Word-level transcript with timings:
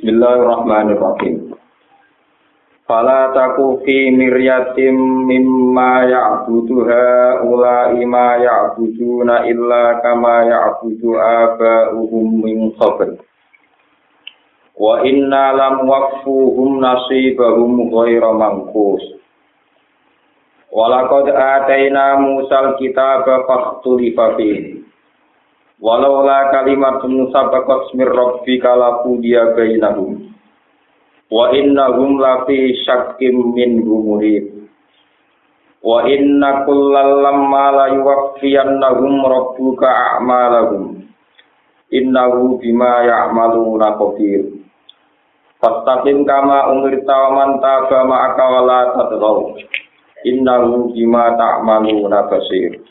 Bismillahirrahmanirrahim. 0.00 1.52
Fala 2.88 3.36
taku 3.36 3.84
fi 3.84 4.08
miryatim 4.08 4.96
mimma 5.28 6.08
ya'buduha 6.08 7.44
ulai 7.44 8.00
ma 8.08 8.40
ya'buduna 8.40 9.44
illa 9.44 10.00
kama 10.00 10.48
ya'budu 10.48 11.20
aba'uhum 11.20 12.32
min 12.32 12.72
qabl. 12.80 13.20
Wa 14.80 15.04
inna 15.04 15.52
lam 15.52 15.84
waqfuhum 15.84 16.80
nasibahum 16.80 17.92
ghaira 17.92 18.32
manqus. 18.32 19.04
Walaqad 20.72 21.28
ataina 21.28 22.16
Musal 22.24 22.80
kitaba 22.80 23.44
fakhtulifa. 23.44 24.32
Walau 25.80 26.28
la 26.28 26.52
kalimatun 26.52 27.32
sabaqat 27.32 27.96
mir 27.96 28.12
rabbika 28.12 28.76
la 28.76 29.00
qudiya 29.00 29.56
bainahum. 29.56 30.28
Wa 31.32 31.56
innahum 31.56 32.20
la 32.20 32.44
fi 32.44 32.76
syakkim 32.84 33.56
min 33.56 33.80
murib. 33.80 34.68
Wa 35.80 36.04
inna 36.04 36.68
kullal 36.68 37.24
lamma 37.24 37.64
la 37.72 37.86
yuwaffiyannahum 37.96 39.24
rabbuka 39.24 39.88
a'malahum. 39.88 41.00
Innahu 41.88 42.60
bima 42.60 43.08
ya'maluna 43.08 43.96
qadir. 43.96 44.60
Fastaqim 45.64 46.28
kama 46.28 46.76
umirta 46.76 47.08
wa 47.08 47.30
man 47.40 47.50
taba 47.64 48.04
ma'aka 48.04 48.44
wa 48.52 48.60
la 48.68 48.80
tadghaw. 49.00 49.56
Innahu 50.28 50.92
bima 50.92 51.32
ta'maluna 51.40 52.28
basir. 52.28 52.84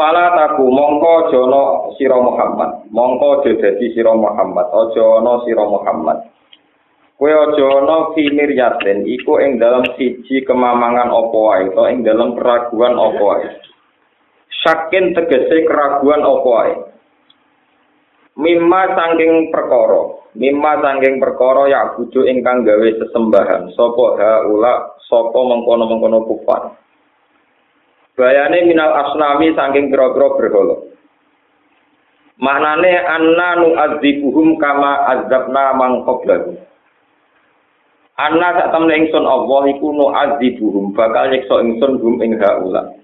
Fala 0.00 0.32
taku 0.32 0.64
mongko 0.64 1.28
jono 1.28 1.92
sira 2.00 2.16
Muhammad, 2.16 2.88
mongko 2.88 3.44
dadi 3.44 3.92
sira 3.92 4.16
Muhammad, 4.16 4.72
aja 4.72 5.04
ana 5.20 5.44
sira 5.44 5.60
Muhammad. 5.68 6.24
Kowe 7.20 7.28
aja 7.28 7.66
ana 7.84 8.08
fi 8.16 8.32
miryatin 8.32 9.04
iku 9.04 9.44
ing 9.44 9.60
dalam 9.60 9.84
siji 10.00 10.40
kemamangan 10.48 11.12
apa 11.12 11.36
wae, 11.36 11.68
to 11.76 11.84
ing 11.92 12.00
dalam 12.00 12.32
keraguan 12.32 12.96
apa 12.96 13.20
wae. 13.20 13.48
Sakin 14.64 15.12
tegese 15.12 15.68
keraguan 15.68 16.24
apa 16.24 16.48
wae. 16.48 16.74
Mimma 18.40 18.96
sangking 18.96 19.52
perkara, 19.52 20.32
mimma 20.32 20.80
sangking 20.80 21.20
perkara 21.20 21.68
ya 21.68 21.92
bujuk 21.92 22.24
ingkang 22.24 22.64
gawe 22.64 22.88
sesembahan, 23.04 23.68
sapa 23.76 24.04
haula, 24.16 24.96
sapa 25.12 25.38
mengkono-mengkono 25.44 26.24
kufar. 26.24 26.72
Bayane 28.18 28.66
minal 28.66 28.92
asnami 28.92 29.54
saking 29.54 29.88
pira-pira 29.88 30.28
berhala. 30.36 30.76
Maknane 32.40 32.92
anna 33.04 33.60
nu'adzibuhum 33.60 34.56
kama 34.56 35.04
azabna 35.12 35.76
mang 35.76 36.08
qablahu. 36.08 36.56
Anna 38.16 38.48
sak 38.56 38.72
temne 38.72 38.96
ingsun 38.96 39.24
Allah 39.28 39.62
iku 39.76 39.92
nu'adzibuhum 39.92 40.96
bakal 40.96 41.28
nyiksa 41.28 41.60
ingsun 41.60 42.00
hum 42.00 42.16
ing 42.24 42.40
haula. 42.40 42.96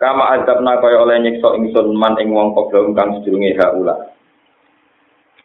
Kama 0.00 0.40
azabna 0.40 0.80
kaya 0.80 1.00
oleh 1.00 1.20
nyiksa 1.20 1.60
ingsun 1.60 1.92
man 1.92 2.16
ing 2.20 2.32
wong 2.32 2.56
qablahu 2.56 2.96
kang 2.96 3.20
sedurunge 3.20 3.52
haula. 3.60 4.12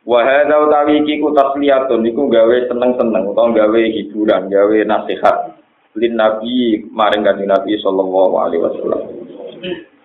Wa 0.08 0.24
hadza 0.24 0.56
utawi 0.56 1.04
iki 1.04 1.20
ku 1.20 1.36
tasliyatun 1.36 2.08
iku 2.08 2.32
gawe 2.32 2.58
seneng-seneng 2.72 3.36
utawa 3.36 3.52
gawe 3.52 3.82
hiburan, 3.84 4.48
gawe 4.48 4.78
nasihat. 4.88 5.49
Lin 5.98 6.14
nabi 6.14 6.86
maring 6.94 7.26
kanjeng 7.26 7.50
nabi 7.50 7.74
sallallahu 7.82 8.36
alaihi 8.38 8.62
wasallam. 8.62 9.02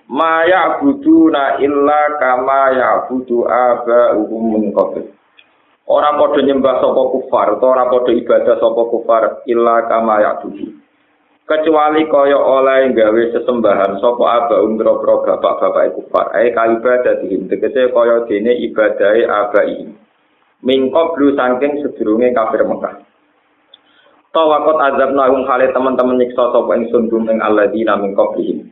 Ma 0.09 0.45
ya'buduna 0.45 1.61
illa 1.61 2.01
kama 2.21 2.63
ya'budu 2.77 3.45
aba'uhum 3.45 4.43
min 4.57 4.65
qabl. 4.73 5.05
Ora 5.85 6.17
padha 6.17 6.41
nyembah 6.41 6.81
sapa 6.81 7.03
kufar 7.13 7.47
utawa 7.61 7.73
ora 7.77 7.85
padha 7.93 8.13
ibadah 8.17 8.57
sapa 8.57 8.83
kufar 8.89 9.23
illa 9.45 9.85
kama 9.89 10.25
ya'budu. 10.25 10.81
Kecuali 11.45 12.09
kaya 12.09 12.41
oleh 12.41 12.97
gawe 12.97 13.23
sesembahan 13.37 14.01
sapa 14.01 14.25
aba'um 14.45 14.81
boro 14.81 15.05
bapak-bapak 15.05 15.93
kufar. 15.93 16.33
Ae 16.33 16.57
kaibadah 16.57 17.21
dihim 17.21 17.53
tegese 17.53 17.93
kaya 17.93 18.25
dene 18.25 18.57
ibadahe 18.65 19.29
abai. 19.29 19.93
Min 20.65 20.89
qablu 20.89 21.37
saking 21.37 21.85
sedurunge 21.85 22.33
kafir 22.33 22.65
Mekah 22.65 23.05
Tawakot 24.35 24.83
azab 24.83 25.15
nahum 25.15 25.47
kali 25.47 25.71
teman-teman 25.71 26.19
nyiksa 26.19 26.51
sapa 26.51 26.75
ingsun 26.75 27.07
gum 27.07 27.31
ing 27.31 27.39
alladzina 27.39 27.95
min 27.95 28.19
qablihim. 28.19 28.67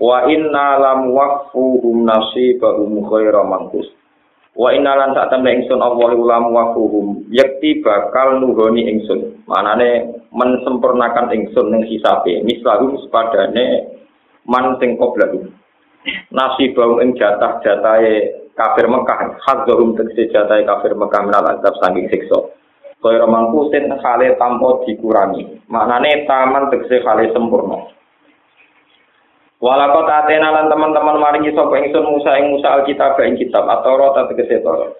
Wa 0.00 0.24
inna 0.24 0.80
lam 0.80 1.12
waqfuhum 1.12 2.08
nasibahum 2.08 3.04
khaira 3.12 3.44
manqus. 3.44 3.92
Wa 4.56 4.72
inna 4.72 4.96
lan 4.96 5.12
sak 5.12 5.36
temne 5.36 5.52
ingsun 5.60 5.84
Allah 5.84 6.16
lam 6.16 6.48
waqfuhum 6.48 7.28
yakti 7.28 7.84
bakal 7.84 8.40
nuhoni 8.40 8.88
ingsun. 8.88 9.44
Manane 9.44 10.16
mensempurnakan 10.32 11.28
ingsun 11.36 11.68
ning 11.68 11.84
hisabe. 11.92 12.40
Mislahum 12.40 13.04
sepadane 13.04 13.84
man 14.48 14.80
sing 14.80 14.96
qoblahu. 14.96 15.44
Nasibahum 16.32 17.04
ing 17.04 17.20
jatah-jatahe 17.20 18.42
kafir 18.56 18.88
Mekah, 18.88 19.38
hadzahum 19.44 19.92
tegese 19.92 20.32
jatahe 20.32 20.64
kafir 20.64 20.96
Mekah 20.96 21.20
minal 21.20 21.46
azab 21.52 21.76
saking 21.84 22.08
siksa. 22.08 22.61
Kaya 23.02 23.26
mangkusin 23.26 23.90
hale 23.98 24.38
tanpa 24.38 24.86
dikurangi. 24.86 25.66
Maknane 25.66 26.22
taman 26.22 26.70
tegese 26.70 27.02
hale 27.02 27.34
sempurna. 27.34 27.90
Walakot 29.58 30.06
atena 30.06 30.54
lan 30.54 30.70
teman-teman 30.70 31.18
maringi 31.18 31.54
sapa 31.54 31.82
ingsun 31.82 32.02
Musa 32.02 32.38
ing 32.38 32.54
Musa 32.54 32.78
Alkitab 32.78 33.18
ing 33.22 33.38
kitab 33.38 33.66
atau 33.66 33.98
rota 33.98 34.30
tegese 34.30 34.62
Taurat. 34.62 34.94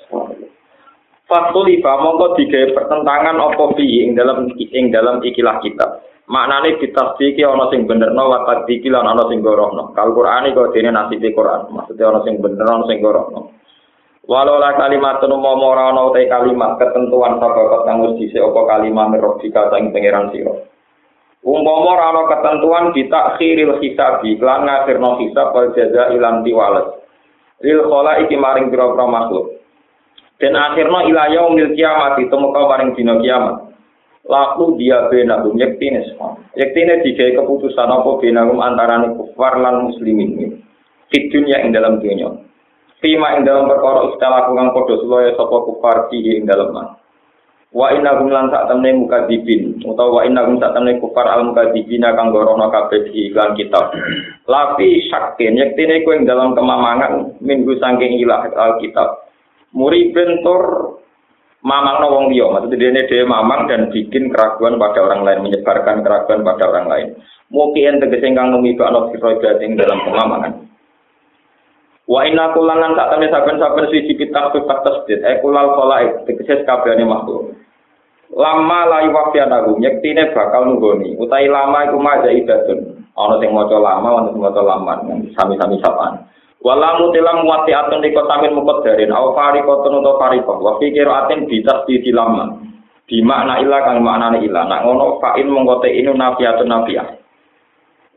Fatulifa 1.31 1.93
mongko 2.03 2.35
digawe 2.39 2.75
pertentangan 2.75 3.39
apa 3.39 3.65
fi 3.79 3.87
ing 4.07 4.19
dalam 4.19 4.51
ing 4.59 4.91
dalam 4.91 5.23
ikilah 5.23 5.63
kitab. 5.63 6.03
Maknane 6.27 6.79
ditasdiki 6.83 7.43
ana 7.47 7.71
sing 7.71 7.87
benerno 7.87 8.31
wa 8.31 8.43
tadiki 8.47 8.91
lan 8.91 9.07
ana 9.07 9.31
sing 9.31 9.43
gorohno. 9.43 9.95
Kal 9.95 10.11
Qur'ani 10.15 10.55
kok 10.55 10.75
dene 10.75 10.91
nasibe 10.91 11.35
Qur'an. 11.35 11.71
Maksudnya 11.71 12.11
ana 12.11 12.21
sing 12.27 12.39
bener 12.39 12.67
ana 12.67 12.87
sing 12.87 12.99
gorohno. 12.99 13.62
Walau 14.23 14.63
la 14.63 14.79
kalimat 14.79 15.19
tunu 15.19 15.35
mau 15.43 15.59
ora 15.59 15.91
ana 15.91 16.07
utai 16.07 16.31
kalimat 16.31 16.79
ketentuan 16.79 17.43
sababat 17.43 17.83
kang 17.83 18.07
wis 18.07 18.23
dhisik 18.23 18.39
apa 18.39 18.61
kalimat 18.71 19.11
mirrofika 19.11 19.67
ing 19.75 19.91
pangeran 19.91 20.31
sira. 20.31 20.55
Umpama 21.43 21.99
ora 21.99 22.07
ana 22.15 22.23
ketentuan 22.31 22.95
ditakhiril 22.95 23.83
hisabi 23.83 24.39
lan 24.39 24.63
ngakhirno 24.63 25.19
hisab 25.27 25.51
wal 25.51 25.75
jaza 25.75 26.15
ilan 26.15 26.47
tiwalas. 26.47 27.03
Lil 27.67 27.83
khala 27.83 28.23
iki 28.23 28.39
maring 28.39 28.71
pira-pira 28.71 29.11
makhluk. 29.11 29.59
Dan 30.39 30.55
akhirno 30.55 31.03
ila 31.03 31.27
yaumil 31.27 31.75
kiamat 31.75 32.23
itu 32.23 32.35
muka 32.39 32.63
maring 32.63 32.95
dina 32.95 33.19
kiamat. 33.19 33.75
Laku 34.23 34.79
dia 34.79 35.11
benagum 35.11 35.59
yektine 35.59 36.07
semua. 36.07 36.39
Yektine 36.55 37.03
digawe 37.03 37.43
keputusan 37.43 37.91
apa 37.91 38.23
benagum 38.23 38.63
antarane 38.63 39.19
kufar 39.19 39.59
lan 39.59 39.91
muslimin. 39.91 40.63
Di 41.11 41.19
dunia 41.27 41.59
ing 41.59 41.75
dalam 41.75 41.99
dunia. 41.99 42.52
Fima 43.03 43.35
ing 43.35 43.43
dalam 43.43 43.67
perkara 43.67 44.15
istilah 44.15 44.47
kang 44.55 44.71
padha 44.71 44.95
sulaya 45.03 45.35
sapa 45.35 45.57
kufar 45.67 46.07
fihi 46.07 46.39
ing 46.39 46.47
dalam 46.47 46.71
man. 46.71 46.87
Wa 47.75 47.91
inna 47.91 48.15
hum 48.15 48.31
lan 48.31 48.47
sak 48.55 48.71
temne 48.71 48.95
mukadzibin 48.95 49.83
utawa 49.83 50.21
wa 50.21 50.23
inna 50.23 50.47
hum 50.47 50.63
sak 50.63 50.71
temne 50.71 51.03
kufar 51.03 51.27
al 51.27 51.51
mukadzibina 51.51 52.15
kang 52.15 52.31
gorono 52.31 52.71
kabeh 52.71 53.11
iklan 53.11 53.59
kitab. 53.59 53.91
Lapi 54.47 55.11
syakin 55.11 55.59
yektine 55.59 56.07
ku 56.07 56.15
ing 56.15 56.31
dalam 56.31 56.55
kemamangan 56.55 57.43
minggu 57.43 57.75
saking 57.83 58.23
ilah 58.23 58.47
al 58.55 58.79
kitab. 58.79 59.27
Muri 59.75 60.15
bentor 60.15 60.95
mamang 61.67 62.07
wong 62.07 62.25
liya, 62.31 62.55
maksudnya 62.55 62.93
dia 62.93 63.03
dia 63.09 63.27
mamang 63.27 63.67
dan 63.67 63.91
bikin 63.91 64.31
keraguan 64.31 64.79
pada 64.79 64.99
orang 65.03 65.27
lain, 65.27 65.47
menyebarkan 65.47 66.07
keraguan 66.07 66.47
pada 66.47 66.71
orang 66.71 66.87
lain. 66.87 67.09
Mungkin 67.51 67.99
tegese 67.99 68.31
kang 68.31 68.55
numibakno 68.55 69.11
sira 69.11 69.59
ing 69.59 69.75
dalam 69.75 69.99
kemamangan. 70.07 70.72
Wa 72.11 72.27
inna 72.27 72.51
kullanan 72.51 72.99
sak 72.99 73.15
temne 73.15 73.31
saben-saben 73.31 73.87
siji 73.95 74.19
kitab 74.19 74.51
sifat 74.51 74.83
tasdid 74.83 75.23
e 75.23 75.39
kulal 75.39 75.79
khalaik 75.79 76.27
tegese 76.27 76.67
kabehane 76.67 77.07
makhluk. 77.07 77.55
Lama 78.35 78.89
layu 78.91 79.15
wafianahu 79.15 79.79
nyektine 79.79 80.35
bakal 80.35 80.67
nunggoni 80.67 81.15
utai 81.21 81.47
lama 81.47 81.85
iku 81.87 82.01
maja 82.01 82.33
idatun 82.33 83.07
ana 83.15 83.37
sing 83.39 83.53
maca 83.53 83.77
lama 83.77 84.09
ana 84.19 84.29
sing 84.33 84.41
maca 84.41 84.63
lama 84.65 84.93
sami-sami 85.37 85.79
sapaan. 85.79 86.27
Wala 86.63 86.99
mutilam 86.99 87.43
muwati 87.43 87.75
atun 87.75 88.03
liko 88.03 88.23
samin 88.27 88.55
mukot 88.55 88.87
darin 88.87 89.11
au 89.11 89.35
farikotun 89.35 89.99
utawa 89.99 90.19
farikoh 90.19 90.59
wa 90.63 90.79
fikir 90.79 91.07
atin 91.07 91.47
bitas 91.47 91.87
di 91.87 92.11
lama. 92.11 92.57
Di 93.07 93.19
makna 93.19 93.59
ilah 93.63 93.83
kang 93.83 93.99
maknane 94.03 94.43
ilah 94.47 94.65
nak 94.71 94.87
ngono 94.87 95.19
fa'in 95.19 95.51
mengkote 95.51 95.91
inu 95.91 96.15
nafiatun 96.15 96.71
nafiah. 96.71 97.22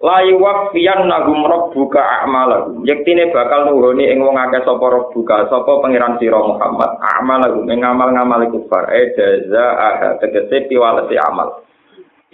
Layu 0.04 0.36
wafian 0.44 1.08
nagum 1.08 1.48
buka 1.72 2.04
a'malahum. 2.24 2.84
Yektine 2.84 3.32
bakal 3.32 3.72
nuhoni 3.72 4.12
ing 4.12 4.20
wong 4.20 4.36
akeh 4.36 4.64
sapa 4.68 5.12
buka 5.12 5.48
sapa 5.48 5.72
pangeran 5.80 6.20
sira 6.20 6.40
Muhammad. 6.40 7.00
A'malahum 7.00 7.64
ing 7.72 7.80
ngamal-ngamal 7.80 8.44
kufar. 8.52 8.92
E 8.92 9.16
jaza 9.16 9.66
aha 9.76 10.10
tegese 10.20 10.68
piwalesi 10.68 11.16
amal. 11.16 11.64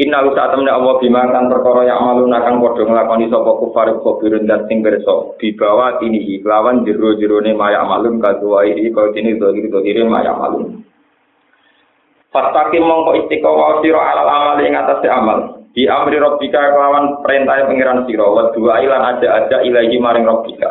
Inna 0.02 0.25
usa 0.25 0.50
temne 0.50 0.74
Allah 0.74 0.98
bima 0.98 1.30
kan 1.30 1.46
perkara 1.46 1.86
yang 1.86 2.02
malu 2.02 2.25
nakang 2.25 2.58
padha 2.58 2.90
nglakoni 2.90 3.30
sapa 3.30 3.52
kufar 3.62 3.88
kafirun 4.02 4.50
dan 4.50 4.66
sing 4.66 4.81
berso 4.81 5.38
dibawa 5.38 6.02
ini 6.02 6.42
lawan 6.42 6.81
jero-jerone 6.81 7.54
maya 7.54 7.86
malum 7.86 8.18
kaduwai 8.18 8.81
kau 8.96 9.14
dene 9.14 9.38
dohir 9.38 9.69
dohire 9.69 10.02
maya 10.10 10.34
malum 10.34 10.81
Fastaqim 12.34 12.81
mongko 12.81 13.28
istiqomah 13.28 13.84
sira 13.86 14.02
alal 14.02 14.30
amal 14.31 14.57
ing 14.64 14.74
atas 14.74 15.06
amal 15.06 15.61
di 15.71 15.88
amri 15.88 16.19
robbika 16.19 16.59
kelawan 16.59 17.23
perintah 17.23 17.68
pengiran 17.68 18.03
sira 18.07 18.27
wa 18.27 18.51
dua 18.51 18.83
ilan 18.83 19.18
aja 19.18 19.27
aja 19.44 19.57
ilahi 19.63 19.95
maring 19.97 20.27
robbika 20.27 20.68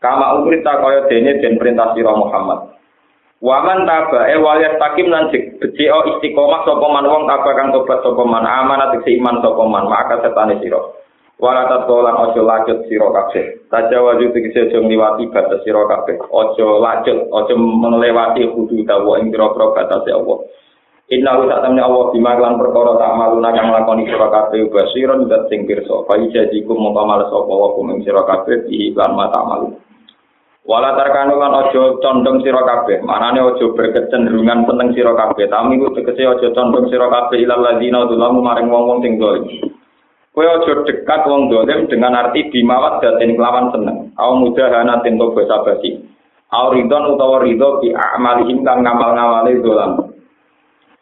kama 0.00 0.40
umrita 0.40 0.80
kaya 0.80 1.08
dene 1.08 1.40
den 1.40 1.56
perintah 1.56 1.96
sira 1.96 2.12
Muhammad 2.12 2.74
Waman 3.44 3.84
taba 3.84 4.24
e 4.32 4.40
waliyat 4.40 4.80
takim 4.80 5.12
lan 5.12 5.28
beci 5.28 5.84
o 5.92 6.00
istiqomah 6.16 6.64
sapa 6.64 6.86
man 6.88 7.04
wong 7.04 7.28
taba 7.28 7.52
kang 7.52 7.76
tobat 7.76 8.00
sapa 8.00 8.24
man 8.24 8.40
amanat 8.40 8.96
sing 9.04 9.20
iman 9.20 9.44
sapa 9.44 9.62
man 9.68 9.84
maka 9.84 10.16
setane 10.24 10.56
sira. 10.64 10.80
Wala 11.36 11.68
tatolan 11.68 12.16
ojo 12.24 12.40
lanjut 12.40 12.88
sira 12.88 13.04
kabeh. 13.04 13.68
Tajawaju 13.68 14.32
tegese 14.32 14.70
aja 14.70 14.80
ngliwati 14.80 15.28
batas 15.28 15.60
sira 15.60 15.84
kabeh. 15.84 16.24
Ojo 16.32 16.80
lanjut, 16.80 17.28
ojo 17.28 17.54
melewati 17.60 18.48
kudu 18.48 18.80
dawa 18.88 19.20
ing 19.20 19.28
pira-pira 19.28 19.76
batas 19.76 20.08
Allah. 20.08 20.38
Inna 21.12 21.36
wa 21.36 21.44
ta'ala 21.44 21.68
Allah 21.68 22.04
bima 22.16 22.32
lan 22.40 22.56
perkara 22.56 22.96
tak 22.96 23.12
maluna 23.20 23.52
kang 23.52 23.68
lakoni 23.68 24.08
sira 24.08 24.24
kabeh 24.32 24.72
basiron 24.72 25.28
dat 25.28 25.52
sing 25.52 25.68
pirsa. 25.68 26.00
Fa 26.08 26.16
ijazikum 26.16 26.80
mongko 26.80 27.02
males 27.04 27.28
sapa 27.28 27.52
wa 27.52 27.76
kum 27.76 27.92
sira 28.00 28.24
kabeh 28.24 28.64
iki 28.64 28.96
lan 28.96 29.12
mata 29.12 29.44
malu. 29.44 29.76
Wala 30.64 30.96
tarkanu 30.96 31.36
lan 31.36 31.52
ojo 31.60 32.00
condong 32.00 32.40
sira 32.40 32.64
kabeh. 32.64 33.04
Manane 33.04 33.36
ojo 33.44 33.76
berkecenderungan 33.76 34.64
seneng 34.64 34.96
sira 34.96 35.12
kabeh. 35.12 35.44
Tapi 35.44 35.76
ku 35.76 35.92
tegese 35.92 36.24
ojo 36.24 36.56
condong 36.56 36.88
sira 36.88 37.12
kabeh 37.12 37.36
ilal 37.36 37.60
ladina 37.60 38.08
dulamu 38.08 38.40
maring 38.40 38.72
wong-wong 38.72 39.04
sing 39.04 39.20
dolim. 39.20 39.44
Kowe 40.32 40.40
ojo 40.56 40.88
dekat 40.88 41.28
wong 41.28 41.52
dolim 41.52 41.84
dengan 41.84 42.16
arti 42.16 42.48
bimawat 42.48 43.04
datin 43.04 43.36
kelawan 43.36 43.68
seneng. 43.76 44.08
Au 44.16 44.40
mudahana 44.40 45.04
tinto 45.04 45.36
basa 45.36 45.68
basi. 45.68 46.00
Au 46.48 46.72
ridon 46.72 47.12
utawa 47.12 47.44
ridho 47.44 47.84
bi 47.84 47.92
amalihim 47.92 48.64
kang 48.64 48.80
ngamal-ngamale 48.80 49.60
dolam. 49.60 50.13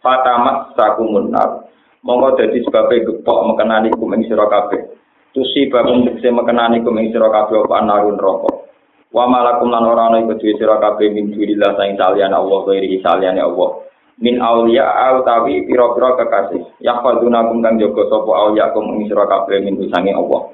Fatamat 0.02 0.74
sakumun 0.74 1.30
nar. 1.30 1.70
Monggo 2.02 2.34
dadi 2.34 2.58
sebabe 2.66 3.06
gepok 3.06 3.54
mekenani 3.54 3.94
kumeng 3.94 4.26
sira 4.26 4.50
kabeh. 4.50 4.98
Tusi 5.30 5.70
babung 5.70 6.02
tekse 6.02 6.34
mekenani 6.34 6.82
kumeng 6.82 7.14
sira 7.14 7.30
kabeh 7.30 7.62
apa 7.62 7.78
narun 7.86 8.18
rokok. 8.18 8.66
Wa 9.14 9.30
malakum 9.30 9.70
lan 9.70 9.86
ora 9.86 10.10
ana 10.10 10.18
iku 10.26 10.34
duwe 10.34 10.58
sira 10.58 10.82
kabeh 10.82 11.14
min 11.14 11.30
dunillah 11.30 11.78
saing 11.78 11.94
saliyane 11.94 12.34
Allah 12.34 12.58
ghairi 12.66 12.98
saliyane 12.98 13.38
Allah. 13.38 13.86
Min 14.18 14.42
auliya 14.42 14.82
au 14.82 15.22
tawi 15.22 15.62
pira-pira 15.70 16.18
kekasih. 16.18 16.82
Ya 16.82 16.98
faduna 16.98 17.46
kum 17.46 17.62
kang 17.62 17.78
jaga 17.78 18.02
sapa 18.10 18.30
auliya 18.34 18.74
kum 18.74 18.98
ing 18.98 19.06
sira 19.06 19.30
kabeh 19.30 19.62
min 19.62 19.78
sange 19.86 20.10
Allah. 20.10 20.50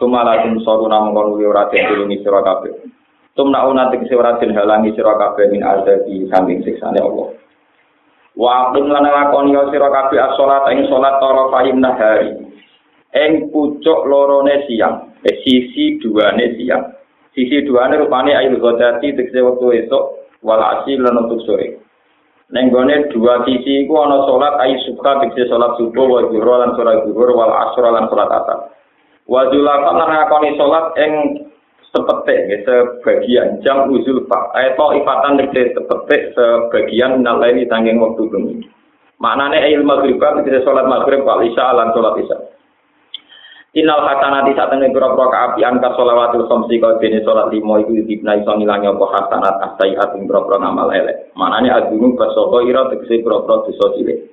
Tumalakum 0.00 0.56
saruna 0.64 1.04
mongkon 1.04 1.36
wi 1.36 1.44
ora 1.44 1.68
den 1.68 1.84
tulungi 1.92 2.24
sira 2.24 2.40
kabeh. 2.40 2.72
Tumna 3.36 3.68
una 3.68 3.92
tegese 3.92 4.16
ora 4.16 4.40
den 4.40 4.56
halangi 4.56 4.96
sira 4.96 5.12
kabeh 5.20 5.52
min 5.52 5.60
azabi 5.60 6.24
samping 6.32 6.64
siksane 6.64 6.96
Allah. 6.96 7.36
Wa 8.36 8.68
aqim 8.68 8.92
lan 8.92 9.08
lakoni 9.08 9.56
sira 9.72 9.88
kabeh 9.88 10.20
as-salat 10.20 10.68
ing 10.76 10.84
salat 10.92 11.16
tara 11.16 11.48
fahim 11.48 11.80
nahari. 11.80 12.36
Ing 13.16 13.48
pucuk 13.48 14.04
lorone 14.04 14.68
siang, 14.68 15.16
eh, 15.24 15.40
sisi 15.40 15.96
duane 15.96 16.52
siang. 16.60 16.96
Sisi 17.36 17.68
dua 17.68 17.92
ini 17.92 18.00
rupanya 18.00 18.40
ayu 18.40 18.56
godati 18.56 19.12
tegese 19.12 19.44
waktu 19.44 19.84
esok 19.84 20.04
wal 20.40 20.56
asil 20.56 21.04
lan 21.04 21.20
untuk 21.28 21.44
sore. 21.44 21.80
Nenggone 22.48 23.12
dua 23.12 23.44
sisi 23.44 23.84
iku 23.84 23.92
ana 24.04 24.24
salat 24.24 24.56
ayu 24.64 24.80
suka 24.88 25.20
tegese 25.20 25.52
salat 25.52 25.76
subuh 25.76 26.04
wa 26.08 26.20
zuhur 26.32 26.48
lan 26.48 26.72
salat 26.76 27.04
zuhur 27.04 27.28
wal 27.36 27.52
asr 27.52 27.84
lan 27.88 28.08
salat 28.08 28.32
asar. 28.32 28.58
Wa 29.28 29.52
zulafat 29.52 29.94
lan 30.00 30.08
ngakoni 30.16 30.50
salat 30.56 30.86
ing 30.96 31.12
sepetik 31.94 32.38
ya, 32.50 32.56
sebagian 32.66 33.62
jam 33.62 33.86
uzul 33.90 34.26
pak 34.26 34.54
ayat 34.54 34.78
ifatan 34.78 35.38
tegese 35.38 35.74
sepetik 35.76 36.32
sebagian 36.34 37.22
nalai 37.22 37.66
tanggung 37.66 38.02
waktu 38.02 38.24
bengi. 38.30 38.56
Maknane 39.16 39.58
ayil 39.62 39.86
maghrib 39.86 40.20
tegese 40.20 40.64
salat 40.66 40.86
maghrib 40.86 41.24
wal 41.24 41.40
isya 41.42 41.72
lan 41.72 41.94
salat 41.94 42.20
isya. 42.20 42.38
Inal 43.76 44.08
hasanati 44.08 44.56
saat 44.56 44.72
temen 44.72 44.88
pura-pura 44.88 45.28
keapian 45.28 45.76
ka 45.84 45.92
sholawatul 46.00 46.48
khamsi 46.48 46.80
kau 46.80 46.96
jenis 46.96 47.28
sholat 47.28 47.52
limo 47.52 47.76
itu 47.76 48.08
dibna 48.08 48.32
iso 48.40 48.56
ngilangi 48.56 48.88
apa 48.88 49.04
hasanat 49.04 49.56
asayiat 49.68 50.16
ing 50.16 50.24
pura-pura 50.24 50.64
ngamal 50.64 50.88
elek. 50.96 51.28
Manane 51.36 51.68
agunung 51.68 52.16
basoko 52.16 52.64
ira 52.64 52.88
tegesi 52.88 53.20
pura-pura 53.20 53.68
dosa 53.68 53.92
cilik. 54.00 54.32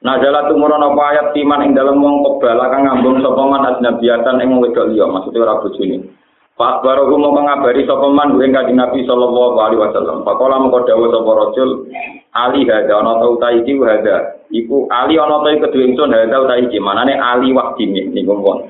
Jalan 0.00 0.48
tumurun 0.48 0.80
apa 0.92 1.02
ayat 1.12 1.26
timan 1.32 1.64
ing 1.64 1.72
dalam 1.72 2.04
wong 2.04 2.20
kebala 2.24 2.68
kang 2.68 2.84
ngambung 2.88 3.24
sapa 3.24 3.42
man 3.48 3.68
ajnabiatan 3.68 4.40
ing 4.44 4.56
wedok 4.60 4.88
liya 4.92 5.08
maksudnya 5.08 5.40
ora 5.40 5.60
bojone. 5.64 6.19
Pak 6.60 6.84
Baroku 6.84 7.16
mau 7.16 7.32
mengabari 7.32 7.88
sopeman 7.88 8.36
yang 8.36 8.52
kaji 8.52 8.76
Nabi 8.76 9.00
Sallallahu 9.08 9.56
Alaihi 9.56 9.80
Wasallam. 9.80 10.28
Pak 10.28 10.36
Kola 10.36 10.60
mau 10.60 10.68
kodawa 10.68 11.08
sopa 11.08 11.32
rojul. 11.32 11.88
Ali 12.36 12.68
hada, 12.68 13.00
ono 13.00 13.16
tau 13.16 13.40
iki 13.56 13.80
hada. 13.80 14.44
Iku 14.52 14.84
Ali 14.92 15.16
ono 15.16 15.40
tau 15.40 15.56
ikut 15.56 15.72
ingsun 15.72 16.12
sun 16.12 16.12
hada 16.12 16.36
taiki. 16.44 16.76
Mana 16.76 17.08
nih 17.08 17.16
Ali 17.16 17.56
wakti 17.56 17.88
nih, 17.88 18.12
nih 18.12 18.28
kumpul. 18.28 18.68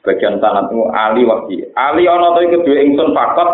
Sebagian 0.00 0.40
sana 0.40 0.72
Ali 0.96 1.28
wakti. 1.28 1.68
Ali 1.76 2.08
ono 2.08 2.32
tau 2.32 2.48
ikut 2.48 2.64
ingsun 2.64 3.12
fakot 3.12 3.36
pakot. 3.44 3.50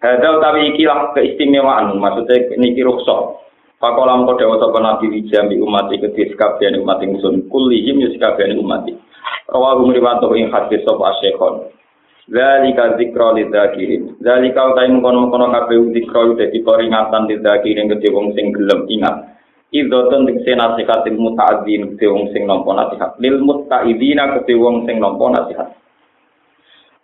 Hada 0.00 0.40
tapi 0.40 0.72
iki 0.72 0.88
lah 0.88 1.12
keistimewaan. 1.12 2.00
Maksudnya 2.00 2.48
ini 2.56 2.72
kiruksok. 2.80 3.44
Pak 3.76 3.92
Kola 3.92 4.16
mau 4.16 4.32
kodawa 4.32 4.56
sopa 4.56 4.80
Nabi 4.80 5.20
Rijami 5.20 5.60
umat 5.60 5.92
iki 5.92 6.08
di 6.16 6.32
sekabian 6.32 6.80
umat 6.80 7.04
ingsun 7.04 7.44
sun. 7.44 7.52
Kulihim 7.52 8.00
di 8.00 8.56
umat. 8.56 8.88
Rawa 9.52 9.76
gumri 9.76 10.00
wanto 10.00 10.32
ing 10.32 10.48
hadis 10.48 10.80
sopa 10.88 11.12
asyekon. 11.12 11.76
Zalika 12.30 12.94
zikra 12.94 13.34
lidzakirin. 13.34 14.22
Zalika 14.22 14.70
utai 14.70 14.86
mengkono-mengkono 14.86 15.50
kabeh 15.50 15.90
zikra 15.90 16.30
dadi 16.38 16.62
peringatan 16.62 17.26
lidzakirin 17.26 17.90
kedhe 17.90 18.08
wong 18.14 18.30
sing 18.38 18.54
gelem 18.54 18.86
ingat. 18.86 19.34
Idzotun 19.74 20.30
dikse 20.30 20.54
nasihat 20.54 21.10
muta'adzin 21.10 21.98
kedhe 21.98 22.06
wong 22.06 22.30
sing 22.30 22.46
nampa 22.46 22.70
nasihat. 22.70 23.18
Lil 23.18 23.42
muta'idina 23.42 24.38
kedhe 24.38 24.54
wong 24.54 24.86
sing 24.86 25.02
nampa 25.02 25.26
nasihat. 25.26 25.74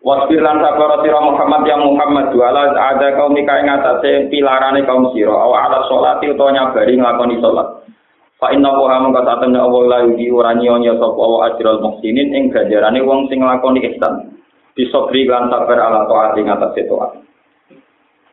Wasbir 0.06 0.38
lan 0.38 0.62
sabar 0.62 1.02
sira 1.02 1.18
Muhammad 1.18 1.66
yang 1.66 1.82
Muhammad 1.82 2.30
wala 2.30 2.78
ada 2.78 3.18
kaum 3.18 3.34
ika 3.34 3.58
ing 3.58 3.66
atase 3.66 4.30
pilarane 4.30 4.86
kaum 4.86 5.10
sira 5.10 5.34
aw 5.34 5.50
ala 5.50 5.82
sholati 5.90 6.30
utawa 6.30 6.54
nyabari 6.54 6.94
nglakoni 6.94 7.42
salat. 7.42 7.82
Fa 8.38 8.54
inna 8.54 8.70
wa 8.70 9.02
mongko 9.02 9.26
satemene 9.26 9.58
Allah 9.58 9.82
la 9.90 9.98
yudi 10.06 10.30
ora 10.30 10.54
nyonya 10.54 10.94
sapa 11.02 11.18
wa 11.18 11.50
ajral 11.50 11.82
muhsinin 11.82 12.30
ing 12.30 12.54
ganjarane 12.54 13.02
wong 13.02 13.26
sing 13.26 13.42
nglakoni 13.42 13.82
ihsan. 13.90 14.35
Bisobri 14.76 15.24
lan 15.24 15.48
sabar 15.48 15.80
ala 15.80 16.04
taat 16.04 16.36
ing 16.36 16.52
atas 16.52 16.76
taat. 16.76 17.12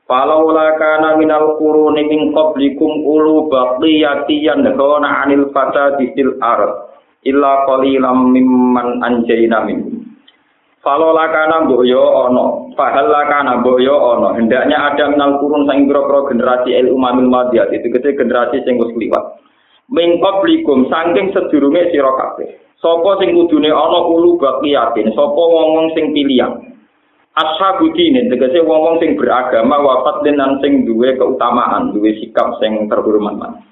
Falau 0.04 0.52
kana 0.52 1.16
minal 1.16 1.56
quruni 1.56 2.04
min 2.04 2.36
qablikum 2.36 3.08
ulu 3.08 3.48
baqiyati 3.48 4.44
yanhauna 4.44 5.24
'anil 5.24 5.48
fasadi 5.56 6.12
fil 6.12 6.36
ard 6.44 6.92
illa 7.24 7.64
qalilam 7.64 8.36
mimman 8.36 9.00
anjayna 9.00 9.64
min. 9.64 10.04
Falau 10.84 11.16
lakana 11.16 11.64
mbok 11.64 11.88
yo 11.88 12.04
ana, 12.28 12.76
fahal 12.76 13.08
lakana 13.08 13.64
mbok 13.64 13.80
yo. 13.80 13.96
Hendaknya 14.36 14.92
ada 14.92 15.16
minal 15.16 15.40
kurun 15.40 15.64
sang 15.64 15.88
pira 15.88 16.04
generasi 16.04 16.76
el 16.76 16.92
umamil 16.92 17.32
madiyat 17.32 17.72
itu 17.72 17.88
gede 17.88 18.20
generasi 18.20 18.60
sing 18.68 18.76
wis 18.76 18.92
liwat. 19.00 19.40
Min 19.88 20.20
qablikum 20.20 20.92
saking 20.92 21.32
sedurunge 21.32 21.88
sira 21.96 22.12
kabeh. 22.12 22.63
Sopo 22.84 23.16
sing 23.16 23.32
kudune 23.32 23.72
ana 23.72 24.00
ulu 24.04 24.36
baqiyatin, 24.36 25.16
sapa 25.16 25.40
wong-wong 25.40 25.96
sing 25.96 26.12
pilihan. 26.12 26.52
Ashabu 27.32 27.96
dinin, 27.96 28.28
tegese 28.28 28.60
wong-wong 28.60 29.00
sing 29.00 29.16
beragama 29.16 29.80
wafat 29.80 30.28
dan 30.28 30.60
sing 30.60 30.84
duwe 30.84 31.16
keutamaan, 31.16 31.96
duwe 31.96 32.12
sikap 32.20 32.60
sing 32.60 32.92
terhormat. 32.92 33.64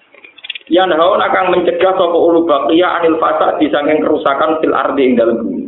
Yang 0.71 0.95
haun 0.95 1.19
akan 1.19 1.51
mencegah 1.51 1.91
sapa 1.99 2.15
ulu 2.15 2.47
baqiya 2.47 3.03
anil 3.03 3.19
fasad 3.19 3.59
di 3.59 3.67
saking 3.67 3.99
kerusakan 3.99 4.63
fil 4.63 4.71
ardi 4.71 5.03
ing 5.03 5.19
dalem 5.19 5.43
bumi. 5.43 5.65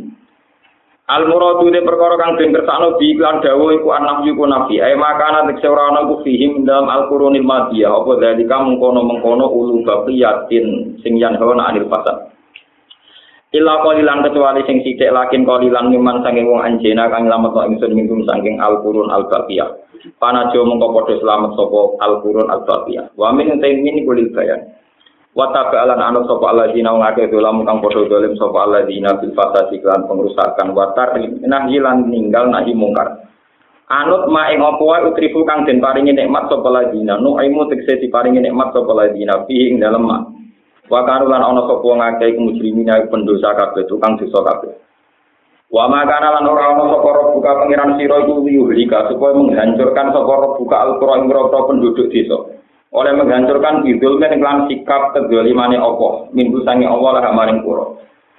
Al 1.04 1.28
muradu 1.28 1.68
de 1.68 1.84
perkara 1.84 2.16
kang 2.16 2.40
den 2.40 2.48
kersakno 2.48 2.96
bi 2.96 3.12
iklan 3.12 3.44
dawuh 3.44 3.76
iku 3.76 3.92
anak 3.92 4.24
yuku 4.24 4.48
nabi. 4.48 4.80
Ai 4.80 4.96
makana 4.96 5.44
tekse 5.52 5.68
ora 5.68 5.92
ana 5.92 6.08
ku 6.08 6.24
fihim 6.24 6.64
dalam 6.64 6.88
al 6.88 7.12
qurunil 7.12 7.44
madiyah 7.44 7.92
apa 7.92 8.12
dalika 8.16 8.56
mengkono-mengkono 8.64 9.52
ulu 9.52 9.84
baqiyatin 9.84 10.96
sing 11.04 11.20
yan 11.20 11.36
haun 11.36 11.60
anil 11.60 11.84
fasad. 11.92 12.33
Illa 13.54 13.86
qalilan 13.86 14.26
kecuali 14.26 14.66
sing 14.66 14.82
sithik 14.82 15.14
lakin 15.14 15.46
qalilan 15.46 15.86
miman 15.86 16.26
sange 16.26 16.42
wong 16.42 16.58
anjena 16.58 17.06
kang 17.06 17.30
lamet 17.30 17.54
kok 17.54 17.70
ingsun 17.70 17.94
minggum 17.94 18.26
saking 18.26 18.58
al-qurun 18.58 19.14
al-baqiyah. 19.14 19.70
Panajo 20.18 20.66
mengko 20.66 20.90
padha 20.90 21.14
slamet 21.22 21.54
sapa 21.54 21.80
al-qurun 22.02 22.50
al-baqiyah. 22.50 23.14
Wa 23.14 23.30
min 23.30 23.54
taimin 23.62 24.02
kulil 24.02 24.34
bayan. 24.34 24.58
Wa 25.38 25.54
tabalan 25.54 26.02
anu 26.02 26.26
sapa 26.26 26.50
alladzina 26.50 26.98
ngake 26.98 27.30
dolam 27.30 27.62
kang 27.62 27.78
padha 27.78 28.02
dolim 28.10 28.34
sapa 28.34 28.58
alladzina 28.58 29.22
bil 29.22 29.30
fasadi 29.38 29.78
lan 29.86 30.02
pengrusakan 30.10 30.74
wa 30.74 30.90
tarnah 30.98 31.70
lan 31.70 32.10
ninggal 32.10 32.50
nahi 32.50 32.74
mungkar. 32.74 33.22
Anut 33.86 34.34
ma 34.34 34.50
ing 34.50 34.66
apa 34.66 34.82
wae 34.82 35.06
utrifu 35.14 35.46
kang 35.46 35.62
den 35.62 35.78
paringi 35.78 36.10
nikmat 36.10 36.50
sapa 36.50 36.66
alladzina. 36.74 37.22
Nu 37.22 37.38
aimu 37.38 37.70
tekse 37.70 38.02
diparingi 38.02 38.42
nikmat 38.42 38.74
sapa 38.74 38.90
alladzina 38.90 39.46
fi 39.46 39.70
ing 39.70 39.78
dalem 39.78 40.10
mak. 40.10 40.33
Wa 40.84 41.00
kanu 41.08 41.32
lan 41.32 41.40
ana 41.40 41.64
sapa 41.64 41.80
wong 41.80 42.00
akeh 42.00 42.36
iku 42.36 42.40
mujrimin 42.44 42.92
pendosa 43.08 43.56
kabeh 43.56 43.88
tukang 43.88 44.20
dosa 44.20 44.40
kabeh. 44.44 44.72
Wa 45.72 45.88
makana 45.88 46.36
lan 46.36 46.44
ora 46.44 46.76
ana 46.76 46.84
sapa 46.92 47.32
buka 47.32 47.50
pangeran 47.64 47.96
sira 47.96 48.20
iku 48.20 48.44
yuhlika 48.44 49.08
supaya 49.08 49.32
menghancurkan 49.32 50.12
sapa 50.12 50.34
buka 50.60 50.76
al-qura 50.76 51.24
ing 51.24 51.32
penduduk 51.32 52.12
desa. 52.12 52.38
Oleh 52.94 53.12
menghancurkan 53.16 53.82
bidul 53.82 54.20
men 54.22 54.38
lan 54.38 54.70
sikap 54.70 55.16
kedolimane 55.16 55.74
Allah, 55.80 56.30
minggu 56.30 56.62
sange 56.62 56.86
Allah 56.86 57.18
lah 57.18 57.32
maring 57.34 57.66
kura. 57.66 57.90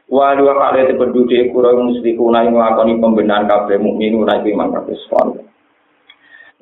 Wa 0.05 0.37
dua 0.37 0.53
kali 0.53 0.95
penduduk 0.95 1.49
kura 1.49 1.73
musyrikuna 1.73 2.45
ing 2.45 2.53
nglakoni 2.53 3.01
pembenahan 3.01 3.49
kabeh 3.49 3.81
mukminu 3.81 4.21
ra 4.21 4.39
iman 4.39 4.69
kabeh 4.69 4.95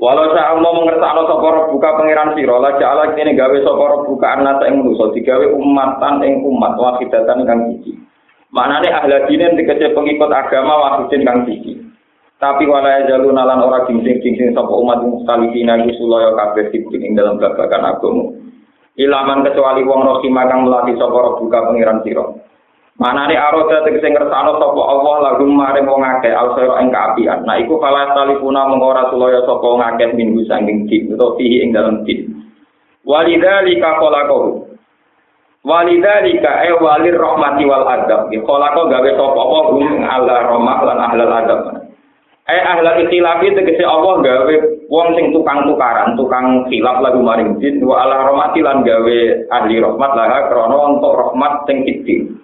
Walau 0.01 0.33
saya 0.33 0.57
mau 0.57 0.73
mengertakno 0.73 1.29
sapa 1.29 1.69
buka 1.69 1.89
pangeran 1.93 2.33
sira, 2.33 2.57
la 2.57 2.75
ja'ala 2.81 3.13
kene 3.13 3.37
gawe 3.37 3.57
sapa 3.61 4.09
buka 4.09 4.27
anak 4.41 4.65
ing 4.65 4.81
manusa 4.81 5.13
digawe 5.13 5.45
umatan 5.53 6.25
ing 6.25 6.41
umat 6.41 6.73
wahidatan 6.81 7.45
kang 7.45 7.59
siji. 7.69 7.93
Maknane 8.49 8.89
ahli 8.89 9.17
dinen 9.29 9.53
dikece 9.53 9.93
pengikut 9.93 10.33
agama 10.33 10.81
wahidin 10.81 11.21
kang 11.21 11.45
siji. 11.45 11.77
Tapi 12.41 12.65
wala 12.65 13.05
jalu 13.05 13.31
nalan 13.31 13.63
ora 13.63 13.85
gingsing-gingsing 13.85 14.57
sapa 14.57 14.73
umat 14.73 14.99
mustalifina 15.05 15.79
iku 15.79 15.95
sulaya 15.95 16.33
kabeh 16.35 16.73
ing 16.73 17.13
dalam 17.13 17.37
babagan 17.37 17.93
agama. 17.93 18.33
Ilaman 18.97 19.45
kecuali 19.45 19.85
wong 19.85 20.01
rohima 20.03 20.49
kang 20.49 20.65
melatih 20.65 20.97
sapa 20.97 21.37
buka 21.37 21.59
pangeran 21.69 22.01
sira. 22.01 22.25
Manane 23.03 23.35
aroda 23.35 23.83
tegese 23.83 24.15
ngersano 24.15 24.63
sapa 24.63 24.79
Allah 24.79 25.15
lagu 25.27 25.43
maring 25.43 25.83
wong 25.83 26.07
akeh 26.07 26.31
alsira 26.31 26.79
ing 26.79 26.87
kaapian. 26.87 27.43
Nah 27.43 27.59
iku 27.59 27.75
fala 27.83 28.15
talifuna 28.15 28.63
mengko 28.71 28.95
ora 28.95 29.11
sulaya 29.11 29.43
sapa 29.43 29.59
wong 29.59 29.83
akeh 29.83 30.15
minggu 30.15 30.47
saking 30.47 30.87
din 30.87 31.11
utawa 31.11 31.35
fihi 31.35 31.67
ing 31.67 31.75
dalem 31.75 32.07
din. 32.07 32.31
Walidzalika 33.03 33.99
khalaqahu. 33.99 34.71
Walidzalika 35.67 36.63
e 36.63 36.71
walir 36.79 37.19
rahmati 37.19 37.67
wal 37.67 37.83
adab. 37.83 38.31
Khalaqa 38.31 38.81
gawe 38.87 39.09
sapa 39.19 39.39
Allah 39.43 39.63
hum 39.75 39.83
ala 39.99 40.35
rahmah 40.47 40.77
lan 40.87 40.97
ahlal 41.03 41.33
adab. 41.43 41.59
Eh 42.47 42.61
ahla 42.63 43.03
ikhtilafi 43.03 43.51
tegese 43.51 43.83
Allah 43.83 44.23
gawe 44.23 44.55
wong 44.87 45.07
sing 45.19 45.35
tukang 45.35 45.67
tukaran, 45.67 46.15
tukang 46.15 46.71
khilaf 46.71 47.03
lagu 47.03 47.19
maring 47.19 47.59
din 47.59 47.83
wa 47.83 48.07
ala 48.07 48.31
rahmati 48.31 48.63
lan 48.63 48.79
gawe 48.87 49.17
ahli 49.59 49.75
rahmat 49.83 50.11
lah 50.15 50.47
krana 50.47 50.77
untuk 50.95 51.11
rahmat 51.19 51.67
sing 51.67 51.83
kidin. 51.83 52.39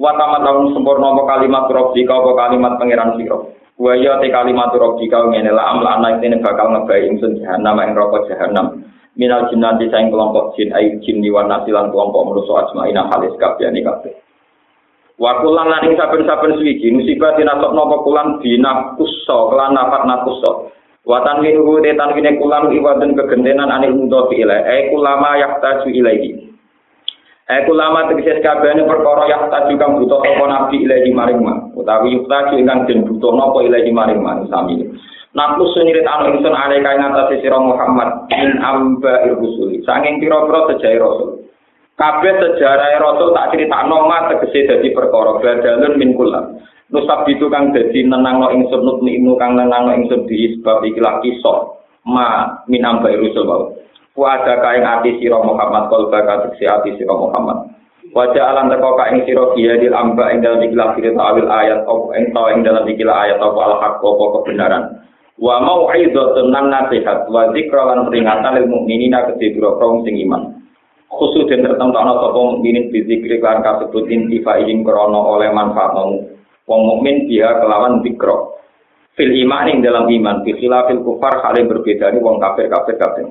Wa 0.00 0.16
tamat 0.16 0.40
lamun 0.40 0.72
sempurna 0.72 1.12
apa 1.12 1.22
kalimat 1.36 1.68
rabbika 1.68 2.16
apa 2.16 2.32
kalimat 2.32 2.72
pangeran 2.80 3.20
sira 3.20 3.36
wa 3.76 3.92
ya 4.00 4.16
te 4.16 4.32
kalimat 4.32 4.72
rabbika 4.72 5.28
ngene 5.28 5.52
la 5.52 5.76
amla 5.76 6.00
ana 6.00 6.16
ini 6.24 6.40
bakal 6.40 6.72
ngebai 6.72 7.04
ingsun 7.12 7.36
jahanam 7.44 7.76
ing 7.84 7.92
neraka 7.92 8.18
jahanam 8.32 8.66
minal 9.20 9.44
jinnati 9.52 9.92
saing 9.92 10.08
kelompok 10.08 10.56
jin 10.56 10.72
ai 10.72 10.96
jin 11.04 11.20
liwan 11.20 11.52
nasilan 11.52 11.92
kelompok 11.92 12.32
manusa 12.32 12.64
asmaina 12.64 13.12
halis 13.12 13.36
kabehane 13.36 13.84
kabeh 13.84 14.16
wa 15.20 15.36
kulan 15.44 15.68
lan 15.68 15.84
ing 15.84 16.00
saben-saben 16.00 16.56
suwiji 16.56 16.96
musibah 16.96 17.36
dinasok 17.36 17.76
napa 17.76 17.96
kulan 18.00 18.40
dinakusso 18.40 19.52
kelan 19.52 19.76
nafat 19.76 20.08
nakusso 20.08 20.72
Watan 21.00 21.40
minuhu 21.40 21.80
de 21.80 21.96
tanwine 21.96 22.36
kulan 22.36 22.68
iwadun 22.76 23.16
kegentenan 23.16 23.72
anil 23.72 23.96
mudhofi 23.96 24.44
ilai. 24.44 24.60
Eh 24.68 24.80
kulama 24.92 25.32
yaktaju 25.40 25.88
ilaihi. 25.88 26.49
Aku 27.50 27.74
lama 27.74 28.06
tegese 28.06 28.38
kabehane 28.38 28.86
perkara 28.86 29.26
yang 29.26 29.50
tak 29.50 29.66
juga 29.66 29.90
butuh 29.90 30.22
apa 30.22 30.44
nabi 30.46 30.86
ilahi 30.86 31.10
maring 31.10 31.42
ma. 31.42 31.58
Utawi 31.74 32.14
yukta 32.14 32.54
ingkang 32.54 32.86
den 32.86 33.02
butuh 33.02 33.34
napa 33.34 33.58
ilahi 33.66 33.90
maring 33.90 34.22
ma 34.22 34.38
sami. 34.46 34.86
Naku 35.34 35.66
sunirit 35.74 36.06
anu 36.06 36.38
ingsun 36.38 36.54
ale 36.54 36.78
kae 36.78 36.94
ngatasi 36.94 37.42
sira 37.42 37.58
Muhammad 37.58 38.30
in 38.30 38.54
amba 38.62 39.26
irusuli. 39.26 39.82
Sanging 39.82 40.22
pira-pira 40.22 40.70
sejarah 40.70 41.02
rasul. 41.02 41.30
Kabeh 41.98 42.34
sejarah 42.38 43.02
rasul 43.02 43.34
tak 43.34 43.50
critakno 43.50 44.06
ma 44.06 44.30
tegese 44.30 44.70
dadi 44.70 44.94
perkara 44.94 45.42
badalun 45.42 45.98
min 45.98 46.14
kula. 46.14 46.54
Nusab 46.94 47.26
itu 47.26 47.50
kang 47.50 47.74
dadi 47.74 48.06
nenangno 48.06 48.54
ingsun 48.54 48.82
nutni 48.86 49.18
kang 49.42 49.58
nenangno 49.58 49.90
ingsun 49.98 50.30
di 50.30 50.54
sebab 50.54 50.86
ikilah 50.86 51.18
kisah 51.18 51.58
ma 52.06 52.62
min 52.70 52.86
amba 52.86 53.10
Wajah 54.18 54.58
kain 54.58 54.82
ati 54.82 55.22
siro 55.22 55.38
Muhammad 55.46 55.86
kol 55.86 56.10
baka 56.10 56.50
teksi 56.50 56.66
ati 56.66 56.98
siro 56.98 57.30
Muhammad. 57.30 57.70
Wajah 58.10 58.42
alam 58.42 58.66
teko 58.66 58.98
kain 58.98 59.22
siro 59.22 59.54
dia 59.54 59.78
di 59.78 59.86
amba 59.86 60.34
ing 60.34 60.42
dalam 60.42 60.66
ikilah 60.66 60.98
kiri 60.98 61.14
awil 61.14 61.46
ayat 61.46 61.86
opo 61.86 62.10
ing 62.18 62.34
tau 62.34 62.50
ing 62.50 62.66
dalam 62.66 62.82
ikilah 62.90 63.14
ayat 63.14 63.38
opo 63.38 63.58
al 63.62 63.78
hak 63.78 64.02
opo 64.02 64.42
kebenaran. 64.42 64.98
Wa 65.38 65.62
mau 65.62 65.86
aido 65.94 66.34
tenan 66.34 66.74
nasihat 66.74 67.30
wa 67.30 67.54
zikra 67.54 67.86
lan 67.86 68.10
peringatan 68.10 68.58
lil 68.58 68.66
mukminina 68.66 69.30
kedhe 69.30 69.54
biro 69.54 69.78
sing 70.02 70.18
iman. 70.26 70.58
Khusus 71.10 71.46
dan 71.46 71.66
tertentu 71.66 71.98
ana 71.98 72.18
sapa 72.18 72.38
mukminin 72.38 72.90
bizikri 72.90 73.38
kan 73.38 73.62
kasebut 73.62 74.06
intifa 74.10 74.58
ing 74.62 74.82
krana 74.82 75.18
oleh 75.22 75.54
manfaat 75.54 75.94
mau. 75.94 76.18
Wong 76.66 76.80
mukmin 76.86 77.30
dia 77.30 77.62
kelawan 77.62 78.02
zikra. 78.02 78.58
Fil 79.18 79.34
iman 79.46 79.70
ing 79.70 79.82
dalam 79.82 80.06
iman, 80.06 80.46
bi 80.46 80.54
kufar 80.54 81.42
hale 81.42 81.66
berbeda 81.66 82.14
ni 82.14 82.22
wong 82.22 82.38
kafir 82.38 82.70
kafir 82.70 82.94
kafir. 82.94 83.26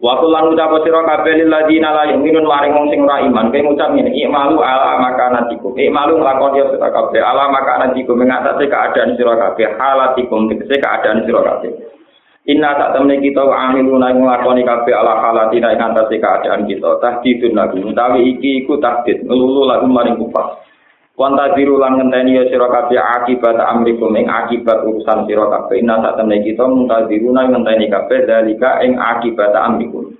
Waktu 0.00 0.26
lan 0.32 0.48
ucap 0.48 0.72
sira 0.80 1.04
kabeh 1.04 1.44
lil 1.44 1.52
ladina 1.52 1.92
la 1.92 2.08
yu'minun 2.08 2.48
maring 2.48 2.72
wong 2.72 2.88
sing 2.88 3.04
ora 3.04 3.20
iman. 3.20 3.52
Kaya 3.52 3.68
ngucap 3.68 3.92
ngene 3.92 4.16
ikmalu 4.16 4.56
ala 4.64 4.96
makanatikum. 4.96 5.76
Ikmalu 5.76 6.24
nglakoni 6.24 6.56
ya 6.56 6.72
sira 6.72 6.88
kabeh 6.88 7.20
ala 7.20 7.52
makanatikum. 7.52 8.16
Mengatasi 8.16 8.64
keadaan 8.64 9.12
sira 9.20 9.36
kabeh 9.36 9.76
halatikum 9.76 10.48
tegese 10.48 10.80
keadaan 10.80 11.28
sira 11.28 11.44
kabeh. 11.44 11.72
Inna 12.48 12.80
tak 12.80 12.96
temne 12.96 13.20
kita 13.20 13.44
amiluna 13.44 14.16
nglakoni 14.16 14.64
kabeh 14.64 14.94
ala 14.96 15.20
halatina 15.20 15.76
ing 15.76 15.84
atase 15.84 16.16
keadaan 16.16 16.64
kita. 16.64 16.96
Tahdidun 17.04 17.52
lagu 17.52 17.76
utawi 17.84 18.24
iki 18.24 18.64
iku 18.64 18.80
tahdid 18.80 19.28
ngelulu 19.28 19.68
lagu 19.68 19.84
maring 19.84 20.16
kufar 20.16 20.64
Wanta 21.20 21.52
diru 21.52 21.76
lan 21.76 22.00
ngenteni 22.00 22.32
ya 22.32 22.48
sira 22.48 22.64
kabeh 22.72 22.96
akibat 22.96 23.60
amrikum 23.60 24.16
ing 24.16 24.24
akibat 24.24 24.88
urusan 24.88 25.28
sira 25.28 25.52
kabeh. 25.52 25.84
Inna 25.84 26.00
sak 26.00 26.16
temne 26.16 26.40
kita 26.40 26.64
muntadiruna 26.64 27.44
ngenteni 27.44 27.92
kabeh 27.92 28.24
dalika 28.24 28.80
ing 28.80 28.96
akibat 28.96 29.52
amrikum. 29.52 30.16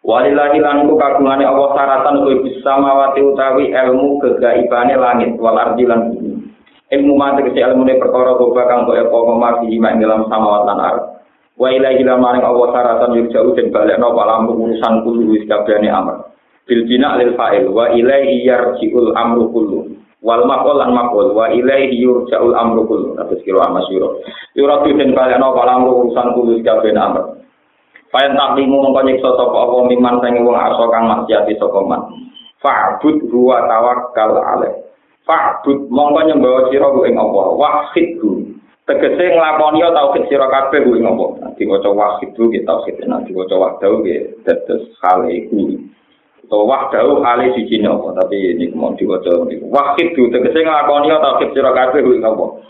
Walillahi 0.00 0.64
lan 0.64 0.88
ku 0.88 0.96
kagungane 0.96 1.44
Allah 1.44 1.76
saratan 1.76 2.24
kuwi 2.24 2.40
bisa 2.40 2.72
mawati 2.72 3.20
utawi 3.20 3.68
ilmu 3.68 4.16
kegaibane 4.24 4.96
langit 4.96 5.36
wal 5.36 5.60
ardi 5.60 5.84
lan 5.84 6.08
bumi. 6.08 6.32
Ilmu 6.88 7.12
mate 7.20 7.44
kese 7.44 7.60
ilmune 7.60 8.00
perkara 8.00 8.40
goba 8.40 8.64
kang 8.64 8.88
kok 8.88 8.96
apa 8.96 9.18
mamati 9.28 9.68
ing 9.76 9.84
dalam 10.00 10.24
samawat 10.32 10.62
lan 10.64 10.80
ardh. 10.80 11.04
Wa 11.60 11.68
ilahi 11.68 12.00
lan 12.00 12.24
maring 12.24 12.48
Allah 12.48 12.68
saratan 12.72 13.12
yurja'u 13.12 13.52
den 13.60 13.68
balekno 13.68 14.16
palam 14.16 14.48
urusan 14.48 15.04
kulo 15.04 15.36
wis 15.36 15.44
kabehane 15.44 15.92
amr. 15.92 16.32
Bil 16.64 16.88
bina 16.88 17.20
lil 17.20 17.36
fa'il 17.36 17.68
wa 17.68 17.92
ilaihi 17.92 18.48
yarji'ul 18.48 19.12
amru 19.12 19.52
kullu. 19.52 20.03
Wal 20.24 20.42
maqol 20.48 20.80
lan 20.80 20.96
maqol 20.96 21.36
wa 21.36 21.52
ilaihi 21.52 22.00
yurja'ul 22.00 22.56
amru 22.56 22.88
kullu 22.88 23.12
atus 23.20 23.44
kira 23.44 23.68
amasyura 23.68 24.08
yuratu 24.56 24.88
den 24.96 25.12
baleno 25.12 25.52
kalam 25.52 25.84
urusan 25.84 26.32
kulo 26.32 26.56
kabeh 26.64 26.96
amr 26.96 27.44
Payan 28.14 28.38
taklimu 28.38 28.78
mongko 28.78 29.10
nyiksa 29.10 29.26
sapa 29.34 29.58
apa 29.58 29.90
miman 29.90 30.22
sing 30.22 30.38
wong 30.46 30.54
arsa 30.54 30.86
kang 30.86 31.10
maksiati 31.10 31.58
sapa 31.58 31.82
man. 31.82 32.30
Fa'bud 32.62 33.26
huwa 33.26 33.66
tawakkal 33.66 34.38
alaih 34.38 34.86
fa'bud 35.26 35.90
mongko 35.90 36.22
nyembah 36.22 36.70
sira 36.70 36.94
ku 36.94 37.02
ing 37.10 37.18
Allah. 37.18 37.46
Wahid 37.58 38.22
tegese 38.86 39.34
nglakoni 39.34 39.82
tauhid 39.82 40.30
sira 40.30 40.46
kabeh 40.46 40.86
ku 40.86 40.94
ing 40.94 41.10
Allah. 41.10 41.50
Diwaca 41.58 41.90
wahid 41.90 42.30
ku 42.38 42.46
kita 42.54 42.70
tauhid 42.70 43.02
nek 43.02 43.26
diwaca 43.26 43.54
wahdahu 43.58 44.06
ge 44.06 44.30
tetes 44.46 44.94
hal 45.02 45.26
iku 45.26 45.74
So 46.52 46.68
wahdahu 46.68 47.24
ali 47.24 47.56
siji 47.56 47.80
nopo 47.80 48.12
tapi 48.12 48.52
ini 48.52 48.68
mau 48.76 48.92
diwaca 48.92 49.48
niku. 49.48 49.64
Wahid 49.72 50.12
du 50.12 50.28
tegese 50.28 50.60
nglakoni 50.60 51.08
tauhid 51.08 51.50
sira 51.56 51.72
kabeh 51.72 52.04
kuwi 52.04 52.20
nopo. 52.20 52.60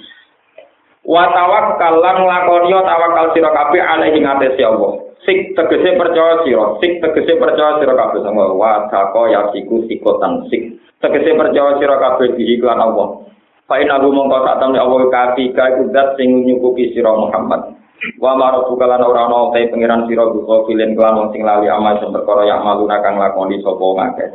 Wa 1.03 1.27
tawakkal 1.35 1.99
lan 1.99 2.23
nglakoni 2.23 2.71
tawakal 2.71 3.27
sira 3.35 3.51
kabeh 3.51 3.83
alaihi 3.83 4.23
ngatesi 4.23 4.63
Allah. 4.63 5.03
Sik 5.25 5.57
tegese 5.59 5.97
percaya 5.99 6.45
sira, 6.47 6.79
sik 6.79 7.01
tegese 7.03 7.35
percaya 7.41 7.83
sira 7.83 7.95
kabeh 7.99 8.21
sama 8.23 8.55
wa 8.55 8.87
tako 8.93 9.27
ya 9.27 9.51
siku 9.51 9.83
sikotan 9.91 10.47
sik. 10.53 10.79
Tegese 11.03 11.35
percaya 11.35 11.75
sira 11.83 11.99
kabeh 11.99 12.39
di 12.39 12.55
iklan 12.55 12.79
Allah. 12.79 13.27
Fa 13.67 13.81
inna 13.81 13.99
mongko 13.99 14.45
sak 14.45 14.61
temne 14.61 14.79
Allah 14.79 15.09
kafi 15.09 15.51
ka 15.57 15.83
kudat 15.83 16.21
sing 16.21 16.47
nyukupi 16.47 16.95
sira 16.95 17.11
Muhammad. 17.11 17.74
Wa 18.21 18.37
maro 18.37 18.69
bukalan 18.69 19.01
ora 19.01 19.29
ana 19.29 19.53
te 19.57 19.71
pangeran 19.73 20.05
sira 20.05 20.29
buka 20.29 20.69
filen 20.69 20.93
kelan 20.93 21.17
wong 21.17 21.29
sing 21.33 21.41
lali 21.41 21.71
amal 21.73 21.97
sing 21.97 22.13
perkara 22.13 22.45
yang 22.45 22.61
malu 22.61 22.85
kang 22.85 23.17
lakoni 23.17 23.61
sapa 23.65 23.81
ngake. 23.81 24.27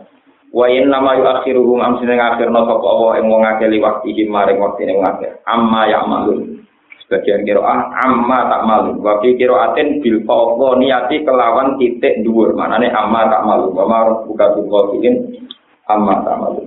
Wa 0.49 0.65
in 0.65 0.89
nama 0.89 1.13
yu 1.13 1.23
akhiruhum 1.29 1.77
am 1.77 2.01
sing 2.01 2.09
akhirna 2.09 2.65
sapa 2.65 2.85
Allah 2.85 3.21
ing 3.21 3.29
wong 3.29 3.45
akeh 3.45 3.69
liwakti 3.69 4.25
maring 4.25 4.57
waktine 4.57 4.97
wong 4.97 5.05
akeh. 5.05 5.31
Amma 5.45 5.85
ya 5.85 6.01
malu. 6.01 6.57
Sebagian 7.05 7.45
kira 7.45 7.61
ah 7.61 7.93
amma 8.05 8.49
tak 8.49 8.61
malu. 8.65 8.91
Wa 9.01 9.21
fi 9.21 9.37
kira 9.37 9.73
aten 9.73 10.01
bil 10.01 10.25
fawqa 10.25 10.81
niati 10.81 11.21
kelawan 11.21 11.77
titik 11.77 12.25
dhuwur. 12.25 12.57
Manane 12.57 12.89
amma 12.89 13.29
tak 13.29 13.45
malu. 13.45 13.69
Wa 13.73 13.85
maro 13.85 14.25
buka 14.25 14.57
buka 14.57 14.97
filen 14.97 15.45
amma 15.85 16.25
tak 16.25 16.37
malu. 16.41 16.63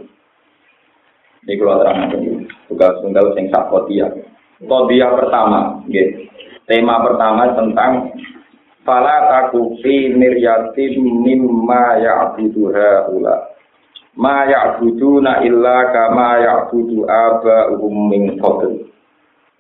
Ini 1.43 1.59
kalau 1.59 1.83
terang 1.83 2.07
tugas 2.71 2.95
tunggal 3.03 3.35
sing 3.35 3.51
sakotia. 3.51 4.07
Kodia 4.63 5.11
pertama, 5.19 5.83
gitu. 5.91 6.32
Tema 6.67 7.03
pertama 7.03 7.53
tentang 7.59 8.15
Fala 8.83 9.31
taku 9.31 9.79
fi 9.79 10.11
miryatin 10.11 11.23
mimma 11.23 12.03
ya'budu 12.03 12.75
haula. 12.75 13.55
Ma 14.19 14.43
ya'buduna 14.43 15.47
illa 15.47 15.87
kama 15.95 16.43
ya'budu 16.43 17.07
aba'uhum 17.07 17.95
min 18.11 18.43
qabl. 18.43 18.91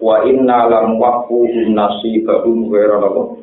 Wa 0.02 0.26
inna 0.26 0.66
lam 0.66 0.98
waqfuhum 0.98 1.70
nasibahum 1.70 2.66
lahum. 2.74 3.38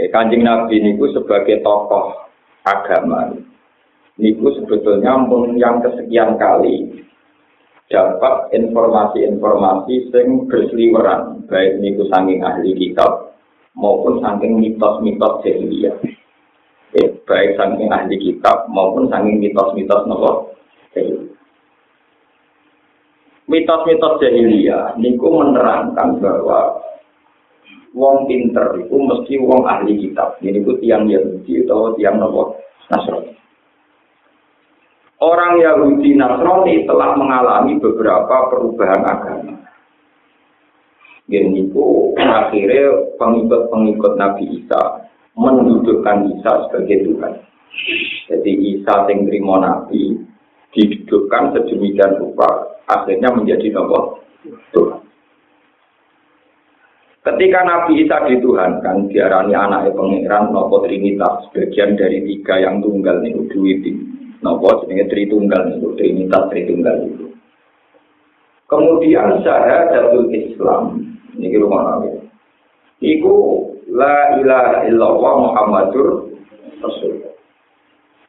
Eh, 0.00 0.08
Kanjeng 0.08 0.48
Nabi 0.48 0.80
niku 0.80 1.12
sebagai 1.12 1.60
tokoh 1.60 2.16
agama 2.64 3.36
niku 4.16 4.54
sebetulnya 4.56 5.26
yang 5.58 5.82
kesekian 5.82 6.38
kali 6.38 7.04
dapat 7.88 8.52
informasi-informasi 8.52 10.12
sing 10.12 10.44
berseliweran 10.44 11.40
baik 11.48 11.80
niku 11.80 12.04
saking 12.12 12.44
ahli 12.44 12.76
kitab 12.76 13.32
maupun 13.72 14.20
saking 14.20 14.60
mitos-mitos 14.60 15.40
jahiliyah 15.40 15.96
eh, 17.00 17.08
baik 17.24 17.56
saking 17.56 17.88
ahli 17.88 18.16
kitab 18.20 18.68
maupun 18.68 19.08
saking 19.08 19.40
mitos-mitos 19.40 20.04
nopo 20.04 20.52
mitos-mitos 23.48 24.14
jahiliyah 24.20 24.92
niku 25.00 25.32
menerangkan 25.32 26.20
bahwa 26.20 26.84
wong 27.96 28.28
pinter 28.28 28.76
itu 28.84 28.96
mesti 29.00 29.34
wong 29.40 29.64
ahli 29.64 29.96
kitab. 29.96 30.36
Ini 30.44 30.60
ku 30.60 30.76
tiang 30.76 31.08
Yahudi 31.08 31.64
atau 31.64 31.96
tiang 31.96 32.20
nopo 32.20 32.60
Nasrani 32.92 33.37
Orang 35.18 35.58
Yahudi 35.58 36.14
Nasrani 36.14 36.86
telah 36.86 37.18
mengalami 37.18 37.74
beberapa 37.82 38.54
perubahan 38.54 39.02
agama. 39.02 39.54
Ini 41.26 41.68
itu 41.68 42.14
akhirnya 42.14 43.18
pengikut-pengikut 43.18 44.14
Nabi 44.14 44.62
Isa 44.62 45.10
mendudukkan 45.34 46.38
Isa 46.38 46.52
sebagai 46.70 47.02
Tuhan. 47.02 47.34
Jadi 48.30 48.52
Isa 48.78 48.94
yang 49.10 49.26
terima 49.26 49.58
Nabi 49.58 50.22
didudukkan 50.70 51.42
sedemikian 51.52 52.22
rupa 52.22 52.78
akhirnya 52.86 53.34
menjadi 53.34 53.74
nomor 53.74 54.22
Tuhan. 54.70 55.02
Ketika 57.26 57.60
Nabi 57.66 58.06
Isa 58.06 58.24
dituhankan, 58.24 59.10
diarani 59.10 59.52
anaknya 59.52 59.92
pengiran 59.92 60.54
nopo 60.54 60.80
Trinitas, 60.80 61.50
bagian 61.52 61.98
dari 61.98 62.24
tiga 62.24 62.56
yang 62.56 62.80
tunggal 62.80 63.20
nih, 63.20 63.36
duit 63.52 63.84
Nopo 64.38 64.86
jenenge 64.86 65.10
Tritunggal 65.10 65.74
itu, 65.74 65.98
Trinitas 65.98 66.46
Tritunggal 66.50 66.96
itu. 67.10 67.26
Kemudian 68.68 69.42
jatuh 69.42 70.28
Islam, 70.30 71.02
ini 71.34 71.56
rumah 71.58 71.98
nabi. 71.98 72.20
Iku 73.00 73.34
la 73.88 74.38
ilaha 74.38 74.84
illallah 74.86 75.34
Muhammadur 75.42 76.28
Rasul. 76.84 77.24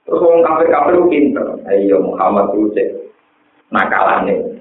Terus 0.08 0.26
orang 0.26 0.42
kafir-kafir 0.42 0.94
itu 0.98 1.06
pinter. 1.12 1.48
Ayo 1.70 2.02
Muhammad 2.02 2.56
itu 2.58 2.74
cek 2.74 2.90
nakalane. 3.70 4.58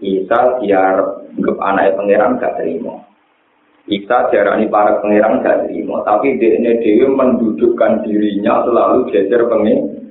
Isa 0.00 0.58
biar 0.58 0.96
anggap 1.36 1.56
anaknya 1.60 1.96
pangeran 1.98 2.40
gak 2.40 2.56
terima. 2.56 2.94
Isa 3.90 4.32
jarani 4.32 4.70
para 4.72 5.02
pangeran 5.02 5.44
gak 5.44 5.68
terima, 5.68 6.00
tapi 6.08 6.40
dia 6.40 6.56
dewi 6.58 7.06
mendudukkan 7.06 8.06
dirinya 8.06 8.64
selalu 8.64 9.10
geser 9.12 9.44
pengen 9.46 10.01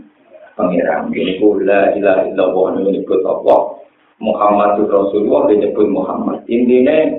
pangeran. 0.62 1.10
Ini 1.10 1.42
la 1.66 1.82
ilaha 1.98 2.22
illallah 2.30 2.66
menyebut 2.78 3.22
Allah. 3.26 3.82
Muhammad 4.22 4.78
Rasulullah 4.86 5.50
menyebut 5.50 5.90
Muhammad. 5.90 6.46
Intinya 6.46 7.18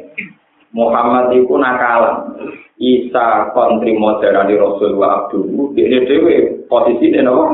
Muhammad 0.70 1.34
itu 1.34 1.50
nakalan. 1.58 2.38
Isa 2.78 3.50
kontri 3.54 3.94
modern 3.98 4.46
di 4.46 4.54
Rasulullah 4.54 5.26
Abdul. 5.26 5.74
Ini 5.74 5.98
dewe 6.06 6.66
posisi 6.66 7.10
ini 7.10 7.22
apa? 7.22 7.46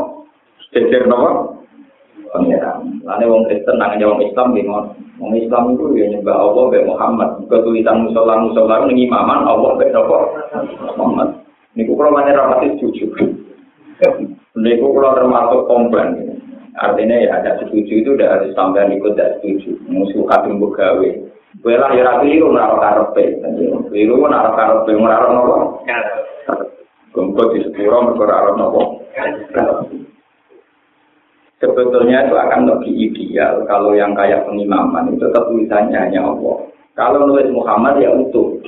Jejer 0.73 1.09
apa? 1.09 1.57
Pangeran. 2.29 3.01
Lalu 3.09 3.25
wong 3.25 3.43
Kristen 3.49 3.77
nang 3.81 3.97
wong 3.97 4.21
Islam 4.25 4.53
bingung. 4.53 4.93
Wong 5.17 5.33
Islam 5.35 5.75
itu 5.75 5.85
ya 5.97 6.07
nyembah 6.13 6.37
Allah 6.37 6.65
be 6.71 6.81
Muhammad. 6.85 7.31
Ketulisan 7.49 8.09
musola 8.09 8.41
musola 8.41 8.85
ini 8.89 9.09
imaman 9.09 9.49
Allah 9.49 9.77
be 9.81 9.89
Muhammad. 9.93 11.29
Niku 11.77 11.97
kalau 11.97 12.13
mana 12.13 12.37
rapati 12.37 12.77
jujur. 12.81 13.13
Niku 14.59 14.91
kalau 14.91 15.15
termasuk 15.15 15.61
komplain. 15.71 16.39
Artinya 16.79 17.17
ya 17.19 17.43
ada 17.43 17.59
setuju 17.63 18.03
itu 18.03 18.09
udah 18.15 18.39
harus 18.39 18.55
sampai 18.55 18.87
ikut 18.95 19.15
tidak 19.15 19.39
setuju. 19.39 19.75
Musuh 19.91 20.23
kadung 20.31 20.63
gawe. 20.63 21.11
Bela 21.59 21.91
ya 21.91 22.03
rapi 22.07 22.39
itu 22.39 22.47
naruh 22.51 22.79
karepe. 22.79 23.43
Biru 23.91 24.23
naruh 24.27 24.55
karepe 24.55 24.95
naruh 24.95 25.31
nopo. 25.35 25.57
Gongko 27.11 27.43
di 27.55 27.67
sepuro 27.67 28.15
naruh 28.15 28.55
nopo. 28.55 28.83
Sebetulnya 31.59 32.31
itu 32.31 32.39
akan 32.39 32.71
lebih 32.71 32.95
ideal 32.95 33.67
kalau 33.67 33.91
yang 33.91 34.15
kayak 34.15 34.47
pengimaman 34.47 35.11
itu 35.11 35.27
tetap 35.27 35.51
tulisannya 35.51 35.99
hanya 35.99 36.23
Allah. 36.23 36.63
Kalau 36.95 37.27
nulis 37.27 37.51
Muhammad 37.51 37.99
ya 37.99 38.15
utuh. 38.15 38.63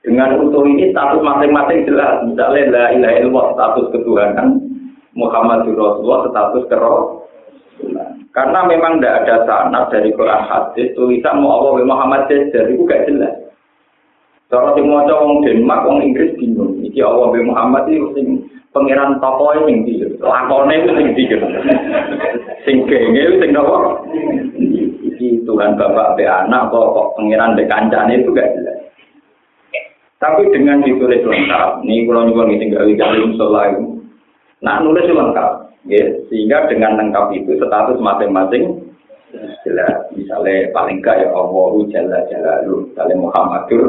Dengan 0.00 0.40
utuh 0.40 0.64
ini 0.64 0.88
status 0.96 1.20
masing-masing 1.20 1.84
jelas. 1.84 2.24
Misalnya 2.24 2.72
la 2.72 2.84
ilaha 2.96 3.14
illallah 3.20 3.46
status 3.54 3.86
ketuhanan, 3.92 4.48
Muhammad 5.12 5.68
Rasulullah 5.68 6.28
status 6.32 6.64
kero. 6.68 7.28
Karena 8.32 8.64
memang 8.64 8.96
tidak 8.96 9.28
ada 9.28 9.36
sanad 9.44 9.84
dari 9.92 10.08
Quran 10.16 10.42
hadis 10.48 10.96
tulisan 10.96 11.44
mau 11.44 11.60
Allah 11.60 11.84
Muhammad 11.84 12.32
Jajar 12.32 12.64
itu 12.72 12.88
gak 12.88 13.04
jelas. 13.04 13.34
Kalau 14.48 14.72
sing 14.76 14.88
maca 14.88 15.16
wong 15.16 15.44
Denmark, 15.44 15.84
wong 15.84 16.00
Inggris 16.00 16.36
bingung. 16.36 16.80
Iki 16.80 17.00
Allah 17.04 17.28
Muhammad 17.44 17.88
itu 17.92 18.08
sing 18.16 18.48
pangeran 18.72 19.20
toko 19.20 19.52
sing 19.68 19.84
ndi? 19.84 20.00
Lakone 20.20 20.80
itu 20.80 20.90
sing 20.96 21.06
ndi? 21.12 21.24
Sing 22.64 22.76
genge 22.88 23.24
sing 23.40 23.50
napa? 23.52 24.00
Iki 25.12 25.44
Tuhan 25.44 25.76
Bapak 25.76 26.16
be 26.16 26.24
anak 26.24 26.72
kok 26.72 27.16
pangeran 27.16 27.56
be 27.56 27.68
kancane 27.68 28.16
itu 28.16 28.32
gak 28.32 28.52
jelas. 28.56 28.80
Tapi 30.22 30.46
dengan 30.54 30.78
ditulis 30.86 31.26
lengkap, 31.26 31.82
nih 31.82 32.06
kalau 32.06 32.30
nyuwun 32.30 32.54
tinggal 32.54 32.86
di 32.86 32.94
dalam 32.94 33.34
musola 33.34 33.74
Nah, 34.62 34.78
nulis 34.78 35.10
lengkap, 35.10 35.52
ya. 35.90 36.06
sehingga 36.30 36.70
dengan 36.70 36.94
lengkap 36.94 37.34
itu 37.34 37.58
status 37.58 37.98
masing-masing 37.98 38.78
jelas. 39.66 40.06
Misalnya 40.14 40.70
paling 40.70 41.02
enggak 41.02 41.26
ya 41.26 41.28
Allah 41.34 41.74
Jalla 41.90 42.18
Jalalu, 42.30 42.88
misalnya 42.88 43.16
Muhammadur 43.18 43.84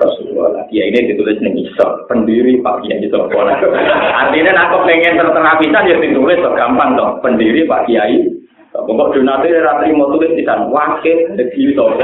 Rasulullah. 0.00 0.64
Ya 0.72 0.90
ini 0.90 1.12
ditulis 1.12 1.38
nih 1.38 1.68
isor, 1.68 2.08
pendiri 2.10 2.58
Pak 2.64 2.82
Kiai. 2.82 3.04
Artinya 4.24 4.52
aku 4.66 4.76
pengen 4.88 5.20
tertera 5.20 5.52
bisa 5.60 5.78
ya 5.86 5.96
ditulis 6.00 6.40
gampang 6.40 6.96
dong, 6.98 7.22
pendiri 7.22 7.68
Pak 7.68 7.86
Kiai 7.86 8.33
Pokok 8.74 9.14
donasi 9.14 9.54
ratri 9.54 9.94
mau 9.94 10.10
tulis 10.10 10.34
di 10.34 10.42
sana 10.42 10.66
wakil 10.66 11.30
jadi 11.38 11.62
sopo. 11.78 11.94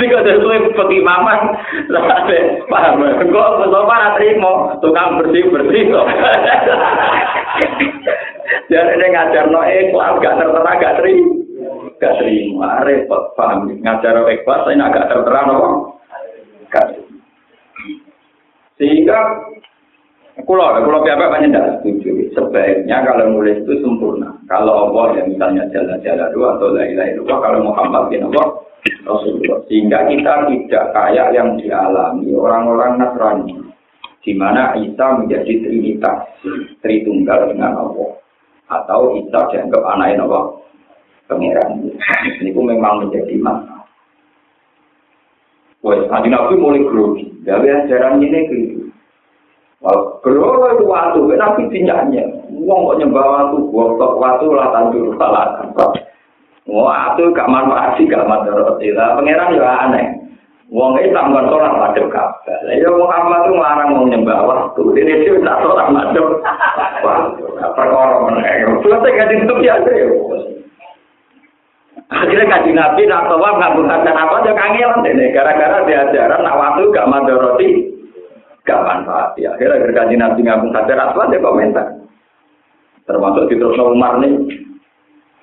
Ini 0.00 0.08
kok 0.08 0.24
tulis 0.24 0.64
seperti 0.72 0.96
mama, 1.04 1.52
lah 1.92 2.24
paham? 2.72 3.04
Kok 3.04 3.68
sopo 3.68 3.92
ratri 3.92 4.32
mau 4.40 4.72
tukang 4.80 5.20
bersih 5.20 5.44
bersih 5.52 5.92
kok. 5.92 6.08
Jadi 8.72 8.96
ini 8.96 9.06
ngajar 9.12 9.52
no 9.52 9.60
ikhlas, 9.64 10.16
gak 10.24 10.36
tertera 10.40 10.72
gak 10.80 10.96
terima, 11.00 11.28
gak 12.00 12.16
terima, 12.20 12.80
repot 12.88 13.36
paham? 13.36 13.68
Ngajar 13.68 14.24
ikhlas, 14.28 14.64
saya 14.64 14.80
agak 14.88 15.08
tertera 15.12 15.40
no, 15.48 15.58
Sehingga 18.80 19.18
Kulo, 20.42 20.64
kulo 20.82 20.98
pihak 21.06 21.18
banyak 21.18 21.50
tidak 21.52 21.68
setuju. 21.80 22.10
Sebaiknya 22.34 23.04
kalau 23.06 23.30
nulis 23.30 23.62
itu 23.62 23.78
sempurna. 23.84 24.34
Kalau 24.50 24.90
Allah 24.90 25.20
ya 25.20 25.22
misalnya 25.28 25.68
jalan-jalan 25.70 26.28
dua 26.34 26.58
atau 26.58 26.72
lain-lain 26.74 27.20
dua, 27.20 27.34
kalau 27.38 27.60
Muhammad 27.62 28.10
bin 28.10 28.26
Allah 28.32 28.46
Rasulullah. 29.06 29.60
Sehingga 29.70 29.98
kita 30.10 30.34
tidak 30.50 30.84
kayak 30.94 31.28
yang 31.34 31.54
dialami 31.58 32.34
orang-orang 32.34 32.92
Nasrani. 32.98 33.54
Di 34.22 34.32
mana 34.38 34.78
Isa 34.78 35.18
menjadi 35.18 35.52
trinitas, 35.66 36.30
tritunggal 36.82 37.50
dengan 37.50 37.78
Allah. 37.78 38.10
Atau 38.70 39.18
Isa 39.18 39.38
dianggap 39.50 39.82
anaknya 39.82 40.26
Allah. 40.26 40.44
Pengiran. 41.26 41.86
Ini 42.42 42.50
pun 42.50 42.66
memang 42.66 43.06
menjadi 43.06 43.34
masalah. 43.38 43.86
Wah, 45.82 46.22
Nabi 46.22 46.54
mulai 46.54 46.86
grogi. 46.86 47.26
Dari 47.42 47.66
ajaran 47.66 48.22
ini. 48.22 48.71
Kalau 49.82 50.22
itu 50.78 50.86
waktu, 50.86 51.20
tapi 51.34 51.66
tinjaknya. 51.74 52.22
Wong 52.62 52.86
kok 52.86 52.98
nyembah 53.02 53.26
waktu, 53.26 53.58
waktu 53.74 54.14
waktu 54.14 54.46
lah 54.54 54.66
tanjur 54.70 55.10
salah. 55.18 55.58
Wah, 56.70 57.18
itu 57.18 57.34
gak 57.34 57.50
manfaat 57.50 57.98
sih, 57.98 58.06
gak 58.06 58.22
manfaat. 58.30 58.78
Lah, 58.78 59.18
pangeran 59.18 59.58
juga 59.58 59.70
aneh. 59.82 60.06
Wong 60.72 60.96
itu 61.02 61.12
bukan 61.12 61.50
sholat 61.52 61.74
madem 61.76 62.06
kabel. 62.08 62.64
Ya 62.72 62.88
Muhammad 62.88 63.44
itu 63.44 63.52
melarang 63.52 63.88
mau 63.92 64.08
nyembah 64.08 64.40
waktu. 64.48 64.82
Ini 64.96 65.12
dia 65.20 65.36
tak 65.44 65.60
sholat 65.66 65.90
madem. 65.92 66.26
Wah, 67.04 67.28
perkara 67.76 68.24
menengah. 68.24 68.78
Selesai 68.80 69.16
gak 69.18 69.28
ditutup 69.34 69.58
ya. 69.60 69.76
Akhirnya 72.12 72.44
kaji 72.44 72.70
Nabi 72.76 73.02
nak 73.08 73.24
tawaf 73.28 73.56
nggak 73.56 73.72
hajar 73.88 74.14
apa 74.16 74.34
aja 74.40 74.52
kangelan 74.56 75.04
deh. 75.04 75.28
Gara-gara 75.32 75.84
diajaran 75.84 76.40
nak 76.40 76.56
waktu 76.56 76.82
gak 76.92 77.08
madoroti, 77.08 77.68
gak 78.62 78.82
manfaat. 78.82 79.34
Ya, 79.38 79.54
akhirnya 79.54 79.90
kaji 79.90 80.14
Nabi 80.18 80.40
nggak 80.42 80.74
hajar 80.74 80.98
apa 80.98 81.30
dia 81.30 81.42
komentar. 81.42 81.86
Termasuk 83.06 83.50
di 83.50 83.58
terus 83.58 83.78
Umar 83.78 84.22
nih. 84.22 84.32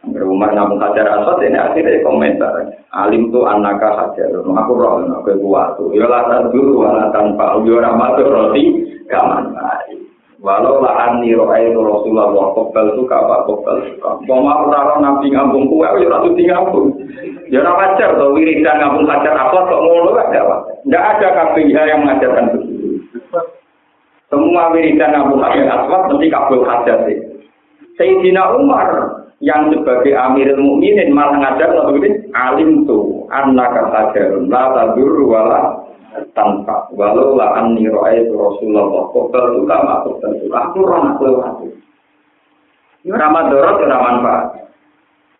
Umar 0.08 0.55
nggak 0.55 0.79
hajar 0.79 1.08
apa 1.19 1.43
ini 1.43 1.60
akhirnya 1.60 2.03
komentar. 2.03 2.53
Alim 2.95 3.29
tuh 3.29 3.43
anaka 3.45 3.89
hajar. 4.08 4.32
Aku 4.34 4.73
roh, 4.73 5.03
aku 5.03 5.36
kuat. 5.43 5.75
Ya 5.91 6.08
lah 6.08 6.47
dulu, 6.49 6.88
tanpa 7.12 7.60
ujur 7.60 7.84
madoroti, 7.84 8.63
gak 9.12 9.27
manfaat. 9.27 10.10
Walau 10.39 10.79
lah 10.79 11.12
ani 11.12 11.36
roai 11.36 11.67
itu 11.67 11.84
Rasulullah 11.84 12.32
kopel 12.55 12.95
suka 12.95 13.12
apa 13.12 13.43
kopel 13.43 13.75
suka. 13.91 14.23
Mau 14.23 14.39
mau 14.39 14.71
orang 14.71 15.03
nabi 15.03 15.36
ngambung 15.36 15.67
kue, 15.67 15.84
ya 15.84 16.08
ratu 16.08 16.32
ngambung. 16.32 16.95
Ya 17.51 17.60
wajar 17.60 18.15
tuh 18.15 18.32
wiridan 18.32 18.79
ngambung 18.79 19.03
hajar 19.03 19.36
apa 19.36 19.67
kok 19.67 19.84
ngono 19.84 20.15
gak 20.15 20.32
ada 20.32 20.63
Tidak 20.88 21.03
ada 21.12 21.27
KPIH 21.36 21.77
yang 21.91 21.99
mengajarkan 22.08 22.55
begitu. 22.55 22.68
Semua 24.29 24.69
wiridan 24.69 25.09
ngambung 25.09 25.41
hajar 25.41 25.65
aswad 25.65 26.13
mesti 26.13 26.27
kabul 26.29 26.61
hajar 26.61 26.97
sih. 27.09 27.17
Sayyidina 27.97 28.55
Umar 28.55 28.89
yang 29.41 29.73
sebagai 29.73 30.13
Amirul 30.13 30.61
Mukminin 30.61 31.11
malah 31.11 31.41
ngajar 31.41 31.73
lebih 31.73 32.29
alim 32.37 32.85
tuh 32.85 33.25
anak 33.33 33.73
hajarun 33.73 34.51
la 34.51 34.69
tadur 34.75 35.15
wala 35.25 35.79
tanpa 36.35 36.89
walau 36.91 37.37
lah 37.37 37.55
anni 37.55 37.85
itu 37.87 38.33
Rasulullah 38.35 39.07
kokal 39.13 39.55
itu 39.55 39.61
gak 39.69 39.85
masuk 39.85 40.15
tentu 40.19 40.45
aku 40.51 40.77
orang 40.83 41.15
aku 41.15 41.23
aku 41.39 41.65
ini 43.05 43.15
ramah 43.15 43.47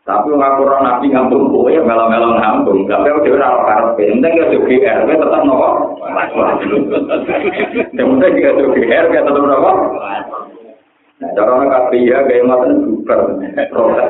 tapi 0.10 0.34
ngaku 0.34 0.66
orang 0.66 0.82
nabi 0.90 1.14
ngambung 1.14 1.54
ya 1.70 1.86
melo-melo 1.86 2.34
ngambung. 2.34 2.90
Tapi 2.90 3.14
aku 3.14 3.30
juga 3.30 3.46
ora 3.46 3.62
karep 3.70 3.94
penting 3.94 4.34
ya 4.42 4.50
juga 4.50 4.66
GR 4.66 5.00
tetap 5.06 5.42
nopo? 5.46 5.70
Penting 7.94 8.32
juga 8.42 8.50
juga 8.58 8.74
GR 8.74 9.06
tetap 9.14 9.38
nopo? 9.38 9.72
Cara 11.38 11.54
kabeh 11.62 12.02
ya 12.10 12.26
kayak 12.26 12.42
ngoten 12.50 12.72
super. 12.90 13.20
Proses. 13.70 14.10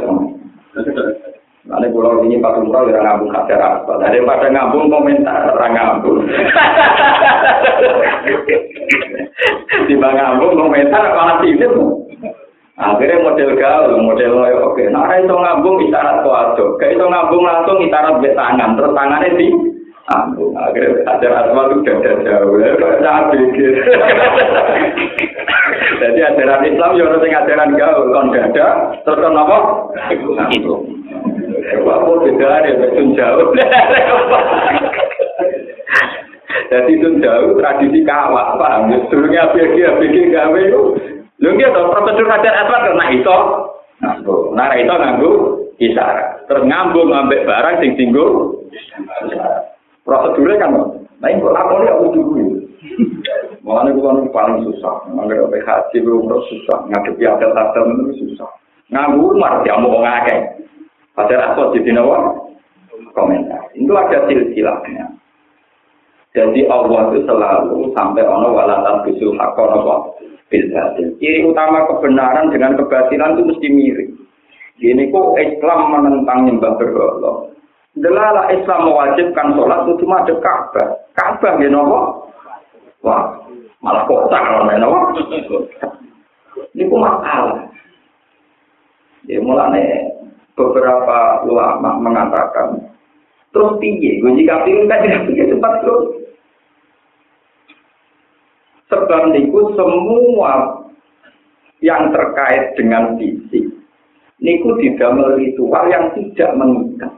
Nanti 1.68 1.92
pulau 1.92 2.24
ini 2.24 2.40
pas 2.40 2.56
umroh 2.56 2.88
ya 2.88 3.04
ngambung 3.04 3.36
hajar 3.36 3.60
apa. 3.60 4.00
Daripada 4.00 4.48
ngambung 4.48 4.88
komentar 4.88 5.52
orang 5.52 5.76
ngambung. 5.76 6.24
Tiba 9.84 10.10
ngambung 10.16 10.56
komentar 10.56 11.04
malah 11.12 11.44
sini 11.44 11.68
Akhirnya 12.80 13.20
model 13.20 13.60
gaul, 13.60 13.92
model 14.00 14.40
oke. 14.40 14.84
Nah, 14.88 15.12
itu 15.20 15.36
ngambung 15.36 15.84
isyarat 15.84 16.24
kuado. 16.24 16.80
Kayak 16.80 16.96
itu 16.96 17.06
ngambung 17.12 17.44
langsung 17.44 17.84
isyarat 17.84 18.24
be 18.24 18.32
tangan, 18.32 18.80
terus 18.80 18.96
tangannya 18.96 19.36
di 19.36 19.52
ngambung. 20.08 20.56
Akhirnya 20.56 21.04
hajar 21.12 21.32
asma 21.44 21.68
itu 21.68 21.84
gak 21.84 22.24
jauh. 22.24 22.56
Jangan 23.04 23.36
pikir. 23.36 23.84
Jadi 26.00 26.20
ajaran 26.24 26.64
Islam 26.64 26.96
ya 26.96 27.04
harus 27.04 27.28
ajaran 27.28 27.76
gaul, 27.76 28.16
kon 28.16 28.32
dada, 28.32 28.68
terus 29.04 29.20
kon 29.20 29.36
apa? 29.36 29.58
Ngambung. 30.16 30.84
Apa 31.84 32.12
beda 32.24 32.64
ya, 32.64 32.74
betul 32.80 33.12
jauh. 33.12 33.48
Jadi 36.70 36.92
itu 36.96 37.08
jauh 37.20 37.60
tradisi 37.60 38.08
kawah, 38.08 38.56
paham? 38.56 38.94
Dulunya 39.12 39.52
ABG, 39.52 39.76
ABG 39.84 40.16
gawe 40.32 40.60
itu. 40.64 41.09
Dia 41.40 41.72
tau 41.72 41.88
prosedur 41.88 42.28
hajar 42.28 42.54
aswad 42.68 42.82
karena 42.84 43.06
itu. 43.16 43.38
Nah, 44.56 44.70
itu 44.76 44.92
nganggu 44.92 45.32
isyarat. 45.80 46.48
Terus 46.52 46.68
ngambung 46.68 47.12
barang 47.28 47.76
sing 47.80 47.96
singgung. 47.96 48.60
Prosedurnya 50.04 50.60
kan, 50.60 50.74
nah 51.22 51.30
ini 51.30 51.44
aku 51.44 51.74
lihat 51.86 52.02
dulu. 52.02 52.60
Makanya 53.62 53.94
gue 53.94 54.32
paling 54.34 54.58
susah. 54.66 55.06
Makanya 55.14 55.46
gue 55.46 55.62
haji 55.62 55.98
belum 56.02 56.32
susah. 56.32 56.78
Ngadepi 56.90 57.24
adel-adel 57.28 57.86
itu 57.94 58.26
susah. 58.26 58.50
Nganggu 58.90 59.38
umar, 59.38 59.62
dia 59.62 59.78
mau 59.78 60.02
ngakek. 60.02 60.66
Padahal 61.14 61.54
aku 61.54 61.78
di 61.78 61.92
nawa 61.94 62.34
komentar. 63.14 63.70
Itu 63.78 63.94
ada 63.94 64.26
silsilahnya. 64.26 65.06
Jadi 66.34 66.66
Allah 66.70 67.10
itu 67.14 67.26
selalu 67.26 67.94
sampai 67.94 68.22
ono 68.26 68.54
walatan 68.54 69.02
bisul 69.06 69.34
hakon 69.38 69.82
apa 69.82 69.96
bilbatil. 70.50 71.16
Ciri 71.22 71.46
utama 71.46 71.86
kebenaran 71.88 72.50
dengan 72.50 72.76
kebatilan 72.76 73.38
itu 73.38 73.44
mesti 73.48 73.68
mirip. 73.70 74.10
Ini 74.80 75.12
kok 75.12 75.36
Islam 75.38 75.80
menentang 75.94 76.40
nyembah 76.48 76.74
berhala. 76.80 77.52
Delala 78.00 78.48
Islam 78.54 78.90
mewajibkan 78.90 79.58
sholat 79.58 79.80
itu 79.86 79.94
cuma 80.06 80.24
ada 80.24 80.34
Ka'bah. 80.40 80.88
Ka'bah 81.18 81.60
ya 81.60 81.68
nopo? 81.68 82.32
Wah, 83.04 83.44
malah 83.84 84.04
kota 84.08 84.38
kalau 84.40 84.66
nopo. 84.66 85.00
Ini 86.74 86.88
kok 86.88 87.02
masalah. 87.02 87.60
Ya 89.28 89.38
mulane 89.44 90.16
beberapa 90.60 91.44
ulama 91.48 91.96
mengatakan 92.04 92.90
terus 93.56 93.80
tinggi 93.80 94.20
gue 94.20 94.32
jika 94.44 94.62
pilih 94.68 94.86
kan 94.92 95.02
tidak 95.08 95.24
punya 95.26 95.46
tempat 95.48 95.74
terus 95.82 96.04
sebab 98.90 99.32
niku 99.32 99.74
semua 99.78 100.84
yang 101.80 102.12
terkait 102.12 102.76
dengan 102.76 103.16
fisik 103.16 103.80
niku 104.40 104.76
tidak 104.80 105.16
ritual 105.36 105.86
yang 105.92 106.12
tidak 106.16 106.52
mengikat. 106.56 107.12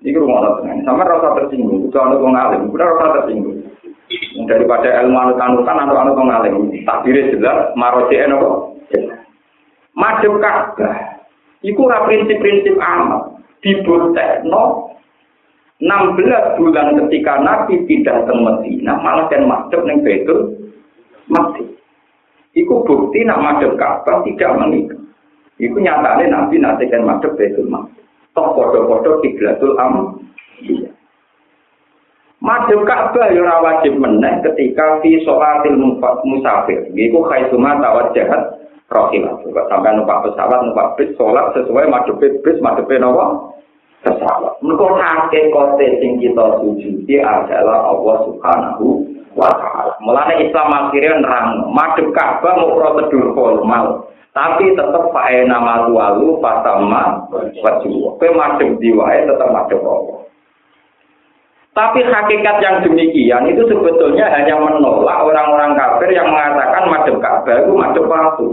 Ini 0.00 0.16
rumah 0.16 0.64
tenang. 0.64 0.80
Sama 0.88 1.04
rasa 1.04 1.36
tersinggung. 1.36 1.92
Itu 1.92 1.98
anu 2.00 2.24
pengalim 2.24 2.72
udah 2.72 2.86
rasa 2.96 3.06
tersinggung. 3.20 3.68
Daripada 4.48 4.88
ilmu 5.04 5.14
anut-anutan 5.14 5.76
anu-anu 5.86 6.12
pengalim 6.16 6.54
takdirnya 6.82 7.30
jelas 7.36 7.70
marosi 7.78 8.18
eno 8.18 8.74
madep 9.94 10.34
ka'bah 10.42 10.98
Iku 11.60 11.84
prinsip-prinsip 11.84 12.80
amal. 12.80 13.36
Dibutekno 13.60 14.96
16 15.84 16.56
bulan 16.56 16.96
ketika 16.96 17.44
Nabi 17.44 17.84
pindah 17.84 18.24
ke 18.24 18.32
Medina, 18.32 18.96
malah 19.00 19.28
kan 19.28 19.44
masuk 19.44 19.84
ning 19.84 20.00
Baitul 20.00 20.56
mati. 21.30 21.64
Iku 22.58 22.82
bukti 22.82 23.22
nak 23.22 23.40
madhep 23.40 23.78
Ka'bah 23.78 24.26
tidak 24.26 24.58
menikah. 24.58 24.98
Iku 25.62 25.78
nyatane 25.78 26.26
Nabi 26.26 26.58
nanti 26.58 26.90
kan 26.90 27.06
madhep 27.06 27.38
Baitul 27.38 27.70
mati. 27.70 28.02
Toh 28.34 28.54
podo-podo 28.54 29.22
kiblatul 29.22 29.78
am. 29.78 30.18
Iya. 30.66 30.90
Madhep 32.42 32.82
Ka'bah 32.82 33.30
ya 33.30 33.46
ora 33.46 33.62
wajib 33.62 33.94
meneh 34.02 34.42
ketika 34.42 34.98
fi 34.98 35.22
sholatil 35.22 35.78
musafir. 36.26 36.90
Iku 36.90 37.22
khaisuma 37.30 37.78
tawajjahat 37.78 38.42
rohilah. 38.90 39.38
Juga 39.46 39.70
sampai 39.70 39.94
numpak 39.94 40.26
pesawat, 40.26 40.58
numpak 40.66 40.98
bis, 40.98 41.14
sholat 41.14 41.54
sesuai 41.54 41.86
madhep 41.86 42.18
bis, 42.18 42.58
madhep 42.58 42.90
nawa 42.98 43.54
pesawat. 44.02 44.58
Mereka 44.64 45.44
kote 45.54 45.86
sing 46.02 46.18
kita 46.18 46.58
sujudi 46.58 47.20
adalah 47.22 47.94
Allah 47.94 48.16
Subhanahu 48.26 49.09
wa 49.40 49.50
taala. 49.56 50.32
Islam 50.36 50.68
akhirnya 50.68 51.24
nerang 51.24 51.72
madhep 51.72 52.12
Ka'bah 52.12 52.60
mau 52.60 52.76
prosedur 52.76 53.32
formal. 53.32 54.12
Tapi 54.30 54.76
tetap 54.78 55.10
pakai 55.10 55.48
nama 55.48 55.90
tualu 55.90 56.38
pasama 56.38 57.26
wajib. 57.32 58.14
Kowe 58.20 58.28
madhep 58.36 58.78
diwae 58.78 59.26
tetap 59.26 59.48
madhep 59.48 59.80
Allah. 59.82 60.22
Tapi 61.70 62.02
hakikat 62.04 62.56
yang 62.60 62.76
demikian 62.84 63.46
itu 63.48 63.62
sebetulnya 63.66 64.26
hanya 64.30 64.58
menolak 64.58 65.22
orang-orang 65.22 65.74
kafir 65.74 66.12
yang 66.12 66.28
mengatakan 66.28 66.86
madhep 66.92 67.16
Ka'bah 67.18 67.56
itu 67.64 67.72
madhep 67.74 68.04
waktu. 68.04 68.46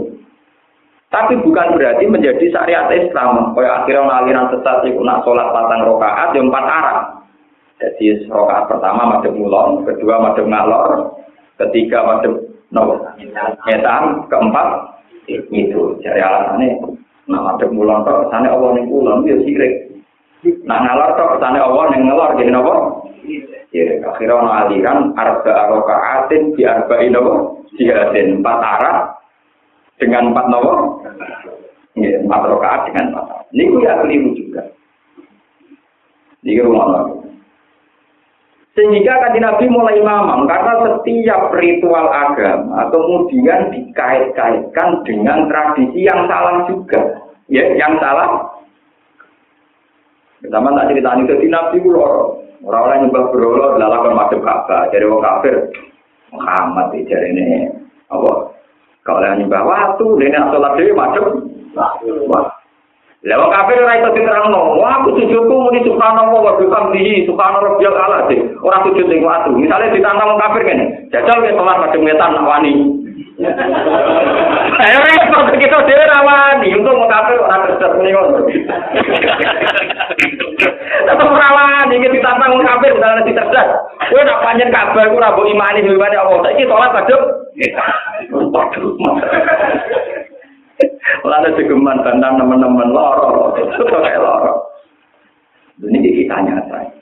Tapi 1.08 1.40
bukan 1.40 1.72
berarti 1.80 2.04
menjadi 2.04 2.44
syariat 2.52 2.88
Islam. 2.92 3.56
Kayak 3.56 3.84
akhirnya 3.84 4.12
aliran 4.12 4.52
sesat 4.52 4.84
itu 4.84 5.00
nak 5.00 5.24
sholat 5.24 5.48
patang 5.56 5.88
rokaat, 5.88 6.36
yang 6.36 6.52
empat 6.52 6.64
arah. 6.68 6.98
Jadi 7.78 8.26
rokaat 8.26 8.66
pertama 8.66 9.06
madem 9.06 9.38
mulon, 9.38 9.86
kedua 9.86 10.18
madem 10.18 10.50
ngalor, 10.50 11.14
ketiga 11.62 12.02
madem 12.02 12.42
no, 12.74 12.98
ngetan, 13.70 14.26
keempat 14.26 14.68
itu. 15.30 15.94
Jadi 16.02 16.18
alasannya, 16.18 16.74
nah 17.30 17.54
madem 17.54 17.70
mulon 17.70 18.02
kok 18.02 18.34
sana 18.34 18.50
Allah 18.50 18.74
ning 18.74 18.90
ulon 18.90 19.22
dia 19.22 19.38
sirik. 19.46 19.94
Nah 20.66 20.82
ngalor 20.82 21.14
kok 21.14 21.38
sana 21.38 21.62
Allah 21.62 21.84
ning 21.94 22.02
ngalor 22.10 22.34
jadi 22.34 22.50
nopo. 22.50 22.74
Ya, 23.68 24.00
akhirnya 24.00 24.64
aliran 24.64 25.12
arba 25.12 25.68
rokaatin 25.70 26.56
di 26.58 26.64
arba'in 26.66 27.14
nopo 27.14 27.62
jihadin 27.78 28.42
empat 28.42 28.58
arah 28.58 28.98
dengan 30.02 30.34
empat 30.34 30.46
nopo, 30.50 31.04
ya, 31.94 32.26
empat 32.26 32.42
rokaat 32.42 32.90
dengan 32.90 33.14
empat. 33.14 33.46
Ini 33.54 33.86
ya 33.86 33.92
keliru 34.02 34.30
juga. 34.34 34.62
Ini 36.42 36.64
rumah 36.66 36.86
nopo. 36.90 37.27
Sehingga 38.78 39.10
kan 39.10 39.34
Nabi 39.34 39.66
mulai 39.66 39.98
mamam 39.98 40.46
karena 40.46 40.78
setiap 40.86 41.50
ritual 41.50 42.06
agama 42.14 42.86
kemudian 42.94 43.74
dikait-kaitkan 43.74 45.02
dengan 45.02 45.50
tradisi 45.50 46.06
yang 46.06 46.30
salah 46.30 46.62
juga. 46.70 47.26
Ya, 47.50 47.66
yang 47.74 47.98
salah. 47.98 48.54
Sama 50.46 50.70
tak 50.78 50.94
cerita 50.94 51.10
ini, 51.18 51.26
jadi 51.26 51.46
nabi 51.50 51.82
ku 51.82 51.90
loro. 51.90 52.38
Orang-orang 52.62 53.10
nyembah 53.10 53.24
berhala 53.34 53.66
adalah 53.74 54.14
macam 54.14 54.38
kafir. 54.46 54.94
Jadi 54.94 55.04
orang 55.10 55.26
kafir, 55.26 55.54
Muhammad 56.30 56.86
itu 56.94 57.10
jadi 57.10 57.26
ini. 57.34 57.46
Apa? 58.14 58.54
Kalau 59.02 59.26
yang 59.26 59.42
nyembah 59.42 59.62
waktu, 59.66 60.06
ini 60.22 60.38
sholat 60.38 60.72
dewi 60.78 60.94
macam. 60.94 61.24
Wah. 61.74 62.57
Lewat 63.28 63.52
kafir 63.52 63.84
ora 63.84 64.00
iso 64.00 64.08
diterangno. 64.16 64.80
Wah, 64.80 65.04
aku 65.04 65.20
sujudku 65.20 65.52
muni 65.52 65.84
subhanallah 65.84 66.32
wa 66.32 66.56
bihamdihi 66.56 67.28
subhanallah 67.28 67.76
ala 67.76 68.24
sih. 68.32 68.40
Ora 68.64 68.80
sujud 68.88 69.04
ning 69.04 69.20
watu. 69.20 69.52
Misale 69.52 69.92
ditantang 69.92 70.40
kafir 70.40 70.64
kene. 70.64 71.12
Jajal 71.12 71.44
ke 71.44 71.52
sholat 71.52 71.76
macam 71.76 72.00
ngetan 72.08 72.32
nak 72.32 72.48
wani. 72.48 72.72
Ayo 74.88 74.98
repot 75.04 75.52
kita 75.60 75.78
dhewe 75.84 76.04
ra 76.08 76.24
wani. 76.24 76.72
Untung 76.72 77.04
mau 77.04 77.12
kafir 77.12 77.36
ora 77.36 77.68
kerja 77.68 77.86
muni 78.00 78.16
ngono. 78.16 78.40
Tetep 81.04 81.28
ora 81.28 81.48
wani 81.52 82.00
iki 82.00 82.08
ditantang 82.16 82.56
wong 82.56 82.64
kafir 82.64 82.96
misalnya 82.96 83.28
dicerdas. 83.28 83.68
Kowe 84.08 84.24
nak 84.24 84.40
panjen 84.40 84.72
kabar 84.72 85.04
ku 85.04 85.20
ora 85.20 85.36
mbok 85.36 85.52
imani 85.52 85.84
imani 85.84 86.16
Allah. 86.16 86.40
Saiki 86.48 86.64
sholat 86.64 86.96
kadung. 86.96 87.24
Lalu 91.48 91.64
segeman 91.64 92.04
bantang 92.04 92.36
teman-teman 92.36 92.92
loro, 92.92 93.56
itu 93.56 93.80
kayak 93.88 94.20
loro. 94.20 94.68
Ini 95.80 95.96
kita 95.96 96.44
nyata. 96.44 96.92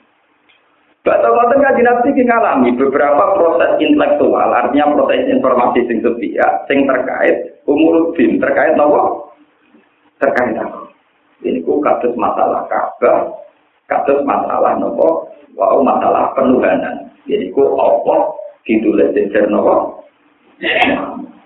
Baca 1.03 1.27
ngoten 1.27 1.59
kan 1.59 1.75
nabi 1.75 2.15
kita 2.15 2.31
ngalami 2.31 2.71
beberapa 2.79 3.35
proses 3.35 3.75
intelektual, 3.83 4.47
artinya 4.47 4.95
proses 4.95 5.27
informasi 5.27 5.83
sing 5.83 5.99
sepia, 5.99 6.63
sing 6.71 6.87
terkait 6.87 7.59
umur 7.67 8.15
bin, 8.15 8.39
terkait 8.39 8.71
nopo, 8.79 9.35
terkait 10.23 10.55
apa? 10.55 10.95
Ini 11.43 11.59
ku 11.67 11.83
kasus 11.83 12.15
masalah 12.15 12.71
kabar, 12.71 13.27
kasus 13.91 14.23
masalah 14.23 14.79
nopo, 14.79 15.27
wow 15.59 15.75
masalah 15.83 16.31
penuhanan. 16.39 17.11
Jadi 17.27 17.51
ku 17.51 17.67
opo 17.67 18.39
ditulis 18.63 19.11
jejer 19.11 19.51
nopo. 19.51 20.07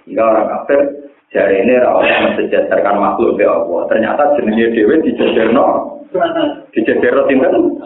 Jika 0.05 0.21
orang 0.21 0.49
kafir 0.53 1.00
Jari 1.31 1.63
ini 1.63 1.79
rawat 1.79 2.35
mensejajarkan 2.35 2.99
makhluk 2.99 3.39
be 3.39 3.47
Allah. 3.47 3.87
Ternyata 3.87 4.35
jenisnya 4.35 4.75
dewi 4.75 4.99
dijajarno. 4.99 5.95
Dijajarno 6.75 7.23
tinten. 7.31 7.79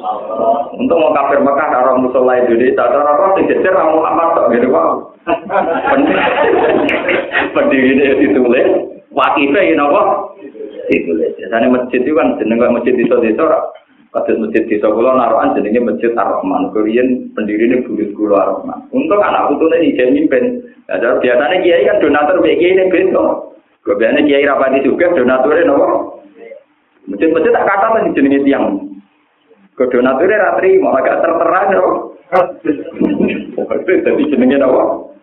Untuk 0.73 0.97
mau 0.97 1.13
kafir 1.13 1.45
Mekah 1.45 1.69
orang 1.77 2.01
musola 2.01 2.41
Indonesia, 2.41 2.89
cara 2.89 3.05
orang 3.05 3.37
dijajar 3.37 3.77
orang 3.77 4.01
Muhammad 4.01 4.29
tak 4.33 4.49
gitu 4.57 4.67
wow. 4.73 4.97
Pendiri 7.53 7.93
ini 7.93 8.17
ditulis. 8.25 8.97
Wakifnya 9.13 9.61
ini 9.61 9.77
apa? 9.77 10.01
Ditulis. 10.89 11.37
Biasanya 11.37 11.69
masjid 11.69 12.01
itu 12.01 12.17
kan 12.17 12.41
jeneng 12.41 12.73
masjid 12.73 12.97
itu 12.97 13.13
itu 13.13 13.45
Kados 14.15 14.39
masjid 14.39 14.63
di 14.63 14.79
Solo 14.79 15.11
naruhan 15.11 15.51
jenenge 15.59 15.83
Masjid 15.83 16.15
Ar-Rahman. 16.15 16.71
Pendiri 16.71 17.67
ini 17.67 17.83
bulut 17.83 18.15
kulo 18.15 18.39
Ar-Rahman. 18.39 18.87
Untuk 18.95 19.19
anak 19.19 19.51
putu 19.51 19.67
ini 19.75 19.91
jadi 19.91 20.15
mimpin. 20.15 20.63
Nah, 20.85 21.17
biasanya 21.17 21.57
kiai 21.65 21.87
kan 21.89 21.97
donatur 21.97 22.45
BG 22.45 22.61
ini 22.61 22.83
beto. 22.93 23.57
Biasanya 23.85 24.21
kiai 24.21 24.45
rapati 24.45 24.85
juga 24.85 25.09
donaturnya 25.17 25.65
nopo. 25.65 26.21
Masjid-masjid 27.09 27.53
tak 27.53 27.65
kata 27.69 27.87
tadi 27.97 28.15
jenenge 28.17 28.45
tiang. 28.45 28.65
Ke 29.77 29.89
donaturnya 29.89 30.41
ratri 30.41 30.77
mau 30.77 30.93
agak 30.93 31.25
tertera 31.25 31.73
nopo. 31.73 32.17
Jadi 33.85 34.23
jenenge 34.29 34.57
nopo. 34.61 35.13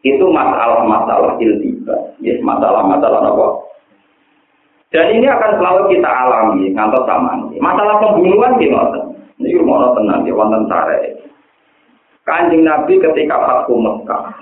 Itu 0.00 0.24
masalah-masalah 0.32 1.36
iltiba. 1.36 2.16
Ya, 2.24 2.40
masalah-masalah 2.40 3.20
nopo. 3.28 3.68
Dan 4.88 5.20
ini 5.20 5.28
akan 5.28 5.60
selalu 5.60 5.82
kita 5.92 6.08
alami 6.08 6.72
ngantos 6.72 7.04
sama. 7.04 7.44
Masalah 7.60 8.00
pembunuhan 8.00 8.56
di 8.56 8.72
Ini 9.36 9.52
rumah 9.60 9.92
tenang 9.92 10.24
di 10.24 10.32
wonten 10.32 10.64
sare. 10.64 11.12
Kanjeng 12.26 12.66
Nabi 12.66 12.98
ketika 12.98 13.38
Fathu 13.38 13.78
Mekah. 13.78 14.34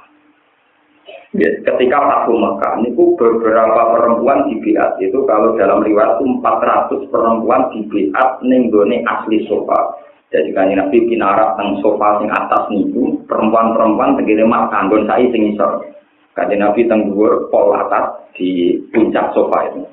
Ya, 1.37 1.51
ketika 1.68 1.99
Fathu 2.01 2.40
Mekah, 2.40 2.81
ini 2.81 2.97
beberapa 2.97 3.92
perempuan 3.92 4.49
di 4.49 4.57
Biat 4.64 4.97
itu 5.05 5.20
kalau 5.29 5.53
dalam 5.61 5.85
riwayat 5.85 6.16
itu 6.16 6.40
400 6.40 7.12
perempuan 7.12 7.68
di 7.77 7.85
Biat 7.85 8.40
nenggone 8.40 9.05
asli 9.05 9.44
sofa. 9.44 10.01
Jadi 10.33 10.51
kanjeng 10.57 10.81
Nabi 10.81 10.99
pinarak 11.07 11.61
teng 11.61 11.79
sofa 11.85 12.18
sing 12.18 12.33
atas 12.33 12.66
niku 12.73 13.20
perempuan-perempuan 13.29 14.18
tegene 14.18 14.49
mak 14.49 14.73
kanggon 14.73 15.05
sai 15.05 15.29
sing 15.29 15.53
isor. 15.53 15.85
Kanjeng 16.33 16.64
Nabi 16.64 16.88
teng 16.88 17.12
dhuwur 17.12 17.53
pol 17.53 17.70
atas 17.77 18.33
di 18.35 18.81
puncak 18.90 19.31
sofa 19.37 19.70
itu. 19.70 19.85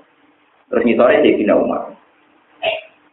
Terus 0.71 0.83
ngisore 0.87 1.19
Sayyidina 1.19 1.53
Umar. 1.59 1.91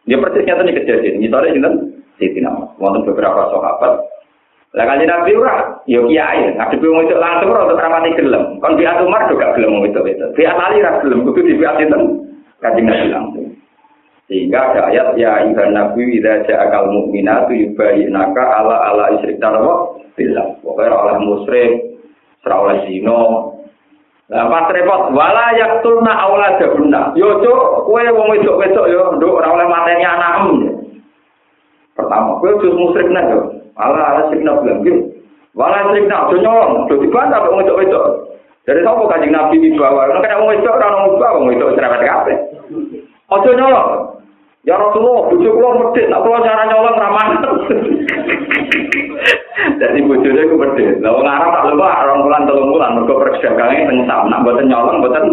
Dia 0.06 0.16
persisnya 0.22 0.56
tadi 0.56 0.72
kejadian. 0.72 1.18
Ngisore 1.20 1.52
sinten 1.52 1.74
Sayyidina 2.16 2.48
Umar. 2.48 2.70
Wonten 2.78 3.04
beberapa 3.04 3.50
sahabat. 3.50 4.17
Lah 4.76 4.84
kan 4.84 5.00
Nabi 5.00 5.32
ora, 5.32 5.80
yo 5.88 6.04
kiai, 6.04 6.52
ngadepi 6.52 6.84
wong 6.84 7.08
itu 7.08 7.16
langsung 7.16 7.48
ora 7.48 7.64
untuk 7.64 7.80
rapati 7.80 8.12
gelem. 8.20 8.60
Kon 8.60 8.76
biat 8.76 9.00
Umar 9.00 9.24
juga 9.32 9.56
gelem 9.56 9.80
wong 9.80 9.88
itu 9.88 10.00
itu. 10.04 10.26
Biat 10.36 10.56
Ali 10.60 10.84
ra 10.84 11.00
gelem, 11.00 11.24
kudu 11.24 11.40
di 11.40 11.56
biat 11.56 11.80
sinten? 11.80 12.28
Kanjeng 12.60 12.84
Nabi 12.84 13.08
langsung. 13.08 13.48
Sehingga 14.28 14.60
ada 14.60 14.92
ayat 14.92 15.16
ya 15.16 15.40
ayuhan 15.40 15.72
nabi 15.72 16.20
idza 16.20 16.44
ja'akal 16.44 16.92
mu'minatu 16.92 17.48
yubayyinaka 17.56 18.42
ala 18.44 18.76
ala 18.92 19.16
isyrik 19.16 19.40
tarwa 19.40 19.96
billah. 20.20 20.52
Pokoknya 20.60 20.92
oleh 20.92 21.16
musyrik, 21.24 21.72
ora 22.44 22.56
oleh 22.60 22.76
zina, 22.84 23.24
Lah 24.28 24.44
pas 24.52 24.68
repot 24.68 25.16
wala 25.16 25.56
yaktulna 25.56 26.12
auladahunna. 26.12 27.16
Yo 27.16 27.40
cuk, 27.40 27.88
kowe 27.88 28.04
wong 28.12 28.28
wedok-wedok 28.36 28.86
yo 28.92 29.16
nduk 29.16 29.40
ora 29.40 29.48
oleh 29.56 29.64
mateni 29.64 30.04
anakmu. 30.04 30.54
Pertama, 31.96 32.36
kowe 32.36 32.52
wis 32.60 32.76
musyrik 32.76 33.08
nek 33.08 33.24
yo. 33.32 33.57
ala 33.78 34.02
ala 34.02 34.22
sing 34.34 34.42
nabi 34.42 34.66
lagi 34.74 34.92
wala 35.54 35.94
sing 35.94 36.04
nabi 36.10 36.34
aja 36.34 36.42
nyolong. 36.42 36.90
Do 36.90 36.94
dibantah 36.98 37.38
kok 37.46 37.54
ngecok 37.54 37.78
wedok 37.78 38.06
dari 38.66 38.82
sopo 38.82 39.06
kanjeng 39.06 39.32
nabi 39.32 39.62
dibawa? 39.62 40.10
Nek 40.10 40.26
ada 40.26 40.42
wong 40.42 40.50
wedok 40.50 40.76
ora 40.76 40.86
ono 40.90 41.16
wong 41.16 41.44
wedok 41.54 41.72
cerewet 41.78 42.02
kabeh. 42.02 42.36
Aja 43.30 43.50
nyolong. 43.54 43.90
Ya 44.66 44.74
Rasulullah 44.76 45.32
bojo 45.32 45.48
kula 45.54 45.70
medit, 45.80 46.10
nek 46.10 46.22
kula 46.26 46.44
cara 46.44 46.62
nyolong 46.66 46.98
ora 46.98 47.08
Jadi 49.78 49.98
bojone 50.10 50.42
ku 50.50 50.56
medit. 50.58 50.98
Lah 50.98 51.14
wong 51.14 51.24
Arab 51.30 51.50
tak 51.54 51.66
lupa 51.70 52.04
rong 52.04 52.26
bulan 52.26 52.42
telung 52.50 52.74
bulan 52.74 52.94
mergo 52.98 53.14
persiapane 53.22 53.86
teng 53.86 53.98
sak 54.10 54.26
nak 54.26 54.42
mboten 54.42 54.66
nyolong 54.66 54.98
mboten. 54.98 55.24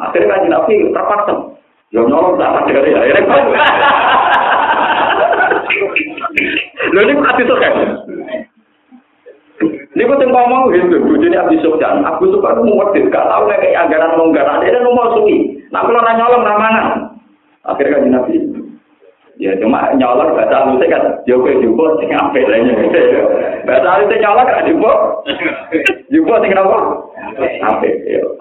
Akhire 0.00 0.26
kan 0.32 0.48
nabi 0.48 0.88
terpaksa. 0.90 1.34
Yo 1.92 2.08
nyolong 2.08 2.40
dak 2.40 2.64
tak 2.64 2.64
dikare 2.72 2.88
ya. 2.88 3.99
Lha 6.90 7.00
niku 7.06 7.22
ati 7.22 7.42
to. 7.46 7.54
Niku 9.90 10.14
teng 10.22 10.30
ngomong 10.30 10.70
gitu, 10.70 11.02
bojone 11.02 11.34
Abdi 11.34 11.58
Sofyan, 11.60 12.06
Abu 12.06 12.30
Sofyan 12.30 12.56
ku 12.56 12.62
mumet 12.62 12.94
gak 13.10 13.26
tau 13.26 13.44
nek 13.50 13.58
kayak 13.58 13.90
anggaran 13.90 14.14
longgar, 14.14 14.46
ada 14.46 14.70
nang 14.70 14.94
mau 14.94 15.18
suki. 15.18 15.66
Nak 15.74 15.82
kula 15.82 16.00
ra 16.00 16.14
nyolong 16.14 16.46
ra 16.46 16.54
mangan. 16.56 16.86
Akhirnya 17.66 17.98
kan 17.98 18.06
Nabi. 18.06 18.38
Ya 19.42 19.58
cuma 19.58 19.90
nyolong 19.98 20.38
baca 20.38 20.70
lute 20.70 20.86
kan, 20.86 21.26
yo 21.26 21.42
kowe 21.42 21.50
jupuk 21.58 21.98
sing 21.98 22.14
ape 22.14 22.38
lene. 22.38 22.70
Baca 23.66 23.98
lute 23.98 24.14
nyolong 24.22 24.46
kan 24.46 24.68
jupuk. 24.70 24.98
Jupuk 26.14 26.38
sing 26.38 26.54
ngapa? 26.54 26.78
Ape. 27.74 27.90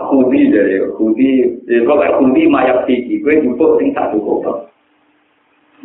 Aku 0.06 0.30
di 0.30 0.54
dari, 0.54 0.86
aku 0.86 1.18
di, 1.18 1.50
kok 1.66 1.98
aku 1.98 2.30
di 2.38 2.46
mayat 2.46 2.86
iki, 2.86 3.26
kowe 3.26 3.34
jupuk 3.42 3.82
sing 3.82 3.90
satu 3.98 4.22
kok. 4.22 4.69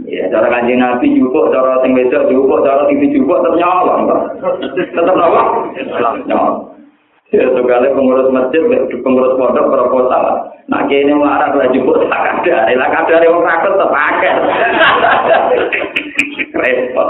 Ya, 0.03 0.27
cara 0.27 0.51
kanjeng 0.51 0.83
Nabi 0.83 1.15
jupuk, 1.15 1.55
cara 1.55 1.79
sing 1.87 1.95
wedok 1.95 2.27
jupuk, 2.27 2.67
cara 2.67 2.83
TV 2.91 3.15
jupuk 3.15 3.39
tetap 3.39 3.55
nyolong. 3.55 4.11
Tetap 4.75 5.15
apa? 5.15 5.43
Nyolong. 6.27 6.57
Ya, 7.31 7.47
sekali 7.55 7.95
pengurus 7.95 8.31
masjid, 8.35 8.63
pengurus 8.91 9.39
pondok 9.39 9.71
proposal. 9.71 10.51
Nah, 10.67 10.83
kini 10.91 11.15
marah 11.15 11.55
lah 11.55 11.71
jupuk 11.71 12.11
tak 12.11 12.43
ada. 12.43 12.75
Lah 12.75 12.89
kadar 12.91 13.23
yang 13.23 13.39
rakut 13.39 13.79
terpakai. 13.79 14.33
Repot. 16.59 17.09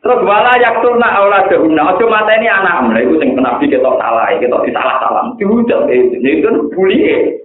Terus 0.00 0.20
wala 0.24 0.52
yakturna 0.56 1.08
auladahunna. 1.16 1.96
Ojo 1.96 2.08
mata 2.08 2.32
ini 2.36 2.48
anak 2.48 2.88
mereka 2.88 3.04
itu 3.04 3.14
sing 3.20 3.30
nabi 3.36 3.68
kita 3.68 3.84
salah, 4.00 4.32
kita 4.40 4.56
disalah 4.64 4.96
salah. 4.96 5.24
Diucap 5.36 5.84
itu, 5.92 6.16
itu 6.24 6.48
bully. 6.72 7.36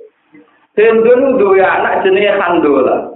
Hendun 0.75 1.35
dua 1.35 1.67
anak 1.83 2.07
jenis 2.07 2.39
handola. 2.39 3.14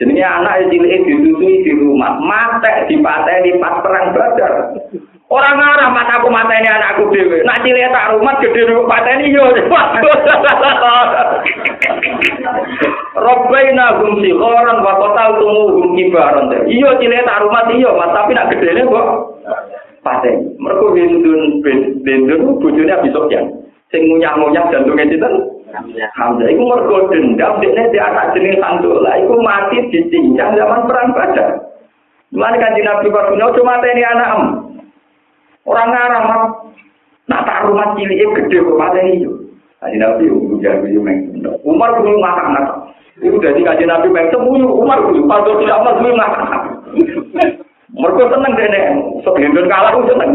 Jenenge 0.00 0.24
anak 0.24 0.72
cilik 0.72 1.04
disusui 1.04 1.60
di 1.60 1.76
rumah, 1.76 2.16
mate 2.24 2.88
dipateni 2.88 3.60
pas 3.60 3.84
perang 3.84 4.16
Badar. 4.16 4.72
Orang 5.28 5.60
ngarah 5.60 5.92
mat 5.92 6.08
aku 6.08 6.32
anakku 6.32 7.12
dhewe. 7.12 7.44
Nak 7.44 7.60
cilik 7.60 7.92
tak 7.92 8.16
rumah 8.16 8.40
gede 8.40 8.64
rumah 8.72 8.96
pateni 8.96 9.28
yo. 9.28 9.44
Robbaina 13.20 14.00
hum 14.00 14.24
sikhoran 14.24 14.80
wa 14.80 14.92
qatal 15.04 15.36
tumu 15.36 15.68
hum 15.68 15.92
kibaran. 15.92 16.48
Iya 16.64 16.96
cilik 16.96 17.20
tak 17.28 17.44
rumah 17.44 17.68
iya, 17.68 17.92
Mas, 17.92 18.16
tapi 18.16 18.32
nak 18.32 18.48
gedene 18.56 18.88
kok 18.88 19.06
pateni. 20.00 20.48
Mergo 20.56 20.96
bindun 20.96 21.60
bindun 22.00 22.56
bojone 22.56 22.88
Abi 22.88 23.12
Sufyan. 23.12 23.52
Sing 23.92 24.08
ngunyah-ngunyah? 24.08 24.64
Alhamdulillah. 25.70 26.50
Iku 26.50 26.62
mergo 26.66 26.96
dendam 27.10 27.62
nek 27.62 27.72
nek 27.74 27.94
anak 27.94 28.34
jeneng 28.34 28.58
Sandola 28.58 29.12
iku 29.22 29.34
mati 29.38 29.78
dicincang 29.90 30.58
zaman 30.58 30.86
perang 30.90 31.14
Badar. 31.14 31.70
Mulane 32.30 32.62
kan 32.62 32.78
Nabi 32.78 33.10
Muhammad 33.10 33.26
oh, 33.26 33.30
punya 33.34 33.46
cuma 33.58 33.74
ini 33.82 34.02
anak 34.06 34.28
em. 34.38 34.42
Orang 35.66 35.90
ngarang 35.90 36.24
mah 36.30 36.40
nak 37.26 37.42
tak 37.42 37.66
rumah 37.66 37.90
cilik 37.98 38.22
eh, 38.22 38.30
gede 38.38 38.58
kok 38.62 38.78
mate 38.78 39.00
iki. 39.02 39.28
Kanjeng 39.82 39.98
Nabi 39.98 40.24
ujar 40.30 40.78
jago 40.78 40.86
yo 40.86 41.00
meng. 41.02 41.18
Umar 41.66 41.90
kudu 41.98 42.22
makan 42.22 42.54
anak. 42.54 42.66
Iku 43.18 43.34
dadi 43.42 43.66
kanjeng 43.66 43.90
Nabi 43.90 44.14
meng 44.14 44.30
temuyu 44.30 44.70
Umar 44.70 45.02
kuwi 45.02 45.26
padha 45.26 45.52
di 45.58 45.66
Allah 45.66 45.92
kudu 45.98 46.10
makan. 46.14 46.48
Mergo 47.90 48.22
tenang 48.30 48.54
dene 48.54 48.80
sok 49.26 49.38
hendon 49.42 49.66
kalah 49.66 49.90
kudu 49.98 50.14
tenang. 50.14 50.30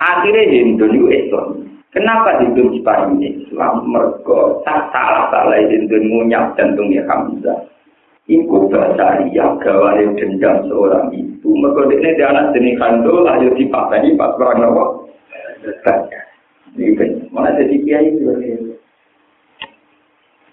Akhirnya 0.00 0.48
hendon 0.48 0.96
itu 0.96 1.08
Islam. 1.12 1.65
Kenapa 1.96 2.44
Hindu 2.44 2.76
diparingi 2.76 3.40
Islam? 3.40 3.88
Mergo 3.88 4.60
tak 4.68 4.92
salah 4.92 5.32
salah 5.32 5.64
Hindu 5.64 5.96
ngunyap 5.96 6.52
jantungnya 6.52 7.08
Hamzah. 7.08 7.64
Iku 8.28 8.68
bahasa 8.68 9.24
ria 9.24 9.56
gawane 9.64 10.12
dendam 10.20 10.68
seorang 10.68 11.08
ibu. 11.16 11.56
Mergo 11.56 11.88
ini 11.88 12.20
dia 12.20 12.28
anak 12.28 12.52
jenis 12.52 12.76
kandul 12.76 13.24
ayo 13.24 13.48
dipakani 13.56 14.12
pas 14.12 14.36
perang 14.36 14.60
nopo. 14.60 14.84
Ini 16.76 16.92
kan 17.00 17.10
mana 17.32 17.56
jadi 17.56 17.80
kiai 17.80 18.12
itu. 18.12 18.28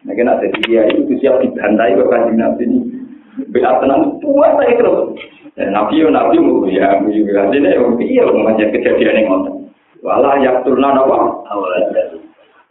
Nah, 0.08 0.14
kena 0.16 0.40
jadi 0.40 0.60
kiai 0.64 0.96
itu 0.96 1.12
siap 1.20 1.44
dibantai 1.44 2.00
ke 2.00 2.32
Nabi 2.40 2.64
ini. 2.64 2.80
Bila 3.52 3.84
tenang 3.84 4.16
puas 4.24 4.56
saya 4.56 4.80
terus. 4.80 5.20
Dan 5.60 5.76
Nabi 5.76 6.00
yo 6.00 6.08
Nabi 6.08 6.40
mu 6.40 6.72
ya 6.72 7.04
mu 7.04 7.12
juga 7.12 7.52
ini 7.52 7.76
yo 7.76 8.00
iya 8.00 8.24
mengajar 8.32 8.72
kejadian 8.72 9.20
yang 9.20 9.28
ngotot. 9.28 9.63
wala 10.04 10.38
yak 10.44 10.62
turna 10.68 10.92
napa 10.92 11.18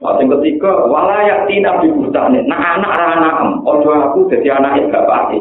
Waktu 0.03 0.27
ketiga, 0.27 0.91
wala 0.91 1.23
yak 1.23 1.47
tina 1.47 1.79
dibutahne. 1.79 2.43
Nah 2.51 2.75
anak 2.75 2.91
anak 2.91 3.35
em, 3.39 3.51
ojo 3.63 3.87
aku 3.95 4.27
dadi 4.27 4.51
anake 4.51 4.91
bapake. 4.91 5.39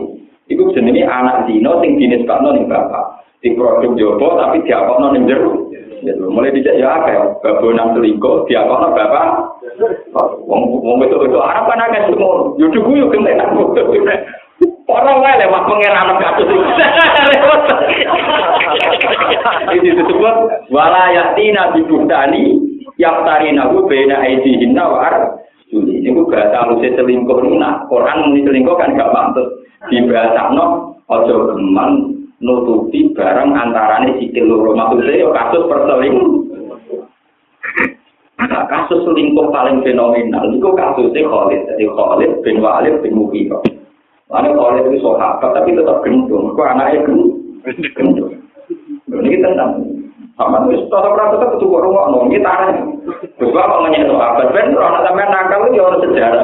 Iku 0.53 0.69
jenenge 0.77 1.01
anak 1.01 1.49
dino, 1.49 1.81
sing 1.81 1.97
jenis 1.97 2.29
kano 2.29 2.53
nih 2.53 2.69
bapak. 2.69 3.25
Di 3.41 3.57
produk 3.57 3.97
jopo 3.97 4.37
tapi 4.37 4.61
siapa 4.61 5.01
ning 5.01 5.25
nih 5.25 5.33
jeru? 5.33 5.65
Mulai 6.29 6.53
dicek 6.53 6.77
ya 6.77 6.93
apa 6.93 7.09
ya? 7.09 7.21
Babu 7.41 7.73
enam 7.73 7.97
seligo, 7.97 8.45
bapak? 8.45 9.25
Wong 10.45 10.61
wong 10.77 10.97
itu 11.09 11.17
itu 11.25 11.37
Arab 11.41 11.65
kan 11.65 11.81
agak 11.81 12.13
semua. 12.13 12.53
Yuk 12.61 12.69
cukup 12.69 12.93
yuk 13.01 13.09
kena. 13.17 13.33
Orang 14.85 15.25
lain 15.25 15.41
lewat 15.41 15.61
pengiranan 15.65 16.21
kasus. 16.21 16.45
Ini 19.71 19.89
disebut 19.95 20.35
walayatina 20.71 21.71
bibutani 21.75 22.71
yang 22.99 23.23
tari 23.25 23.49
nabu 23.55 23.87
bena 23.87 24.21
aidi 24.21 24.61
hinna 24.61 24.85
war 24.85 25.41
ini 25.71 26.11
gue 26.11 26.27
bahasa 26.27 26.67
manusia 26.67 26.93
selingkuh 26.99 27.39
nah 27.55 27.87
Quran 27.87 28.27
muni 28.27 28.43
selingkuh 28.43 28.75
kan 28.75 28.93
gak 28.93 29.09
pantas 29.15 29.47
di 29.87 30.03
bahasa 30.05 30.51
no 30.51 30.99
ojo 31.07 31.55
geman 31.55 32.13
nutupi 32.43 33.09
barang 33.15 33.55
antarane 33.55 34.19
sikil 34.19 34.45
loro 34.45 34.75
maksudnya 34.75 35.21
yo 35.21 35.31
kasus 35.31 35.63
perselingkuh 35.65 36.29
Nah, 38.41 38.65
kasus 38.67 39.05
selingkuh 39.05 39.53
paling 39.53 39.85
fenomenal 39.85 40.49
itu 40.49 40.65
kasusnya 40.73 41.29
Khalid. 41.29 41.61
Jadi 41.71 41.85
Khalid 41.93 42.31
bin 42.41 42.57
Walid 42.57 42.99
bin 43.05 43.13
Mughirah. 43.13 43.61
Lalu 44.33 44.49
Khalid 44.57 44.83
itu 44.89 44.97
sahabat 45.05 45.55
tapi 45.55 45.77
tetap 45.77 46.01
gendong. 46.01 46.51
Kok 46.57 46.65
anaknya 46.73 47.05
gendong? 47.05 47.30
Ini 49.11 49.37
tentang 49.43 49.71
sama 50.39 50.65
wis 50.65 50.81
tata 50.89 51.13
prasata 51.13 51.45
kudu 51.53 51.69
kok 51.69 51.83
rungokno 51.85 52.17
iki 52.31 52.41
tareh. 52.41 52.75
Wis 53.37 53.49
kok 53.53 53.81
ngene 53.85 54.09
to 54.09 54.15
apa 54.17 54.49
ben 54.49 54.73
ora 54.73 55.05
sampean 55.05 55.29
nakal 55.29 55.69
ya 55.69 55.85
ora 55.85 55.97
sejarah. 56.01 56.43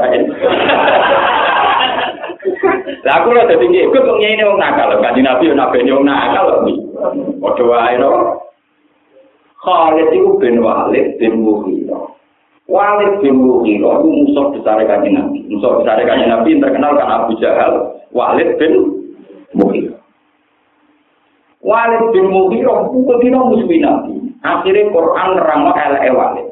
Lah 3.01 3.13
aku 3.23 3.27
lho 3.33 3.41
dadi 3.49 3.65
ikut 3.71 4.03
kok 4.05 4.19
ngene 4.21 4.43
wong 4.45 4.59
nakal 4.61 4.93
kanjeng 5.01 5.25
Nabi 5.25 5.49
nabi 5.55 5.89
yo 5.89 6.05
nakal 6.05 6.45
lho. 6.67 6.77
Padha 7.41 7.63
wae 7.65 7.97
no. 7.97 8.11
Khalid 9.57 10.13
iku 10.13 10.37
ben 10.37 10.61
Walid 10.61 11.17
bin 11.17 11.41
Mughirah. 11.41 12.13
Walid 12.69 13.25
bin 13.25 13.41
Mughirah 13.41 14.05
itu 14.05 14.07
musuh 14.13 14.45
besar 14.53 14.77
kanjeng 14.85 15.17
Nabi. 15.17 15.41
Musuh 15.49 15.81
besar 15.81 15.97
kanjeng 16.05 16.29
Nabi 16.29 16.61
terkenal 16.61 16.93
kan 16.93 17.25
Abu 17.25 17.33
Jahal. 17.41 17.97
Walid 18.13 18.61
bin 18.61 18.73
Mughirah. 19.57 19.96
Walid 21.67 22.15
bin 22.15 22.31
Mughirah 22.31 22.87
buku 22.95 23.13
dina 23.19 23.43
musuhi 23.43 23.83
Nabi. 23.83 24.15
Akhirnya 24.39 24.87
Quran 24.87 25.35
nerangno 25.35 25.75
eleke 25.75 26.09
Walid. 26.15 26.47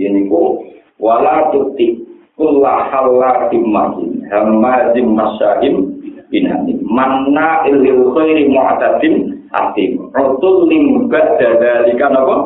Ini 0.00 0.32
ku 0.32 0.64
wala 0.96 1.52
tuti 1.52 2.00
kulla 2.40 2.88
halatim 2.88 3.68
mahin 3.68 4.24
hamazim 4.32 5.12
masyahim 5.12 5.92
binani. 6.32 6.80
Manna 6.88 7.68
ilil 7.68 8.16
khairi 8.16 8.48
mu'tadin 8.48 9.44
atim 9.52 10.08
rotul 10.16 10.72
lim 10.72 11.12
ba'da 11.12 11.60
dalika 11.60 12.08
napa? 12.08 12.36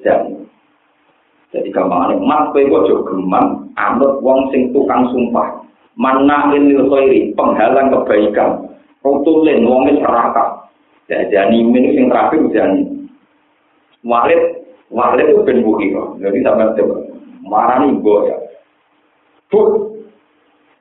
Dan. 0.00 0.48
Jadi 1.52 1.68
kamane 1.68 2.16
mak 2.24 2.56
kowe 2.56 2.64
ojo 2.64 3.04
geman 3.12 3.68
anut 3.76 4.24
wong 4.24 4.48
sing 4.48 4.72
tukang 4.72 5.04
sumpah. 5.12 5.60
Manna 6.00 6.48
ilil 6.56 6.88
khairi 6.88 7.36
penghalang 7.36 7.92
kebaikan. 7.92 8.72
Rotul 9.04 9.44
lim 9.44 9.68
wong 9.68 9.92
wis 9.92 10.00
Jadi 11.28 11.56
min 11.60 11.84
sing 11.92 12.06
terakhir 12.08 12.40
jadi 12.52 12.82
Walid 14.02 14.42
Walid 14.92 15.26
itu 15.28 15.40
ben 15.44 15.64
Bukhiro. 15.64 16.16
Jadi 16.20 16.38
sampai 16.44 16.72
coba 16.76 16.96
marani 17.44 17.96
gue 17.96 18.18
ya. 18.28 18.36
Bu 19.52 19.60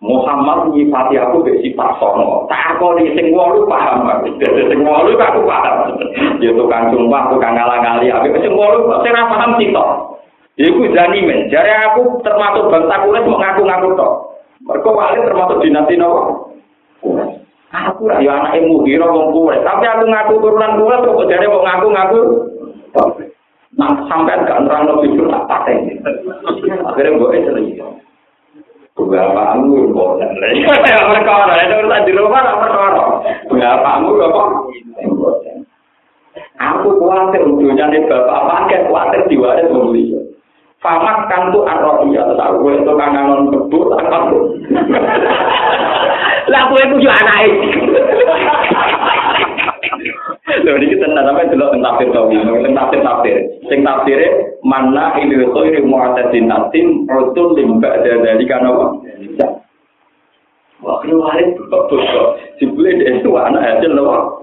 Muhammad 0.01 0.73
nyifati 0.73 1.13
aku 1.21 1.45
be 1.45 1.61
sifat 1.61 2.01
sono. 2.01 2.49
Tak 2.49 2.81
kok 2.81 2.97
di 2.97 3.13
sing 3.13 3.29
wolu 3.37 3.69
paham 3.69 4.09
aku. 4.09 4.33
Dadi 4.41 4.65
sing 4.73 4.81
wolu 4.81 5.13
aku 5.13 5.45
paham. 5.45 5.93
Ya 6.41 6.49
tukang 6.57 6.89
sumpah, 6.89 7.29
tukang 7.29 7.53
ngalang-ngali. 7.53 8.09
Abi 8.09 8.33
sing 8.41 8.57
wolu 8.57 8.89
kok 8.89 9.05
sing 9.05 9.13
paham 9.13 9.61
sitok. 9.61 9.89
Iku 10.57 10.89
janimen. 10.89 11.53
Jare 11.53 11.93
aku 11.93 12.17
termasuk 12.25 12.67
bangsa 12.73 13.05
kulit 13.05 13.23
mau 13.29 13.37
ngaku-ngaku 13.37 13.87
tok. 13.93 14.13
Mergo 14.65 14.89
Walid 14.93 15.25
termasuk 15.25 15.61
dinasti 15.61 15.95
nopo? 15.97 16.53
aku 17.71 18.11
lah 18.11 18.19
yang 18.19 18.43
anak 18.43 18.59
ilmu 18.59 18.83
biro 18.83 19.07
mengkuat 19.07 19.63
tapi 19.63 19.85
aku 19.87 20.03
ngaku 20.07 20.33
turunan 20.43 20.75
kuat 20.75 20.99
kok 21.07 21.27
jare 21.31 21.45
mau 21.47 21.63
ngaku 21.63 21.87
ngaku 21.91 22.21
nah 23.79 23.91
sampai 24.11 24.43
ke 24.43 24.51
antara 24.51 24.83
nabi 24.83 25.15
tak 25.15 25.43
pakai 25.47 25.75
akhirnya 26.83 27.15
gue 27.15 27.39
cerita 27.47 27.87
Berapa 29.01 29.57
anggur 29.57 29.89
boleh? 29.89 30.29
Ya, 30.61 30.99
mereka 31.07 31.31
orang 31.31 31.57
itu 31.63 31.73
harus 31.73 32.05
di 32.05 32.13
rumah, 32.13 32.43
mereka 32.43 32.79
orang. 32.91 33.09
Berapa 33.49 33.87
anggur 33.97 34.19
kok? 34.19 34.49
Aku 36.61 37.01
khawatir 37.01 37.41
ujungnya 37.41 37.89
nih 37.89 38.05
bapak 38.05 38.41
paket 38.45 38.81
khawatir 38.85 39.21
diwaris 39.25 39.71
membeli. 39.73 40.13
Famak 40.81 41.29
kantu 41.29 41.65
arrofiyah, 41.65 42.37
tahu 42.37 42.73
itu 42.73 42.93
kangenon 42.93 43.53
kebur 43.53 43.97
atau 43.97 44.49
Lah 46.49 46.61
kowe 46.71 46.81
ku 46.89 46.97
yo 46.97 47.11
anake. 47.11 47.49
Lho 50.61 50.73
iki 50.81 50.97
tenan 50.97 51.25
sampe 51.25 51.49
delok 51.53 51.71
teng 51.73 51.83
tafsir 51.85 52.07
tawi, 52.09 52.37
teng 52.41 52.73
tafsir 52.73 52.99
tafsir. 53.05 53.37
Sing 53.69 53.79
tafsire 53.85 54.27
mana 54.65 55.13
ini 55.21 55.41
khairi 55.53 55.79
mu'tadin 55.85 56.49
natim 56.49 57.05
rutul 57.07 57.53
limba 57.53 58.01
dari 58.01 58.45
kana 58.49 58.69
wa. 58.73 58.87
Wah, 60.81 60.97
ini 61.05 61.13
waris 61.13 61.53
betul. 61.69 62.01
Jibule 62.57 62.89
itu 63.05 63.29
anak 63.37 63.61
hasil 63.61 63.93
loh. 63.93 64.41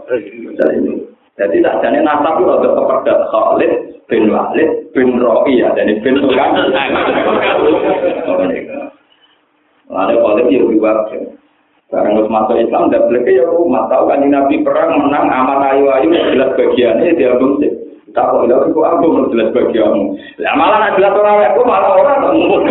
Jadi 1.39 1.63
tak 1.63 1.83
jadi 1.83 2.03
nasab 2.03 2.43
itu 2.43 2.51
ada 2.51 2.69
kepada 2.75 3.15
Khalid 3.31 3.73
bin 4.11 4.27
Walid 4.27 4.91
bin 4.91 5.23
Ro'i 5.23 5.63
ya, 5.63 5.71
jadi 5.75 5.99
bin 6.03 6.19
Tuhan. 6.19 6.51
Lalu 9.87 10.15
Khalid 10.23 10.47
ya 10.51 10.61
dua. 10.67 10.93
Barang 11.89 12.21
harus 12.21 12.29
masuk 12.29 12.61
Islam, 12.61 12.93
dan 12.93 13.09
boleh 13.09 13.25
ya 13.25 13.49
rumah. 13.49 13.89
Tahu 13.89 14.13
kan 14.13 14.21
Nabi 14.21 14.61
perang 14.61 15.09
menang 15.09 15.25
aman 15.25 15.73
ayu 15.73 15.89
ayu 15.89 16.13
jelas 16.13 16.53
bagiannya 16.53 17.17
dia 17.17 17.33
belum 17.33 17.65
sih. 17.65 17.73
Kok 18.13 18.45
itu 18.45 18.77
kok 18.77 18.89
aku 18.93 19.33
jelas 19.33 19.49
bagianmu. 19.57 20.13
Lah 20.45 20.53
malah 20.53 20.85
nak 20.85 21.01
jelas 21.01 21.17
orang 21.17 21.49
aku 21.49 21.61
malah 21.65 21.97
orang 21.97 22.21
tak 22.21 22.33
mau 22.37 22.61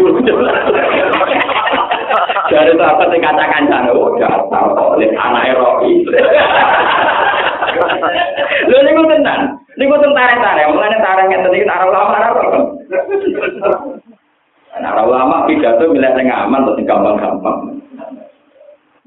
Dari 2.47 2.71
sahabat 2.80 3.12
yang 3.12 3.19
katakan 3.19 3.68
sana, 3.68 3.91
oh 3.91 4.15
jatuh 4.15 4.95
oleh 4.95 5.11
anak 5.18 5.51
Eropa. 5.51 5.84
Lho 8.70 8.78
niku 8.88 9.01
tenan. 9.11 9.59
Niku 9.76 9.93
tentara-tentara, 9.99 10.72
mulane 10.72 10.95
tentara 10.95 11.28
ngeten 11.28 11.53
iki 11.53 11.68
ulama 11.68 12.15
ora 12.15 12.30
Nah, 14.78 14.93
ulama 15.03 15.49
pidato 15.49 15.89
milih 15.89 16.13
sing 16.13 16.30
aman 16.30 16.63
terus 16.70 16.86
gampang-gampang. 16.86 17.82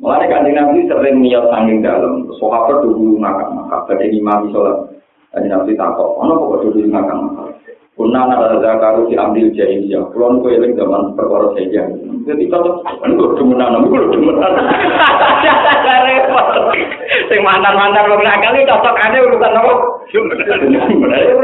Mulai 0.00 0.32
kanjeng 0.32 0.56
Nabi 0.56 0.88
sering 0.88 1.20
niat 1.20 1.44
sanging 1.52 1.84
dalam, 1.84 2.24
sahabat 2.40 2.80
dulu 2.88 3.20
makan 3.20 3.52
makan, 3.52 3.84
jadi 3.84 4.16
imam 4.16 4.48
sholat. 4.48 4.96
Kanjeng 5.28 5.52
Nabi 5.52 5.76
takut, 5.76 6.16
mana 6.16 6.40
pokok 6.40 6.72
dulu 6.72 6.88
makan 6.88 7.18
makan. 7.28 7.48
Kuna 8.00 8.24
nara 8.24 8.56
zakaru 8.64 9.12
di 9.12 9.14
ambil 9.20 9.52
jahiliyah. 9.52 10.08
Kulon 10.16 10.40
kue 10.40 10.56
eling 10.56 10.72
zaman 10.72 11.12
perkara 11.12 11.52
saja. 11.52 11.84
Jadi 12.24 12.48
kalau 12.48 12.80
kan 12.80 13.12
gue 13.12 13.28
demenan, 13.36 13.92
gue 13.92 14.00
demenan. 14.16 14.52
Repot. 16.08 16.46
Sing 17.28 17.40
mantan 17.44 17.76
mantan 17.76 18.08
lo 18.08 18.16
nakal 18.24 18.56
itu 18.56 18.64
cocok 18.72 18.96
aja 18.96 19.18
urusan 19.20 19.52
apa? 19.52 19.74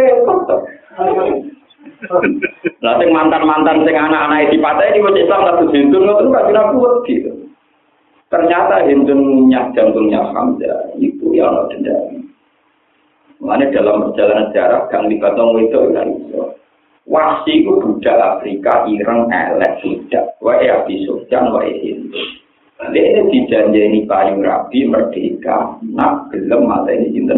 Repot. 0.01 0.41
Lah 2.81 2.95
sing 3.01 3.09
mantan-mantan 3.13 3.85
sing 3.85 3.97
anak-anak 3.97 4.49
di 4.49 4.59
pantai 4.61 4.97
di 4.97 5.05
wajah 5.05 5.23
Islam 5.23 5.45
satu 5.45 5.65
hindun 5.73 6.09
ngoten 6.09 6.33
gak 6.33 6.47
kira 6.49 6.63
kuat 6.73 6.95
gitu. 7.05 7.31
Ternyata 8.27 8.83
hindun 8.91 9.23
minyak 9.23 9.71
jantungnya 9.79 10.19
Hamzah 10.35 10.99
itu 10.99 11.31
yang 11.31 11.55
ada 11.55 11.71
dendam. 11.71 12.27
Mana 13.39 13.71
dalam 13.71 14.11
perjalanan 14.11 14.51
sejarah 14.51 14.91
gang 14.91 15.07
di 15.07 15.21
Batong 15.23 15.63
itu 15.63 15.79
kan 15.95 16.09
iso. 16.11 16.43
Wasi 17.07 17.63
itu 17.63 17.71
budak 17.79 18.19
Afrika, 18.19 18.83
Iran, 18.91 19.31
elek 19.31 19.79
budak. 19.79 20.35
Wae 20.43 20.67
Abi 20.67 21.07
Sufyan, 21.07 21.55
wae 21.55 21.71
Hindu. 21.79 22.19
Dia 22.91 23.23
dijanjeni 23.31 24.05
payu 24.05 24.43
rabi 24.43 24.85
merdeka, 24.85 25.79
nak 25.87 26.29
gelem 26.29 26.67
mata 26.67 26.91
ini 26.93 27.15
cinta. 27.15 27.33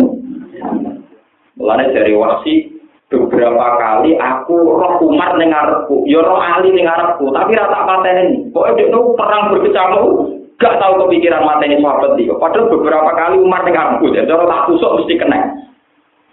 Mulanya 1.54 1.94
dari 1.94 2.16
wasi 2.16 2.74
beberapa 3.06 3.78
kali 3.78 4.18
aku 4.18 4.56
roh 4.56 4.98
Umar 5.04 5.38
ning 5.38 5.54
ngarepku, 5.54 6.08
ya 6.10 6.24
roh 6.24 6.42
Ali 6.42 6.74
ning 6.74 6.88
ngarepku, 6.90 7.30
tapi 7.30 7.54
rata 7.54 7.86
pateni. 7.86 8.50
Pokoke 8.50 8.82
dia 8.82 8.98
perang 9.14 9.42
berkecamuk, 9.54 10.37
gak 10.58 10.76
tahu 10.82 11.06
kepikiran 11.06 11.46
mateni 11.46 11.78
sahabat 11.78 12.18
dia. 12.18 12.34
Padahal 12.34 12.70
beberapa 12.74 13.10
kali 13.14 13.36
Umar 13.38 13.62
ning 13.62 13.78
ngarepku, 13.78 14.10
jadi 14.10 14.26
orang 14.34 14.50
tak 14.50 14.62
tusuk 14.66 14.94
mesti 14.98 15.14
kena. 15.14 15.40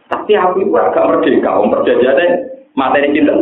Tapi 0.09 0.31
aku 0.37 0.65
itu 0.65 0.73
agak 0.77 1.05
merdeka, 1.09 1.49
om 1.57 1.69
perjanjiannya 1.73 2.27
materi 2.77 3.13
cinta. 3.13 3.33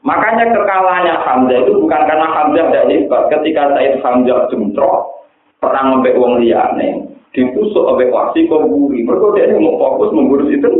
Makanya 0.00 0.48
kekalahannya 0.56 1.14
Hamzah 1.28 1.58
itu 1.60 1.72
bukan 1.76 2.02
karena 2.08 2.28
Hamzah 2.32 2.72
tidak 2.72 2.88
hebat. 2.88 3.22
Ketika 3.28 3.76
Said 3.76 4.00
Hamzah 4.00 4.48
jumtrok, 4.48 5.28
perang 5.60 6.00
sampai 6.00 6.16
wong 6.16 6.40
liane, 6.40 7.04
ditusuk 7.36 7.84
oleh 7.84 8.08
wasi 8.08 8.48
kok 8.48 8.64
buri. 8.64 9.04
Mereka 9.04 9.36
dia 9.36 9.60
mau 9.60 9.76
fokus 9.76 10.12
mengurus 10.16 10.48
itu 10.48 10.72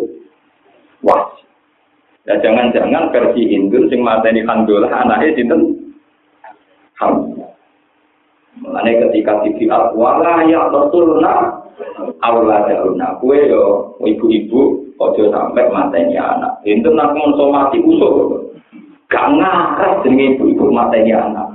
wasi. 1.04 1.44
Ya 2.24 2.40
jangan-jangan 2.40 3.12
versi 3.12 3.44
Hindu 3.44 3.92
sing 3.92 4.00
materi 4.00 4.40
Hamzah 4.40 4.88
anaknya 4.88 5.36
cinta 5.36 5.56
Hamzah. 6.96 7.39
Mulane 8.60 8.92
ketika 9.08 9.40
tibi 9.40 9.64
wala 9.72 10.44
ya 10.44 10.68
tertulna 10.68 11.64
Allah 12.20 12.58
jaruna 12.68 13.16
kue 13.16 13.48
yo 13.48 13.96
ibu-ibu 14.04 14.84
ojo 15.00 15.22
sampai 15.32 15.72
matanya 15.72 16.36
anak. 16.36 16.52
Itu 16.68 16.92
nak 16.92 17.16
mau 17.16 17.32
mati 17.48 17.80
usul. 17.80 18.52
Gak 19.08 19.26
ngarep 19.32 20.04
dengan 20.04 20.36
ibu-ibu 20.36 20.68
matanya 20.68 21.16
anak. 21.24 21.48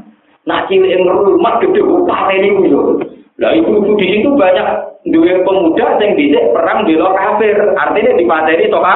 Nak 0.49 0.65
cilik 0.69 0.97
yang 0.97 1.05
rumah 1.09 1.61
gede 1.61 1.81
upate 1.85 2.41
ini 2.41 2.49
usul. 2.65 3.05
Lah 3.37 3.53
ibu-ibu 3.53 3.93
di 4.01 4.05
situ 4.09 4.29
banyak 4.33 4.67
duwe 5.13 5.45
pemuda 5.45 6.01
sing 6.01 6.17
dhisik 6.17 6.49
perang 6.57 6.89
di 6.89 6.97
kafir. 6.97 7.57
Artinya 7.77 8.17
di 8.17 8.25
to, 8.25 8.73
toka, 8.73 8.95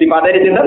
di 0.00 0.04
materi 0.08 0.40
cinta. 0.40 0.64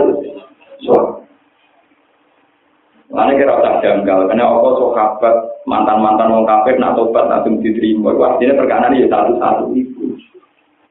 Mana 3.15 3.31
kira 3.31 3.63
tak 3.63 3.79
janggal, 3.79 4.27
karena 4.27 4.43
apa 4.43 4.69
sahabat 4.75 5.35
mantan-mantan 5.63 6.35
wong 6.35 6.43
kafir 6.43 6.75
nak 6.75 6.99
tobat 6.99 7.31
langsung 7.31 7.63
diterima. 7.63 8.11
Artinya 8.11 8.59
perkara 8.59 8.91
ini 8.91 9.07
satu-satu 9.07 9.71
itu. 9.71 10.19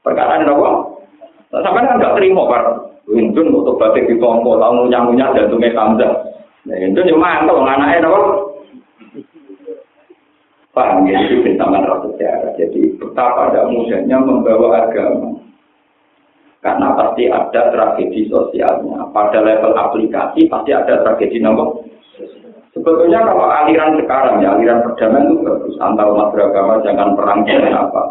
Perkara 0.01 0.41
ini 0.41 0.49
apa? 0.49 0.68
Sampai 1.53 1.85
kan 1.85 2.01
nggak 2.01 2.16
terima 2.16 2.43
kan? 2.49 2.64
Windun 3.05 3.53
untuk 3.53 3.77
batik 3.77 4.09
di 4.09 4.16
tongko, 4.16 4.57
tahu 4.57 4.72
ngunyah-ngunyah 4.89 5.37
dan 5.37 5.53
tumis 5.53 5.77
hamzah. 5.77 6.25
Nah, 6.64 6.81
itu 6.81 6.97
cuma 7.12 7.45
mantap, 7.45 7.61
anaknya 7.61 8.09
apa? 8.09 8.20
Paham 10.72 11.05
ya, 11.07 11.20
itu 11.29 11.45
bentaman 11.45 11.85
rasa 11.85 12.09
sejarah. 12.16 12.57
Jadi 12.57 12.97
betapa 12.97 13.53
ada 13.53 13.68
mudahnya 13.68 14.16
membawa 14.25 14.89
agama. 14.89 15.37
Karena 16.64 16.97
pasti 16.97 17.29
ada 17.29 17.68
tragedi 17.68 18.33
sosialnya. 18.33 19.05
Pada 19.12 19.45
level 19.45 19.77
aplikasi 19.77 20.49
pasti 20.49 20.72
ada 20.72 21.05
tragedi 21.05 21.39
nomor 21.39 21.85
Sebetulnya 22.85 23.24
kalau 23.24 23.49
aliran 23.49 23.97
sekarang 23.97 24.45
ya, 24.45 24.53
aliran 24.53 24.85
perdamaian 24.85 25.32
itu 25.32 25.41
bagus. 25.41 25.74
Antar 25.80 26.05
umat 26.12 26.37
beragama 26.37 26.85
jangan 26.85 27.16
perang 27.16 27.41
jangan 27.49 27.89
apa. 27.89 28.03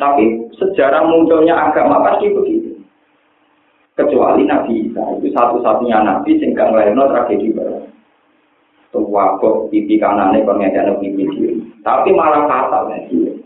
Tapi 0.00 0.48
sejarah 0.56 1.04
munculnya 1.04 1.52
agama 1.52 2.00
pasti 2.00 2.32
begitu. 2.32 2.72
Kecuali 4.00 4.48
Nabi 4.48 4.88
Isa 4.88 5.04
itu 5.20 5.28
satu-satunya 5.28 6.00
Nabi 6.00 6.40
sehingga 6.40 6.72
ngelahirno 6.72 7.04
tragedi 7.04 7.52
baru. 7.52 7.84
Wabok 8.96 9.68
pipi 9.68 10.00
kanannya 10.00 10.40
pengen 10.40 10.96
pipi 11.04 11.28
kiri. 11.28 11.60
Tapi 11.84 12.16
malah 12.16 12.48
fatal 12.48 12.88
ya 12.96 13.04
dia. 13.12 13.43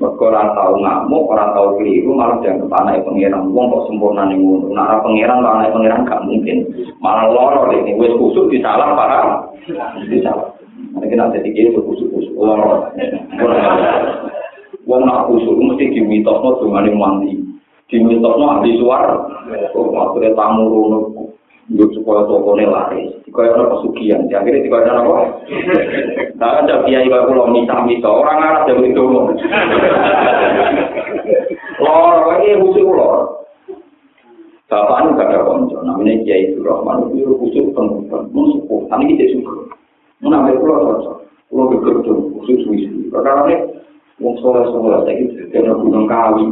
Mereka 0.00 0.32
orang 0.32 0.56
tahu 0.56 0.80
ngamuk, 0.80 1.28
orang 1.28 1.52
tahu 1.52 1.76
keliru, 1.76 2.16
malah 2.16 2.40
yang 2.40 2.64
kepanai 2.64 3.04
pengiran. 3.04 3.52
Uang 3.52 3.68
kok 3.68 3.84
sempurna 3.84 4.24
nih 4.32 4.40
ngono. 4.40 4.72
Nah, 4.72 4.88
ora 4.88 5.04
pangeran, 5.04 5.44
orang 5.44 5.56
naik 5.60 5.74
pangeran 5.76 6.08
gak 6.08 6.24
mungkin. 6.24 6.56
Malah 7.04 7.28
loro 7.28 7.68
deh, 7.68 7.84
ini 7.84 8.00
wes 8.00 8.16
kusuk 8.16 8.48
di 8.48 8.64
salam, 8.64 8.96
para. 8.96 9.52
Di 10.08 10.24
salam. 10.24 10.56
Nanti 10.96 11.04
kita 11.04 11.36
jadi 11.36 11.48
kiri, 11.52 11.76
wes 11.76 11.84
kusuk, 11.84 12.08
kusuk. 12.16 12.32
Lorok. 12.32 12.96
Uang 14.88 15.04
nak 15.04 15.28
kusuk, 15.28 15.52
mesti 15.60 15.92
diwitok, 15.92 16.36
no, 16.40 16.56
cuma 16.64 16.80
nih 16.80 16.96
mandi. 16.96 17.36
Diwitok, 17.92 18.40
no, 18.40 18.44
ahli 18.56 18.80
suar. 18.80 19.04
Oh, 19.76 20.16
tamu, 20.16 20.64
no, 20.88 20.98
Yo 21.70 21.86
supaya 21.94 22.26
toko 22.26 22.58
ini 22.58 22.66
laris. 22.66 23.14
Jika 23.22 23.46
ada 23.46 23.70
pesugihan, 23.78 24.26
ya 24.26 24.42
akhirnya 24.42 24.66
jika 24.66 24.76
ada 24.82 24.92
apa? 25.06 25.14
Nah, 26.40 26.64
ada 26.64 26.88
kiai 26.88 27.04
kalau 27.04 27.28
pulau 27.28 27.52
misa-misa, 27.52 28.08
orang 28.08 28.40
Arab 28.40 28.64
yang 28.72 28.90
itu. 28.90 29.04
Lor, 31.84 32.16
ini 32.40 32.58
khusus 32.64 32.80
lor. 32.80 33.44
Bapak 34.72 35.04
ini 35.04 35.18
gak 35.20 35.28
ada 35.34 35.44
konco, 35.44 35.76
namanya 35.84 36.22
Kiai 36.24 36.54
Rahman, 36.56 37.12
itu 37.12 37.34
khusus 37.36 37.74
pengumuman, 37.74 38.24
mensukuh, 38.32 38.86
ini 38.86 39.18
kita 39.18 39.24
suka. 39.36 39.76
Menamai 40.24 40.56
pulau 40.56 40.96
cocok, 40.96 41.16
pulau 41.52 41.70
bekerja, 41.76 42.12
khusus 42.40 42.62
wisi. 42.70 43.10
Perkara 43.12 43.50
ini, 43.50 43.80
Wong 44.20 44.36
soleh 44.44 44.68
soleh 44.68 45.00
saya 45.08 45.16
gitu, 45.16 45.48
karena 45.48 45.72
gunung 45.80 46.04
kawi. 46.04 46.44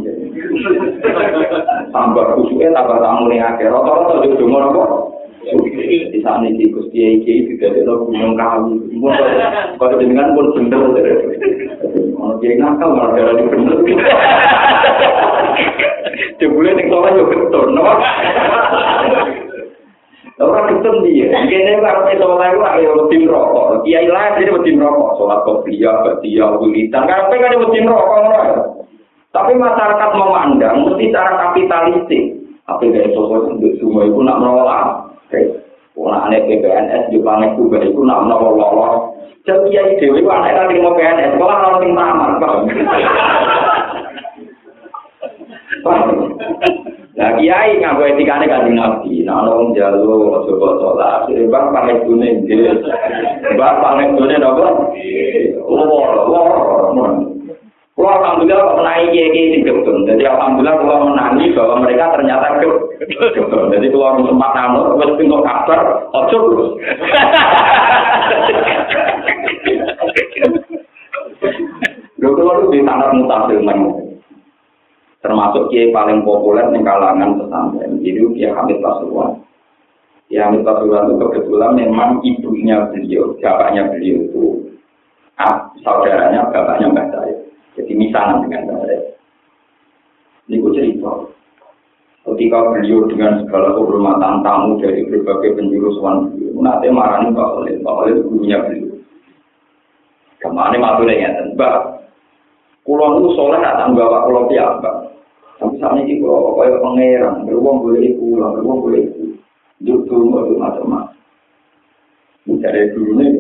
Tambah 1.95 2.25
khususnya 2.37 2.73
tambah 2.73 2.97
tamu 3.01 3.29
nih 3.29 3.45
akhir. 3.45 3.69
Rata-rata 3.69 4.25
juga 4.25 4.41
cuma 4.41 4.73
apa? 4.73 4.85
Di 5.49 6.21
sana 6.21 6.45
di 6.53 6.69
Gusti 6.69 7.01
Iki 7.01 7.49
juga 7.49 7.73
ada 7.73 7.97
gunung 7.97 8.37
kawi. 8.37 8.77
Kalau 9.81 9.97
dengan 9.97 10.37
pun 10.37 10.53
bener. 10.61 11.09
Kalau 12.13 12.37
dia 12.45 12.53
nakal 12.61 12.93
malah 12.93 13.17
dari 13.17 13.49
bener. 13.49 13.79
Jebule 16.39 16.71
ning 16.77 16.87
soleh 16.93 17.17
yo 17.17 17.25
betul, 17.33 17.73
no? 17.73 17.83
Orang 20.39 20.71
ketemu 20.71 21.03
dia, 21.03 21.35
kene 21.51 21.83
karo 21.83 22.07
peso 22.07 22.39
lae 22.39 22.55
ora 22.55 22.79
yo 22.79 23.11
tim 23.11 23.27
rokok. 23.27 23.83
Kiai 23.83 24.07
lae 24.07 24.39
dhewe 24.39 24.63
tim 24.63 24.79
rokok, 24.79 25.19
salat 25.19 25.43
kopiah, 25.43 25.99
batia, 26.07 26.47
wilitan. 26.63 27.11
Karepe 27.11 27.43
kan 27.43 27.59
tim 27.75 27.91
rokok 27.91 28.19
ngono. 28.23 28.39
Tapi 29.35 29.53
masyarakat 29.59 30.11
memandang 30.15 30.87
mesti 30.87 31.11
cara 31.11 31.33
kapitalistik. 31.43 32.39
Apa 32.71 32.85
gaya 32.87 33.11
sosok 33.17 33.57
untuk 33.57 33.75
semua 33.81 34.07
itu 34.07 34.21
nak 34.23 34.39
menolak. 34.45 35.08
Wulane 35.99 36.47
ke 36.47 36.63
PNS 36.63 37.11
di 37.11 37.19
pamit 37.19 37.59
ku 37.59 37.67
ben 37.67 37.83
iku 37.83 38.07
nang 38.07 38.31
nopo 38.31 38.55
lolo. 38.55 39.19
Cek 39.43 39.67
iya 39.67 39.83
dhewe 39.99 40.23
ku 40.23 40.31
anake 40.31 40.55
nang 40.55 40.79
mau 40.79 40.95
PNS, 40.95 41.35
kok 41.35 41.51
ana 41.51 41.69
sing 41.83 41.91
tamat, 41.99 42.31
Bang. 45.83 46.07
Lah 47.19 47.35
kiai 47.35 47.83
nganggo 47.83 48.07
etikane 48.07 48.47
kan 48.47 48.71
di 48.71 48.79
nabi, 48.79 49.27
nang 49.27 49.43
ono 49.43 49.51
wong 49.59 49.69
jalu 49.75 50.39
aja. 51.03 51.35
Bang 51.51 51.67
pamit 51.75 51.99
ku 52.07 52.15
dhewe. 52.47 52.79
Bang 53.59 53.83
pamit 53.83 54.15
ku 54.15 54.23
ning 54.23 54.39
nopo? 54.39 54.95
Lolo, 55.67 55.99
lolo. 56.31 57.38
Kalau 57.99 58.15
alhamdulillah 58.15 58.63
kok 58.63 58.79
menangi 58.79 59.11
kiai 59.11 59.59
kiai. 59.59 60.07
Jadi 60.07 60.23
alhamdulillah 60.23 60.77
kalau 60.79 61.11
menangi 61.11 61.51
bahwa 61.51 61.83
mereka 61.83 62.15
ternyata 62.15 62.47
gedung. 62.63 62.79
Jadi 63.75 63.87
kalau 63.91 64.07
orang 64.07 64.23
sempat 64.31 64.51
ngamuk, 64.55 64.87
terus 65.03 65.19
pintu 65.19 65.39
kabar, 65.43 65.81
ojo 66.15 66.39
terus. 66.39 66.71
Lalu 72.23 72.35
kalau 72.39 72.71
di 72.71 72.79
sangat 72.87 73.11
mutasil 73.19 73.59
termasuk 75.19 75.75
kiai 75.75 75.91
paling 75.91 76.23
populer 76.23 76.71
di 76.71 76.81
kalangan 76.87 77.43
pesantren 77.43 77.99
jadi 77.99 78.23
kiai 78.39 78.55
Hamid 78.55 78.79
Pasuruan 78.79 79.43
kiai 80.31 80.47
Hamid 80.47 80.63
Pasuruan 80.63 81.11
itu 81.11 81.15
kebetulan 81.19 81.75
memang 81.75 82.23
ibunya 82.23 82.87
beliau 82.87 83.35
bapaknya 83.43 83.91
beliau 83.91 84.19
itu 84.31 84.45
ah, 85.43 85.67
saudaranya 85.83 86.47
bapaknya 86.55 86.87
mbak 86.95 87.11
saya 87.11 87.48
jadi 87.79 87.93
misalnya 87.95 88.43
dengan 88.43 88.63
saya 88.83 88.99
ini 90.51 90.59
gue 90.59 90.73
cerita 90.75 91.13
ketika 92.35 92.59
beliau 92.73 93.09
dengan 93.09 93.41
segala 93.45 93.73
kehormatan 93.73 94.45
tamu 94.45 94.77
dari 94.81 95.01
berbagai 95.09 95.57
penjuru 95.57 95.89
suan 95.97 96.29
beliau, 96.29 96.61
nanti 96.61 96.93
marani 96.93 97.33
Pak 97.33 97.49
Khalil, 97.57 97.77
Pak 97.81 97.95
Khalil 97.97 98.17
gurunya 98.29 98.59
beliau. 98.61 98.97
Ke 100.39 100.49
mana 100.53 100.77
matur 100.79 101.09
ya 101.11 101.35
Mbak? 101.57 101.77
Pulau 102.87 103.21
itu 103.21 103.29
soleh 103.37 103.61
datang 103.61 103.93
bawa 103.93 104.25
pulau 104.25 104.49
piambak. 104.49 105.13
Sampai 105.59 105.77
saat 105.83 105.99
ini 106.01 106.23
pulau 106.23 106.55
pokoknya 106.55 106.79
pangeran, 106.81 107.35
beruang 107.45 107.77
boleh 107.83 108.15
pulang, 108.17 108.53
beruang 108.57 108.79
boleh. 108.81 109.05
Duduk 109.83 110.07
dulu 110.09 110.57
macam-macam. 110.57 111.15
Dari 112.49 112.91
dulu 112.97 113.13
nih, 113.21 113.31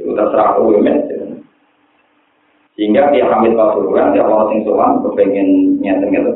itu 0.00 0.10
terserah 0.16 0.56
aku 0.56 0.80
ya 0.80 0.80
Sehingga 2.74 3.14
dia 3.14 3.30
Hamid 3.30 3.54
Pasuruan, 3.54 4.10
dia 4.10 4.26
orang 4.26 4.50
sing 4.50 4.66
sowan 4.66 4.98
kepengen 5.06 5.78
nyata-nyata 5.78 6.32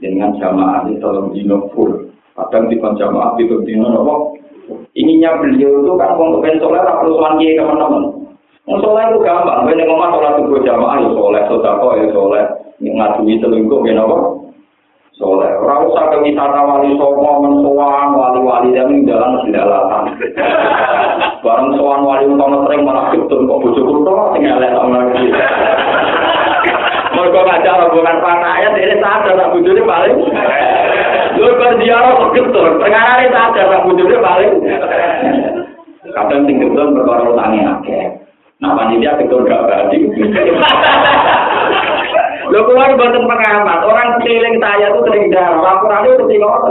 dengan 0.00 0.32
jamaah 0.40 0.88
ini 0.88 0.96
dalam 0.96 1.32
dino 1.36 1.68
full. 1.76 2.08
Kadang 2.32 2.72
di 2.72 2.80
jamaah 2.80 3.36
itu 3.36 3.60
dino 3.64 3.92
nopo. 3.92 4.40
Ininya 4.96 5.36
beliau 5.36 5.84
itu 5.84 5.92
kan 6.00 6.16
untuk 6.16 6.40
kepengen 6.40 6.64
soleh, 6.64 6.80
perlu 6.80 7.12
sowan 7.20 7.36
teman-teman. 7.36 8.02
Mau 8.66 8.82
soleh 8.82 9.04
itu 9.12 9.18
gampang, 9.22 9.68
gue 9.68 9.84
ngomong 9.84 10.10
sholat 10.10 10.32
subuh 10.40 10.60
jamaah 10.64 10.96
ya 10.98 11.08
soleh, 11.12 11.42
sodako 11.46 11.86
ya 11.94 12.06
soleh, 12.10 12.44
ngadui 12.80 13.36
selingkuh 13.38 13.84
ya 13.84 13.94
nopo. 14.00 14.45
Soleh, 15.16 15.48
orang 15.48 15.88
usah 15.88 16.12
ke 16.12 16.28
wisata 16.28 16.60
wali 16.60 16.92
songo, 17.00 17.40
mensoan, 17.40 18.12
wali-wali 18.12 18.68
dan 18.76 19.00
jalan 19.08 19.40
mesti 19.40 19.48
dalatan. 19.48 20.12
Barang 21.44 21.72
soan 21.72 22.04
wali 22.04 22.28
utama 22.28 22.68
sering 22.68 22.84
malah 22.84 23.08
getun 23.16 23.48
kok 23.48 23.60
bojo 23.64 23.80
kulo 23.80 24.36
tinggal 24.36 24.60
lihat 24.60 24.76
sama 24.76 25.08
lagi. 25.08 25.32
Mereka 27.16 27.40
ngajar 27.48 27.80
rombongan 27.80 28.20
panaya, 28.20 28.68
ini 28.76 28.96
sadar 29.00 29.40
tak 29.40 29.50
bojone 29.56 29.82
paling. 29.88 30.16
Lu 31.40 31.48
berziarah 31.64 32.12
kok 32.12 32.32
getun, 32.36 32.76
perkara 32.76 33.12
ini 33.16 33.32
sadar 33.32 33.64
tak 33.72 33.84
bojone 33.88 34.16
paling. 34.20 34.52
Kadang 36.12 36.40
sing 36.44 36.56
getun 36.60 36.92
perkara 36.92 37.32
akeh. 37.80 38.04
Nah, 38.60 38.72
panitia 38.76 39.16
getun 39.16 39.48
gak 39.48 39.64
berarti. 39.64 39.96
Lo 42.46 42.60
keluar 42.62 42.94
buatan 42.94 43.26
pengamat, 43.26 43.78
orang 43.82 44.22
keliling 44.22 44.56
saya 44.62 44.94
tuh 44.94 45.02
sering 45.10 45.34
darah, 45.34 45.58
laporannya 45.58 46.14
itu 46.14 46.24
tinggal 46.30 46.62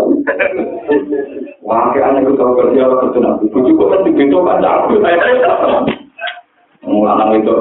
Wah, 1.65 1.89
kayak 1.91 2.13
aneh 2.13 2.30
tahu 2.38 2.53
kerja 2.61 2.86
apa 2.86 2.95
kerja 3.09 3.19
nanti. 3.26 3.49
Bujuk 3.49 3.73
kok 3.73 3.89
kan 3.89 4.05
begitu 4.05 4.38
baca 4.38 4.86
aku. 4.86 5.01
Lanang 6.86 7.41
itu 7.41 7.53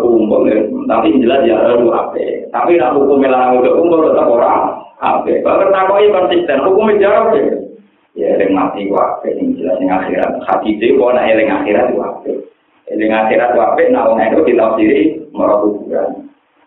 ya, 0.44 0.56
tapi 0.84 1.16
jelas 1.24 1.40
ya 1.48 1.56
harus 1.56 1.88
apa. 1.88 2.20
Tapi 2.52 2.76
nak 2.76 2.92
hukum 3.00 3.24
lanang 3.24 3.64
itu 3.64 3.72
kumpul 3.72 4.04
tetap 4.04 4.28
orang 4.28 4.76
apa. 5.00 5.32
Kalau 5.40 5.72
takoi 5.72 6.12
konsisten, 6.12 6.60
hukum 6.68 6.92
jawab 7.00 7.32
ya. 7.32 7.44
Ya, 8.14 8.30
yang 8.38 8.54
mati 8.54 8.86
wape, 8.92 9.26
yang 9.26 9.58
jelas 9.58 9.74
yang 9.82 9.90
akhirat. 9.90 10.38
Hati 10.46 10.78
itu, 10.78 11.00
kok 11.00 11.18
nak 11.18 11.26
yang 11.26 11.50
akhirat 11.50 11.88
wape. 11.98 12.32
Yang 12.92 13.10
akhirat 13.10 13.50
wape, 13.58 13.82
nah 13.90 14.06
orang 14.06 14.30
itu 14.30 14.54
ditafsiri 14.54 15.00
merah 15.34 15.58
kuburan. 15.64 16.23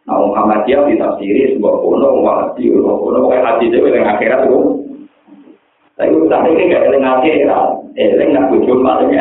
Nah, 0.07 0.23
Muhammadiyah 0.23 0.87
ditafsiri 0.87 1.59
sebuah 1.59 1.83
kuno, 1.83 2.23
wahdi, 2.23 2.71
kuno, 2.71 3.27
pokoknya 3.27 3.43
hati 3.43 3.67
itu 3.67 3.91
yang 3.91 4.07
akhirat 4.07 4.47
itu. 4.47 4.59
Tapi 5.99 6.15
utang 6.15 6.47
ini 6.47 6.71
gak 6.71 6.87
eling 6.87 7.03
akhirat, 7.03 7.67
eling 7.99 8.29
nak 8.31 8.47
bujuk 8.47 8.79
paling. 8.79 9.11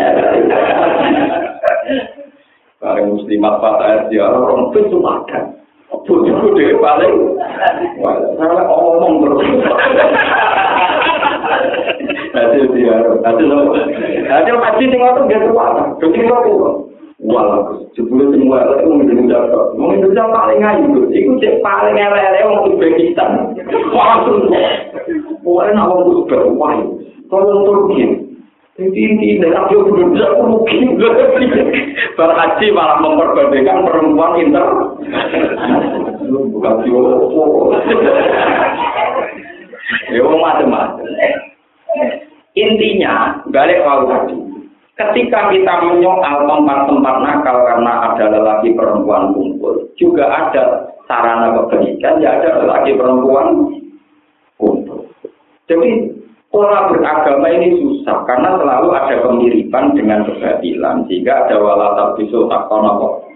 Kalau 2.79 3.03
muslimat 3.19 3.55
patah 3.59 4.07
dia 4.15 4.31
orang 4.31 4.71
itu 4.71 4.79
cuma 4.95 5.27
kan. 5.27 5.59
Bujuk 6.07 6.55
dia 6.55 6.79
paling, 6.79 7.35
saya 8.39 8.63
ngomong 8.71 9.27
terus. 9.27 9.43
Nanti 12.31 12.59
dia, 12.79 12.95
nanti 13.27 13.43
lo, 13.43 13.75
nanti 14.29 14.51
pasti 14.55 14.85
tinggal 14.87 15.19
tuh 15.19 15.25
dia 15.27 15.41
keluar, 15.41 15.73
jadi 15.99 16.21
lo 16.31 16.86
Wah, 17.17 17.73
sebelum 17.97 18.29
semua 18.29 18.77
itu 18.77 18.93
mau 18.93 19.01
Indonesia, 19.01 19.41
mau 19.73 19.89
Indonesia 19.89 20.29
paling 20.37 20.61
ayu, 20.61 21.09
itu 21.09 21.33
cek 21.41 21.65
paling 21.65 21.97
elek-elek 21.97 22.45
mau 22.45 22.69
Uzbekistan, 22.69 23.57
langsung. 23.89 24.53
Pokoknya 25.41 25.81
nak 25.81 25.89
orang 25.97 26.13
Uzbek, 26.13 26.45
wah, 26.61 26.77
kalau 27.33 27.65
Turki, 27.65 28.21
Jadi 28.77 29.01
ini 29.01 29.41
dalam 29.41 29.73
jauh 29.73 29.89
Indonesia 29.89 30.37
mungkin 30.45 31.01
berhaji 32.21 32.67
malah 32.77 33.01
memperbandingkan 33.01 33.89
perempuan 33.89 34.37
inter. 34.37 34.69
Bukan 36.29 36.75
Tiongkok. 36.85 37.73
Ya, 40.13 40.21
macam-macam. 40.21 41.09
Intinya, 42.53 43.41
balik 43.49 43.81
kalau 43.81 44.05
tadi. 44.13 44.56
Ketika 44.97 45.53
kita 45.53 45.75
menyoal 45.85 46.49
tempat-tempat 46.49 47.17
nakal 47.21 47.57
karena 47.69 47.93
ada 48.09 48.33
lelaki 48.33 48.73
perempuan 48.73 49.29
kumpul, 49.37 49.93
juga 50.01 50.25
ada 50.25 50.89
sarana 51.05 51.53
kebaikan, 51.53 52.17
ya 52.25 52.41
ada 52.41 52.65
lelaki 52.65 52.97
perempuan 52.97 53.77
kumpul. 54.57 55.05
Jadi 55.69 56.17
pola 56.49 56.89
beragama 56.89 57.45
ini 57.53 57.77
susah 57.77 58.25
karena 58.25 58.57
selalu 58.57 58.89
ada 58.97 59.17
kemiripan 59.21 59.93
dengan 59.93 60.25
kebatilan, 60.25 61.05
sehingga 61.05 61.45
ada 61.45 61.61
walatat 61.61 62.17
bisul 62.17 62.49
takonopo. 62.49 63.29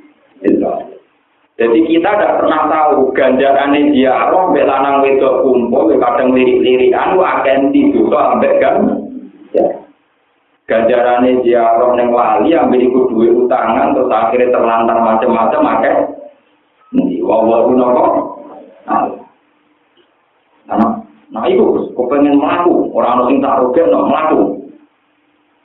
Jadi 1.61 1.79
kita 1.93 2.09
tidak 2.17 2.41
pernah 2.41 2.73
tahu 2.73 3.13
ganjaran 3.13 3.77
dia 3.93 4.17
Allah 4.17 4.49
belanang 4.49 5.05
wedok 5.05 5.45
kumpul, 5.45 5.93
kadang 5.93 6.33
lirik-lirikan, 6.33 7.21
akan 7.21 7.69
tidur 7.69 8.09
sampai 8.09 8.57
kan. 8.65 8.77
Ya. 9.53 9.80
Ganjarane 10.71 11.43
ziarah 11.43 11.91
ning 11.99 12.15
wali 12.15 12.55
ambil 12.55 12.79
ikut 12.79 13.05
duit 13.11 13.35
utangan 13.35 13.91
terus 13.91 14.07
akhirnya 14.07 14.55
terlantar 14.55 14.97
macam-macam 15.03 15.63
akeh. 15.67 15.95
Nanti 16.95 17.19
wawa 17.19 17.67
nopo? 17.75 18.05
Nah 20.71 20.95
nah 21.35 21.45
itu 21.51 21.91
kok 21.91 22.07
pengen 22.07 22.39
melaku. 22.39 22.87
Orang 22.95 23.27
sing 23.27 23.43
tak 23.43 23.59
rugen 23.59 23.91
no 23.91 24.07
melaku. 24.07 24.43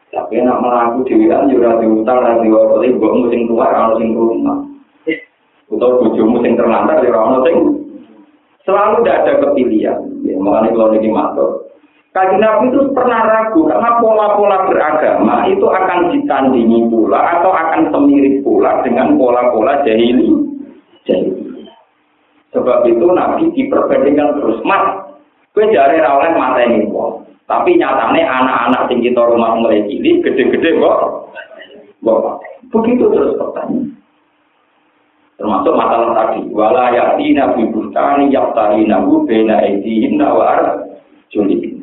Tapi 0.10 0.42
nak 0.42 0.64
melaku 0.66 1.06
di 1.06 1.14
wilayah 1.22 1.46
juga 1.46 1.78
di 1.84 1.86
utang 1.92 2.24
dan 2.26 2.42
di 2.42 2.50
waktu 2.50 2.88
itu 2.88 2.98
gue 2.98 3.12
musim 3.14 3.42
tua 3.52 3.68
orang 3.68 4.00
sing 4.00 4.10
rumah 4.16 4.58
atau 5.66 5.98
bujumu 5.98 6.40
sing 6.40 6.56
terlantar 6.56 7.04
di 7.04 7.12
orang 7.12 7.44
sing 7.44 7.58
selalu 8.64 9.04
tidak 9.04 9.18
ada 9.22 9.34
kepilihan. 9.44 10.00
Ya 10.26 10.40
makanya 10.40 10.74
kalau 10.74 10.98
ini 10.98 11.10
matur 11.14 11.65
Kaji 12.16 12.40
Nabi 12.40 12.72
itu 12.72 12.96
pernah 12.96 13.28
ragu 13.28 13.68
karena 13.68 14.00
pola-pola 14.00 14.72
beragama 14.72 15.52
itu 15.52 15.68
akan 15.68 16.16
ditandingi 16.16 16.88
pula 16.88 17.20
atau 17.20 17.52
akan 17.52 17.92
semirip 17.92 18.40
pula 18.40 18.80
dengan 18.88 19.20
pola-pola 19.20 19.84
jahili. 19.84 20.32
jahili. 21.04 21.68
Sebab 22.56 22.88
itu 22.88 23.04
Nabi 23.12 23.52
diperbandingkan 23.52 24.40
terus. 24.40 24.64
Mas, 24.64 25.12
gue 25.52 25.68
jari 25.76 26.00
rawleh 26.00 26.32
mata 26.40 26.64
ini 26.64 26.88
kok. 26.88 27.28
Tapi 27.52 27.76
nyatanya 27.76 28.24
anak-anak 28.24 28.88
tinggi 28.88 29.12
kita 29.12 29.22
rumah 29.28 29.60
mulai 29.60 29.84
cilik, 29.84 30.24
gede-gede 30.24 30.80
kok. 30.80 31.00
Begitu 32.72 33.12
terus 33.12 33.36
pertanyaan. 33.36 33.92
Termasuk 35.36 35.76
masalah 35.76 36.16
tadi. 36.16 36.48
Wala 36.48 36.96
yakti 36.96 37.36
nabi 37.36 37.68
bustani 37.76 38.32
yaktari 38.32 38.88
nabu 38.88 39.28
bena 39.28 39.60
edihin 39.68 40.16
nawar 40.16 40.88
julik. 41.28 41.75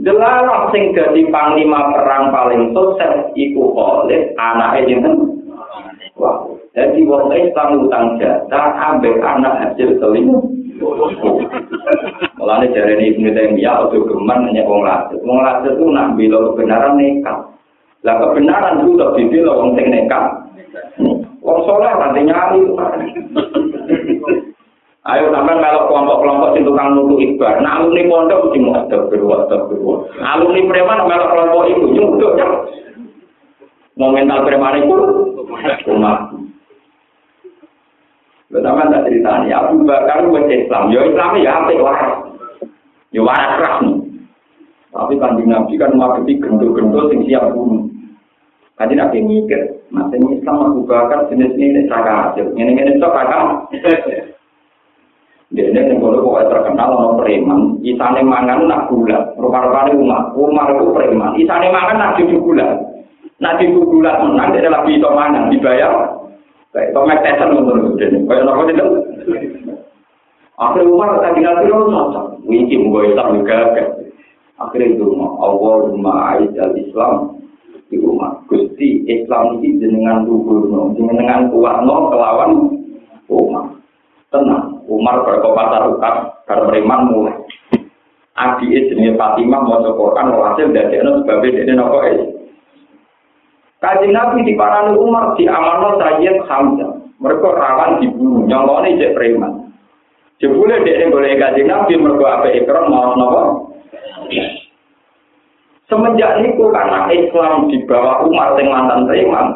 Delalah 0.00 0.72
sing 0.72 0.96
dadi 0.96 1.28
panglima 1.28 1.92
perang 1.92 2.32
paling 2.32 2.72
sukses 2.72 3.28
iku 3.36 3.76
Khalid, 3.76 4.32
anake 4.40 4.88
jeneng 4.88 5.42
Wah, 6.16 6.44
jadi 6.76 7.02
wong 7.08 7.32
Islam 7.32 7.88
utang 7.88 8.20
jatah 8.20 8.76
ambek 8.78 9.18
anak 9.24 9.58
hasil 9.58 9.96
kelima. 9.96 10.38
Mulane 12.36 12.68
jarene 12.70 13.16
Ibnu 13.16 13.32
Taimiyah 13.32 13.88
atau 13.88 14.06
geman 14.06 14.46
nanya 14.46 14.68
wong 14.68 14.84
lasut. 14.84 15.18
Wong 15.24 15.40
lasut 15.40 15.72
itu 15.72 15.84
nak 15.88 16.14
bila 16.14 16.52
kebenaran 16.52 17.00
nekat. 17.00 17.38
Lah 18.04 18.14
kebenaran 18.18 18.82
itu 18.84 18.92
tak 18.98 19.12
dibela 19.18 19.52
wong 19.56 19.70
sing 19.74 19.86
nekat. 19.88 20.24
Wong 21.40 21.58
soleh 21.64 21.92
nanti 21.96 22.20
nyali. 22.28 22.60
Ayo 25.02 25.34
sampai 25.34 25.58
melok 25.58 25.90
kelompok-kelompok 25.90 26.54
sing 26.54 26.62
tukang 26.62 26.94
nutu 26.94 27.18
ibar. 27.18 27.58
Nah 27.58 27.82
alumni 27.82 28.06
pondok 28.06 28.40
mesti 28.46 28.58
mau 28.62 28.78
ada 28.78 28.96
ada 29.02 29.56
berdua. 29.66 29.96
Alumni 30.22 30.62
preman 30.70 31.10
melok 31.10 31.30
kelompok 31.34 31.62
itu 31.66 31.84
nyuduk 31.90 32.32
ya. 32.38 32.46
Mau 33.98 34.14
mental 34.14 34.46
preman 34.46 34.78
itu 34.78 34.94
cuma. 35.90 36.30
Pertama 38.52 38.84
tak 38.92 39.08
ceritanya, 39.08 39.64
Abu 39.64 39.80
Bakar 39.82 40.28
baca 40.28 40.54
Islam. 40.54 40.92
Ya 40.92 41.00
Islam 41.08 41.30
ya 41.40 41.50
apa. 41.56 41.72
Ya 43.10 43.20
waras 43.24 43.58
rasmi. 43.58 43.92
Tapi 44.92 45.16
kanjeng 45.16 45.48
Nabi 45.48 45.80
kan 45.80 45.96
menghadapi 45.96 46.36
gendul-gendul 46.36 47.08
sing 47.08 47.24
siap 47.24 47.48
bunuh. 47.50 47.88
Kanjeng 48.76 49.00
Nabi 49.00 49.24
mikir, 49.24 49.82
masih 49.88 50.20
Islam 50.36 50.68
Abu 50.68 50.84
Bakar 50.84 51.26
jenis 51.32 51.56
ini 51.56 51.88
cakap 51.88 52.36
hasil. 52.36 52.54
Ini 52.54 52.76
ini 52.76 53.00
cakap 53.00 53.66
Dene 55.52 55.80
ning 55.84 56.00
kono 56.00 56.24
kok 56.24 56.48
terkenal 56.48 56.96
ana 56.96 57.08
preman, 57.20 57.76
isane 57.84 58.24
mangan 58.24 58.64
nak 58.64 58.88
gula. 58.88 59.36
Rupa-rupane 59.36 59.92
umat, 60.00 60.32
umat 60.32 60.66
itu 60.72 60.96
preman. 60.96 61.36
Isane 61.36 61.68
mangan 61.68 62.00
nak 62.00 62.14
cucu 62.16 62.40
gula. 62.40 62.72
Nak 63.36 63.60
cucu 63.60 63.84
gula 63.84 64.16
menang 64.24 64.56
dia 64.56 64.72
lagi 64.72 64.96
iso 64.96 65.12
mangan 65.12 65.52
dibayar. 65.52 66.08
Kayak 66.72 66.96
Tomek 66.96 67.20
Tyson 67.20 67.52
ngono 67.52 67.92
dene. 68.00 68.24
Kayak 68.24 68.48
nopo 68.48 68.62
itu? 68.64 68.86
Akhirnya 70.56 70.88
Umar 70.88 71.20
tak 71.20 71.34
tinggal 71.36 71.58
di 71.64 71.66
rumah, 71.68 72.12
wiki 72.46 72.76
mungkin 72.78 73.18
tak 73.18 73.28
juga 73.34 73.58
Akhirnya 74.62 74.94
itu 74.94 75.10
Allahumma 75.18 76.38
aizal 76.38 76.70
Islam 76.78 77.40
di 77.90 77.98
rumah. 77.98 78.40
Gusti 78.46 79.02
Islam 79.10 79.58
ini 79.58 79.80
jenengan 79.82 80.22
tubuh, 80.22 80.92
jenengan 80.94 81.50
kuat 81.50 81.82
no 81.82 82.08
kelawan 82.14 82.50
umat. 82.56 82.81
Umar 85.02 85.26
berkobar 85.26 85.66
tarukat, 85.74 86.14
berpreman 86.46 87.10
mulai. 87.10 87.34
Adi 88.38 88.70
jenis 88.70 89.18
Fatimah 89.18 89.66
mau 89.66 89.82
Quran 89.82 90.30
hasil 90.30 90.70
dari 90.70 90.94
itu 90.94 91.10
sebabnya 91.26 91.58
ini 91.58 91.72
nopo 91.74 91.98
es. 92.06 92.22
Kaji 93.82 94.14
Nabi 94.14 94.46
di 94.46 94.54
parani 94.54 94.94
Umar 94.94 95.34
di 95.34 95.50
amanah 95.50 95.98
Sayyid 95.98 96.46
Hamzah. 96.46 97.02
Mereka 97.18 97.48
rawan 97.50 97.98
dibunuh, 97.98 98.46
nyolone 98.46 98.94
cek 98.94 99.18
preman. 99.18 99.74
Jebule 100.38 100.86
dia 100.86 101.10
boleh 101.10 101.34
kaji 101.34 101.66
Nabi 101.66 101.98
mereka 101.98 102.38
apa 102.38 102.48
ikram 102.54 102.86
mau 102.86 103.18
nopo. 103.18 103.42
Semenjak 105.90 106.46
itu 106.46 106.62
karena 106.70 107.10
Islam 107.10 107.66
di 107.68 107.82
bawah 107.90 108.22
Umar 108.22 108.54
yang 108.54 108.70
mantan 108.70 109.10
preman, 109.10 109.46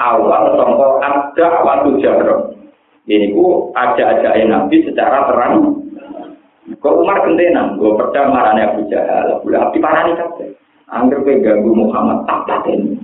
awal 0.00 0.56
songkok 0.56 0.98
ada 1.04 1.46
waktu 1.60 2.00
jahro. 2.00 2.57
Ini 3.08 3.32
ku 3.32 3.72
aja-aja 3.72 4.36
Nabi 4.44 4.84
secara 4.84 5.24
terang. 5.32 5.80
Kok 6.76 7.00
Umar 7.00 7.24
gentenan, 7.24 7.80
gue 7.80 7.96
percaya 7.96 8.28
marahnya 8.28 8.68
Abu 8.68 8.84
Jahal, 8.92 9.40
Abu 9.40 9.48
Lahab 9.48 9.72
parani 9.80 10.12
kabeh. 10.12 10.52
Angger 10.88 11.20
kowe 11.24 11.36
ganggu 11.40 11.72
Muhammad 11.72 12.28
tak 12.28 12.44
paten. 12.44 13.00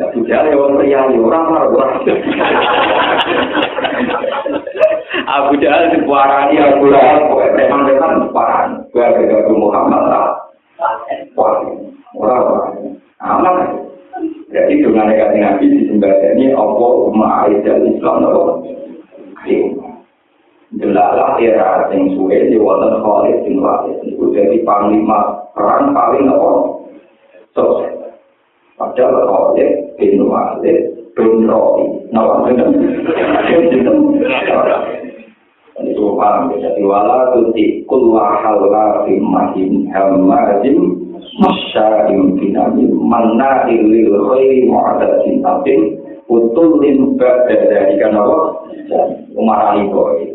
Abu 0.00 0.24
Jahal 0.24 0.48
ya 0.48 0.56
wong 0.56 0.80
riya 0.80 1.04
orang 1.12 1.44
marah 1.52 1.68
orang. 1.68 2.00
Abu 5.28 5.52
Jahal 5.60 5.92
diparani 5.92 6.56
Abu 6.56 6.88
Lahab, 6.88 7.28
kowe 7.28 7.44
preman-preman 7.52 8.24
diparani. 8.24 8.76
Kowe 8.88 9.20
ganggu 9.20 9.52
Muhammad 9.52 10.00
tak. 10.08 10.28
Wah, 11.36 11.60
orang 12.16 12.96
aman. 13.20 13.56
Jadi 14.48 14.80
dengan 14.80 15.10
negatif 15.10 15.40
Nabi 15.42 15.64
disembadani 15.68 16.54
Allah 16.56 16.94
ma'aidal 17.12 17.84
Islam 17.90 18.24
Jelalah 20.74 21.38
era 21.38 21.86
sing 21.86 22.18
suwe 22.18 22.50
di 22.50 22.58
wonten 22.58 22.98
Khalid 22.98 23.46
bin 23.46 23.62
Walid 23.62 23.94
itu 24.02 24.34
jadi 24.34 24.58
panglima 24.66 25.46
perang 25.54 25.94
paling 25.94 26.26
apa? 26.26 26.50
Sukses. 27.54 27.94
Padahal 28.74 29.22
Khalid 29.22 29.94
bin 29.94 30.26
Walid 30.26 30.78
bin 31.14 31.46
Rabi. 31.46 31.86
Nama 32.10 32.42
benar. 32.42 32.68
Ini 35.74 35.90
itu 35.90 36.06
paham 36.18 36.54
ya. 36.54 36.70
Jadi 36.70 36.82
wala 36.86 37.34
tuti 37.34 37.86
kulwa 37.86 38.42
halwa 38.42 39.06
mahin 39.06 39.90
hamadin 39.90 40.78
masya'im 41.38 42.38
binamin 42.38 42.90
manna 42.94 43.66
ilil 43.70 44.14
khairi 44.30 44.70
mu'adatin 44.70 45.42
abin 45.42 45.98
utul 46.30 46.78
limba 46.78 47.46
dari 47.50 47.98
kanawah 47.98 48.63
Umar 49.34 49.74
Ali 49.74 49.88
Boy. 49.88 50.28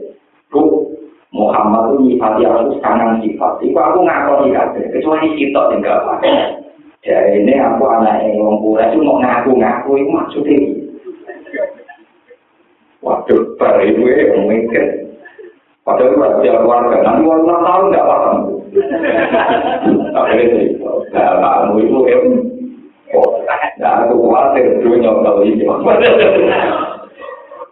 Bu, 0.49 0.89
Muhammad 1.29 1.93
itu 1.93 2.17
nyifati 2.17 2.41
aku 2.45 2.81
kanan 2.81 3.21
sifat. 3.21 3.61
Iku 3.61 3.77
aku 3.77 3.99
ngakoni 4.01 4.55
kabeh, 4.55 4.83
kecuali 4.89 5.37
kita 5.37 5.61
tinggal 5.69 6.01
apa. 6.01 6.25
Ya 7.05 7.19
ini 7.31 7.55
aku 7.55 7.85
anak 7.87 8.27
yang 8.27 8.43
ngomong 8.43 8.75
itu 8.75 8.97
mau 8.99 9.21
ngaku-ngaku 9.23 9.89
itu 9.95 10.09
maksudnya. 10.11 10.57
Waduh, 12.99 13.55
bar 13.55 13.79
itu 13.79 14.03
ya 14.03 14.35
mikir. 14.43 15.07
Padahal 15.87 16.11
itu 16.11 16.19
rahasia 16.19 16.53
keluarga, 16.59 16.97
nanti 17.01 17.21
mau 17.23 17.39
enam 17.39 17.63
tahun 17.63 17.89
nggak 17.89 18.07
paham. 18.07 18.37
Tapi 20.13 20.33
itu, 20.43 20.85
nah, 21.15 21.33
kamu 21.39 21.81
itu 21.81 21.97
ya, 22.05 22.17
oh, 23.17 23.41
nah, 23.79 24.05
aku 24.05 24.21
khawatir, 24.21 24.83
dulu 24.83 24.95
nyokal 25.01 25.41
ini. 25.47 25.65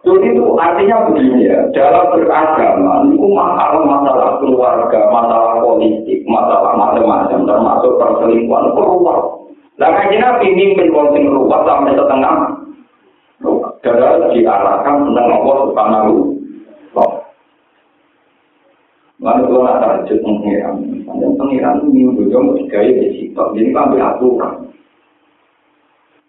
Jadi 0.08 0.32
itu 0.32 0.56
artinya 0.56 1.04
begini 1.04 1.52
ya, 1.52 1.68
dalam 1.76 2.16
beragama 2.16 3.04
itu 3.12 3.28
masalah-masalah 3.28 4.40
keluarga, 4.40 5.00
masalah 5.12 5.60
politik, 5.60 6.24
masalah 6.24 6.72
macam-macam, 6.80 7.44
termasuk 7.44 7.92
perselingkuhan 8.00 8.72
keluar. 8.72 9.20
Nah, 9.76 9.90
kaji 10.00 10.16
Nabi 10.16 10.46
mimpin 10.56 10.88
konting 10.96 11.28
ruwet 11.28 11.60
sampai 11.68 11.92
setengah. 11.92 12.34
Darah 13.84 14.32
diarahkan 14.32 14.96
tentang 15.06 15.28
Allah 15.28 15.56
subhanahu 15.70 16.14
Lalu 19.18 19.50
kalau 19.50 19.66
nak 19.66 19.82
tahajud 19.82 20.18
pengiran, 20.22 20.78
dan 21.10 21.30
pengiran 21.34 21.82
itu 21.82 21.88
minggu 21.90 22.22
juga 22.22 22.38
mau 22.38 22.54
digaya 22.54 22.86
di 23.02 23.08
situ, 23.18 23.34
jadi 23.34 23.74
kan 23.74 23.90
aturan. 23.98 24.54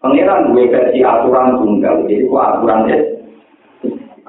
Pengiran 0.01 0.57
gue 0.57 0.73
versi 0.73 0.99
aturan 1.05 1.53
tunggal, 1.61 2.09
jadi 2.09 2.25
aturan 2.25 2.89
ya 2.89 2.97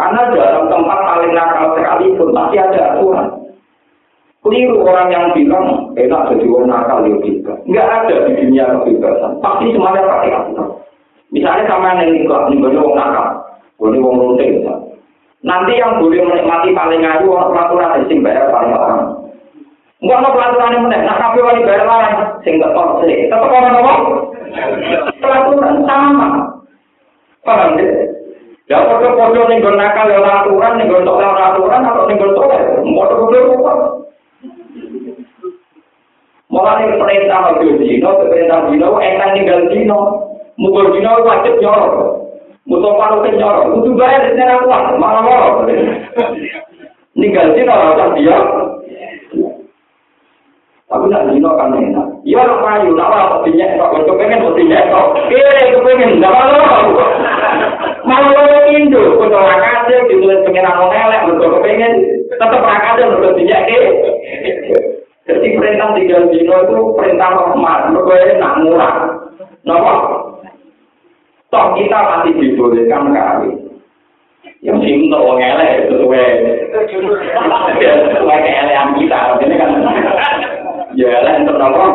karena 0.01 0.33
dalam 0.33 0.65
tempat 0.73 0.99
paling 1.05 1.33
nakal 1.37 1.77
sekalipun 1.77 2.29
pasti 2.33 2.57
ada 2.57 2.81
aturan. 2.97 3.29
Keliru 4.41 4.81
orang 4.89 5.13
yang 5.13 5.25
bilang 5.37 5.93
enak 5.93 6.23
jadi 6.33 6.45
orang 6.49 6.69
nakal 6.73 7.05
ya 7.05 7.17
juga. 7.21 7.53
Enggak 7.69 7.89
ada 7.93 8.17
di 8.25 8.33
dunia 8.41 8.65
kebebasan. 8.81 9.33
Pasti 9.45 9.77
semuanya 9.77 10.09
pakai 10.09 10.33
aturan. 10.33 10.69
Misalnya 11.29 11.69
sama 11.69 12.01
yang 12.01 12.17
ini 12.17 12.25
boleh 12.25 12.81
orang 12.81 12.97
nakal, 12.97 13.29
boleh 13.77 14.01
orang 14.01 14.21
rutin. 14.25 14.65
Nanti 15.45 15.73
yang 15.77 16.01
boleh 16.01 16.21
menikmati 16.25 16.73
paling 16.73 17.05
ayu 17.05 17.29
orang 17.29 17.53
peraturan 17.53 18.09
sing 18.09 18.25
bayar 18.25 18.49
paling 18.49 18.73
orang. 18.73 19.05
Enggak 20.01 20.17
ada 20.25 20.29
pelaturan 20.33 20.73
yang 20.73 20.83
menek, 20.89 21.05
nak 21.05 21.21
kabeh 21.21 21.45
wali 21.45 21.61
bayar 21.61 21.85
lain, 21.85 22.17
sing 22.41 22.57
gak 22.57 22.73
tau 22.73 23.05
sih. 23.05 23.29
Tetap 23.29 23.45
orang 23.45 23.77
apa? 23.85 23.93
Pelaturan 25.21 25.77
sama. 25.85 26.29
Paham 27.45 27.77
deh? 27.77 28.10
Ya 28.71 28.87
foto-foto 28.87 29.51
ning 29.51 29.67
gon 29.67 29.75
nakal 29.75 30.07
ya 30.07 30.23
aturan, 30.23 30.79
ning 30.79 30.87
gon 30.87 31.03
ora 31.03 31.59
aturan 31.59 31.83
atau 31.83 32.07
ning 32.07 32.23
gon 32.23 32.39
tolak. 32.39 32.63
Foto-foto 32.87 33.39
kok. 33.59 33.79
Mulane 36.55 36.95
perintah 36.95 37.59
itu 37.59 37.83
dino, 37.83 38.11
perintah 38.31 38.71
dino 38.71 38.95
enak 39.03 39.35
ninggal 39.35 39.67
dino. 39.75 39.99
Mukul 40.55 40.95
dino 40.95 41.19
wajib 41.27 41.59
nyorok. 41.59 42.31
Musuh 42.71 42.95
paru 42.95 43.27
ke 43.27 43.35
nyorok. 43.35 43.75
Kudu 43.75 43.91
bayar 43.99 44.31
di 44.31 44.39
sana 44.39 44.63
kuat, 44.63 44.95
malah 45.03 45.23
nyorok. 45.27 45.55
Ninggal 47.19 47.51
dino 47.59 47.75
ora 47.75 48.07
dia. 48.15 48.39
Tapi 50.87 51.07
nak 51.11 51.27
dino 51.27 51.51
kan 51.59 51.75
enak. 51.75 52.07
Ya 52.23 52.47
ora 52.47 52.55
payu, 52.63 52.95
nak 52.95 53.11
ora 53.11 53.43
dinyek 53.51 53.75
kok 53.83 53.99
kepengen 54.07 54.47
kok 54.47 54.55
dinyek 54.55 54.85
kok. 54.95 55.07
Kire 55.27 55.75
kepengen, 55.75 56.23
ndak 56.23 56.39
apa 56.39 57.30
Malah 58.11 58.35
lo 58.35 58.67
Indo, 58.75 59.23
kudu 59.23 59.39
rakase 59.39 60.11
ditulis 60.11 60.43
pengiran 60.43 60.83
wong 60.83 60.91
elek, 60.91 61.31
mergo 61.31 61.63
kepengen 61.63 61.95
tetep 62.27 62.59
rakase 62.59 63.07
mergo 63.07 63.39
dinyek 63.39 63.71
Jadi 65.31 65.47
perintah 65.55 65.95
tiga 65.95 66.27
dino 66.27 66.57
itu 66.67 66.79
perintah 66.99 67.31
rahmat, 67.31 67.95
mergo 67.95 68.11
enak 68.11 68.53
murah. 68.67 68.95
Napa? 69.63 69.95
Toh 71.55 71.67
kita 71.79 71.99
masih 72.03 72.35
dibolehkan 72.35 73.15
kali. 73.15 73.55
Yang 74.59 74.79
sing 74.83 75.07
untuk 75.07 75.31
wong 75.31 75.39
elek 75.39 75.87
sesuai 75.95 76.27
sesuai 76.91 78.39
keelean 78.43 78.89
kita. 78.99 79.19
Ini 79.39 79.55
kan 79.55 79.71
ya 80.99 81.09
elek 81.15 81.47
untuk 81.47 81.57
nopo. 81.63 81.87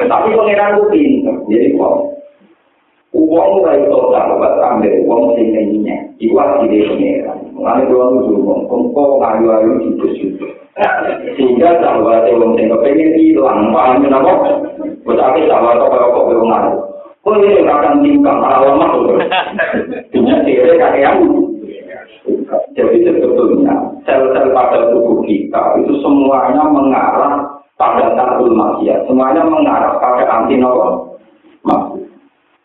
Tapi 0.00 0.28
pengiran 0.32 0.80
pinter, 0.88 1.36
jadi 1.44 1.76
kok. 1.76 2.19
Uang 3.10 3.58
mulai 3.58 3.82
total, 3.90 4.38
buat 4.38 4.54
ambil 4.62 5.02
uang 5.02 5.34
sing 5.34 5.50
lainnya. 5.50 5.98
Iku 6.22 6.34
asli 6.38 6.78
pengiran. 6.86 7.42
Mengenai 7.58 7.90
uang 7.90 8.10
itu 8.22 8.32
uang, 8.38 8.60
kongko 8.70 9.18
ayu-ayu 9.18 9.82
judes-judes. 9.82 10.54
Sehingga 11.34 11.82
sahabat 11.82 12.30
uang 12.30 12.54
sing 12.54 12.70
kepengen 12.70 13.10
hilang, 13.18 13.74
paham 13.74 14.06
kenapa? 14.06 14.62
Tetapi 15.02 15.40
sahabat 15.50 15.82
kok 15.82 15.90
kok 15.90 16.26
belum 16.30 16.54
Kok 17.20 17.36
ini 17.36 17.66
akan 17.66 18.00
tingkang 18.00 18.40
alamat 18.40 18.90
itu? 18.94 19.12
Punya 20.14 20.34
kira 20.46 20.72
kakek 20.78 21.14
Jadi 22.78 22.98
sebetulnya 23.02 23.74
sel-sel 24.06 24.54
pada 24.54 24.88
tubuh 24.94 25.20
kita 25.26 25.82
itu 25.82 25.98
semuanya 26.00 26.64
mengarah 26.70 27.58
pada 27.74 28.14
takul 28.14 28.54
maksiat, 28.54 29.04
semuanya 29.04 29.42
mengarah 29.44 29.98
pada 29.98 30.24
anti 30.30 30.56
nopo 30.56 31.18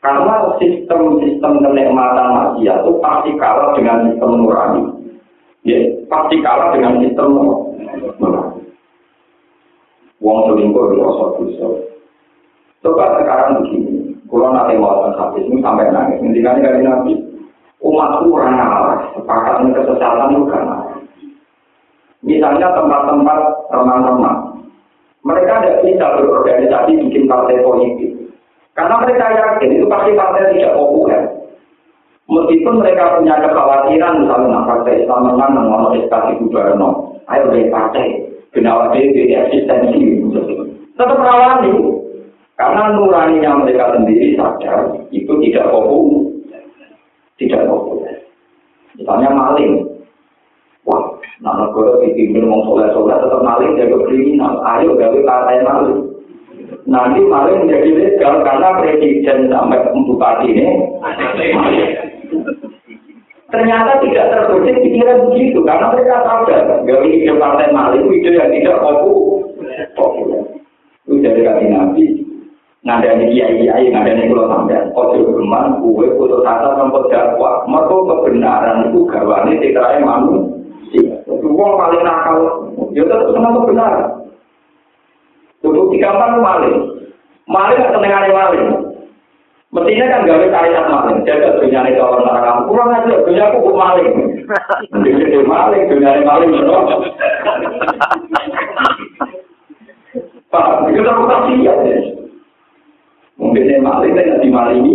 Karena 0.06 0.54
sistem-sistem 0.62 1.66
kenikmatan 1.66 2.28
manusia 2.30 2.78
itu 2.78 2.94
pasti 3.02 3.34
kalah 3.42 3.74
dengan 3.74 4.06
sistem 4.06 4.38
nurani. 4.38 4.84
Ya, 5.66 5.82
pasti 6.06 6.46
kalah 6.46 6.78
dengan 6.78 7.02
sistem 7.02 7.34
nurani. 8.22 8.62
Wong 10.22 10.38
selingkuh 10.46 10.94
itu 10.94 11.02
rasa 11.02 11.26
dosa. 11.42 11.68
Coba 12.86 13.18
sekarang 13.18 13.66
begini, 13.66 14.14
kalau 14.30 14.54
nanti 14.54 14.78
mau 14.78 15.10
hadis 15.10 15.42
ini 15.50 15.58
sampai 15.58 15.90
nangis, 15.90 16.22
nanti 16.22 16.46
kan 16.46 16.62
dari 16.62 16.86
nabi, 16.86 17.18
umatku 17.82 18.30
orang 18.30 18.62
ngalah, 18.62 19.10
sepakat 19.18 19.54
dengan 19.58 19.74
kesesatan 19.74 20.34
itu 20.38 20.46
kan 20.54 20.64
Misalnya 22.22 22.78
tempat-tempat 22.78 23.38
teman-teman, 23.74 24.36
mereka 25.26 25.62
tidak 25.62 25.82
bisa 25.82 26.06
berorganisasi 26.18 26.94
bikin 27.10 27.26
partai 27.26 27.62
politik. 27.66 28.15
Karena 28.76 28.96
mereka 29.00 29.26
yakin 29.32 29.72
itu 29.72 29.86
pasti 29.88 30.12
partai 30.20 30.52
tidak 30.52 30.76
populer. 30.76 31.22
Meskipun 32.26 32.82
mereka 32.82 33.22
punya 33.22 33.38
kekhawatiran, 33.40 34.26
misalnya 34.26 34.48
nah, 34.50 34.64
partai 34.66 35.06
Islam 35.06 35.30
menang, 35.30 35.52
mengenai 35.56 36.10
SKT 36.10 36.28
Guberno, 36.42 36.90
ayo 37.30 37.44
dari 37.54 37.70
partai, 37.70 38.06
kenapa 38.50 38.98
dia 38.98 39.46
eksistensi, 39.46 40.26
tetap 40.98 41.22
rawani. 41.22 42.02
Karena 42.56 42.96
nuraninya 42.96 43.62
mereka 43.62 43.94
sendiri 43.94 44.34
sadar, 44.40 44.96
itu 45.12 45.28
tidak 45.44 45.70
populer. 45.70 46.64
Tidak 47.36 47.68
populer. 47.68 48.16
Misalnya 48.96 49.30
maling. 49.36 49.86
Wah, 50.88 51.20
nah 51.44 51.52
negara 51.60 52.00
dipimpin 52.00 52.48
ngomong 52.48 52.64
soleh-soleh 52.64 53.18
tetap 53.22 53.42
maling, 53.44 53.76
jaga 53.76 53.98
kriminal. 54.08 54.64
Ayo 54.64 54.96
gawe 54.96 55.20
partai 55.28 55.68
maling. 55.68 56.05
Nanti 56.86 57.20
malah 57.26 57.66
menjadi 57.66 57.90
legal 57.98 58.46
karena 58.46 58.78
presiden 58.78 59.50
sampai 59.50 59.82
bupati 59.90 60.48
ini. 60.54 60.68
Ternyata 63.50 64.02
tidak 64.02 64.30
terbesit 64.34 64.84
pikiran 64.84 65.32
begitu 65.32 65.62
karena 65.64 65.94
mereka 65.94 66.26
sadar 66.26 66.82
gak 66.84 67.02
ide 67.06 67.32
partai 67.38 67.70
maling 67.72 68.10
ide 68.10 68.30
yang 68.36 68.50
tidak 68.52 68.82
populer. 69.96 70.44
Itu 71.06 71.22
dari 71.22 71.42
kaki 71.46 71.66
nabi. 71.70 72.06
Ngadani 72.86 73.34
kiai 73.34 73.66
kiai 73.66 73.90
ngadani 73.90 74.30
kalau 74.30 74.46
sampai 74.46 74.78
ojo 74.94 75.20
geman 75.34 75.82
kue 75.82 76.06
putus 76.18 76.46
asa 76.46 76.78
sampai 76.78 77.10
dakwah. 77.10 77.66
Mereka 77.66 77.98
kebenaran 78.14 78.94
itu 78.94 79.00
gawane 79.10 79.54
tidak 79.58 80.04
manusia. 80.06 81.18
Itu 81.26 81.48
paling 81.50 82.04
nakal 82.06 82.38
ya 82.94 83.02
tetap 83.08 83.30
senang 83.34 83.58
kebenaran 83.62 84.15
Untuk 85.66 85.90
digampang 85.90 86.38
maling. 86.46 86.78
Maling 87.50 87.82
atau 87.82 87.98
tengah 87.98 88.30
maling. 88.30 88.66
Mestinya 89.74 90.06
kan 90.08 90.24
gawe 90.30 90.46
syariat 90.48 90.86
maling. 90.88 91.18
Jaga 91.26 91.58
dunia 91.60 91.82
ini 91.90 91.98
kalau 91.98 92.22
kamu 92.22 92.62
kurang 92.70 92.96
aja 92.96 93.16
dunia 93.26 93.46
aku 93.50 93.74
maling. 93.74 94.10
Jadi 94.94 95.42
maling, 95.44 95.84
dunia 95.90 96.10
ini 96.16 96.24
maling 96.24 96.50
benar. 96.54 96.86
Pak, 100.54 100.88
itu 100.88 101.02
reputasi 101.04 101.54
ya. 101.66 101.74
Mungkin 103.36 103.68
ini 103.68 103.84
maling, 103.84 104.16
tidak 104.16 104.40
dimalingi. 104.40 104.94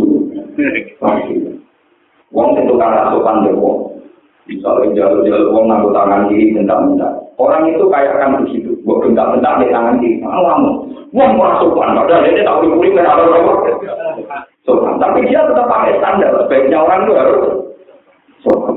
Wong 2.31 2.49
itu 2.57 2.75
karena 2.79 3.11
sopan 3.11 3.45
deh, 3.45 3.53
Misalnya 4.51 4.97
jalur-jalur 4.99 5.55
wong 5.55 5.65
nganggo 5.71 5.91
tangan 5.95 6.27
kiri 6.27 6.57
bentak-bentak. 6.57 7.13
Orang 7.39 7.71
itu 7.71 7.87
kayak 7.87 8.19
akan 8.19 8.43
begitu. 8.43 8.70
Bentak-bentak 9.01 9.55
di 9.65 9.67
tangan 9.73 9.97
kiri. 9.99 10.21
Lama. 10.23 10.71
Wong 11.11 11.31
merasa 11.35 11.67
sopan. 11.67 11.99
Padahal 11.99 12.23
dia 12.29 12.47
tak 12.47 12.57
kan 12.63 13.03
ada 13.03 13.25
apa 13.27 13.51
Sopan. 14.63 14.95
Tapi 15.01 15.19
dia 15.27 15.43
tetap 15.43 15.67
pakai 15.67 15.99
standar. 15.99 16.31
Sebaiknya 16.45 16.79
orang 16.79 17.01
itu 17.03 17.13
harus 17.17 17.43
sopan. 18.45 18.75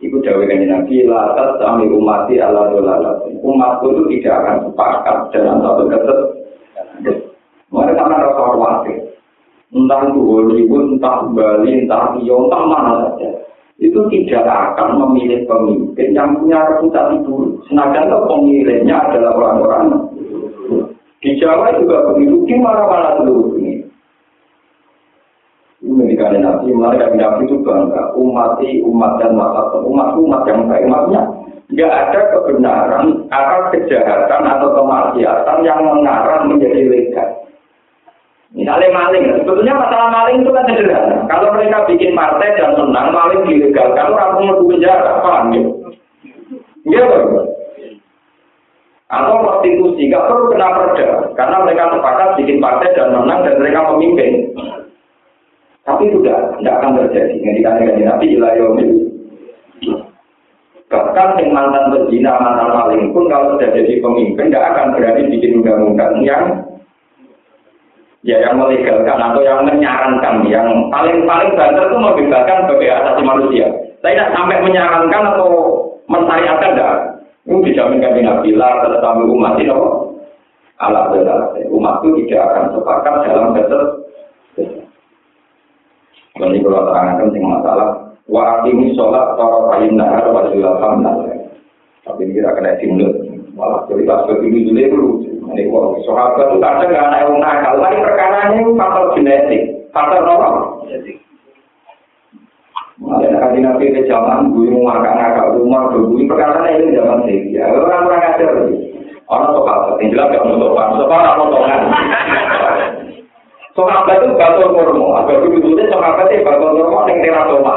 Iku 0.00 0.16
jawab 0.24 0.48
kan 0.48 0.64
Nabi, 0.64 1.04
latas 1.04 1.60
sami 1.60 1.84
umati 1.88 2.40
ala 2.40 2.72
dolalat. 2.72 3.20
Umatku 3.40 3.92
itu 3.92 4.02
tidak 4.16 4.44
akan 4.44 4.56
sepakat 4.68 5.16
dalam 5.32 5.60
satu 5.60 5.82
keset. 5.92 6.18
Mereka 7.70 8.00
sama 8.00 8.16
rasa 8.18 8.40
khawatir. 8.40 8.98
Entah 9.70 10.02
itu 10.10 10.20
Hollywood, 10.26 10.98
entah 10.98 11.30
Bali, 11.30 11.86
entah 11.86 12.18
Rio, 12.18 12.50
entah 12.50 12.62
mana 12.66 12.92
saja. 13.06 13.30
Itu 13.80 14.00
tidak 14.12 14.44
akan 14.44 15.00
memilih 15.00 15.48
pemimpin 15.48 16.12
yang 16.12 16.36
punya 16.36 16.60
reputasi 16.68 17.24
buruk. 17.24 17.64
Sengaja 17.66 18.12
pemilihnya 18.28 18.96
adalah 19.08 19.32
orang-orang 19.40 20.04
di 21.20 21.36
Jawa 21.40 21.72
juga 21.80 22.12
begitu, 22.12 22.44
di 22.44 22.56
mana-mana 22.60 23.16
seluruh 23.20 23.56
dunia. 23.56 23.84
Ini 25.80 26.12
ketika 26.12 26.36
Nabi, 26.36 26.76
dari 26.76 27.16
Nabi 27.16 27.40
itu 27.48 27.56
bangga, 27.64 28.12
umat 28.20 28.60
umat 28.60 29.12
dan 29.16 29.32
mata 29.32 29.80
umat 29.80 30.12
umat 30.12 30.42
yang 30.44 30.68
baik, 30.68 30.84
umatnya 30.84 31.22
nggak 31.72 31.92
ada 31.92 32.20
kebenaran 32.36 33.04
atas 33.32 33.62
kejahatan 33.72 34.42
atau 34.44 34.68
kemaksiatan 34.76 35.58
yang 35.64 35.80
mengarah 35.80 36.44
menjadi 36.44 36.84
legal. 36.84 37.39
Misalnya 38.50 38.90
maling, 38.90 39.24
sebetulnya 39.46 39.78
masalah 39.78 40.10
maling 40.10 40.42
itu 40.42 40.50
kan 40.50 40.66
sederhana. 40.66 41.22
Kalau 41.30 41.54
mereka 41.54 41.86
bikin 41.86 42.18
partai 42.18 42.58
dan 42.58 42.74
menang, 42.74 43.14
maling 43.14 43.46
dilegalkan, 43.46 44.10
orang 44.10 44.30
pun 44.34 44.42
mau 44.50 44.66
penjara, 44.66 45.22
paham 45.22 45.54
ya? 45.54 45.62
Iya 46.90 47.02
kan? 47.06 47.24
Atau 49.10 49.42
prostitusi, 49.42 50.10
nggak 50.10 50.26
perlu 50.26 50.50
kena 50.50 50.68
perda, 50.70 51.08
karena 51.38 51.56
mereka 51.62 51.94
sepakat 51.94 52.28
bikin 52.42 52.58
partai 52.58 52.90
dan 52.94 53.14
menang 53.14 53.40
dan 53.46 53.54
mereka 53.58 53.86
pemimpin. 53.90 54.30
Tapi 55.86 56.02
itu 56.10 56.18
tidak, 56.22 56.62
akan 56.62 56.98
terjadi. 57.06 57.34
Yang 57.42 57.54
dikatakan 57.62 58.02
Nabi 58.02 58.26
Ilayomi. 58.34 58.86
Bahkan 60.90 61.28
yang 61.38 61.50
mantan 61.54 61.94
berzina, 61.94 62.34
mantan 62.42 62.70
maling 62.74 63.14
pun 63.14 63.30
kalau 63.30 63.54
sudah 63.54 63.70
jadi 63.74 64.02
pemimpin, 64.02 64.50
tidak 64.50 64.74
akan 64.74 64.98
berani 64.98 65.22
bikin 65.30 65.62
undang-undang 65.62 66.18
yang 66.26 66.69
ya 68.20 68.36
yang 68.36 68.60
melegalkan 68.60 69.16
atau 69.16 69.40
yang 69.40 69.64
menyarankan 69.64 70.44
yang 70.44 70.68
paling 70.92 71.24
paling 71.24 71.50
banter 71.56 71.88
itu 71.88 71.96
membebaskan 71.96 72.58
sebagai 72.68 72.88
asasi 72.92 73.22
manusia. 73.24 73.66
Saya 74.00 74.12
tidak 74.16 74.32
sampai 74.36 74.58
menyarankan 74.64 75.22
atau 75.36 75.48
mensyariatkan 76.08 76.76
dah. 76.76 76.94
Ini 77.48 77.64
dijaminkan 77.72 78.16
di 78.16 78.22
Nabi 78.24 78.50
lah 78.56 78.84
tetapi 78.84 79.22
umat 79.24 79.56
itu 79.56 79.80
ala 80.80 81.12
umat 81.72 81.94
itu 82.04 82.24
tidak 82.28 82.40
akan 82.52 82.64
sepakat 82.76 83.14
dalam 83.24 83.56
betul. 83.56 83.84
Ini 86.40 86.64
kalau 86.64 86.88
terangkan 86.88 87.28
tentang 87.28 87.44
masalah 87.52 87.88
wa 88.24 88.64
ini 88.64 88.96
sholat 88.96 89.36
kain 89.36 89.92
nahar 89.96 90.24
wa 90.32 90.48
julafam 90.48 91.04
Tapi 92.00 92.20
ini 92.24 92.32
kira 92.40 92.56
kena 92.56 92.80
timur. 92.80 93.29
Malah 93.54 93.86
cerita 93.90 94.14
seperti 94.26 94.46
ini 94.50 94.90
dulu 94.90 95.26
Ini 95.50 95.66
kok 95.66 95.86
sahabat 96.06 96.54
itu 96.54 96.62
kadang 96.62 96.88
nggak 96.94 97.06
ada 97.10 97.18
yang 97.26 97.36
nakal. 97.42 97.74
Lagi 97.82 97.98
perkara 97.98 98.38
ini 98.54 98.62
faktor 98.78 99.04
genetik, 99.18 99.62
faktor 99.90 100.22
apa? 100.22 100.48
Ada 103.00 103.34
kaji 103.34 103.58
nabi 103.58 103.90
ke 103.90 104.06
zaman 104.06 104.54
gue 104.54 104.70
mau 104.70 104.94
makan 104.94 105.14
nakal 105.18 105.58
rumah 105.58 105.90
gue 105.90 106.22
perkara 106.30 106.70
ini 106.70 106.94
zaman 106.94 107.26
sih. 107.26 107.50
Ya 107.50 107.66
orang 107.66 108.06
orang 108.06 108.28
ajar. 108.30 108.50
Orang 109.30 109.54
sahabat 109.58 109.98
yang 110.02 110.10
jelas 110.10 110.30
gak 110.34 110.42
mau 110.42 110.58
sopan, 110.58 110.98
sopan 110.98 111.22
apa 111.22 111.42
sopan? 111.50 111.80
Sahabat 113.78 114.18
itu 114.18 114.34
batu 114.34 114.66
kurma, 114.74 115.22
agak 115.22 115.46
begitu 115.46 115.78
deh 115.78 115.86
sahabat 115.86 116.26
itu 116.34 116.42
batu 116.42 116.66
kurma 116.74 117.06
yang 117.06 117.18
teratoma. 117.22 117.74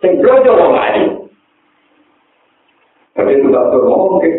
Sing 0.00 0.12
blojo 0.18 0.50
wong 0.56 0.72
ayu. 0.80 1.21
Itu 3.32 3.48
batu 3.48 3.80
kurma 3.80 3.96
mungkin 4.20 4.32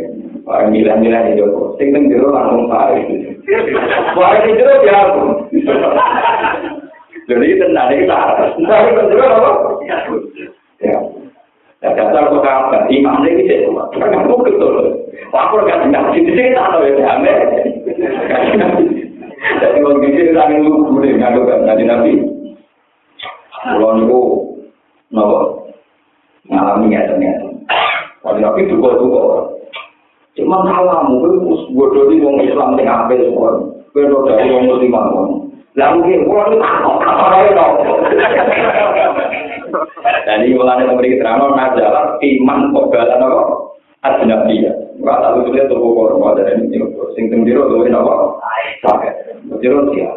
milah-milah 0.46 1.22
di 1.32 1.40
Joko. 1.40 1.74
Sing 1.80 1.90
teng 1.90 2.12
jero 2.12 2.30
langsung 2.30 2.70
pare. 2.70 3.02
Pare 4.14 4.38
di 4.46 4.52
jero 4.54 4.74
ya. 4.86 5.00
Jadi 7.24 7.56
tenang 7.58 7.90
iki 7.96 8.06
tak. 8.06 8.54
Tapi 8.62 8.90
teng 8.94 9.08
jero 9.10 9.26
apa? 9.26 9.52
Ya. 10.84 10.98
Ya 11.84 11.90
dasar 11.98 12.30
kok 12.30 12.46
apa? 12.46 12.86
Imam 12.92 13.26
iki 13.26 13.50
sik. 13.50 13.66
Kan 13.98 14.28
kok 14.30 14.42
betul. 14.46 15.04
Aku 15.34 15.66
kan 15.66 15.90
ndak 15.90 16.14
sini 16.14 16.54
tak 16.54 16.70
ada 16.78 16.86
ya 16.86 17.06
ame. 17.18 17.34
Jadi 19.60 19.80
wong 19.84 19.98
tak 20.06 20.48
nunggu 20.54 20.88
gune 20.88 21.10
ngaku 21.18 21.42
kan 21.50 21.60
nabi 21.66 21.84
nabi. 21.84 22.14
Kulo 23.64 23.90
niku 23.96 24.22
napa? 25.10 25.40
Ngalami 26.52 26.94
ya 26.94 27.08
ternyata. 27.08 27.43
Kalau 28.24 28.40
nabi 28.40 28.72
duga-duga 28.72 29.54
Cuma 30.34 30.66
salamu, 30.66 31.22
kowe 31.22 31.38
wis 31.46 31.62
bodoni 31.78 32.18
wong 32.26 32.42
Islam 32.42 32.74
sing 32.74 32.90
apik 32.90 33.22
semua. 33.22 33.70
Ora 33.94 34.34
dari 34.34 34.50
wong 34.50 34.66
muslim 34.66 34.90
mon. 34.90 35.30
Lah 35.78 35.94
mungkin 35.94 36.26
kulo 36.26 36.42
iki 36.50 36.58
tak 36.58 36.74
ora 36.90 37.38
ono. 37.54 37.66
Dan 40.26 40.42
ini 40.42 40.58
mulanya 40.58 40.90
memberi 40.90 41.14
keterangan 41.14 41.54
najalah 41.54 42.18
iman 42.18 42.60
kobalan 42.74 43.22
apa? 43.22 43.44
Ajnabi 44.02 44.66
ya. 44.66 44.74
Enggak 44.98 45.22
tahu 45.22 45.38
itu 45.46 45.50
dia 45.54 45.70
tubuh 45.70 45.92
korban 45.94 46.42
dan 46.42 46.66
ini 46.66 46.82
sing 47.14 47.30
tembiro 47.30 47.70
tuh 47.70 47.86
ini 47.86 47.94
apa? 47.94 48.14
Tembiro 49.46 49.94
dia. 49.94 50.10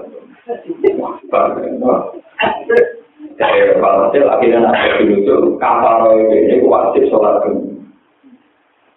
Jadi 3.36 3.61
walhasil 3.76 4.24
akhirnya 4.32 4.64
nak 4.64 4.96
dulu 5.04 5.61
kapal 5.61 6.16
ini 6.16 6.64
wajib 6.64 7.04
sholat 7.12 7.44
dulu. 7.44 7.76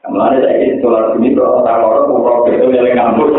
Mulane 0.10 0.42
saiki 0.42 0.82
sholat 0.82 1.14
ini 1.22 1.38
kalau 1.38 1.62
tak 1.62 1.78
loro 1.86 2.02
kuro 2.10 2.34
itu 2.50 2.66
yang 2.74 2.98
ngambur. 2.98 3.30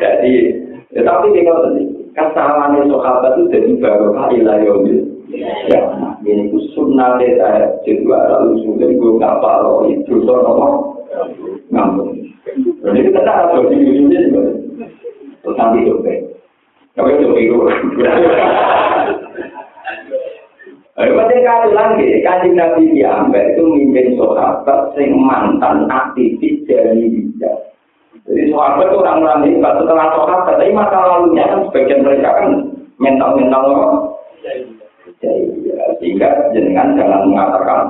Jadi, 0.00 0.32
ya 0.92 1.00
tapi 1.04 1.26
tinggal 1.36 1.68
tadi 1.68 1.84
kesalahan 2.16 2.88
sahabat 2.88 3.32
itu 3.36 3.44
jadi 3.52 3.70
baru 3.76 4.16
kali 4.16 4.40
layomil. 4.40 4.98
Ya, 5.68 5.84
ini 6.24 6.48
ku 6.48 6.58
sunnah 6.72 7.20
deh 7.20 7.36
saya 7.36 7.76
jadi 7.84 8.00
lalu 8.08 8.64
sudah 8.64 8.88
gue 8.88 9.20
kapal 9.20 9.84
itu 9.92 10.24
sono 10.24 10.52
ngambur. 11.68 12.16
Jadi 12.80 12.98
kita 13.04 13.20
tak 13.28 13.52
ada 13.52 13.68
di 13.68 13.76
sini 13.84 14.32
terus 15.44 15.56
nanti 15.60 15.84
coba. 15.84 16.12
Tapi 16.96 17.10
itu 17.20 17.26
itu. 17.36 17.56
Ayo 20.98 21.14
penting 21.14 21.46
kali 21.46 21.70
lagi, 21.78 22.08
kaji 22.26 22.48
Nabi 22.58 22.90
Diambil 22.90 23.54
itu 23.54 23.62
mimpin 23.70 24.18
sahabat 24.18 24.98
sing 24.98 25.14
mantan 25.14 25.86
aktivis 25.86 26.66
dari 26.66 27.06
bijak. 27.06 27.54
Jadi 28.26 28.50
sahabat 28.50 28.90
itu 28.90 28.98
orang-orang 28.98 29.46
hebat 29.46 29.78
setelah 29.78 30.10
sahabat, 30.10 30.58
tapi 30.58 30.74
masa 30.74 30.98
lalunya 30.98 31.46
kan 31.46 31.60
sebagian 31.70 32.02
mereka 32.02 32.30
kan 32.42 32.50
mental-mental 32.98 33.62
apa? 33.70 33.86
Jadi, 34.42 35.38
sehingga 36.02 36.50
jenengan 36.50 36.98
jangan 36.98 37.30
mengatakan 37.30 37.80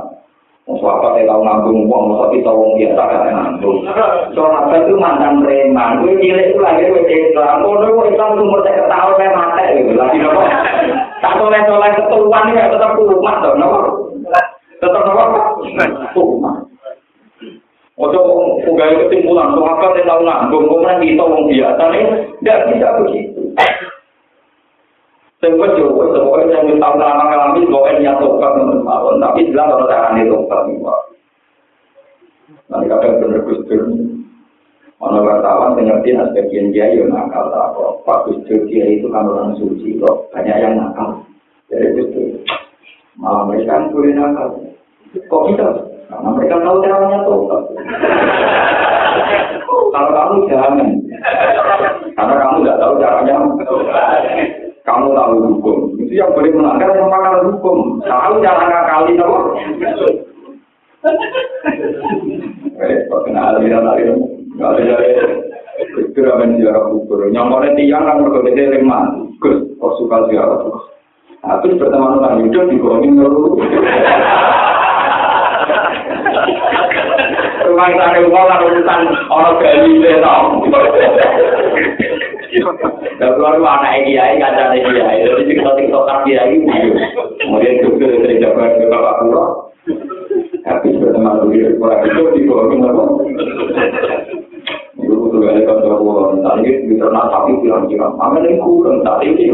Sahabat 0.68 1.16
yang 1.16 1.32
tahu 1.32 1.40
ngambung 1.48 1.88
uang, 1.88 2.04
masa 2.12 2.28
kita 2.28 2.52
uang 2.52 2.76
biasa 2.76 3.02
kan 3.08 3.20
ngambung. 3.32 3.88
Sahabat 4.36 4.84
itu 4.84 5.00
mantan 5.00 5.40
preman, 5.40 6.04
gue 6.04 6.20
cilik 6.20 6.52
itu 6.52 6.60
lagi 6.60 6.92
gue 6.92 7.08
Islam. 7.08 7.64
Oh, 7.64 7.80
gue 7.80 8.12
Islam 8.12 8.36
tuh 8.36 8.44
umur 8.44 8.60
saya 8.60 8.84
ketahuan 8.84 9.16
saya 9.16 9.32
mati 9.32 9.64
gitu. 9.80 9.96
Lagi 9.96 10.20
nopo, 10.20 10.44
tak 11.18 11.36
soleh 11.38 11.60
soleh 11.66 11.90
ketuan 11.96 12.48
ini 12.50 12.60
harus 12.60 12.74
tetap 12.76 12.94
rumah 12.98 13.34
dong, 13.42 13.56
no? 13.58 13.68
Tetap 14.78 15.02
apa? 15.02 15.38
Rumah. 16.14 16.54
Untuk 17.98 18.26
pegawai 18.62 19.10
kesimpulan, 19.10 19.58
tuh 19.58 19.66
apa 19.66 19.98
yang 19.98 20.06
tahu 20.06 20.20
nggak? 20.22 20.42
Bungkungan 20.54 21.02
di 21.02 21.18
tolong 21.18 21.50
biasa 21.50 21.82
nih, 21.90 22.04
tidak 22.38 22.58
bisa 22.70 22.88
begitu. 23.02 23.42
Saya 25.38 25.54
buat 25.54 25.74
jauh, 25.78 26.06
sebagai 26.14 26.50
yang 26.50 26.66
minta 26.66 26.94
ulama 26.94 27.30
kami, 27.30 27.66
bahwa 27.66 27.90
ini 27.94 28.06
yang 28.06 28.18
tukar 28.22 28.54
menurut 28.58 29.18
tapi 29.18 29.50
jelas 29.50 29.70
orang 29.70 29.90
yang 29.90 30.14
ini 30.14 30.30
tukar 30.30 30.60
semua. 30.66 30.94
Nanti 32.70 32.86
kadang 32.90 33.12
benar-benar 33.22 33.82
Ono 34.98 35.22
wartawan 35.22 35.78
yang 35.78 35.94
ngerti 35.94 36.10
nah 36.10 36.26
sebagian 36.34 36.74
dia 36.74 36.90
yo 36.90 37.06
nakal 37.06 37.54
kok. 37.54 38.02
Pak 38.02 38.26
Gus 38.26 38.42
Dur 38.50 38.66
dia 38.66 38.82
itu 38.82 39.06
kan 39.06 39.30
orang 39.30 39.54
suci 39.54 39.94
kok, 39.94 40.26
banyak 40.34 40.58
yang 40.58 40.74
nakal. 40.74 41.22
Jadi 41.70 42.02
Dur. 42.10 42.42
Malah 43.14 43.46
mereka 43.46 43.78
kan 43.78 43.94
boleh 43.94 44.12
nakal. 44.18 44.58
Kok 45.14 45.42
kita? 45.54 45.68
Karena 46.10 46.28
mereka 46.34 46.54
tahu 46.66 46.82
caranya 46.82 47.18
tobat. 47.22 47.62
Kalau 49.94 50.10
kamu 50.10 50.34
jangan. 50.50 50.90
Karena 52.18 52.34
kamu 52.42 52.56
nggak 52.66 52.78
tahu 52.82 52.92
caranya. 52.98 53.34
kamu 54.82 55.06
tahu 55.14 55.34
hukum. 55.46 55.78
Itu 56.00 56.12
yang 56.16 56.32
boleh 56.34 56.50
melanggar 56.50 56.90
yang 56.96 57.06
pakar 57.06 57.46
hukum. 57.46 58.02
Tahu 58.02 58.42
cara 58.42 58.64
ngakali 58.66 59.14
tahu. 59.14 59.34
Eh, 62.78 63.10
kok 63.10 63.26
kena 63.26 63.58
aliran 63.58 63.90
kira 66.12 66.34
men 66.34 66.58
ziarah 66.58 66.90
kubur 66.90 67.30
nyamane 67.30 67.78
tiyang 67.78 68.02
nang 68.02 68.26
mergo 68.26 68.42
dhewe 68.42 68.82
Gus 69.38 69.58
kok 69.78 69.92
suka 70.02 70.26
ziarah 70.26 70.58
Gus 70.66 70.98
Nah, 71.38 71.62
terus 71.62 71.78
pertama 71.78 72.18
nonton 72.18 72.50
hidup 72.50 72.66
di 72.66 72.82
kolonin 72.82 73.14
dulu. 73.14 73.62
Rumah 77.68 77.86
kita 77.94 78.26
wong 78.26 78.32
lan 78.34 78.48
lah, 78.48 78.58
urusan 78.66 79.00
orang 79.30 79.54
Bali 79.62 79.90
itu 79.94 80.08
ya, 80.08 80.18
tau. 80.18 80.58
Dan 83.22 83.28
keluar 83.38 83.54
itu 83.54 83.64
anak 83.64 83.94
EGI, 84.02 84.42
kaca 84.42 84.74
EGI. 84.74 85.16
Jadi, 85.30 85.52
kita 85.54 85.70
tiktokan 85.78 86.26
dia 86.26 86.42
ini. 86.50 86.90
Kemudian, 87.38 87.86
dokter 87.86 88.18
dari 88.18 88.42
jawaban 88.42 88.74
ke 88.82 88.90
Bapak 88.90 89.14
Pura. 89.22 89.46
Tapi, 90.66 90.88
pertama 90.98 91.38
nonton 91.38 91.54
hidup 91.54 92.34
di 92.34 92.40
kolonin 92.50 92.82
dulu. 92.82 93.04
Apa? 95.08 95.14
Itu 95.14 95.14
butuh 95.16 95.40
kali 95.40 95.60
kantor 95.64 95.92
pulau. 95.96 96.36
Tadi 96.44 96.70
di 96.84 96.94
ternak 97.00 97.32
sapi 97.32 97.52
bilang-bilang, 97.64 98.12
mana 98.20 98.44
ini 98.44 98.60
kurang 98.60 99.00
tak 99.00 99.24
ini. 99.24 99.48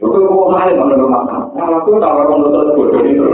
Itu 0.00 0.08
kok 0.08 0.48
mahal 0.48 0.72
mana 0.78 0.94
rumah 0.96 1.22
Nah, 1.28 1.66
aku 1.76 1.98
tak 2.00 2.14
orang 2.14 2.40
nonton 2.40 2.72
bodoh 2.72 3.02
itu. 3.04 3.26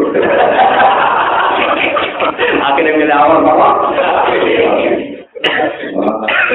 Akhirnya 2.64 2.98
milih 2.98 3.14
awal 3.14 3.44
bapak. 3.44 3.72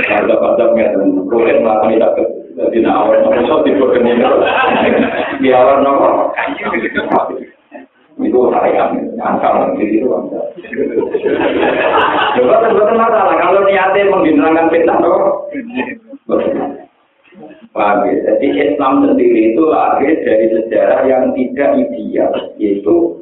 Ada 0.09 0.35
pada 0.35 0.65
ngeten, 0.73 1.29
kulit 1.29 1.61
melakukan 1.61 1.93
tidak 1.93 2.13
jadi 2.59 2.91
awal 2.91 3.23
nopo 3.23 3.39
so 3.47 3.55
tipe 3.63 3.85
kening. 3.95 4.19
Di 5.39 5.49
awal 5.53 5.79
nopo. 5.85 6.33
Itu 8.19 8.51
saya 8.51 8.91
angkal 9.23 9.79
di 9.79 9.95
situ. 9.95 10.11
Coba 12.35 12.55
sebetulnya 12.67 12.95
masalah 12.99 13.35
kalau 13.39 13.63
niatnya 13.63 14.11
menghilangkan 14.11 14.67
fitnah 14.67 14.97
nopo. 14.99 15.47
Paham 17.69 18.09
ya? 18.09 18.15
Jadi 18.27 18.47
Islam 18.59 19.05
sendiri 19.05 19.53
itu 19.53 19.61
lahir 19.69 20.13
dari 20.25 20.51
sejarah 20.51 21.05
yang 21.05 21.31
tidak 21.37 21.77
ideal, 21.77 22.33
yaitu 22.57 23.15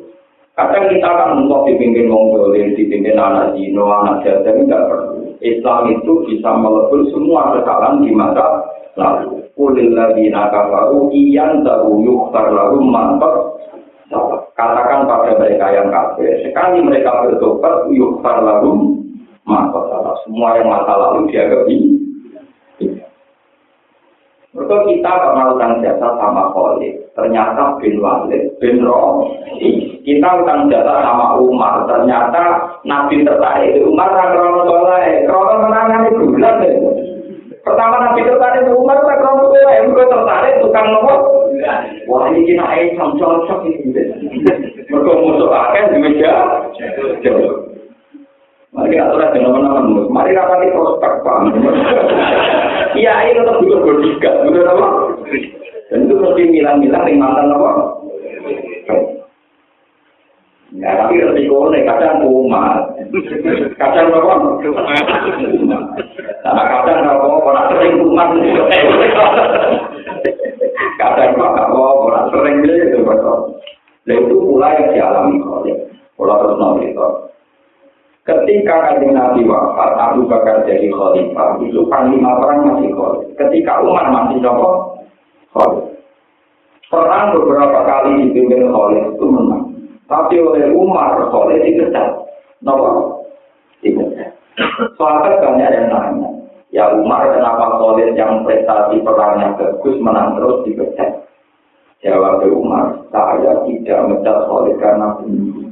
kadang 0.55 0.87
kita 0.89 1.05
kan 1.05 1.45
untuk 1.45 1.67
dipimpin 1.67 2.07
mongolin, 2.07 2.73
dipimpin 2.73 3.19
anak 3.19 3.53
Dino, 3.53 3.85
anak 3.91 4.23
Jawa, 4.23 4.47
tidak 4.47 4.81
perlu. 4.87 5.35
Islam 5.43 5.93
itu 5.93 6.13
bisa 6.25 6.49
melebur 6.57 7.05
semua 7.13 7.53
kesalahan 7.53 8.01
di 8.01 8.09
masa 8.15 8.65
lalu. 8.97 9.45
Kulil 9.53 9.93
ladina 9.93 10.49
kafaru 10.49 11.13
iyan 11.13 11.61
tahu 11.61 12.01
yukhtar 12.01 12.49
lalu 12.49 12.81
mantap. 12.87 13.56
Katakan 14.57 15.03
pada 15.03 15.35
mereka 15.35 15.67
yang 15.69 15.91
kafir, 15.91 16.39
sekali 16.41 16.79
mereka 16.79 17.27
bertobat 17.27 17.91
yukhtar 17.91 18.39
lalu 18.39 19.03
mantap. 19.43 19.85
Semua 20.23 20.55
yang 20.55 20.71
masa 20.71 20.93
lalu 20.95 21.27
dianggap 21.29 21.63
ini. 21.67 21.97
Mereka 24.57 24.77
kita 24.89 25.11
utang 25.53 25.85
jasa 25.85 26.07
sama 26.17 26.49
Khalid. 26.49 27.13
Ternyata 27.13 27.77
bin 27.77 28.01
Walid, 28.01 28.57
bin 28.57 28.81
Rohi. 28.81 30.01
Kita 30.01 30.41
utang 30.41 30.65
jasa 30.65 30.97
sama 31.05 31.37
Umar. 31.37 31.85
Ternyata 31.85 32.65
Nabi 32.81 33.21
tertarik. 33.21 33.77
Umar 33.85 34.17
krono 34.17 34.65
soleh. 34.65 35.29
Krono 35.29 35.53
menangan 35.61 36.09
itu 36.09 36.25
bulan 36.33 36.63
deh. 36.65 36.73
Pertama 37.67 37.95
Nabi 37.99 38.23
tertarik 38.23 38.63
itu 38.63 38.71
Umar 38.79 39.03
tak 39.03 39.19
krono 39.19 39.51
soleh. 39.51 39.77
Mereka 39.83 40.07
tertarik 40.07 40.63
tukang 40.63 40.87
nopo. 40.87 41.15
Wah 42.07 42.31
ini 42.31 42.47
kena 42.47 42.63
air 42.71 42.95
cocok 42.95 43.59
ini. 43.67 43.91
Mereka 44.87 45.11
musuh 45.19 45.51
akan 45.51 45.91
di 45.91 45.97
meja. 45.99 46.33
Mari 48.71 48.93
kita 48.93 49.03
aturan 49.09 49.33
dengan 49.35 49.51
teman-teman. 49.57 50.07
Mari 50.13 50.37
rapati 50.37 50.71
prospek 50.71 51.13
pak. 51.25 51.39
Iya 52.95 53.13
ini 53.25 53.37
tetap 53.41 53.59
juga 53.61 53.77
berdikat, 53.83 54.33
betul 54.47 54.63
apa? 54.69 54.87
Dan 55.87 56.07
itu 56.07 56.13
mesti 56.19 56.43
milah-milah 56.51 57.03
yang 57.07 57.19
mantan 57.19 57.53
apa? 57.53 57.96
Ya 60.75 60.99
tapi 60.99 61.23
resiko 61.23 61.71
nih 61.71 61.87
kadang 61.87 62.27
kumat, 62.27 62.91
kadang 63.79 64.11
apa? 64.11 64.35
Karena 66.43 66.63
kadang 66.67 67.07
apa? 67.07 67.27
Orang 67.39 67.71
sering 67.71 68.03
kumat. 68.03 68.35
Kadang 70.99 71.31
apa? 71.39 71.79
Orang 71.79 72.25
sering 72.35 72.67
itu 72.67 72.99
betul. 72.99 73.63
Dan 74.03 74.27
itu 74.27 74.35
pula 74.35 74.75
yang 74.75 74.91
dialami 74.91 75.39
pola 76.19 76.35
terus 76.43 76.59
nanti 76.59 76.91
Ketika 78.27 78.91
kanjeng 78.91 79.15
Nabi 79.15 79.47
wafat, 79.47 79.95
Abu 79.95 80.27
Bakar 80.27 80.67
jadi 80.67 80.91
khalifah, 80.91 81.63
itu 81.63 81.79
panglima 81.87 82.43
perang 82.43 82.67
masih 82.67 82.91
khalifah. 82.91 83.39
Ketika 83.39 83.79
Umar 83.79 84.11
masih 84.11 84.43
nopo 84.43 84.99
khalifah. 85.55 85.95
Perang 86.91 87.31
beberapa 87.39 87.79
kali 87.87 88.27
dipimpin 88.27 88.67
khalifah 88.67 89.15
itu 89.15 89.25
menang. 89.31 89.66
Tapi 90.17 90.41
oleh 90.41 90.73
Umar 90.73 91.29
khalifah 91.29 91.61
dikecat. 91.61 92.09
Nopo? 92.65 93.21
Dikecat. 93.85 94.33
Soalnya 94.97 95.37
banyak 95.45 95.69
yang 95.69 95.85
nanya. 95.93 96.29
Ya 96.73 96.89
Umar 96.89 97.29
kenapa 97.29 97.77
khalifah 97.77 98.17
yang 98.17 98.41
prestasi 98.41 98.97
perangnya 99.05 99.53
bagus 99.61 100.01
menang 100.01 100.33
terus 100.41 100.65
dikecat? 100.65 101.21
Jawab 102.01 102.41
Umar, 102.49 102.97
saya 103.13 103.61
tidak 103.69 103.99
mencat 104.09 104.37
khalifah 104.49 104.77
karena 104.81 105.07
bunuh. 105.21 105.69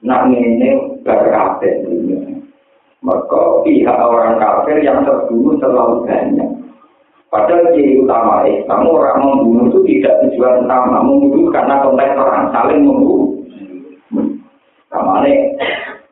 Nak 0.00 0.24
ini 0.32 0.96
berkafir 1.04 1.84
dunia. 1.84 2.32
Maka 3.04 3.60
pihak 3.60 3.98
orang 4.00 4.40
kafir 4.40 4.80
yang 4.80 5.04
terbunuh 5.04 5.60
terlalu 5.60 6.08
banyak. 6.08 6.48
Padahal 7.28 7.76
ciri 7.76 8.00
utama 8.00 8.48
Islam 8.48 8.88
orang 8.88 9.20
membunuh 9.20 9.68
itu 9.68 9.80
tidak 9.84 10.24
tujuan 10.24 10.64
utama 10.64 11.04
membunuh 11.04 11.52
karena 11.52 11.84
konteks 11.84 12.16
perang 12.16 12.48
saling 12.56 12.80
membunuh. 12.80 13.35
Sama 14.96 15.20
ini, 15.28 15.52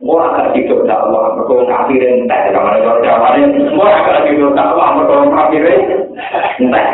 orang 0.04 0.28
akan 0.36 0.46
hidup 0.52 0.84
dakwah, 0.84 1.32
mereka 1.40 1.64
kafirin 1.72 2.28
entek. 2.28 2.52
Sama 2.52 3.28
ini, 3.40 3.64
orang 3.72 3.96
akan 4.04 4.28
hidup 4.28 4.52
dakwah, 4.52 4.88
mereka 5.00 5.16
kafirin 5.32 5.80
entek. 6.60 6.86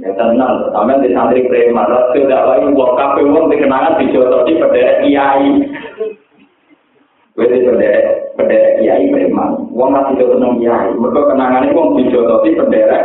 Ya 0.00 0.08
tenang, 0.16 0.72
sampai 0.72 1.04
di 1.04 1.12
santri 1.12 1.44
preman, 1.44 1.84
rasul 1.84 2.24
dakwah 2.24 2.56
ini 2.64 2.72
buat 2.72 2.96
kafe 2.96 3.28
uang 3.28 3.52
dikenangan 3.52 4.00
dijodohi 4.00 4.56
pada 4.56 5.04
kiai. 5.04 5.68
Gue 7.36 7.48
di 7.48 7.60
penderek 7.60 8.80
kiai 8.80 9.12
preman. 9.12 9.68
Uang 9.76 9.92
masih 9.92 10.16
jodoh 10.16 10.40
nang 10.40 10.56
kiai. 10.56 10.96
Mereka 10.96 11.28
kenangannya 11.28 11.76
uang 11.76 12.00
dijodohi 12.00 12.56
penderek. 12.56 13.04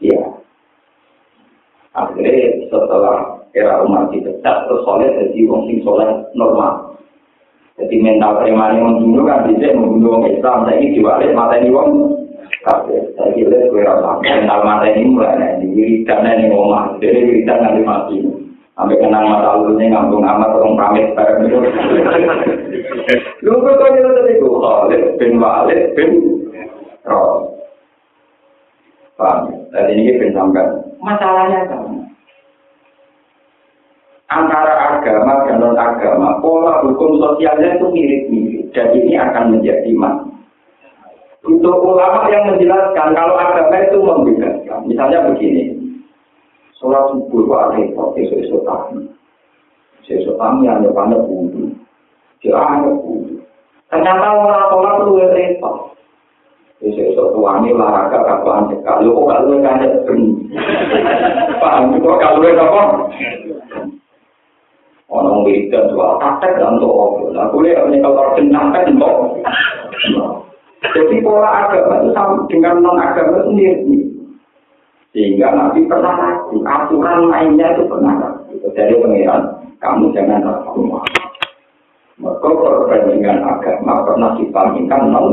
Iya. 0.00 0.24
Akhirnya 1.92 2.64
setelah 2.72 3.33
era 3.54 3.86
umat 3.86 4.10
dipecat, 4.10 4.66
terus 4.66 4.82
soleh 4.82 5.08
jadi 5.14 5.38
uang 5.46 5.62
sing 5.70 5.78
soleh 5.86 6.10
normal. 6.34 6.98
Jadi 7.74 7.98
mental 7.98 8.38
preman 8.38 8.78
yang 8.78 8.86
membunuh 8.86 9.26
kan 9.26 9.50
bisa 9.50 9.74
membunuh 9.74 10.18
orang 10.18 10.30
Islam. 10.30 10.58
Saya 10.62 10.78
ini 10.78 10.94
diwalik 10.94 11.34
mata 11.34 11.54
ini 11.58 11.74
uang. 11.74 11.90
Kafir. 12.62 13.02
Saya 13.18 13.34
kira 13.34 13.66
gue 13.66 13.82
rasa 13.82 14.22
mental 14.22 14.60
mata 14.62 14.86
ini 14.90 15.10
mulai 15.10 15.58
nih. 15.58 15.74
Wiridan 15.74 16.22
ini 16.22 16.54
ngomong. 16.54 17.02
Jadi 17.02 17.18
wiridan 17.18 17.58
nanti 17.66 17.82
mati. 17.82 18.16
Sampai 18.74 18.98
kenang 18.98 19.26
mata 19.30 19.54
lalunya 19.58 19.90
ngambung 19.90 20.22
amat 20.22 20.50
orang 20.54 20.74
pamit 20.78 21.06
bareng 21.14 21.46
itu. 21.46 21.58
Lu 23.42 23.58
kok 23.58 23.74
kok 23.78 23.90
itu 23.94 24.10
tadi 24.10 24.32
gue 24.38 24.54
Khalid 24.58 25.02
bin 25.18 25.32
Walid 25.38 25.82
bin 25.94 26.10
Roh. 27.06 27.54
Paham? 29.14 29.50
Dan 29.70 29.94
ini 29.94 30.18
bin 30.18 30.34
sampai 30.34 30.66
masalahnya 30.98 31.70
kan 31.70 31.86
antara 34.32 34.98
agama 34.98 35.44
dan 35.44 35.60
non 35.60 35.76
agama 35.76 36.40
pola 36.40 36.80
hukum 36.80 37.20
sosialnya 37.20 37.76
itu 37.76 37.86
mirip-mirip 37.92 38.64
dan 38.72 38.88
ini 38.96 39.14
akan 39.20 39.58
menjadi 39.58 39.90
mas. 39.96 40.16
Untuk 41.44 41.76
ulama 41.84 42.24
yang 42.32 42.48
menjelaskan 42.48 43.12
kalau 43.12 43.36
agama 43.36 43.76
itu 43.84 44.00
membedakan, 44.00 44.80
misalnya 44.88 45.28
begini, 45.28 45.76
sholat 46.80 47.04
subuh 47.12 47.40
itu 47.44 47.52
ada 47.52 47.68
repot, 47.76 48.16
esok-esok 48.16 48.64
tahun. 48.64 49.12
Esok 50.08 50.36
tahun 50.40 50.64
yang 50.64 50.80
depannya 50.80 51.20
wudhu. 51.20 51.68
Dia 52.40 52.56
ada 52.56 52.88
wudhu. 52.88 53.44
Ternyata 53.92 54.26
orang 54.32 54.64
sholat 54.72 54.94
itu 55.04 55.12
repot. 55.36 55.76
Esok-esok 56.80 57.28
tuani 57.36 57.76
olahraga 57.76 58.18
kapan 58.24 58.72
sekali. 58.72 59.04
Lu 59.04 59.24
kan 59.60 59.80
ben. 60.08 60.20
Paham 61.60 61.96
gak 62.00 62.32
lu 62.36 62.48
apa? 62.56 62.82
Orang 65.14 65.46
wiridan 65.46 65.94
soal 65.94 66.18
praktek 66.18 66.58
dan 66.58 66.74
untuk 66.74 66.90
apa. 66.90 67.18
Nah, 67.38 67.46
boleh 67.54 67.70
ini 67.70 68.02
kalau 68.02 68.34
jenangkan 68.34 68.98
untuk. 68.98 69.46
Jadi 70.90 71.16
pola 71.22 71.70
agama 71.70 72.02
itu 72.02 72.10
sama 72.10 72.42
dengan 72.50 72.82
non 72.82 72.98
agama 72.98 73.46
mirip 73.54 74.04
sehingga 75.14 75.54
nanti 75.54 75.86
pernah 75.86 76.10
ragu 76.18 76.58
aturan 76.66 77.30
mainnya 77.30 77.70
itu 77.78 77.86
pernah 77.86 78.18
ragu 78.18 78.58
dari 78.74 78.98
pengiran 78.98 79.42
kamu 79.78 80.10
jangan 80.10 80.42
ragu 80.42 80.82
maka 82.18 82.48
perbandingan 82.50 83.46
agama 83.46 84.02
pernah 84.02 84.34
dibandingkan 84.34 85.02
non 85.14 85.26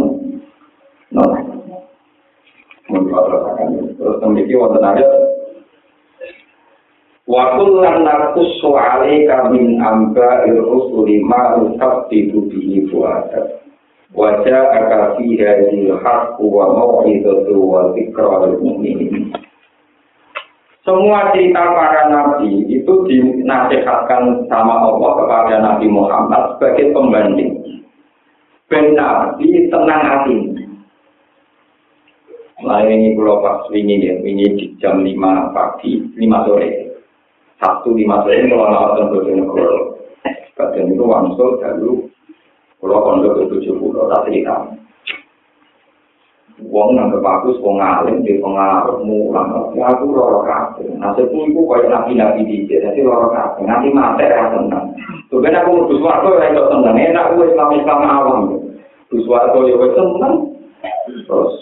non 1.09 1.29
agama 1.34 1.82
terus 3.97 4.21
memiliki 4.21 4.53
ayat 4.53 5.07
Wa 7.32 7.55
kullan 7.55 8.03
narkus 8.03 8.59
soale 8.59 9.23
kamin 9.23 9.79
amba 9.79 10.43
irusuli 10.51 11.23
ma 11.23 11.55
usabtidu 11.63 12.51
bihi 12.51 12.91
fuadat 12.91 13.63
Wajah 14.11 14.75
akafi 14.75 15.39
hadil 15.39 15.95
haqqu 16.03 16.43
wa 16.43 16.75
mau'idatu 16.75 17.55
wa 17.55 17.95
zikrah 17.95 18.51
mu'minin 18.59 19.32
semua 20.84 21.32
cerita 21.32 21.61
para 21.71 22.11
nabi 22.11 22.67
itu 22.67 22.93
dinasihatkan 23.05 24.49
sama 24.49 24.82
Allah 24.82 25.11
kepada 25.13 25.55
Nabi 25.61 25.86
Muhammad 25.86 26.57
sebagai 26.57 26.89
pembanding. 26.89 27.86
Ben 28.65 28.97
Nabi 28.97 29.69
tenang 29.69 30.01
hati. 30.01 30.38
Nah 32.65 32.82
ini 32.82 33.13
pulau 33.13 33.45
pas 33.45 33.69
ini 33.69 34.09
ya, 34.09 34.19
ini 34.25 34.57
di 34.57 34.65
jam 34.82 35.05
5 35.05 35.53
pagi, 35.53 36.01
5 36.17 36.45
sore. 36.49 36.90
Sabtu 37.62 37.93
5 37.93 38.26
sore 38.26 38.49
kalau 38.49 38.66
nonton 38.74 39.05
Bojonegoro. 39.14 40.01
Badan 40.57 40.93
itu 40.93 41.03
wangsul 41.05 41.62
dulu, 41.62 42.09
pulau 42.82 43.01
pondok 43.05 43.45
ke 43.49 43.62
70, 43.62 44.09
tak 44.09 44.24
cerita. 44.30 44.55
Wong 46.70 46.93
nang 46.93 47.09
bagus 47.26 47.57
wong 47.57 47.82
alim 47.82 48.22
di 48.22 48.38
pengaruh 48.38 49.01
mulang. 49.01 49.74
Ya 49.74 49.89
aku 49.89 50.14
loro 50.14 50.45
kabeh. 50.45 50.93
Nasibku 50.93 51.49
iku 51.49 51.66
koyo 51.66 51.89
nabi-nabi 51.89 52.45
dicek, 52.45 52.86
dadi 52.86 53.01
loro 53.01 53.34
kabeh. 53.34 53.66
Nanti 53.66 53.89
mate 53.89 54.30
ra 54.30 54.53
tenang. 54.53 54.93
Tuh 55.34 55.41
ben 55.41 55.57
aku 55.57 55.74
mlebu 55.74 55.97
swarga 55.97 56.28
ora 56.30 56.53
iso 56.53 56.70
tenang. 56.70 56.95
Enak 57.01 57.34
ku 57.34 57.41
Islam 57.49 57.70
Islam 57.74 57.99
awam. 58.05 58.39
Mlebu 58.45 59.18
swarga 59.26 59.57
yo 59.66 59.76
wis 59.82 59.95
tenang. 59.97 60.36
Terus 61.26 61.53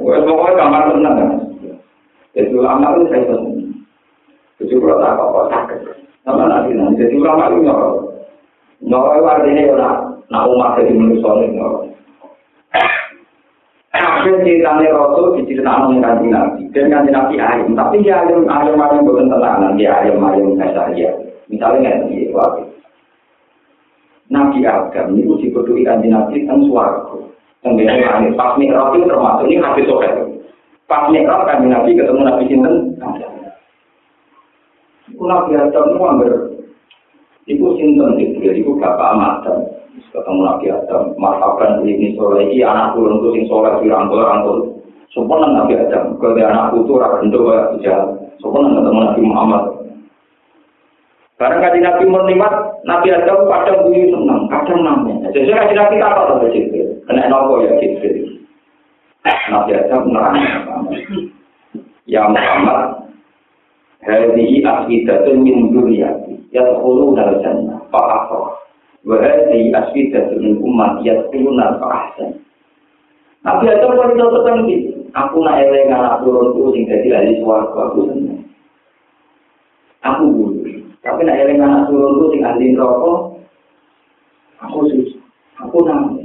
wis 0.00 0.24
pokoke 0.24 0.52
kamar 0.56 0.88
tenang. 0.88 1.16
Jadi 2.32 2.56
ulama 2.56 2.96
itu 2.96 3.12
saya 3.12 3.28
tenang. 3.28 3.49
Jadi 4.60 4.76
tak 4.76 5.16
nanti 6.76 7.08
itu 7.08 7.16
itu 7.16 7.24
artinya 9.24 9.62
ya 9.64 9.88
nak 10.30 10.46
umat 10.46 10.78
jadi 10.78 10.92
manusia 10.92 11.32
ini 13.90 14.46
ceritane 14.46 14.86
Rasul 14.94 15.42
diceritakno 15.42 15.90
ning 15.90 16.00
kanjeng 16.04 16.30
Nabi. 16.30 16.62
Dan 16.70 16.94
dia 19.74 19.90
ayam 19.90 20.22
ayam 20.22 20.54
biasa 20.54 20.94
ya. 20.94 21.10
Misalnya 21.50 22.06
waktu 22.30 22.62
Nabi 24.30 24.62
Adam 24.62 25.18
itu 25.18 25.34
dibutuhi 25.42 25.82
kanjeng 25.82 26.14
Nabi 26.14 26.46
teng 26.46 26.62
swarga. 26.70 27.18
Tenggene 27.60 28.00
langit 28.00 28.32
pas 28.38 28.56
itu 28.56 29.04
termasuk 29.04 29.44
ini 29.50 29.60
hadis 29.60 29.84
sore. 29.90 30.08
Pas 30.86 31.10
mikrot 31.10 31.44
kanjeng 31.50 31.74
Nabi 31.74 31.98
ketemu 31.98 32.22
Nabi 32.22 32.46
sinten? 32.46 32.74
Iku 33.02 33.29
Nabi 35.24 35.52
Adam 35.56 35.84
itu 35.92 36.00
hampir 36.04 36.32
Iku 37.50 37.66
sinten 37.74 38.20
itu, 38.20 38.46
iku 38.46 38.78
bapak 38.78 39.42
Adam. 39.42 39.58
ketemu 40.10 40.40
Nabi 40.42 40.66
Adam, 40.70 41.02
marhaban 41.18 41.82
ini 41.82 42.14
soleh 42.14 42.46
ini 42.46 42.62
anak 42.62 42.94
turun 42.94 43.18
itu 43.22 43.28
sing 43.34 43.44
soleh 43.50 43.74
dirangkul 43.82 44.22
rangkul. 44.22 44.58
Sempurna 45.10 45.50
Nabi 45.50 45.74
Adam, 45.74 46.14
kalau 46.22 46.38
anak 46.38 46.70
putu 46.70 46.94
rakyat 46.94 47.26
itu 47.26 47.40
jalan. 47.82 48.08
Sempurna 48.38 48.74
ketemu 48.78 49.00
Nabi 49.02 49.20
Muhammad. 49.26 49.64
Karena 51.40 51.56
kaji 51.56 51.78
Nabi 51.80 52.04
menikmat, 52.04 52.54
Nabi 52.84 53.08
Adam 53.16 53.48
kadang 53.48 53.80
bunyi 53.88 54.12
senang, 54.12 54.44
kadang 54.52 54.80
namanya. 54.84 55.32
Jadi 55.32 55.48
kaji 55.48 55.74
Nabi 55.74 55.96
apa 55.98 56.20
sama 56.28 56.46
Jibril, 56.52 56.88
kena 57.08 57.32
nopo 57.32 57.64
ya 57.64 57.80
Jibril. 57.80 58.44
Nabi 59.24 59.70
Adam 59.72 60.02
nerang 60.12 60.36
Ya 62.04 62.28
Muhammad, 62.28 62.99
Hadihi 64.00 64.64
akidatun 64.64 65.44
min 65.44 65.76
duriyati, 65.76 66.40
yadkhulu 66.56 67.12
dal 67.12 67.36
jannah, 67.44 67.84
fa'afrah. 67.92 68.60
Wahai 69.00 69.72
asfidah 69.72 70.28
dengan 70.28 70.60
umat 70.60 71.00
ya 71.00 71.16
turunan 71.32 71.80
ahsan. 71.80 72.36
Nabi 73.40 73.72
Adam 73.72 73.96
pun 73.96 74.12
itu 74.12 74.26
petang 74.28 74.60
Aku 75.10 75.42
nak 75.42 75.58
eleng 75.58 75.90
anak 75.90 76.22
turun 76.22 76.54
tu 76.54 76.70
sing 76.70 76.86
jadi 76.86 77.18
ahli 77.18 77.40
suaraku 77.42 77.76
aku 77.82 78.00
senang. 78.12 78.46
Aku 80.06 80.24
bulu. 80.30 80.62
Tapi 81.02 81.20
nak 81.26 81.40
eleng 81.40 81.64
anak 81.64 81.88
turun 81.90 82.20
tu 82.20 82.24
sing 82.30 82.44
ahli 82.46 82.76
rokok. 82.78 83.18
Aku 84.68 84.86
susah. 84.86 85.24
Aku 85.66 85.78
nang. 85.82 86.20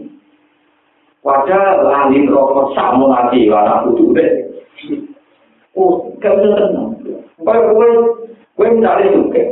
Wajah 1.25 1.81
ahli 1.81 2.27
rokok 2.29 2.77
sama 2.77 3.09
nanti 3.09 3.49
anak 3.49 3.89
putu 3.89 4.13
deh. 4.13 4.31
Oh, 5.73 6.11
kau 6.21 6.35
senang. 6.43 6.94
Pakuwe 7.43 7.87
kuwi 8.55 8.79
dalem 8.79 9.27
suke. 9.27 9.43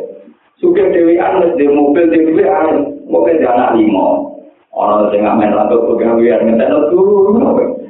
Suke 0.64 0.84
dhewe 0.96 1.20
anes 1.20 1.60
de 1.60 1.68
mobil 1.68 2.08
dhewe 2.08 2.48
anes, 2.48 2.88
mobil 3.12 3.36
dana 3.44 3.76
limo. 3.76 4.40
Ana 4.72 5.12
sing 5.12 5.28
amen 5.28 5.52
ratu 5.52 5.84
pegawean 5.92 6.48
ngenteni 6.48 6.80
turu, 6.90 7.36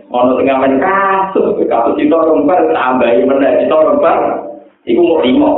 Ana 0.09 0.31
sing 0.37 0.49
amen 0.49 0.81
kasus, 0.81 1.61
kasus 1.69 1.93
cita 2.01 2.17
rumpar 2.17 2.65
tambahi 2.73 3.21
meneh 3.21 3.61
cita 3.61 3.77
rumpar. 3.77 4.49
Iku 4.89 5.01
mau 5.05 5.21
limo. 5.21 5.51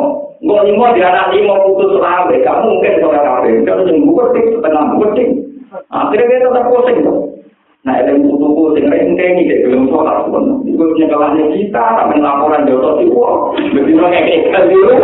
Mau 0.44 0.62
limo 0.68 0.86
di 0.92 1.02
anak 1.02 1.32
limo 1.32 1.56
putus 1.64 1.98
rambe, 2.04 2.44
gak 2.44 2.62
mungkin 2.62 3.02
orang 3.08 3.24
rambe. 3.24 3.50
Jangan 3.64 3.88
nunggu 3.88 4.12
kucing, 4.14 4.46
setengah 4.60 4.84
kucing. 5.00 5.30
Akhirnya 5.90 6.28
kita 6.28 6.50
tak 6.52 6.68
kucing. 6.70 6.98
Nah, 7.86 8.02
yang 8.02 8.26
putus 8.26 8.42
tuku 8.42 8.64
sing 8.74 8.86
rengkeng 8.90 9.46
iki 9.46 9.62
belum 9.70 9.86
sholat 9.94 10.26
pun. 10.26 10.66
Iku 10.66 10.98
nyekelahnya 10.98 11.54
kita, 11.54 11.86
sampai 11.94 12.18
laporan 12.18 12.66
jodoh 12.66 12.98
sih, 12.98 13.14
wah, 13.14 13.54
begitu 13.54 14.02
kayak 14.02 14.66
dulu. 14.74 14.98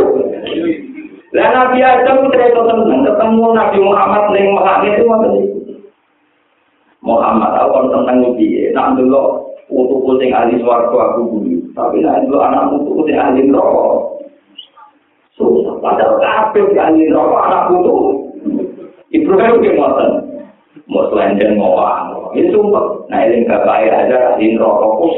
Lah 1.37 1.47
Nabi 1.53 1.77
Adam 1.85 2.27
cerita 2.33 2.57
tentang 2.57 3.05
ketemu 3.05 3.45
Nabi 3.53 3.77
Muhammad 3.85 4.23
neng 4.33 4.45
Muhammad 4.57 4.97
itu 4.97 5.05
apa? 5.07 5.27
Muhammad 7.05 7.51
awal 7.55 7.87
tentang 7.93 8.33
dia, 8.35 8.73
nak 8.73 8.97
dulu 8.97 9.45
untuk 9.69 10.17
sing 10.17 10.33
ahli 10.33 10.57
swarga 10.59 11.13
aku 11.13 11.37
dulu, 11.37 11.61
tapi 11.77 12.01
nak 12.01 12.25
dulu 12.25 12.37
anak 12.41 12.65
untuk 12.73 13.05
sing 13.05 13.15
ahli 13.15 13.45
neraka. 13.45 13.93
Susah, 15.37 15.77
padahal 15.85 16.17
kabeh 16.17 16.73
ahli 16.75 17.07
neraka 17.07 17.37
anak 17.45 17.63
putu. 17.69 17.95
Ibrahim 19.13 19.61
ki 19.61 19.71
ngoten. 19.77 20.09
Mau 20.91 21.07
selanjang 21.07 21.55
ngowang. 21.55 22.10
Ini 22.35 22.51
sumpah. 22.51 23.11
Nah 23.11 23.19
ini 23.27 23.47
gak 23.47 23.63
baik 23.67 23.91
aja 23.91 24.35
ahli 24.35 24.55
neraka 24.55 24.87
kus. 24.99 25.15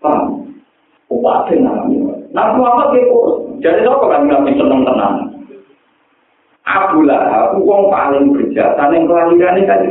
Paham? 0.00 0.48
Upati 1.12 1.60
namanya. 1.60 2.16
Nah, 2.30 2.54
apa 2.54 2.94
kok? 2.94 3.26
Jadi 3.60 3.82
apa 3.84 4.06
kan 4.06 4.22
Nabi 4.30 4.54
seneng 4.56 4.86
tenang? 4.86 5.16
Abu 6.70 7.02
Lahab, 7.02 7.58
wong 7.58 7.90
paling 7.90 8.30
berjasa 8.30 8.94
yang 8.94 9.10
kelahiran 9.10 9.58
ini 9.58 9.66
kan 9.66 9.82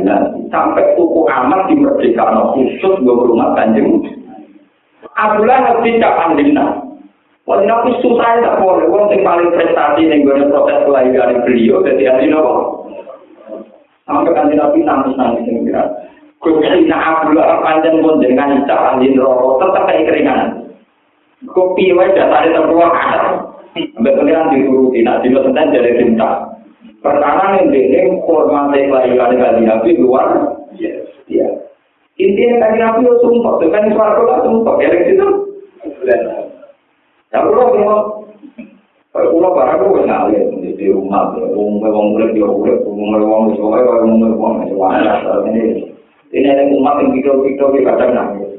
sampai 0.48 0.96
tuku 0.96 1.28
amat 1.28 1.68
di 1.68 1.76
merdeka 1.76 2.24
khusus 2.56 2.94
gue 3.04 3.20
rumah 3.28 3.52
kanjeng. 3.52 4.00
Abu 5.12 5.44
Lahab 5.44 5.84
tidak 5.84 6.16
pandina. 6.16 6.80
Wong 7.44 7.68
nabi 7.68 7.92
susah 8.00 8.40
tak 8.40 8.56
boleh. 8.62 8.88
Wong 8.88 9.12
yang 9.12 9.26
paling 9.26 9.50
prestasi 9.52 10.08
yang 10.08 10.24
gue 10.24 10.48
proses 10.48 10.80
kelahiran 10.88 11.44
beliau 11.44 11.84
jadi 11.84 12.16
ahli 12.16 12.32
nopo. 12.32 12.88
Sampai 14.10 14.34
kanjeng 14.34 14.58
nabi 14.58 14.82
nangis 14.82 15.14
nangis 15.14 15.46
yang 15.46 15.62
kira. 15.62 15.84
Gue 16.42 16.58
Abu 16.90 17.30
Lahab 17.36 17.62
panjang 17.62 18.02
pun 18.02 18.18
dengan 18.18 18.66
cara 18.66 18.98
rokok 18.98 19.60
tetap 19.62 19.82
kayak 19.86 20.06
keringan. 20.10 20.40
Kopi 21.46 21.94
wae 21.94 22.10
dasare 22.10 22.50
terkeluar 22.50 22.90
ada. 22.90 23.46
Sampai 23.70 24.18
pengiran 24.18 24.50
dituruti, 24.50 25.06
nah 25.06 25.22
di 25.22 25.30
tentang 25.30 25.70
jadi 25.70 25.94
cinta. 25.94 26.42
Pertama 27.00 27.54
yang 27.54 27.70
ini 27.70 28.18
hormati 28.26 28.90
kelahiran 28.90 29.38
kali 29.38 29.62
Nabi 29.62 29.90
luar 30.02 30.26
ya. 30.74 31.48
Intinya 32.18 32.66
kali 32.66 32.76
Nabi 32.82 33.00
itu 33.06 33.14
sumpah, 33.22 33.62
itu 33.62 33.70
kan 33.70 33.88
suara 33.94 34.18
kota 34.18 34.36
sumpah, 34.42 34.74
ya 34.82 34.90
itu. 35.06 35.28
Ya 37.30 37.38
udah 37.46 37.68
kalau 39.10 39.34
pulau 39.34 39.58
barang 39.58 39.82
itu 39.82 40.06
ngalir 40.06 40.44
di 40.78 40.86
rumah, 40.94 41.34
umum 41.34 41.82
umum 41.82 42.14
mulai 42.14 42.30
di 42.30 42.38
rumah, 42.38 42.78
umum 42.86 43.18
umum 43.18 43.42
di 43.50 43.58
rumah, 43.58 43.82
umum 44.06 44.22
umum 44.38 44.52
di 44.62 44.70
rumah, 44.70 44.94
ini 45.50 45.90
ini 46.30 46.46
ada 46.46 46.62
umat 46.70 47.02
yang 47.02 47.10
video-video 47.18 47.66
di 47.74 47.80
kadang 47.82 48.14
nangis. 48.14 48.50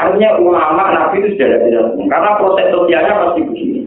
Artinya 0.00 0.40
ulama 0.40 0.88
Nabi 0.88 1.20
itu 1.20 1.36
sudah 1.36 1.68
tidak 1.68 1.84
karena 2.08 2.30
proses 2.40 2.66
sosialnya 2.72 3.12
pasti 3.12 3.40
begini. 3.44 3.80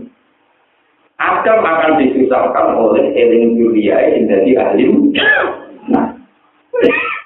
Adam 1.18 1.66
akan 1.66 1.98
disusahkan 1.98 2.78
oleh 2.78 3.10
eling 3.12 3.58
dunia 3.58 3.98
yang 3.98 4.30
jadi 4.30 4.52
ahli. 4.54 4.86
Nah, 5.90 6.14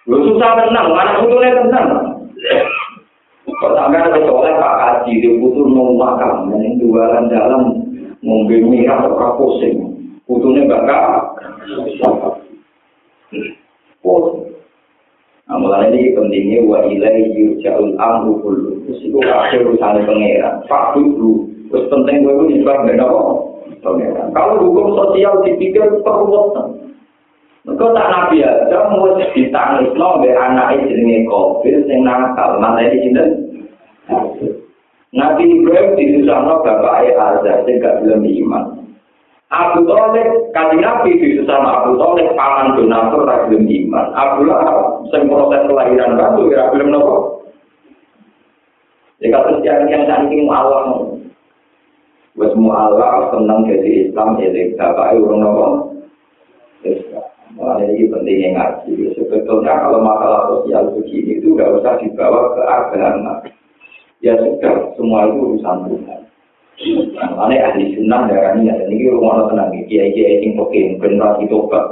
lu 0.08 0.18
susah 0.32 0.64
tenang, 0.64 0.96
mana 0.96 1.20
butuhnya 1.22 1.60
tenang. 1.60 1.88
Pertama 3.44 4.00
ada 4.00 4.20
soalnya 4.24 4.64
Pak 4.64 4.76
Haji, 4.80 5.12
dia 5.20 5.36
butuh 5.44 5.68
mau 5.68 5.92
makan, 6.00 6.56
yang 6.56 6.80
jualan 6.80 7.28
dalam 7.28 7.83
ngombe 8.24 8.56
merah 8.64 9.04
atau 9.04 9.36
pusing. 9.38 9.76
Butuhnya 10.24 10.72
bakal. 10.72 11.36
Nah, 15.44 15.60
mulai 15.60 15.92
ini 15.92 16.16
pentingnya 16.16 16.64
wa 16.64 16.88
ilai 16.88 17.30
yurja'ul 17.36 18.00
amru 18.00 18.40
kullu. 18.40 18.72
Terus 18.88 19.04
itu 19.04 19.20
kakek 19.20 19.68
urusan 19.68 20.08
pengeran. 20.08 20.64
Pak 20.72 20.96
dulu. 20.96 21.52
Terus 21.68 21.92
penting 21.92 22.24
gue 22.24 22.34
itu 22.34 22.44
disebab 22.56 22.88
beda. 22.88 23.08
Pengeran. 23.84 24.32
Kalau 24.32 24.64
hukum 24.64 24.96
sosial 24.96 25.44
dipikir 25.44 25.84
perwutan. 26.02 26.84
Mereka 27.64 27.96
tak 27.96 28.10
nabi 28.12 28.44
aja 28.44 28.92
mau 28.92 29.08
ditangis 29.16 29.96
no 29.96 30.20
be 30.20 30.36
anak 30.36 30.84
jenenge 30.84 31.24
kofir 31.32 31.80
sing 31.88 32.04
nakal 32.04 32.60
mana 32.60 32.92
di 32.92 33.00
sini. 33.00 33.24
Nabi 35.14 35.46
Ibrahim 35.46 35.94
disusahno 35.94 36.66
bapak 36.66 37.06
Azar 37.14 37.62
sing 37.70 37.78
gak 37.78 38.02
belum 38.02 38.26
iman. 38.26 38.84
Abu 39.54 39.86
Talib 39.86 40.50
kali 40.50 40.82
Nabi 40.82 41.14
sama 41.46 41.86
Abu 41.86 41.94
Talib 42.02 42.34
paman 42.34 42.74
donatur 42.74 43.22
ragilum 43.30 43.70
iman. 43.70 44.06
Abu 44.18 44.50
Lahab 44.50 45.06
sing 45.14 45.30
proses 45.30 45.70
kelahiran 45.70 46.18
batu 46.18 46.50
kira 46.50 46.74
belum 46.74 46.90
nopo. 46.90 47.18
Jika 49.22 49.40
terus 49.46 49.62
yang 49.62 49.86
saat 50.10 50.26
ini 50.34 50.50
Allah 50.50 51.14
Wes 52.34 52.50
Allah 52.58 53.30
senang 53.30 53.70
jadi 53.70 54.10
Islam 54.10 54.42
jadi 54.42 54.74
bapak 54.74 55.14
urung 55.22 55.46
nopo. 55.46 55.66
Mulai 57.54 57.86
ini 57.86 58.10
pentingnya 58.10 58.50
ngaji. 58.58 59.14
Sebetulnya 59.14 59.78
kalau 59.78 60.02
masalah 60.02 60.50
sosial 60.50 60.90
begini 60.98 61.38
itu 61.38 61.54
nggak 61.54 61.70
usah 61.78 62.02
dibawa 62.02 62.58
ke 62.58 62.62
agama. 62.66 63.34
Ya 64.24 64.40
sudah, 64.40 64.96
semua 64.96 65.28
itu 65.28 65.36
urusan 65.36 65.78
Tuhan. 65.92 66.22
Ane 67.20 67.60
ahli 67.60 67.92
sunnah 68.00 68.32
darah 68.32 68.56
ini 68.56 68.72
ada 68.72 68.88
ini 68.88 69.12
rumah 69.12 69.52
tenang 69.52 69.76
kiai 69.92 70.16
kiai 70.16 70.42
sing 70.42 70.56
pokoknya 70.56 70.96
generasi 71.04 71.44
tobat 71.52 71.86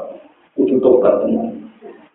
kudu 0.55 0.79
tobat 0.79 1.27
tenang. 1.27 1.51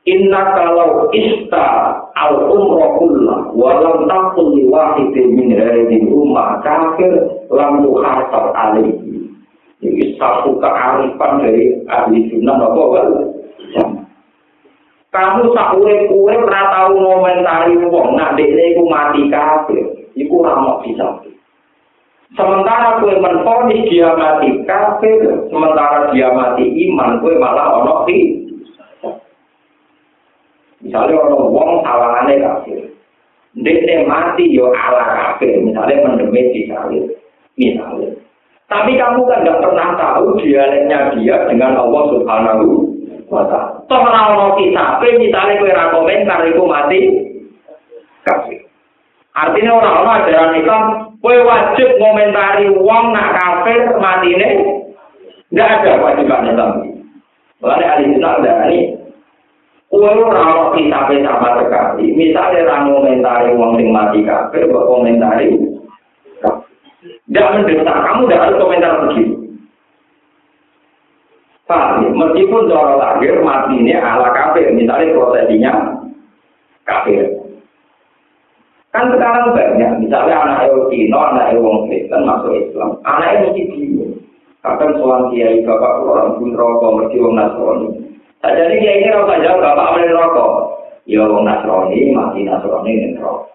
Inna 0.09 0.57
kalau 0.57 1.13
ista 1.13 2.01
al 2.17 2.49
umrohullah 2.49 3.53
walam 3.53 4.09
takul 4.09 4.57
wahidin 4.73 5.37
min 5.37 5.53
hadhihi 5.53 6.09
rumah 6.09 6.65
kafir 6.65 7.13
lam 7.53 7.85
yuhasab 7.85 8.57
alaihi. 8.57 9.31
Ini 9.85 10.17
satu 10.17 10.57
kearifan 10.57 11.45
dari 11.45 11.77
ahli 11.93 12.25
sunnah 12.33 12.57
apa 12.57 12.83
wal 12.89 13.11
kamu 15.17 15.49
sak 15.57 15.73
urip 15.81 16.13
urip 16.13 16.45
ora 16.45 16.63
tau 16.77 16.93
ngomentari 16.93 17.73
wong 17.89 18.21
nak 18.21 18.37
dekne 18.37 18.77
iku 18.77 18.85
mati 18.85 19.33
kafir 19.33 20.06
iku 20.17 20.43
ora 20.43 20.57
mau 20.59 20.81
bisa 20.81 21.23
Sementara 22.35 22.99
kue 22.99 23.15
menfonis 23.23 23.87
dia 23.87 24.11
mati 24.19 24.67
kafir, 24.67 25.47
sementara 25.47 26.11
dia 26.11 26.27
mati 26.35 26.67
iman, 26.91 27.23
kue 27.23 27.39
malah 27.39 27.79
ono 27.79 28.03
di. 28.03 28.43
Misalnya 30.83 31.23
ono 31.23 31.55
wong 31.55 31.87
salahane 31.87 32.35
kafir, 32.43 32.83
dia 33.55 34.03
mati 34.11 34.51
yo 34.51 34.75
ala 34.75 35.07
kafir, 35.07 35.55
misalnya 35.63 36.03
mendemit 36.03 36.51
di 36.51 36.67
salib, 36.67 37.07
misalnya. 37.55 38.11
Tapi 38.67 38.99
kamu 38.99 39.23
kan 39.31 39.47
nggak 39.47 39.63
pernah 39.63 39.89
tahu 39.95 40.43
dialeknya 40.43 41.15
dia 41.15 41.47
dengan 41.47 41.79
Allah 41.79 42.03
Subhanahu 42.11 42.67
wa 43.31 43.47
Ta'ala. 43.47 43.87
Toh 43.87 44.03
ono 44.03 44.59
kisah, 44.59 44.99
misalnya 44.99 45.63
kue 45.63 45.71
rakomentar 45.71 46.43
itu 46.43 46.63
mati 46.67 47.01
kafir. 48.27 48.66
Artinya 49.37 49.73
orang-orang 49.77 50.17
ajaran 50.25 50.57
Islam 50.57 50.83
Kue 51.27 51.43
wajib 51.43 51.99
ngomentari 51.99 52.71
wong 52.71 53.11
nak 53.11 53.35
kafir 53.35 53.99
matine 53.99 54.63
nggak 55.51 55.71
ada 55.83 55.99
kewajiban 55.99 56.55
Islam. 56.55 56.73
Mulai 57.59 57.83
ahli 57.83 58.15
sunnah 58.15 58.35
dari 58.47 58.95
kue 59.91 60.07
ora 60.07 60.71
kita 60.77 61.03
sama 61.03 61.51
sekali. 61.59 62.15
Misalnya 62.15 62.63
orang 62.69 62.83
ngomentari 62.87 63.51
wong 63.59 63.75
sing 63.75 63.89
mati 63.91 64.23
kafir, 64.23 64.71
buat 64.71 64.87
komentari 64.87 65.51
tidak 67.27 67.51
mendesak 67.59 67.99
kamu 68.07 68.23
tidak 68.27 68.43
harus 68.47 68.61
komentar 68.63 68.93
begitu. 69.03 69.35
Paham? 71.67 72.15
Meskipun 72.15 72.71
cara 72.71 72.95
lahir 72.95 73.43
matinya 73.43 73.99
ala 73.99 74.31
kafir, 74.31 74.71
misalnya 74.71 75.11
prosesinya 75.11 75.73
kafir. 76.87 77.36
Kan 78.97 79.13
sekarang 79.13 79.53
banyak, 79.53 79.93
misalnya 80.01 80.41
anak 80.41 80.73
Cina, 80.89 81.21
anak 81.29 81.53
wong 81.61 81.85
Kristen 81.85 82.25
masuk 82.25 82.57
Islam, 82.57 82.97
anak 83.05 83.45
mesti 83.45 83.69
bingung. 83.69 84.17
Kadang 84.65 84.97
soal 84.97 85.29
kiai 85.29 85.61
bapak 85.69 86.01
orang 86.01 86.41
pun 86.41 86.57
rokok, 86.57 87.05
mesti 87.05 87.21
wong 87.21 87.37
Nasrani. 87.37 87.93
Jadi 88.41 88.75
kiai 88.81 89.05
ini 89.05 89.13
rokok 89.13 89.45
jauh, 89.45 89.61
bapak 89.61 89.93
boleh 89.93 90.17
rokok. 90.17 90.53
Ya 91.05 91.29
wong 91.29 91.45
Nasrani, 91.45 92.17
mati 92.17 92.41
Nasrani 92.49 92.89
ini 92.89 93.21
rokok. 93.21 93.53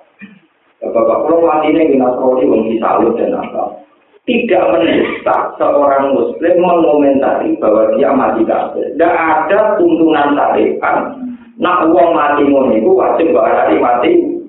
Bapak 0.94 1.18
kalau 1.26 1.42
mati 1.42 1.74
ini 1.74 1.98
Nasrani, 1.98 2.46
wong 2.46 2.62
salut 2.78 3.18
dan 3.18 3.34
apa. 3.34 3.82
Tidak 4.30 4.64
mendesak 4.70 5.58
seorang 5.58 6.14
Muslim 6.14 6.54
mengomentari 6.62 7.58
bahwa 7.58 7.98
dia 7.98 8.14
mati 8.14 8.46
kafir. 8.46 8.94
Tidak 8.94 9.10
ada 9.10 9.74
tuntunan 9.82 10.38
syariat. 10.38 11.18
Nak 11.58 11.90
uang 11.90 12.14
mati 12.14 12.46
ngono 12.46 12.78
itu 12.78 12.94
wajib 12.94 13.34
berarti 13.34 13.82
mati 13.82 14.41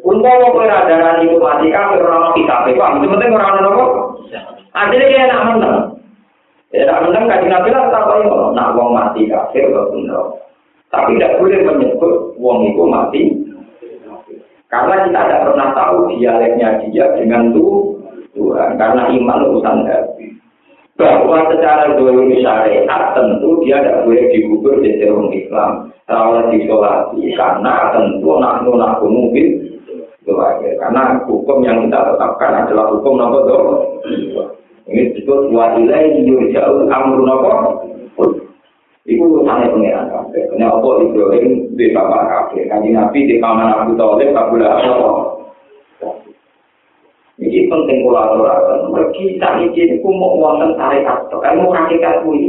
Umpama 0.00 0.56
kowe 0.56 0.64
adaran 0.64 1.20
iku 1.20 1.36
mati 1.36 1.68
kafir 1.68 2.00
ora 2.00 2.16
ono 2.16 2.28
kitabe, 2.32 2.72
Pak. 2.72 2.96
Penting 3.04 3.36
ora 3.36 3.46
ono 3.52 3.60
nopo? 3.60 3.84
Artinya 4.72 5.06
dia 5.12 5.26
enak 5.28 5.42
menang. 5.52 5.78
Ya 6.72 6.88
enak 6.88 7.00
menang 7.04 7.24
kan 7.28 7.44
Nabi 7.44 7.68
lah 7.68 7.92
tak 7.92 8.04
koyo 8.08 8.56
nak 8.56 8.72
wong 8.72 8.96
mati 8.96 9.28
kafir 9.28 9.68
kok 9.68 9.92
bener. 9.92 10.24
Tapi 10.88 11.14
tidak 11.20 11.36
boleh 11.38 11.60
menyebut 11.68 12.14
wong 12.40 12.58
itu 12.72 12.82
mati. 12.88 13.22
Karena 14.70 15.04
kita 15.04 15.20
tidak 15.26 15.42
pernah 15.50 15.68
tahu 15.74 15.98
dialeknya 16.14 16.68
dia 16.88 17.06
dengan 17.18 17.52
Tuhan. 17.52 18.70
Karena 18.80 19.02
iman 19.12 19.44
urusan 19.50 19.84
hati. 19.84 20.39
Bahwa 21.00 21.48
secara 21.48 21.96
dulu 21.96 22.28
syariat 22.44 23.16
tentu 23.16 23.64
dia 23.64 23.80
tidak 23.80 24.04
boleh 24.04 24.24
dikubur 24.28 24.84
di 24.84 25.00
dalam 25.00 25.32
Islam. 25.32 25.88
Kalau 26.04 26.52
disolati. 26.52 27.32
Karena 27.32 27.88
tentu 27.96 28.36
naknu 28.36 28.76
naknu 28.76 29.08
mungkin 29.08 29.64
itu. 29.64 30.36
Karena 30.76 31.16
hukum 31.24 31.64
yang 31.64 31.88
kita 31.88 32.12
tetapkan 32.12 32.68
adalah 32.68 32.92
hukum 32.92 33.16
nomor 33.16 33.48
dua. 33.48 33.74
Ini 34.90 35.16
disebut 35.16 35.54
wa 35.54 35.72
ilaihi 35.80 36.28
yurja'ul 36.28 36.92
amru 36.92 37.24
nopo. 37.24 37.50
Iku 39.08 39.24
urusannya 39.24 39.72
pengiran 39.72 40.12
kabeh. 40.12 40.44
Kena 40.52 40.76
apa 40.76 40.88
Ibrahim 41.00 41.72
di 41.74 41.88
bapak 41.90 42.22
kabeh. 42.30 42.68
Kanji 42.68 42.92
Nabi 42.92 43.26
di 43.26 43.40
paman 43.40 43.72
Abu 43.72 43.96
Talib 43.96 44.36
kabula 44.36 44.76
apa. 44.76 45.39
Ini 47.40 47.72
penting 47.72 48.04
kulaturakan. 48.04 48.92
Mergi 48.92 49.40
saniki 49.40 49.80
ini 49.88 49.96
kumuk 50.04 50.36
wonten 50.36 50.76
tarik 50.76 51.08
atau 51.08 51.40
kamu 51.40 51.72
kuwi. 51.72 51.96
kuih. 52.20 52.44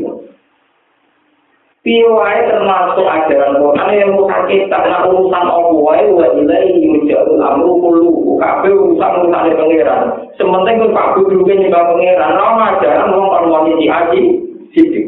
Piwai 1.81 2.45
termasuk 2.45 3.07
ajaran 3.09 3.57
Quran 3.57 3.89
yang 3.97 4.13
kaki 4.13 4.69
karena 4.69 5.01
urusan 5.09 5.45
wae 5.81 6.05
wa 6.13 6.29
ilaihi 6.29 6.77
yuja'u 6.85 7.41
amru 7.41 7.81
kullu. 7.81 8.37
kabe 8.37 8.69
urusan 8.69 9.25
urusan 9.25 9.57
pangeran. 9.57 10.01
Sementing 10.37 10.77
pun 10.77 10.93
Pak 10.93 11.17
Bu 11.17 11.25
juga 11.33 11.57
pangeran. 11.71 12.37
Nah 12.37 12.77
ajaran 12.77 13.15
orang 13.17 13.31
perempuan 13.33 13.65
ini 13.73 13.85
haji 13.89 14.21
sidik. 14.77 15.07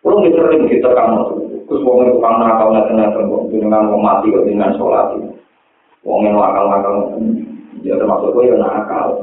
Kalau 0.00 0.18
misalnya 0.18 0.66
kita 0.66 0.88
kamu, 0.90 1.20
terus 1.68 1.84
wong 1.86 2.02
ngomong 2.18 2.42
apa 2.42 2.62
nggak 2.66 2.86
tenang 2.90 3.10
terbang 3.14 3.42
dengan 3.54 3.86
mau 3.86 4.00
mati 4.02 4.34
dengan 4.34 4.74
sholat. 4.74 5.31
Wong 6.02 6.26
yang 6.26 6.34
nakal 6.34 6.64
nakal, 6.66 6.94
ya 7.86 7.94
termasuk 7.94 8.34
gue 8.34 8.50
ya 8.50 8.56
nakal. 8.58 9.22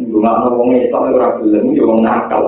Mau 0.00 0.56
wong 0.56 0.68
itu 0.76 0.88
tapi 0.88 1.12
orang 1.12 1.44
bilang 1.44 1.66
ya 1.76 1.82
wong 1.84 2.00
nakal. 2.00 2.44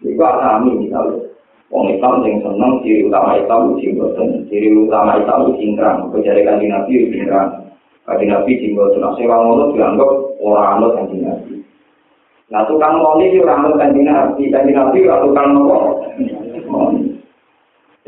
Itu 0.00 0.16
alami 0.16 0.88
misalnya. 0.88 1.28
Wong 1.70 1.86
Islam 1.92 2.26
yang 2.26 2.42
seneng 2.42 2.72
ciri 2.82 3.06
utama 3.06 3.38
Islam 3.38 3.78
itu 3.78 3.94
boten, 3.94 4.42
ciri 4.50 4.74
utama 4.74 5.22
itu 5.22 5.54
cingkrang. 5.60 6.10
Kejar 6.10 6.40
kanji 6.42 6.66
Nabi 6.66 7.12
cingkrang. 7.14 7.48
Kanji 8.08 8.24
Nabi 8.26 8.58
cingkrang. 8.58 8.98
Nah, 8.98 9.14
sewa 9.14 9.36
ngono 9.38 9.70
dianggap 9.76 10.10
orang 10.42 10.68
anut 10.80 10.96
kanji 10.98 11.16
Nabi. 11.22 11.60
Nah, 12.50 12.66
tukang 12.66 12.98
moni 12.98 13.30
itu 13.30 13.46
rambut 13.46 13.78
kanji 13.78 14.02
nabi, 14.02 14.50
kanji 14.50 14.74
nabi 14.74 15.06
tukang 15.06 15.54
moni. 16.66 17.09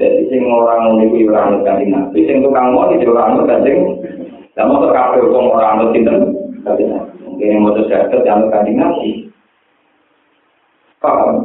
Jadi 0.01 0.25
sing 0.33 0.49
orang 0.49 0.89
moni 0.89 1.05
itu 1.13 1.29
rambut 1.29 1.69
kanji 1.69 1.93
nabi, 1.93 2.25
sing 2.25 2.41
tukang 2.41 2.73
moni 2.73 2.97
itu 2.97 3.13
rambut 3.13 3.45
kanji. 3.45 3.77
Dan 4.57 4.69
mau 4.69 4.81
terkafe 4.85 5.21
hukum 5.21 5.53
orang 5.53 5.85
rambut 5.85 5.93
itu 5.93 6.15
kanji 6.65 6.85
nabi. 6.89 7.13
Mungkin 7.29 7.61
mau 7.61 7.77
tersekat 7.77 8.25
rambut 8.25 8.49
kanji 8.49 8.73
nabi. 8.73 9.11
Paham? 11.05 11.45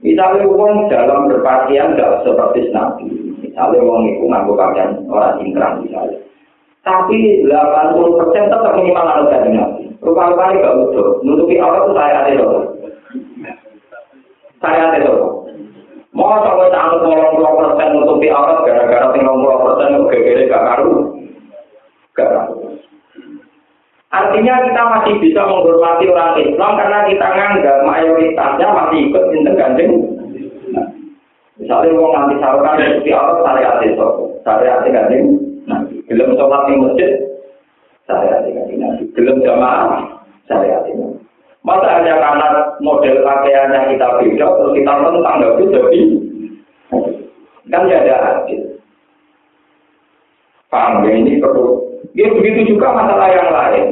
Misalnya 0.00 0.48
uang 0.48 0.88
dalam 0.88 1.28
berpakaian 1.28 1.92
tidak 1.92 2.24
seperti 2.24 2.72
nabi. 2.72 3.12
Misalnya 3.44 3.84
uang 3.84 4.08
itu 4.08 4.24
nganggo 4.24 4.56
pakaian 4.56 4.96
orang 5.12 5.36
cingkrang 5.36 5.84
misalnya. 5.84 6.16
Tapi 6.80 7.44
80% 7.44 8.48
tetap 8.48 8.72
minimal 8.72 9.04
harus 9.04 9.28
kanji 9.28 9.50
nabi. 9.52 9.84
Rupa-rupanya 10.00 10.64
gak 10.64 10.76
utuh. 10.80 11.20
Nutupi 11.20 11.60
aurat 11.60 11.84
itu 11.84 11.92
saya 11.92 12.16
ada 12.24 12.32
loh. 12.40 12.72
Saya 14.64 14.80
ada 14.88 14.98
loh. 15.04 15.39
Mau 16.20 16.36
sampai 16.44 16.68
tanggal 16.68 17.00
ngomong 17.00 17.32
puluh 17.32 17.52
persen 17.56 17.96
nutupi 17.96 18.28
aurat 18.28 18.60
gara-gara 18.68 19.08
tinggal 19.16 19.40
puluh 19.40 19.56
persen 19.64 20.04
gara-gara 20.04 20.42
gak 20.52 20.64
karu. 20.68 20.92
Gak 22.12 22.28
karu. 22.28 22.56
Artinya 24.10 24.54
kita 24.68 24.82
masih 24.84 25.14
bisa 25.22 25.40
menghormati 25.48 26.04
orang 26.12 26.36
Islam 26.44 26.72
karena 26.76 26.98
kita 27.08 27.26
nganggap 27.30 27.76
mayoritasnya 27.88 28.68
masih 28.68 28.98
ikut 29.08 29.24
cinta 29.32 29.50
ganjeng. 29.54 29.92
Nah, 30.74 30.86
misalnya 31.56 31.94
mau 31.94 32.12
nanti 32.12 32.34
sarukan 32.42 32.76
saya 33.40 33.80
ada 33.80 33.86
loh. 33.96 34.12
Saya 34.44 34.82
ada 34.82 34.88
ganjeng. 34.92 35.24
Nah, 35.70 35.86
belum 36.10 36.36
sholat 36.36 36.62
di 36.66 36.74
masjid, 36.74 37.12
syariat 38.04 38.42
nabi. 38.76 39.02
Belum 39.14 39.40
jamaah 39.46 40.02
syariat 40.50 40.82
ini. 40.90 41.19
Masa 41.60 42.00
hanya 42.00 42.16
karena 42.16 42.48
model 42.80 43.20
pakaiannya 43.20 43.92
kita 43.92 44.06
beda, 44.16 44.46
terus 44.48 44.72
kita 44.80 44.92
tentang 44.96 45.36
nggak 45.38 45.56
bisa 45.60 45.76
jadi 45.76 46.00
kan 47.70 47.86
ya 47.86 48.02
ada 48.02 48.16
adil. 48.42 48.82
Paham 50.70 51.06
ya 51.06 51.10
ini 51.14 51.38
perlu. 51.38 51.78
Ya 52.14 52.26
begitu 52.34 52.74
juga 52.74 52.90
masalah 52.90 53.30
yang 53.30 53.50
lain. 53.50 53.86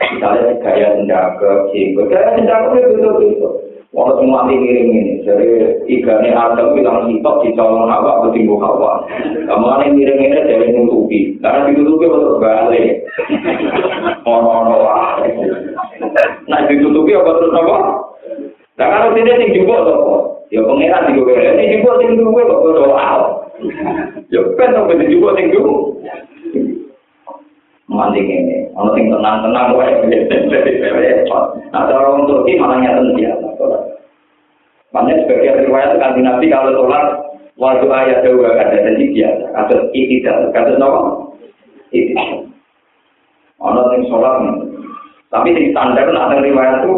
Misalnya 0.00 0.58
gaya 0.58 0.86
senjata, 0.98 1.70
jenggot, 1.70 2.10
gaya 2.10 2.34
senjata 2.34 2.74
itu 2.74 2.88
betul-betul. 2.98 3.52
Walau 3.90 4.22
semua 4.22 4.46
miring 4.46 4.94
ini, 4.94 5.18
jadi 5.26 5.82
igane 5.90 6.30
Adam 6.30 6.78
bilang 6.78 7.10
sitok 7.10 7.42
di 7.42 7.50
calon 7.58 7.90
hawa 7.90 8.22
bertimbu 8.22 8.54
hawa. 8.62 9.02
Kamu 9.50 9.66
aneh 9.66 9.90
miring 9.90 10.30
ini 10.30 10.46
dari 10.46 10.70
nutupi, 10.78 11.34
karena 11.42 11.66
ditutupi 11.66 12.06
betul 12.06 12.38
balik. 12.38 13.02
Ono-ono 14.22 14.78
Nah 16.46 16.60
ditutupi 16.70 17.18
apa 17.18 17.30
terus 17.34 17.50
apa? 17.50 17.76
Nah 18.78 18.86
kalau 18.94 19.10
tidak 19.18 19.42
sing 19.42 19.58
jumbo 19.58 19.74
apa? 19.74 20.16
Ya 20.54 20.62
pengiran 20.62 21.10
di 21.10 21.18
gue, 21.18 21.34
ini 21.34 21.82
jumbo 21.82 21.98
sing 21.98 22.14
kok 22.46 22.62
doa. 22.70 23.10
Ya 24.30 24.40
kan 24.54 24.70
sampai 24.70 25.02
di 25.02 25.10
jumbo 25.10 25.34
sing 25.34 25.50
gue. 25.50 25.66
Mandi 27.90 28.22
ini, 28.22 28.70
ono 28.78 28.94
sing 28.94 29.10
tenang-tenang 29.10 29.74
wae 29.74 29.90
repot. 30.06 31.44
Nah, 31.74 31.90
orang 31.90 32.22
Turki 32.30 32.54
malah 32.54 32.78
nyata 32.78 33.02
dia. 33.18 33.34
Banyak 34.94 35.26
sebagian 35.26 35.66
riwayat 35.66 35.98
kanji 35.98 36.22
Nabi 36.22 36.50
kalau 36.50 36.74
sholat 36.74 37.04
waktu 37.58 37.86
ayat 37.90 38.26
dua 38.26 38.58
kata 38.58 38.78
jadi 38.78 39.04
biasa. 39.10 39.44
Kasus 39.54 39.82
itidal, 39.94 40.50
kasus 40.54 40.78
nopo 40.78 41.34
itidal. 41.90 42.46
Ono 43.58 43.80
sing 43.90 44.06
sholat, 44.06 44.38
tapi 45.34 45.54
di 45.54 45.74
standar 45.74 46.14
nak 46.14 46.42
riwayat 46.42 46.86
itu 46.86 46.94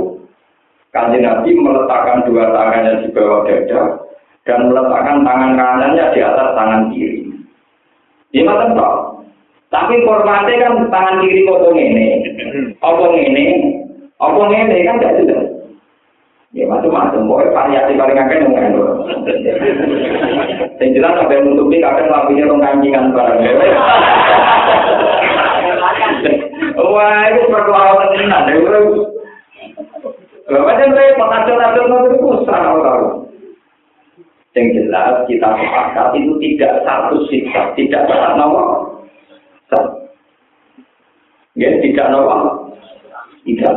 kanji 0.92 1.24
Nabi 1.24 1.56
meletakkan 1.56 2.24
dua 2.28 2.52
tangannya 2.52 3.00
di 3.00 3.08
bawah 3.16 3.48
dada 3.48 3.80
dan 4.44 4.60
meletakkan 4.68 5.24
tangan 5.24 5.52
kanannya 5.56 6.04
di 6.12 6.20
atas 6.20 6.48
tangan 6.52 6.92
kiri. 6.92 7.32
Ini 8.32 8.48
macam 8.48 8.76
Tapi 9.72 10.04
formatnya 10.04 10.68
kan 10.68 10.74
tangan 10.92 11.24
kiri 11.24 11.48
kok 11.48 11.72
ini, 11.72 12.20
apa 12.84 13.04
ini, 13.16 13.44
apa 14.20 14.40
ini 14.52 14.84
kan 14.84 15.00
tidak 15.00 15.16
jelas. 15.24 15.48
Ya 16.52 16.68
macam-macam, 16.68 17.24
pokoknya 17.24 17.56
variasi 17.56 17.96
paling 17.96 18.20
akeh 18.20 18.36
yang 18.36 18.52
nggak 18.52 18.68
Yang 20.76 20.90
jelas 21.00 21.16
sampai 21.16 21.40
menutupi 21.40 21.80
kadang 21.80 22.12
lampunya 22.12 22.44
dong 22.44 22.60
kancingan 22.60 23.16
barang. 23.16 23.40
Wah 26.76 27.24
itu 27.32 27.42
perkelawan 27.48 28.12
tenan, 28.12 28.52
ya 28.52 28.60
bro. 28.60 28.80
Macam 30.52 30.92
repot, 30.92 31.32
acil-acil 31.32 31.84
nanti 31.88 32.16
kusah 32.20 32.58
kalau 32.60 33.24
Yang 34.52 34.66
jelas 34.76 35.24
kita 35.24 35.48
sepakat 35.56 36.12
itu 36.20 36.36
tidak 36.36 36.84
satu 36.84 37.16
sikap, 37.32 37.72
tidak 37.72 38.04
satu 38.04 38.36
nomor. 38.36 38.91
Ya, 41.52 41.68
tidak 41.84 42.08
nomor. 42.08 42.72
Tidak. 43.44 43.74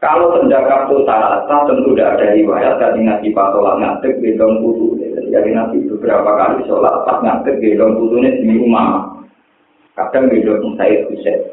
Kalau 0.00 0.32
penjaga 0.32 0.88
syarat, 0.88 1.44
tentu 1.44 1.92
tidak 1.92 2.16
ada 2.16 2.32
riwayat 2.32 2.80
dari 2.80 3.04
Nabi 3.04 3.36
pas 3.36 3.52
sholat 3.52 3.76
ngadeg 3.76 4.16
gendong 4.24 4.64
putu. 4.64 4.96
Jadi 5.28 5.52
Nabi 5.52 5.84
beberapa 5.92 6.40
kali 6.40 6.64
sholat 6.64 7.04
pas 7.04 7.20
ngadeg 7.20 7.60
gendong 7.60 8.00
putunya 8.00 8.32
di 8.40 8.48
rumah. 8.56 9.12
Kadang 9.92 10.32
gendong 10.32 10.80
Said 10.80 11.04
Hussein. 11.12 11.52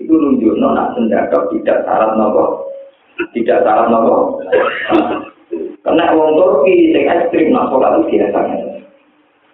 Itu 0.00 0.16
nunjuk 0.16 0.56
nona 0.56 0.96
penjaga 0.96 1.44
tidak 1.52 1.84
syarat 1.84 2.16
nopo, 2.16 2.72
tidak 3.36 3.60
syarat 3.68 3.92
nopo. 3.92 4.40
Karena 5.84 6.16
orang 6.16 6.40
Turki 6.40 6.96
yang 6.96 7.04
ekstrim 7.12 7.52
nak 7.52 7.68
sholat 7.68 8.00
itu 8.00 8.16
biasanya. 8.16 8.58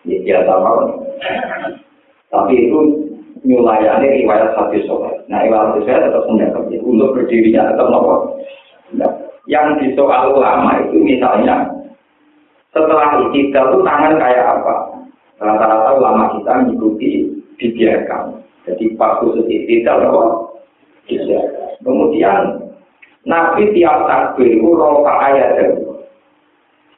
Ya 0.07 0.17
biasa 0.23 0.53
banget. 0.55 0.89
Tapi 2.31 2.55
itu 2.71 3.10
nyulayani 3.45 4.23
riwayat 4.23 4.57
hadis 4.57 4.85
sholat. 4.85 5.25
Nah, 5.27 5.45
riwayat 5.45 5.75
hadis 5.75 5.85
saya 5.89 6.09
tetap 6.09 6.25
mendapat 6.29 6.81
untuk 6.81 7.13
berdirinya 7.17 7.73
tetap 7.73 7.87
nopo. 7.89 8.15
Nah, 8.97 9.13
yang 9.49 9.79
di 9.81 9.93
soal 9.97 10.37
ulama 10.37 10.81
itu 10.85 11.01
misalnya 11.01 11.69
setelah 12.71 13.19
istiqlal 13.29 13.67
itu 13.75 13.79
tangan 13.83 14.15
kayak 14.21 14.47
apa? 14.47 14.75
Rata-rata 15.41 15.91
ulama 15.97 16.25
kita 16.37 16.53
mengikuti 16.63 17.11
dibiarkan. 17.57 18.45
Jadi 18.69 18.85
pas 18.95 19.19
khusus 19.25 19.47
istiqlal 19.49 20.05
nopo 20.05 20.25
dibiarkan. 21.09 21.69
Kemudian 21.81 22.41
Nabi 23.29 23.73
tiap 23.77 24.09
takbir 24.09 24.49
itu 24.49 24.69
roka 24.73 25.13
ayat 25.29 25.61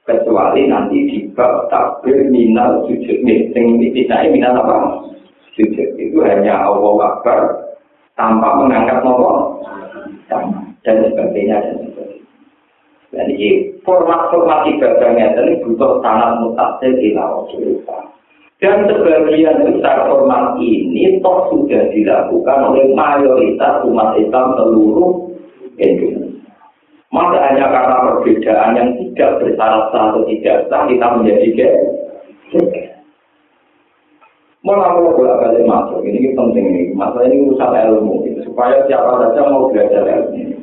kecuali 0.03 0.67
nanti 0.67 0.99
di 1.07 1.19
bab 1.35 1.71
takbir 1.71 2.27
minal 2.31 2.83
sujud 2.91 3.23
sing 3.23 3.67
ini 3.79 4.07
minal 4.35 4.59
apa 4.59 4.79
sujud 5.57 5.89
itu 6.01 6.19
hanya 6.25 6.65
Allah 6.65 7.17
Akbar 7.17 7.41
tanpa 8.17 8.49
mengangkat 8.61 9.05
nopo 9.05 9.61
dan 10.29 10.97
sebagainya 11.13 11.57
dan 11.61 11.77
sebagainya. 11.89 12.27
Jadi 13.13 13.49
format-format 13.85 14.65
ibadahnya 14.73 15.37
ini 15.37 15.61
butuh 15.61 16.01
tanah 16.01 16.41
mutasil 16.41 16.97
ila 16.97 17.45
Dan 18.57 18.89
sebagian 18.89 19.69
besar 19.69 20.09
format 20.09 20.57
ini 20.57 21.21
toh 21.21 21.51
sudah 21.53 21.93
dilakukan 21.93 22.59
oleh 22.73 22.95
mayoritas 22.97 23.85
umat 23.85 24.17
Islam 24.17 24.57
seluruh 24.57 25.35
Indonesia. 25.77 26.33
Maka 27.13 27.37
hanya 27.45 27.69
karena 27.69 27.97
perbedaan 28.09 28.71
yang 28.73 28.91
tidak 28.97 29.31
bersalah 29.45 29.93
atau 29.93 30.25
tidak 30.25 30.65
sah 30.73 30.89
kita 30.89 31.07
menjadi 31.13 31.49
geger. 31.53 32.92
Malah 34.63 34.95
kalau 34.95 35.19
bolak 35.19 35.43
balik 35.43 35.67
masuk, 35.67 36.07
ini 36.07 36.39
penting 36.39 36.67
nih. 36.71 36.85
Masalah 36.95 37.27
ini 37.27 37.51
urusan 37.51 37.75
ilmu, 37.83 38.23
gitu. 38.31 38.47
supaya 38.47 38.79
siapa 38.87 39.11
saja 39.19 39.51
mau 39.51 39.67
belajar 39.67 40.07
ilmu 40.07 40.39
ini. 40.39 40.57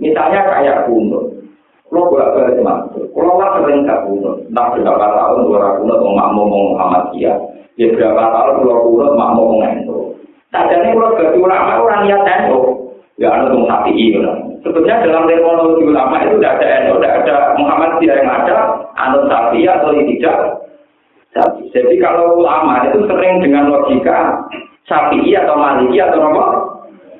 Misalnya 0.00 0.40
kayak 0.48 0.88
kunut, 0.88 1.36
kalau 1.92 2.08
bolak 2.08 2.32
balik 2.32 2.64
masuk, 2.64 3.04
kalau 3.12 3.36
lah 3.36 3.60
sering 3.60 3.84
gak 3.84 4.08
kunut, 4.08 4.40
entah 4.48 4.72
berapa 4.72 5.06
tahun 5.12 5.40
dua 5.52 5.68
kunut 5.84 5.98
mau 6.00 6.16
makmu 6.16 6.42
mau 6.48 6.64
Muhammadiyah, 6.72 7.36
ya 7.76 7.86
berapa 7.92 8.24
tahun 8.24 8.56
dua 8.64 8.76
kunut 8.88 9.12
makmu 9.20 9.42
mau 9.44 9.60
Endo. 9.68 9.98
Sajane 10.48 10.96
kalau 10.96 11.16
bagi 11.20 11.36
ulama 11.36 11.72
orang 11.76 12.00
niat 12.08 12.22
Endo, 12.24 12.60
ya 13.20 13.28
anu 13.36 13.52
tuh 13.52 13.68
sapi 13.68 13.92
gitu. 13.92 14.20
Sebetulnya 14.64 15.04
dalam 15.04 15.28
terminologi 15.28 15.84
ulama 15.84 16.24
itu 16.24 16.40
tidak 16.40 16.56
ada 16.56 16.66
Endo, 16.80 16.92
tidak 17.04 17.14
ada 17.20 17.36
Muhammadiyah 17.60 18.16
yang 18.16 18.30
ada, 18.32 18.56
anu 18.96 19.18
sapi 19.28 19.60
atau 19.68 19.92
tidak, 19.92 20.36
Jadi 21.72 21.94
kalau 22.00 22.40
ulama 22.40 22.88
itu 22.88 23.04
sering 23.04 23.44
dengan 23.44 23.68
logika 23.68 24.48
sapi 24.88 25.34
atau 25.36 25.56
maliki 25.58 26.00
atau 26.00 26.20
apa? 26.32 26.46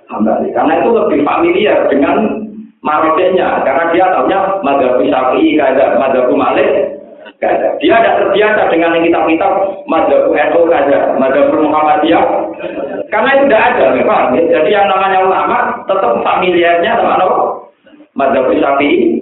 Hambali. 0.07 0.55
Karena 0.55 0.81
itu 0.81 0.91
lebih 0.95 1.21
familiar 1.27 1.91
dengan 1.91 2.47
maroknya. 2.81 3.67
Karena 3.67 3.85
dia 3.91 4.07
tahunya 4.15 4.41
madhabu 4.63 5.03
sapi, 5.11 5.59
kada 5.59 5.99
madhabu 5.99 6.35
malik. 6.39 6.95
Dia 7.83 8.01
tidak 8.01 8.17
terbiasa 8.23 8.73
dengan 8.73 8.97
yang 8.97 9.05
kitab-kitab 9.13 9.53
madhabu 9.91 10.33
NU 10.33 10.63
kada, 10.73 10.99
madhabu 11.21 11.59
Muhammadiyah. 11.59 12.25
Karena 13.13 13.29
itu 13.37 13.45
tidak 13.51 13.65
ada, 13.75 13.85
memang. 13.93 14.33
Jadi 14.39 14.71
yang 14.73 14.89
namanya 14.89 15.19
ulama 15.27 15.59
tetap 15.85 16.13
familiarnya 16.23 16.93
sama 16.97 17.19
apa? 17.21 17.29
Madhabu 18.17 18.57
sapi. 18.57 19.21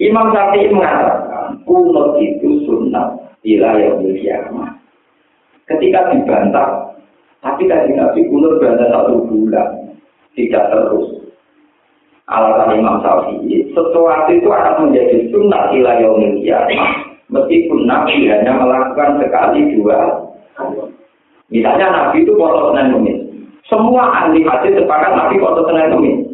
Imam 0.00 0.32
Syafi'i 0.32 0.72
mengatakan 0.72 1.39
kunut 1.66 2.18
itu 2.20 2.64
sunnah 2.66 3.16
wilayah 3.46 3.96
kiamat. 4.00 4.72
Ketika 5.66 6.10
dibantah, 6.10 6.98
tapi 7.40 7.70
tadi 7.70 7.94
Nabi 7.94 8.26
kunut 8.26 8.58
bantah 8.58 8.88
satu 8.90 9.24
bulan, 9.26 9.96
tidak 10.34 10.66
terus. 10.70 11.08
Alasan 12.30 12.78
Imam 12.78 13.02
Syafi'i, 13.02 13.74
sesuatu 13.74 14.30
itu 14.30 14.46
akan 14.46 14.90
menjadi 14.90 15.26
sunnah 15.34 15.74
wilayah 15.74 16.10
kiamat. 16.14 17.10
Meskipun 17.30 17.86
Nabi 17.86 18.26
hanya 18.26 18.58
melakukan 18.58 19.22
sekali 19.22 19.78
dua 19.78 20.26
Misalnya 21.50 21.86
Nabi 21.90 22.22
itu 22.22 22.34
foto 22.38 22.74
Senin. 22.74 23.26
Semua 23.66 24.06
ahli 24.22 24.42
hadis 24.42 24.74
sepakat 24.78 25.14
Nabi 25.14 25.38
foto 25.38 25.66
Senin. 25.66 26.26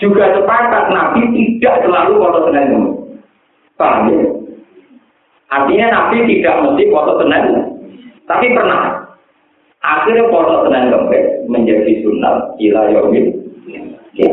Juga 0.00 0.32
sepakat 0.36 0.92
Nabi 0.92 1.20
tidak 1.36 1.84
selalu 1.84 2.12
foto 2.20 2.38
Senin 2.48 2.68
Kemis. 2.72 2.96
Paham 3.80 4.08
ya? 4.12 4.41
Artinya 5.52 5.86
Nabi 5.92 6.24
tidak 6.24 6.64
mesti 6.64 6.84
foto 6.88 7.12
Senin, 7.20 7.44
tapi 8.24 8.56
pernah. 8.56 9.04
Akhirnya 9.84 10.30
foto 10.32 10.64
Senin 10.64 10.88
Kemis 10.88 11.26
menjadi 11.50 11.92
sunnah 12.00 12.56
ila 12.56 12.82
yaumil 12.88 13.26
ya. 14.16 14.32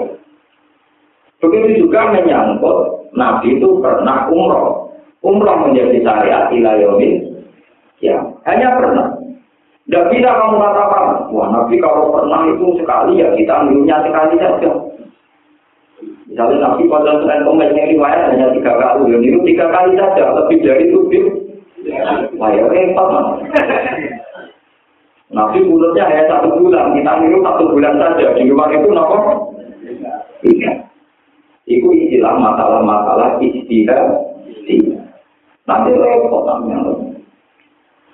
Begitu 1.43 1.83
juga 1.83 2.15
menyangkut 2.15 3.11
Nabi 3.11 3.59
itu 3.59 3.83
pernah 3.83 4.31
umroh. 4.31 4.95
Umroh 5.19 5.67
menjadi 5.67 5.99
syariat 5.99 6.47
ila 6.55 6.71
yaumil 6.79 7.43
ya. 7.99 8.15
Hanya 8.47 8.79
pernah. 8.79 9.19
Tidak 9.89 10.05
bisa 10.13 10.29
kamu 10.29 10.61
katakan, 10.61 11.33
wah 11.33 11.49
Nabi 11.49 11.81
kalau 11.81 12.13
pernah 12.13 12.45
itu 12.45 12.77
sekali 12.77 13.25
ya 13.25 13.33
kita 13.33 13.53
ambilnya 13.65 13.97
sekali 14.05 14.37
saja. 14.37 14.71
Misalnya 16.39 16.71
Nabi 16.71 16.87
Senin 16.87 17.43
Kemis 17.43 17.75
yang 17.75 17.87
riwayat 17.99 18.31
hanya 18.31 18.47
tiga 18.55 18.71
kali, 18.79 19.11
dan 19.11 19.27
itu 19.27 19.43
tiga 19.43 19.67
kali 19.75 19.91
saja, 19.99 20.23
lebih 20.39 20.63
dari 20.63 20.87
itu, 20.87 20.99
ya 21.83 22.63
repot. 22.63 23.43
Nabi 25.35 25.57
mulutnya 25.67 26.07
hanya 26.07 26.31
satu 26.31 26.55
bulan, 26.55 26.95
kita 26.95 27.11
minum 27.19 27.43
satu 27.43 27.75
bulan 27.75 27.99
saja, 27.99 28.39
di 28.39 28.47
luar 28.47 28.71
itu 28.71 28.87
nopo? 28.87 29.51
Iya. 30.47 30.79
Itu 31.67 31.91
istilah 31.91 32.39
masalah-masalah 32.39 33.43
istihad. 33.43 34.07
Nanti 35.67 35.91
repot 35.91 36.47
namanya. 36.47 37.03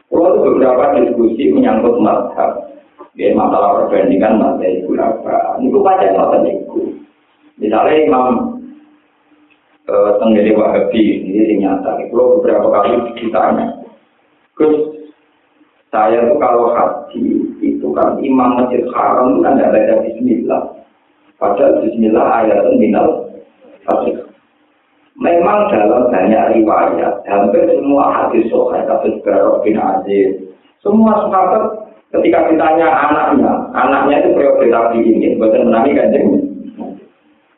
Kalau 0.10 0.42
beberapa 0.42 0.98
diskusi 0.98 1.54
menyangkut 1.54 2.02
mazhab, 2.02 2.74
ya 3.14 3.38
masalah 3.38 3.86
perbandingan 3.86 4.42
mazhab 4.42 4.66
itu 4.66 4.98
apa? 4.98 5.62
Ini 5.62 5.70
baca 5.78 6.08
mazhab 6.10 6.42
itu. 6.50 7.05
Misalnya 7.56 7.96
Imam 8.04 8.28
Tenggiri 9.86 10.58
Wahabi 10.58 11.24
ini 11.30 11.62
nyata. 11.62 12.02
Kalau 12.10 12.42
beberapa 12.42 12.68
kali 12.74 13.16
ditanya, 13.22 13.86
Gus, 14.58 14.98
saya 15.94 16.26
tuh 16.26 16.42
kalau 16.42 16.74
haji 16.74 17.54
itu 17.62 17.88
kan 17.94 18.18
Imam 18.20 18.58
Masjid 18.60 18.82
Haram 18.92 19.38
itu 19.38 19.40
kan 19.46 19.62
ada 19.62 20.02
Bismillah. 20.02 20.62
Padahal 21.38 21.86
Bismillah 21.86 22.26
ayat 22.44 22.66
minal 22.82 23.30
Fasih. 23.86 24.26
Memang 25.16 25.72
dalam 25.72 26.12
banyak 26.12 26.60
riwayat, 26.60 27.24
hampir 27.24 27.64
semua 27.72 28.12
hadis 28.12 28.52
sohail, 28.52 28.84
kasus 28.84 29.16
Barok 29.24 29.64
bin 29.64 29.80
Aziz, 29.80 30.44
semua 30.84 31.24
sahabat 31.24 31.88
ketika 32.12 32.52
ditanya 32.52 32.84
anaknya, 32.92 33.72
anaknya 33.72 34.20
itu 34.20 34.36
periode 34.36 34.68
Nabi 34.68 35.08
ini, 35.08 35.40
bukan 35.40 35.72
menami 35.72 35.96
kanjeng 35.96 36.45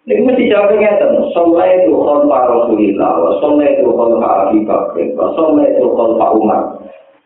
ini 0.08 0.24
mesti 0.24 0.48
jawab 0.48 0.72
ngeten, 0.72 1.20
soleh 1.36 1.84
itu 1.84 1.92
khalfa 1.92 2.38
Rasulillah, 2.48 3.12
wa 3.20 3.32
soleh 3.44 3.76
itu 3.76 3.92
khalfa 3.92 4.30
Abi 4.48 4.64
Bakr, 4.64 5.04
wa 5.20 5.36
soleh 5.36 5.68
itu 5.68 5.84
khalfa 5.84 6.26
Umar. 6.32 6.64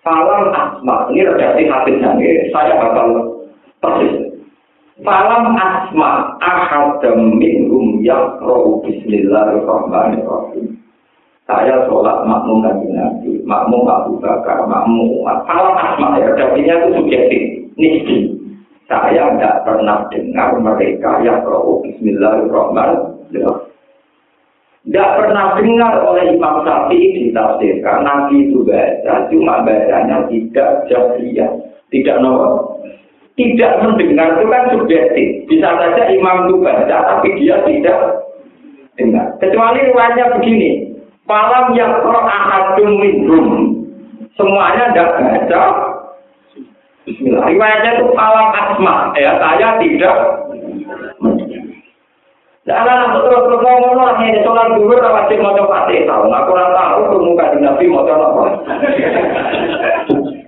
Falam 0.02 0.50
asma, 0.50 1.06
ini 1.14 1.30
redaksi 1.30 1.70
hadisnya, 1.70 2.18
ini 2.18 2.50
saya 2.50 2.82
bakal 2.82 3.38
persis. 3.86 4.34
Falam 5.06 5.54
asma 5.54 6.34
ahadam 6.42 7.38
minhum 7.38 8.02
yakrohu 8.02 8.82
bismillahirrahmanirrahim. 8.90 10.74
Saya 11.46 11.86
sholat 11.86 12.26
makmum 12.26 12.66
kaji 12.66 12.98
Nabi, 12.98 13.32
makmum 13.46 13.86
Abu 13.86 14.18
Bakar, 14.18 14.66
makmum 14.66 15.22
Umar. 15.22 15.46
Falam 15.46 15.78
asma, 15.78 16.18
ya 16.18 16.34
redaksinya 16.34 16.74
itu 16.82 16.88
subjektif, 16.98 17.42
nisbi. 17.78 18.41
Saya 18.92 19.40
tidak 19.40 19.64
pernah 19.64 20.04
dengar 20.12 20.52
mereka 20.60 21.24
yang 21.24 21.40
tahu 21.48 21.80
Bismillahirrahmanirrahim. 21.88 23.72
Tidak 24.84 25.10
pernah 25.16 25.56
dengar 25.56 26.04
oleh 26.04 26.36
Imam 26.36 26.68
Syafi'i 26.68 27.32
ditafsirkan 27.32 28.04
Nabi 28.04 28.52
itu 28.52 28.68
baca, 28.68 29.32
cuma 29.32 29.64
bacanya 29.64 30.28
tidak 30.28 30.90
jahiliyah, 30.92 31.54
tidak 31.88 32.20
nomor. 32.20 32.84
Tidak 33.40 33.80
mendengar 33.80 34.36
itu 34.36 34.46
kan 34.52 34.64
subjektif. 34.76 35.48
Bisa 35.48 35.70
saja 35.72 36.04
imam 36.12 36.52
itu 36.52 36.60
baca, 36.60 36.98
tapi 37.16 37.30
dia 37.40 37.64
tidak 37.64 38.28
dengar. 39.00 39.40
Kecuali 39.40 39.88
riwayatnya 39.88 40.36
begini, 40.36 40.92
Falam 41.24 41.72
yang 41.80 41.96
ahadum 42.04 42.92
minhum. 43.00 43.48
Semuanya 44.36 44.92
tidak 44.92 45.10
baca, 45.16 45.64
Bismillah. 47.12 47.44
Riwayatnya 47.44 47.92
itu 48.00 48.06
alam 48.16 48.48
asma. 48.56 48.96
Ya, 49.20 49.36
saya 49.36 49.76
tidak. 49.84 50.18
Jangan 52.62 53.18
terus 53.18 53.42
terus 53.42 53.58
ngomong 53.58 53.98
lah 53.98 54.16
ini 54.22 54.40
sholat 54.46 54.78
dulu 54.78 54.94
wajib 54.96 55.42
mau 55.44 55.58
coba 55.58 55.90
tahu. 55.90 56.30
Aku 56.30 56.48
kurang 56.54 56.72
tahu 56.72 57.26
di 57.36 57.58
nabi 57.60 57.90
mau 57.92 58.08
coba 58.08 58.32
apa. 58.32 58.44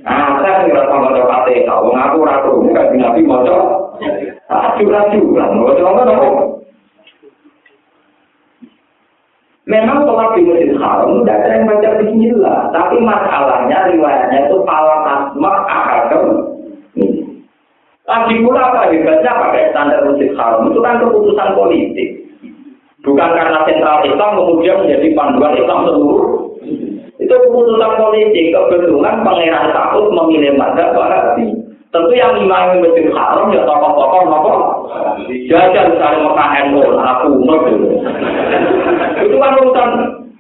Ah, 0.08 0.38
saya 0.40 0.70
nggak 0.70 0.88
tahu 0.88 1.00
mau 1.04 1.12
coba 1.12 1.36
tahu. 1.52 1.88
Aku 1.90 2.18
ragu 2.22 2.50
permuka 2.54 2.84
di 2.94 2.98
nabi 3.02 3.22
mau 3.26 3.44
coba. 3.44 3.98
Raju 4.48 4.84
raju 4.88 5.22
lah, 5.36 5.48
mau 5.52 5.74
coba 5.74 6.02
apa? 6.06 6.30
Memang 9.66 10.06
sholat 10.06 10.38
di 10.38 10.42
masjid 10.46 10.76
haram 10.78 11.24
tidak 11.24 11.40
ada 11.40 11.48
yang 11.50 11.64
baca 11.66 11.90
Bismillah, 11.98 12.60
tapi 12.76 12.96
masalahnya 13.00 13.78
riwayatnya 13.90 14.40
itu 14.52 14.58
alam 14.70 15.02
asma 15.08 15.52
ahadam 15.66 16.53
Lagi 18.04 18.36
pula 18.44 18.60
apa 18.68 18.92
hebatnya 18.92 19.32
pakai 19.32 19.72
standar 19.72 20.04
masjid 20.04 20.36
haram 20.36 20.68
itu 20.68 20.80
kan 20.84 21.00
keputusan 21.00 21.50
politik. 21.56 22.10
Bukan 23.04 23.30
karena 23.32 23.64
sentral 23.64 24.04
Islam 24.04 24.32
kemudian 24.44 24.84
menjadi 24.84 25.08
panduan 25.16 25.56
Islam 25.56 25.88
seluruh. 25.88 26.60
Itu 27.20 27.32
keputusan 27.32 27.92
politik. 27.96 28.52
Kebetulan 28.52 29.24
pangeran 29.24 29.72
takut 29.72 30.12
memilih 30.12 30.52
madzhab 30.60 30.92
Wahabi. 30.96 31.48
Tentu 31.96 32.12
yang 32.18 32.36
imam 32.42 32.82
masjid 32.82 33.06
haram 33.14 33.54
ya 33.54 33.64
tokoh-tokoh 33.64 34.22
nopo. 34.28 34.54
Jajan 35.48 35.94
misalnya 35.94 36.26
Mekah 36.26 36.50
NU, 36.66 36.82
aku 36.98 37.30
Itu 39.24 39.36
kan 39.38 39.52
urusan 39.62 39.90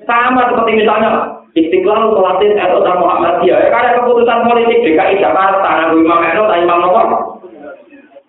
sama 0.04 0.50
seperti 0.52 0.82
misalnya 0.84 1.12
Istiqlal 1.54 2.10
sholatin 2.18 2.58
NU 2.58 2.80
dan 2.82 2.98
Muhammadiyah. 2.98 3.58
Ya, 3.62 3.70
karena 3.70 4.02
keputusan 4.02 4.40
politik 4.50 4.82
DKI 4.82 5.22
Jakarta, 5.22 5.70
Nabi 5.86 6.02
Imam 6.02 6.26
NU 6.26 6.44
Imam 6.50 6.80
Nopo. 6.82 7.02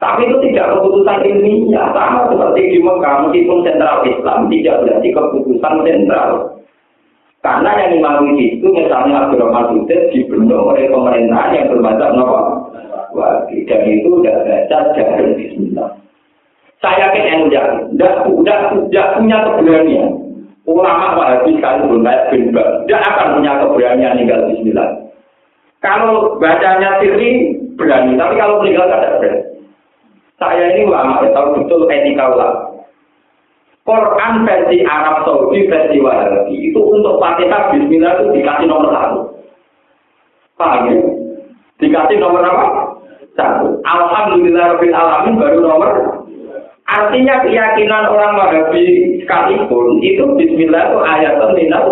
Tapi 0.05 0.28
itu 0.28 0.36
tidak 0.52 0.76
keputusan 0.76 1.24
ilmiah, 1.24 1.89
sama 1.97 2.28
seperti 2.28 2.76
di 2.76 2.78
Mekah, 2.85 3.24
meskipun 3.24 3.64
sentral 3.64 4.05
Islam 4.05 4.52
tidak 4.52 4.76
berarti 4.85 5.09
keputusan 5.16 5.74
sentral. 5.81 6.31
Karena 7.40 7.70
yang 7.76 7.90
dimiliki 7.97 8.60
itu 8.60 8.68
misalnya 8.68 9.24
Abdurrahman 9.24 9.72
Sudut 9.72 10.01
dibendung 10.12 10.68
oleh 10.68 10.93
pemerintah 10.93 11.56
yang 11.56 11.72
bermacam 11.72 12.20
nopo. 12.20 12.40
Wajib 13.14 13.64
dan 13.70 13.86
itu 13.89 14.10
sudah 14.10 14.43
baca 14.43 14.78
dari 14.90 15.32
Bismillah. 15.39 15.89
Saya 16.82 17.14
yakin 17.14 17.24
yang 17.24 17.40
tidak, 17.47 17.66
tidak, 18.26 18.60
tidak 18.90 19.06
punya 19.14 19.39
keberanian. 19.47 20.10
Ulama 20.66 21.16
Wahabi 21.16 21.56
sekalipun 21.56 22.02
kayak 22.02 22.32
bin 22.32 22.51
tidak 22.51 23.01
akan 23.09 23.28
punya 23.39 23.52
keberanian 23.62 24.18
tinggal 24.20 24.40
Bismillah. 24.51 24.90
Kalau 25.81 26.36
bacanya 26.40 27.01
sirri 27.01 27.60
berani, 27.76 28.16
tapi 28.20 28.35
kalau 28.36 28.60
meninggal 28.60 28.89
tidak 28.89 29.16
berani. 29.20 29.53
Saya 30.35 30.74
ini 30.74 30.90
ulama, 30.90 31.23
ya, 31.23 31.31
tahu 31.31 31.62
betul 31.62 31.86
etika 31.86 32.27
ulama. 32.35 32.74
Quran 33.85 34.48
versi 34.48 34.81
Arab 34.89 35.28
Saudi 35.28 35.69
versi 35.69 36.01
Wahabi 36.01 36.73
itu 36.73 36.81
untuk 36.81 37.20
Fatihah 37.20 37.69
Bismillah 37.69 38.16
itu 38.16 38.24
dikasih 38.40 38.65
nomor 38.65 38.89
satu. 38.97 39.20
Paham 40.56 40.89
ya? 40.89 40.97
Dikasih 41.85 42.16
nomor 42.16 42.40
apa? 42.48 42.66
Satu. 43.36 43.77
Alhamdulillah 43.85 44.78
Rabbil 44.78 44.97
Alamin 44.97 45.36
baru 45.36 45.59
nomor 45.61 45.90
Artinya 46.89 47.44
keyakinan 47.44 48.09
orang 48.09 48.40
Wahabi 48.40 49.20
sekalipun 49.20 50.01
itu 50.01 50.24
Bismillah 50.32 50.89
itu 50.89 50.98
ayat 51.05 51.36
minal 51.52 51.86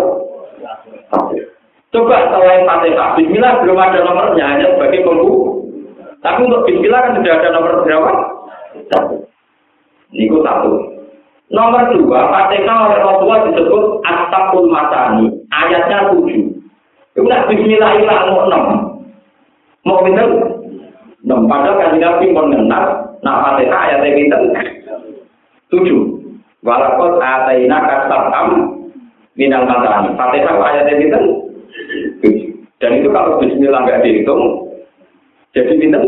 Coba 1.93 2.17
selain 2.25 2.65
Fatihah, 2.65 3.13
Bismillah 3.21 3.61
belum 3.61 3.77
ada 3.77 4.01
nomornya 4.01 4.45
hanya 4.49 4.65
sebagai 4.73 5.05
pembuka. 5.05 5.62
Tapi 6.23 6.39
untuk 6.47 6.63
Bismillah 6.63 6.99
kan 7.03 7.19
sudah 7.19 7.33
ada 7.35 7.49
nomor 7.51 7.83
berapa? 7.83 8.11
Satu. 8.87 9.27
Niku 10.15 10.39
satu. 10.39 10.71
Nomor 11.51 11.91
dua, 11.91 12.31
Fatihah 12.31 12.77
oleh 12.89 12.99
Rasulullah 13.03 13.41
disebut 13.51 13.83
Astagful 14.07 14.71
Masani. 14.71 15.27
Ayatnya 15.51 16.15
tujuh. 16.15 16.47
Itu 17.13 17.27
nak 17.27 17.51
Bismillah 17.51 17.91
ilah 17.99 18.19
mau 18.31 18.39
enam. 18.47 18.63
Mau 19.83 19.99
pinter? 20.07 20.27
Enam. 21.27 21.45
Padahal 21.45 21.75
kan 21.75 21.99
Nabi 21.99 22.31
mengenal. 22.31 22.85
Nah 23.19 23.35
Fatihah 23.43 23.79
ayatnya 23.91 24.15
pinter. 24.15 24.41
Tujuh. 25.75 26.23
Walaupun 26.63 27.19
ataina 27.19 27.83
kasabam 27.83 28.47
minal 29.35 29.67
masani. 29.67 30.15
Fatihah 30.15 30.55
ayatnya. 30.55 31.19
Tujuh. 32.23 32.47
Dan 32.79 32.99
itu 33.03 33.11
kalau 33.11 33.39
Bismillah 33.43 33.83
nggak 33.83 34.03
dihitung, 34.03 34.72
jadi 35.53 35.73
pinter? 35.77 36.01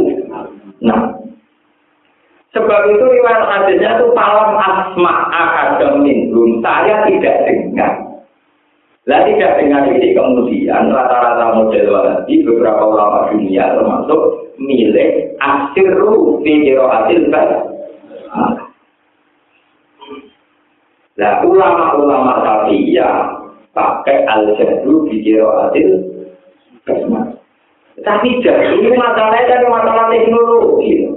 Nah. 0.82 1.22
Sebab 2.56 2.82
itu 2.88 3.04
riwayat 3.04 3.46
hadisnya 3.52 4.00
itu 4.00 4.16
palam 4.16 4.56
asma 4.56 5.28
akademin 5.28 6.32
belum 6.32 6.64
saya 6.64 7.04
tidak 7.04 7.44
dengar. 7.44 7.94
Lah 9.06 9.22
tidak 9.28 9.60
dengar 9.60 9.86
ini 9.92 10.16
kemudian 10.16 10.90
rata-rata 10.90 11.52
model 11.52 11.94
wahabi 11.94 12.42
beberapa 12.48 12.84
ulama 12.90 13.30
dunia 13.30 13.76
termasuk 13.76 14.22
milik 14.58 15.36
asiru 15.44 16.40
fi 16.42 16.74
hasil 16.80 17.22
kan. 17.28 17.50
Lah 21.20 21.34
ulama-ulama 21.44 22.72
ya 22.72 23.36
pakai 23.76 24.24
al-jadru 24.32 25.12
fi 25.12 25.16
hasil 25.44 25.88
basmah. 26.88 27.35
Tapi 28.04 28.44
jadi 28.44 28.76
ini 28.76 28.92
masalahnya 28.92 29.56
dari 29.56 29.68
masalah 29.72 30.12
teknologi. 30.12 31.08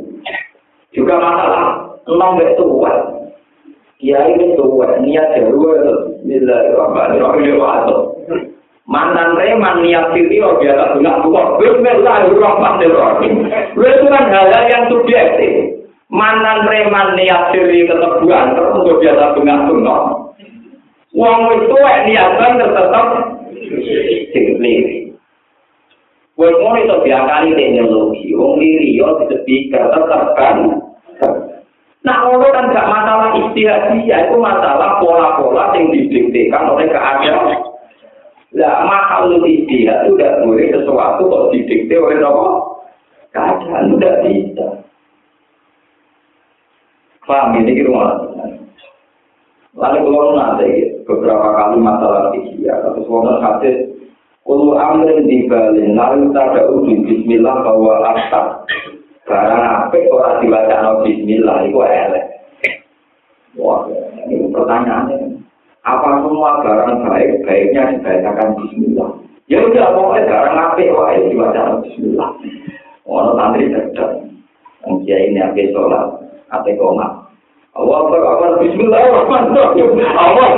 Juga 0.94 1.18
masalah 1.18 1.62
enam 2.06 2.38
tua. 2.54 3.18
Kiai 3.98 4.38
tua, 4.54 5.02
niat 5.02 5.34
jaru 5.34 5.58
Bismillahirrahmanirrahim. 6.22 7.58
Mantan 8.86 9.34
reman 9.34 9.82
niat 9.82 10.14
sini 10.14 10.38
oh 10.38 10.54
biasa 10.62 10.94
bunga 10.94 11.18
tua. 11.26 11.58
Bismillahirrahmanirrahim. 11.58 13.50
Itu 13.74 14.06
kan 14.06 14.30
hal 14.30 14.54
yang 14.70 14.86
subjektif. 14.86 15.82
Mantan 16.14 16.62
reman 16.62 17.18
niat 17.18 17.50
siri 17.50 17.90
ketebuan 17.90 18.54
terus 18.54 18.78
untuk 18.78 19.02
biasa 19.02 19.34
bunga 19.34 19.66
bunga. 19.66 19.96
Uang 21.10 21.40
itu 21.58 21.74
niat 22.06 22.38
tetap 22.38 23.06
sing 24.62 25.07
Ngono 26.38 26.78
iso 26.78 27.02
diakali 27.02 27.50
teknologi, 27.58 28.30
wong 28.30 28.62
liri 28.62 28.94
yo 28.94 29.10
speaker 29.26 29.90
tetap 29.90 30.38
kan. 30.38 30.70
Nah, 32.06 32.16
ngono 32.22 32.46
kan 32.54 32.70
gak 32.70 32.86
masalah 32.86 33.34
istihadiyah, 33.34 34.30
itu 34.30 34.38
masalah 34.38 35.02
pola-pola 35.02 35.74
yang 35.74 35.90
didiktekan 35.90 36.70
oleh 36.70 36.86
keadaan. 36.94 37.58
Lah, 38.54 38.86
mahal 38.86 39.34
istihad 39.42 40.06
itu 40.06 40.14
tidak 40.14 40.46
boleh 40.46 40.66
sesuatu 40.70 41.26
kok 41.26 41.46
didikte 41.50 41.94
oleh 41.98 42.22
apa? 42.22 42.46
Keadaan 43.34 43.98
tidak 43.98 44.16
bisa. 44.22 44.66
Paham 47.26 47.60
ini 47.60 47.82
gitu 47.82 47.92
Lalu 49.78 49.98
kalau 50.00 50.32
nanti 50.38 50.70
beberapa 51.02 51.48
kali 51.50 51.76
masalah 51.82 52.30
istihad, 52.30 52.78
atau 52.86 53.02
sebuah 53.02 53.42
hadis 53.42 53.97
Ulu 54.48 54.80
amrin 54.80 55.28
di 55.28 55.44
balin, 55.44 55.92
lalu 55.92 56.32
tada 56.32 56.72
uji 56.72 57.04
bismillah 57.04 57.52
bahwa 57.60 58.00
asap. 58.16 58.46
Barang 59.28 59.60
apik 59.60 60.08
orang 60.08 60.40
dibaca 60.40 60.76
no 60.80 61.04
bismillah, 61.04 61.68
itu 61.68 61.76
elek. 61.84 62.24
Wah, 63.60 63.84
ini 64.24 64.48
pertanyaannya. 64.48 65.36
Apa 65.84 66.24
semua 66.24 66.64
barang 66.64 67.04
baik, 67.04 67.44
baiknya 67.44 67.92
dibacakan 67.92 68.56
bismillah? 68.56 69.10
Ya 69.52 69.60
udah, 69.68 69.92
pokoknya 69.92 70.32
barang 70.32 70.56
apik, 70.72 70.96
wah 70.96 71.12
ini 71.12 71.36
dibaca 71.36 71.60
no 71.68 71.74
bismillah. 71.84 72.30
Orang 73.04 73.36
santri 73.36 73.68
cerdas. 73.68 74.12
Mungkin 74.88 75.28
ini 75.28 75.44
apik 75.44 75.76
sholat, 75.76 76.24
apik 76.48 76.80
komat. 76.80 77.28
Allah 77.76 78.00
Akbar, 78.00 78.64
Bismillahirrahmanirrahim. 78.64 79.88
Allah 80.16 80.48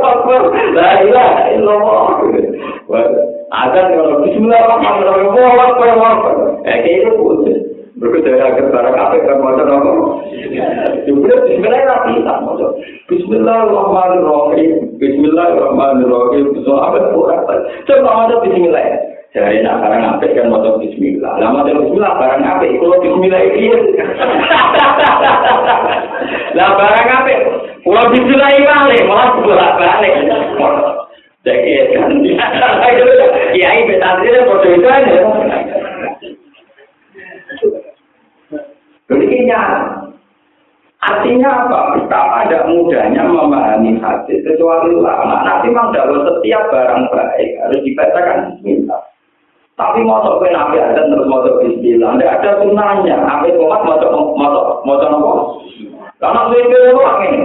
Akbar, 0.00 0.42
La 0.72 0.90
ilaha 1.04 1.42
illallah. 1.52 3.33
Ada 3.52 3.80
kalau 3.92 4.24
Bismillahirrahmanirrahim. 4.24 5.28
Allah 5.36 5.66
Akbar, 5.68 5.88
Allah 5.92 6.10
Akbar. 6.16 6.34
Eh, 6.64 6.78
itu 6.88 7.10
putus. 7.18 7.58
Berkata 7.94 8.26
agar 8.34 8.66
barang 8.74 8.96
apa 8.98 9.14
yang 9.22 9.38
mau 9.38 9.54
apa? 9.54 9.90
Juga 11.06 11.34
Bismillahirrahmanirrahim. 11.46 13.04
Bismillahirrahmanirrahim. 13.06 14.96
Bismillahirrahmanirrahim. 14.96 16.44
Bismillahirrahmanirrahim. 16.56 17.46
Coba 17.84 18.10
ada 18.24 18.34
Bismillah. 18.42 18.88
Jadi 19.34 19.66
nak 19.66 19.82
barang 19.82 20.02
apa 20.14 20.30
kan 20.30 20.46
mau 20.46 20.78
Bismillah. 20.78 21.42
Lama 21.42 21.66
Bismillah 21.66 22.12
barang 22.22 22.42
apa? 22.46 22.64
Kalau 22.70 23.02
Bismillah 23.02 23.42
ini. 23.50 23.66
Lah 26.54 26.70
barang 26.78 27.08
apa? 27.10 27.34
Kalau 27.82 28.04
Bismillah 28.14 28.50
ini 28.54 28.62
balik, 28.62 29.02
malah 29.10 29.34
bolak 29.42 29.74
balik. 29.74 30.14
Jadi 31.44 31.92
kan, 31.92 32.08
ya 33.52 33.68
ini 33.76 33.92
itu 33.92 34.84
Artinya 41.04 41.68
apa? 41.68 42.00
Betapa 42.00 42.48
ada 42.48 42.64
mudahnya 42.64 43.28
memahami 43.28 44.00
hadis 44.00 44.40
kecuali 44.40 44.96
ulama. 44.96 45.44
Nanti 45.44 45.68
memang 45.68 45.92
dalam 45.92 46.24
setiap 46.24 46.72
barang 46.72 47.12
baik 47.12 47.60
harus 47.60 47.84
dibacakan 47.84 48.56
Bismillah. 48.56 49.04
Tapi 49.74 50.00
motor 50.06 50.38
kowe 50.38 50.48
nabi 50.48 50.78
ada 50.80 51.02
terus 51.04 51.26
motor 51.28 51.60
bismillah. 51.60 52.14
Tidak 52.14 52.34
ada 52.40 52.50
sunnahnya. 52.62 53.20
Nabi 53.20 53.52
komat 53.58 53.82
motor 53.84 54.10
motor 54.32 54.64
motor 54.86 55.08
nopo. 55.12 55.32
Karena 56.22 56.46
kira 56.48 56.94
orang 56.94 57.20
ini. 57.26 57.40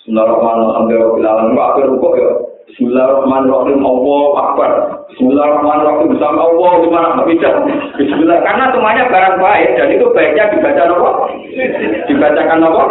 Bismillahirrahmanirrahim. 0.00 0.74
Sampai 0.74 1.12
bilangan 1.14 1.54
akhir 1.54 1.84
rukuk 1.92 2.14
ya. 2.18 2.30
Bismillahirrahmanirrahim. 2.64 3.80
Allah 3.84 4.24
Akbar. 4.40 4.70
Bismillahirrahmanirrahim. 5.12 6.16
Bersama 6.16 6.40
Allah 6.48 6.72
gimana 6.80 7.08
bisa? 7.28 7.48
Bismillah. 8.00 8.40
Karena 8.40 8.64
semuanya 8.72 9.04
barang 9.12 9.36
baik 9.36 9.70
dan 9.76 9.88
itu 9.92 10.06
baiknya 10.16 10.48
dibaca 10.48 10.82
apa? 10.88 11.10
Dibacakan 12.08 12.64
apa? 12.64 12.84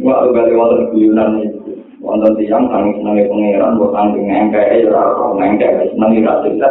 Wah, 0.00 0.24
kali 0.32 0.52
wonten 0.56 0.88
guyunan 0.96 1.44
itu. 1.44 1.76
Wonten 2.00 2.32
tiang 2.40 2.72
kami 2.72 2.96
senangi 2.96 3.28
pangeran, 3.28 3.76
buat 3.76 3.92
tanggung 3.92 4.24
ngengkai, 4.24 4.80
ya 4.80 4.88
roh 4.88 5.36
ngengkai, 5.36 5.92
senangi 5.92 6.24
rasa 6.24 6.70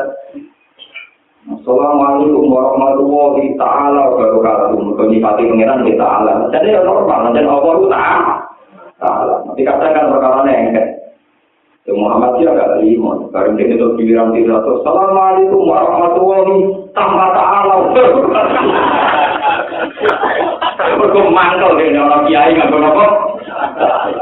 Assalamualaikum 1.49 2.49
warahmatullahi 2.49 3.53
taala 3.61 4.17
wabarakatuh. 4.17 4.73
Mergo 4.73 5.03
nyifati 5.05 5.45
pangeran 5.45 5.85
kita 5.85 6.01
ala. 6.01 6.49
Jadi 6.49 6.73
normal, 6.81 7.29
dan 7.37 7.45
Allah 7.45 7.73
itu. 7.77 7.87
Ta'ala. 8.99 9.47
Nanti 9.47 9.63
katakan 9.63 10.11
perkara 10.11 10.43
nengket. 10.43 10.87
Ya 11.87 11.95
Muhammad 11.95 12.37
ya 12.43 12.53
gak 12.53 12.77
terima. 12.77 13.17
Baru 13.33 13.57
dia 13.57 13.71
itu 13.71 13.87
giliran 13.97 14.35
tidak 14.35 14.61
terus. 14.61 14.83
Assalamualaikum 14.85 15.61
warahmatullahi 15.65 16.57
Tanpa 16.93 17.25
ta'ala. 17.33 17.75
Berkum 20.99 21.33
mantel 21.33 21.79
dia 21.79 21.89
ini 21.89 21.97
orang 21.97 22.27
kiai 22.27 22.53
gak 22.59 22.69
apa-apa. 22.69 23.05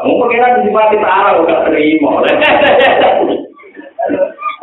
Mungkin 0.05 0.29
kita 0.31 0.47
disipati 0.61 0.97
ta'ala 1.01 1.43
gak 1.43 1.63
terima. 1.67 2.09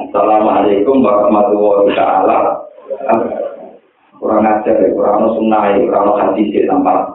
Assalamualaikum 0.08 0.96
warahmatullahi 1.02 1.92
ta'ala. 1.98 2.38
Kurang 4.16 4.46
ajar 4.46 4.80
ya, 4.80 4.88
kurang 4.96 5.28
sunnah 5.36 5.76
kurang 5.76 6.16
hadis 6.16 6.48
ya, 6.54 6.64
tanpa 6.70 7.12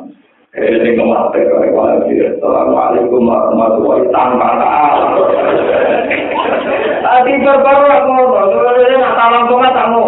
ini 0.58 0.98
kemati 0.98 1.46
Assalamualaikum 1.46 3.22
warahmatullahi 3.22 4.10
wabarakatuh. 4.10 5.30
Tadi 7.06 7.32
berbaru 7.38 7.86
aku 7.86 8.10
ngomong, 8.18 8.50
nggak 8.58 9.14
salam 9.14 9.46
kok 9.46 9.60
nggak 9.62 9.78
tahu. 9.78 10.02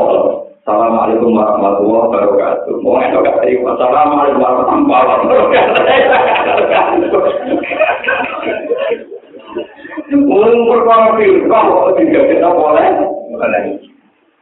Assalamualaikum 0.66 1.38
warahmatullahi 1.38 2.04
wabarakatuh. 2.10 2.74
Mau 2.82 2.98
nggak 2.98 3.22
gak 3.22 3.38
terima. 3.46 3.70
Assalamualaikum 3.78 4.42
warahmatullahi 4.42 5.06
wabarakatuh. 5.30 5.78
Mulai 10.26 10.58
perkara 10.66 11.08
firqah 11.22 11.62
kok 11.70 11.94
tidak 12.02 12.24
kita 12.34 12.50
boleh. 12.50 12.90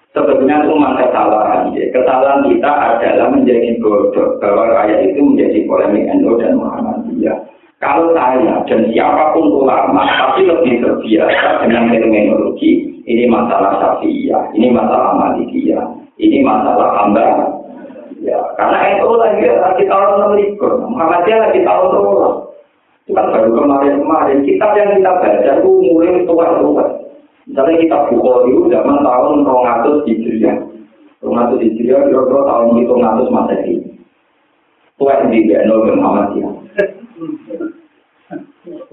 Sebetulnya 0.09 0.65
itu 0.65 0.73
kesalahan. 0.73 1.69
Kesalahan 1.69 2.41
kita 2.49 2.71
adalah 2.97 3.27
menjadi 3.29 3.77
bodoh 3.77 4.41
bahwa 4.41 4.65
raya 4.73 5.05
itu 5.05 5.21
menjadi 5.21 5.69
polemik 5.69 6.09
NU 6.17 6.33
dan 6.41 6.57
Muhammadiyah. 6.57 7.37
Kalau 7.79 8.11
saya 8.11 8.59
dan 8.67 8.91
siapa 8.91 9.31
pun 9.31 9.63
ulama 9.63 10.03
tapi 10.03 10.43
lebih 10.43 10.83
terbiasa 10.83 11.63
dengan 11.63 11.87
terminologi 11.95 12.99
ini 13.07 13.23
masalah 13.31 13.79
syafi'iyah, 13.79 14.51
ini 14.51 14.67
masalah 14.67 15.15
malikiyah, 15.15 15.87
ini 16.19 16.43
masalah 16.43 16.91
hamba. 16.99 17.55
Ya, 18.19 18.35
karena 18.59 18.99
itu 18.99 19.15
lagi 19.15 19.47
lagi 19.47 19.83
tahun 19.87 20.09
enam 20.19 20.31
likur, 20.35 20.73
Muhammadiyah 20.91 21.39
lagi 21.39 21.59
tahun 21.63 21.87
dua. 21.95 22.29
Itu 23.07 23.15
kan 23.15 23.31
baru 23.31 23.49
kemarin-kemarin. 23.55 24.43
Kitab 24.43 24.75
yang 24.75 24.99
kita 24.99 25.11
baca 25.17 25.51
itu 25.63 25.71
mulai 25.81 26.21
tua-tua. 26.27 26.85
Misalnya 27.49 27.81
kita 27.81 27.97
Bukhari 28.13 28.53
itu 28.53 28.69
zaman 28.69 29.01
tahun 29.01 29.41
200 29.41 30.05
Hijriah. 30.05 30.57
200 31.25 31.57
Hijriah 31.57 32.01
kira-kira 32.05 32.41
tahun 32.45 32.77
itu 32.77 32.93
200 32.93 33.33
Masehi. 33.33 33.75
Tua 35.01 35.17
yang 35.17 35.31
di 35.33 35.39
Gano 35.49 35.75
dan 35.87 35.95
Muhammadiyah. 35.97 36.53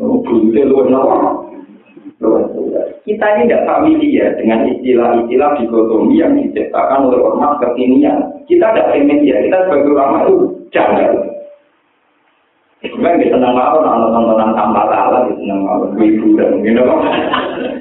Oh, 0.01 0.23
Bukti 0.25 0.65
lu 0.65 0.81
Kita 3.07 3.27
ini 3.37 3.43
tidak 3.47 3.67
familiar 3.69 4.35
dengan 4.41 4.67
istilah-istilah 4.73 5.51
dikotomi 5.61 6.17
yang 6.19 6.35
diciptakan 6.41 7.13
oleh 7.13 7.21
ormas 7.23 7.61
kekinian. 7.61 8.41
Kita 8.49 8.73
tidak 8.73 8.91
familiar, 8.97 9.47
kita 9.47 9.59
sebagai 9.69 9.95
ulama 9.95 10.17
itu 10.27 10.35
jangan. 10.73 11.36
Sebenarnya 12.87 13.19
kita 13.19 13.37
senang 13.41 13.55
mau 13.59 13.79
nonton 13.83 14.11
tontonan 14.15 14.51
tanpa 14.55 14.83
salah, 14.87 15.21
kita 15.27 15.39
senang 15.43 15.61
mau 15.67 15.83
hiburan, 15.99 16.63
gitu 16.63 16.81
kok, 16.87 17.01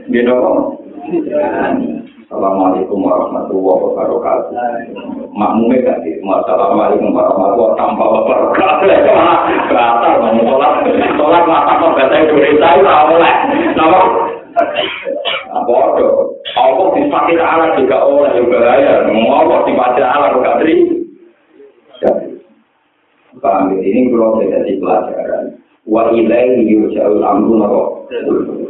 gitu 0.09 0.33
kok. 0.33 0.55
Assalamualaikum 2.25 3.05
warahmatullahi 3.05 3.81
wabarakatuh. 3.85 4.49
Makmumnya 5.29 5.85
gak 5.85 5.97
sih? 6.01 6.17
Assalamualaikum 6.25 7.13
warahmatullahi 7.13 7.77
tanpa 7.77 8.05
wabarakatuh. 8.09 8.89
Batal, 9.69 10.13
mau 10.25 10.41
sholat, 10.41 10.73
sholat 10.89 11.43
mata 11.45 11.73
kok 11.77 11.93
bahasa 11.93 12.15
Indonesia 12.25 12.69
itu 12.81 12.89
oleh. 12.89 13.35
Nama? 13.77 13.99
Apa 15.53 15.73
itu? 15.93 16.09
Apa 16.55 16.83
dispakai 16.97 17.37
alat 17.37 17.71
juga 17.77 17.97
oleh 18.09 18.31
juga 18.41 18.73
ya? 18.79 19.05
Mau 19.13 19.29
apa 19.37 19.69
dispakai 19.69 20.01
alat 20.01 20.33
juga 20.33 20.57
terima? 20.63 21.04
Paham 23.43 23.75
ya? 23.75 23.83
Ini 23.83 24.11
kalau 24.11 24.39
jadi 24.43 24.73
pelajaran. 24.79 25.43
Wa 25.85 26.09
ilaihi 26.11 26.65
yurja'ul 26.65 27.21
amru? 27.21 27.61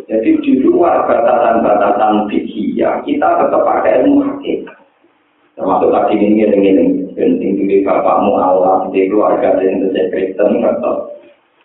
Jadi 0.05 0.29
di 0.43 0.51
luar 0.61 1.07
batasan-batasan 1.07 2.27
fikih 2.29 2.75
ya, 2.75 2.99
kita 3.07 3.27
tetap 3.41 3.61
pakai 3.63 4.03
ilmu 4.03 4.21
hakikat. 4.21 4.77
Termasuk 5.55 5.87
tadi 5.87 6.19
ini 6.19 6.43
ini 6.43 6.67
ini 6.67 6.83
penting 7.15 7.63
di 7.63 7.79
bapakmu 7.87 8.35
Allah 8.35 8.91
di 8.91 9.07
keluarga 9.07 9.55
dan 9.55 9.87
di 9.87 10.01
Kristen 10.11 10.59
tetap 10.59 11.15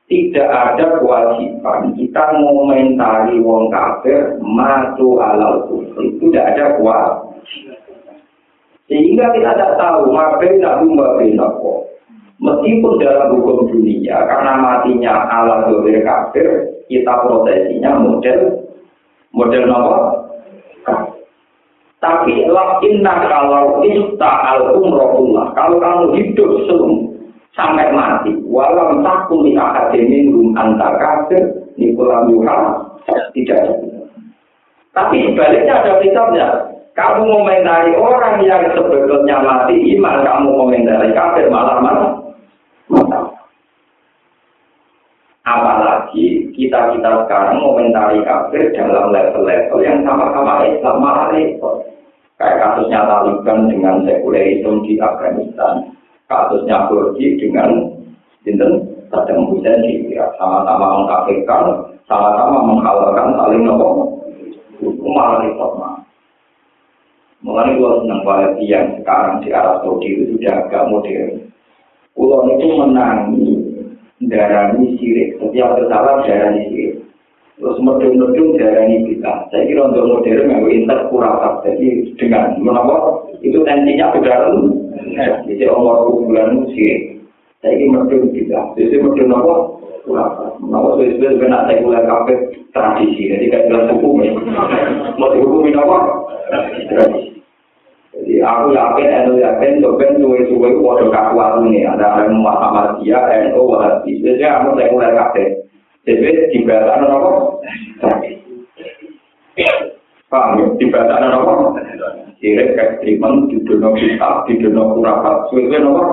tidak 0.06 0.47
ada 0.47 0.98
kewajiban 0.98 1.94
kita 1.98 2.22
mengomentari 2.35 3.39
wong 3.43 3.70
kafir 3.70 4.39
matu 4.43 5.18
alal 5.18 5.66
kufur 5.66 6.02
itu 6.06 6.31
tidak 6.31 6.55
ada 6.55 6.64
kewajiban 6.78 7.78
sehingga 8.86 9.27
kita 9.35 9.51
tidak 9.55 9.74
tahu 9.78 10.14
ngapain 10.14 10.59
nabi 10.59 10.86
ngapain 10.94 11.35
apa 11.39 11.72
Meskipun 12.41 12.97
dalam 12.97 13.37
hukum 13.37 13.69
dunia, 13.69 14.17
karena 14.25 14.57
matinya 14.57 15.29
ala 15.29 15.69
dohir 15.69 16.01
kafir, 16.01 16.73
kita 16.89 17.12
prosesinya 17.21 18.01
model 18.01 18.65
model 19.37 19.65
apa? 19.69 19.97
Tapi 22.01 22.49
inna 22.89 23.15
kalau 23.29 23.85
ista 23.85 24.33
al 24.57 24.73
umrohullah, 24.73 25.53
kalau 25.53 25.77
kamu 25.85 26.17
hidup 26.17 26.65
sebelum 26.65 27.12
sampai 27.53 27.93
mati, 27.93 28.33
walau 28.49 29.05
takut 29.05 29.45
di 29.45 29.53
akademin 29.53 30.33
rum 30.33 30.57
antar 30.57 30.97
kafir, 30.97 31.45
nikulam 31.77 32.33
yuha, 32.33 32.57
tidak 33.37 33.85
Tapi 34.97 35.29
sebaliknya 35.29 35.77
ada 35.77 35.93
kitabnya, 36.01 36.49
kamu 36.97 37.21
komentari 37.29 37.93
orang 38.01 38.41
yang 38.49 38.65
sebetulnya 38.73 39.45
mati 39.45 39.77
iman, 39.93 40.25
kamu 40.25 40.49
komentari 40.57 41.12
kafir 41.12 41.53
malah 41.53 41.85
Apalagi 45.51 46.53
kita 46.55 46.95
kita 46.95 47.11
sekarang 47.27 47.59
komentari 47.59 48.23
kafir 48.23 48.71
dalam 48.77 49.11
level-level 49.11 49.79
yang 49.83 50.05
sama-sama 50.07 50.62
Islam 50.69 50.97
malah 51.03 51.33
repot. 51.35 51.83
Kayak 52.39 52.59
kasusnya 52.62 53.05
Taliban 53.05 53.69
dengan 53.69 54.01
sekulerisme 54.07 54.81
di 54.87 54.97
Afghanistan, 54.97 55.93
kasusnya 56.25 56.89
Kurdi 56.89 57.37
dengan 57.37 57.69
Sinten 58.41 58.81
Saddam 59.12 59.51
Hussein 59.53 59.85
di 59.85 60.09
Irak, 60.09 60.39
sama-sama 60.41 61.03
mengkafirkan, 61.03 61.65
sama-sama 62.09 62.65
menghalalkan 62.65 63.37
saling 63.37 63.62
nopo. 63.67 63.89
Malah 65.05 65.45
repot 65.45 65.71
mah. 65.77 66.01
Mengenai 67.45 67.77
gua 67.77 68.01
senang 68.01 68.21
yang 68.61 69.01
sekarang 69.01 69.41
di 69.45 69.49
Arab 69.53 69.81
Saudi 69.85 70.09
itu 70.12 70.25
sudah 70.37 70.65
agak 70.65 70.89
modern. 70.89 71.51
Pulau 72.15 72.47
itu 72.53 72.66
menangi 72.74 73.47
darani 74.28 74.99
sirik. 74.99 75.39
Setiap 75.41 75.78
kesalahan 75.78 76.27
darani 76.27 76.62
sirik. 76.69 76.95
Terus 77.61 77.77
medung-medung 77.85 78.57
darani 78.57 79.05
kita. 79.05 79.32
Saya 79.53 79.69
kira 79.69 79.93
untuk 79.93 80.09
modern 80.09 80.49
yang 80.49 80.65
interkuratif. 80.65 81.55
Jadi 81.65 81.87
dengan 82.16 82.57
menapa 82.61 83.20
itu 83.45 83.61
tensinya 83.65 84.12
bedaran. 84.16 84.73
Jadi 85.45 85.65
umur 85.69 86.09
bulan 86.24 86.66
sirik. 86.73 87.20
Saya 87.61 87.77
kira 87.77 87.93
medung 88.01 88.32
kita. 88.32 88.61
Jadi 88.74 88.97
medung 88.99 89.31
apa? 89.37 89.55
Kuratif. 90.09 90.51
Menapa 90.65 90.89
sesuai 90.99 91.37
dengan 91.37 91.69
sekuler 91.69 92.03
kafe 92.09 92.35
tradisi. 92.73 93.28
Jadi 93.28 93.45
kayak 93.53 93.66
jelas 93.69 93.93
hukum 93.95 94.24
ya. 94.24 94.32
Mau 95.20 95.32
dihukumin 95.32 95.77
apa? 95.77 95.99
Tradisi. 96.89 97.30
Aku 98.41 98.73
yakin, 98.73 99.09
aku 99.12 99.33
yakin, 99.39 99.81
coba 99.85 100.05
suwe-suwe 100.17 100.69
itu 100.73 100.81
waduh 100.81 101.09
kakuan 101.12 101.69
ini. 101.69 101.85
Ada 101.85 102.27
yang 102.27 102.41
Muhammad 102.41 103.01
dia, 103.01 103.21
NU, 103.49 103.69
Wahabi. 103.69 104.21
Jadi 104.21 104.45
aku 104.45 104.77
saya 104.77 104.93
mulai 104.93 105.17
kafe. 105.17 105.45
Jadi 106.09 106.51
dibaca 106.57 106.97
apa? 106.97 107.31
Paham 110.33 110.59
ya? 110.59 110.67
Dibaca 110.81 111.15
apa? 111.21 111.53
Sirik 112.41 112.73
ekstremen, 112.73 113.53
di 113.53 113.61
dunia 113.69 113.93
kita, 113.93 114.31
di 114.49 114.53
dunia 114.65 114.85
kurapat. 114.97 115.37
Suwe-suwe 115.53 115.79
apa? 115.81 116.05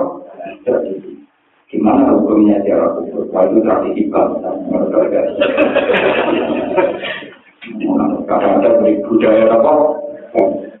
Gimana 1.68 2.16
hukumnya 2.16 2.64
cara? 2.64 2.96
Wah 3.28 3.44
itu 3.44 3.60
tradisi 3.60 4.08
bangsa. 4.08 4.48
Kadang-kadang 8.24 8.74
beri 8.80 9.04
budaya 9.04 9.44
apa? 9.52 9.72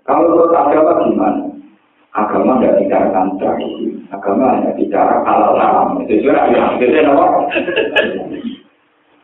Kalau 0.08 0.24
menurut 0.24 0.56
agama 0.56 1.04
gimana? 1.04 1.44
Agama 2.16 2.56
tidak 2.64 2.80
bicarakan 2.80 3.36
tradisi. 3.36 3.92
Agama 4.08 4.56
hanya 4.56 4.72
bicara 4.72 5.20
halal 5.20 5.52
haram. 5.60 6.00
Itu 6.00 6.24
juga 6.24 6.48
yang 6.48 6.80
itu 6.80 6.96
apa? 7.04 7.44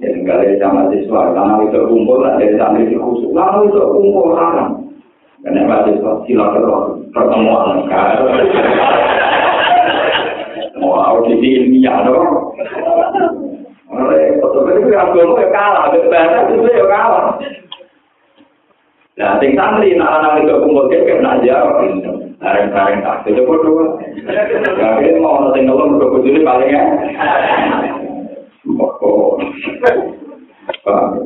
Ya, 0.03 0.11
kali 0.27 0.61
sama 0.61 0.93
siswa, 0.93 1.33
karena 1.33 1.65
itu 1.65 1.81
kumpul, 1.89 2.27
dari 2.27 2.53
santri 2.59 2.91
di 2.93 2.99
khusus, 2.99 3.33
lalu 3.33 3.73
itu 3.73 3.81
kumpul 3.81 4.37
haram. 4.37 4.85
Karena 5.41 5.65
mahasiswa 5.65 6.13
silaturahmi 6.29 7.09
pertemuan. 7.17 7.89
Mau 10.77 11.01
audisi 11.01 11.65
ilmiah 11.65 12.05
dong. 12.05 12.53
Oleh 13.89 14.37
betul 14.37 14.69
itu 14.69 14.93
agama 14.93 15.41
ya 15.41 15.47
kalah, 15.49 15.85
bahasa 16.13 16.39
itu 16.53 16.69
ya 16.69 16.85
kalah. 16.91 17.41
Nah, 19.15 19.39
sing 19.39 19.55
santri 19.55 19.95
nak 19.95 20.11
ana 20.11 20.43
nek 20.43 20.59
kumpul 20.59 20.91
kek 20.91 21.07
kena 21.07 21.39
jawab. 21.47 21.87
Areng-areng 22.43 22.99
tak 23.07 23.23
cukup 23.31 23.63
dua. 23.63 23.87
Ya 24.27 24.43
ben 24.99 25.23
mau 25.23 25.39
ana 25.39 25.55
sing 25.55 25.71
ngomong 25.71 26.03
kok 26.03 26.19
kudu 26.19 26.43
paling 26.43 26.75
ya. 26.75 26.83
Pak. 30.85 31.25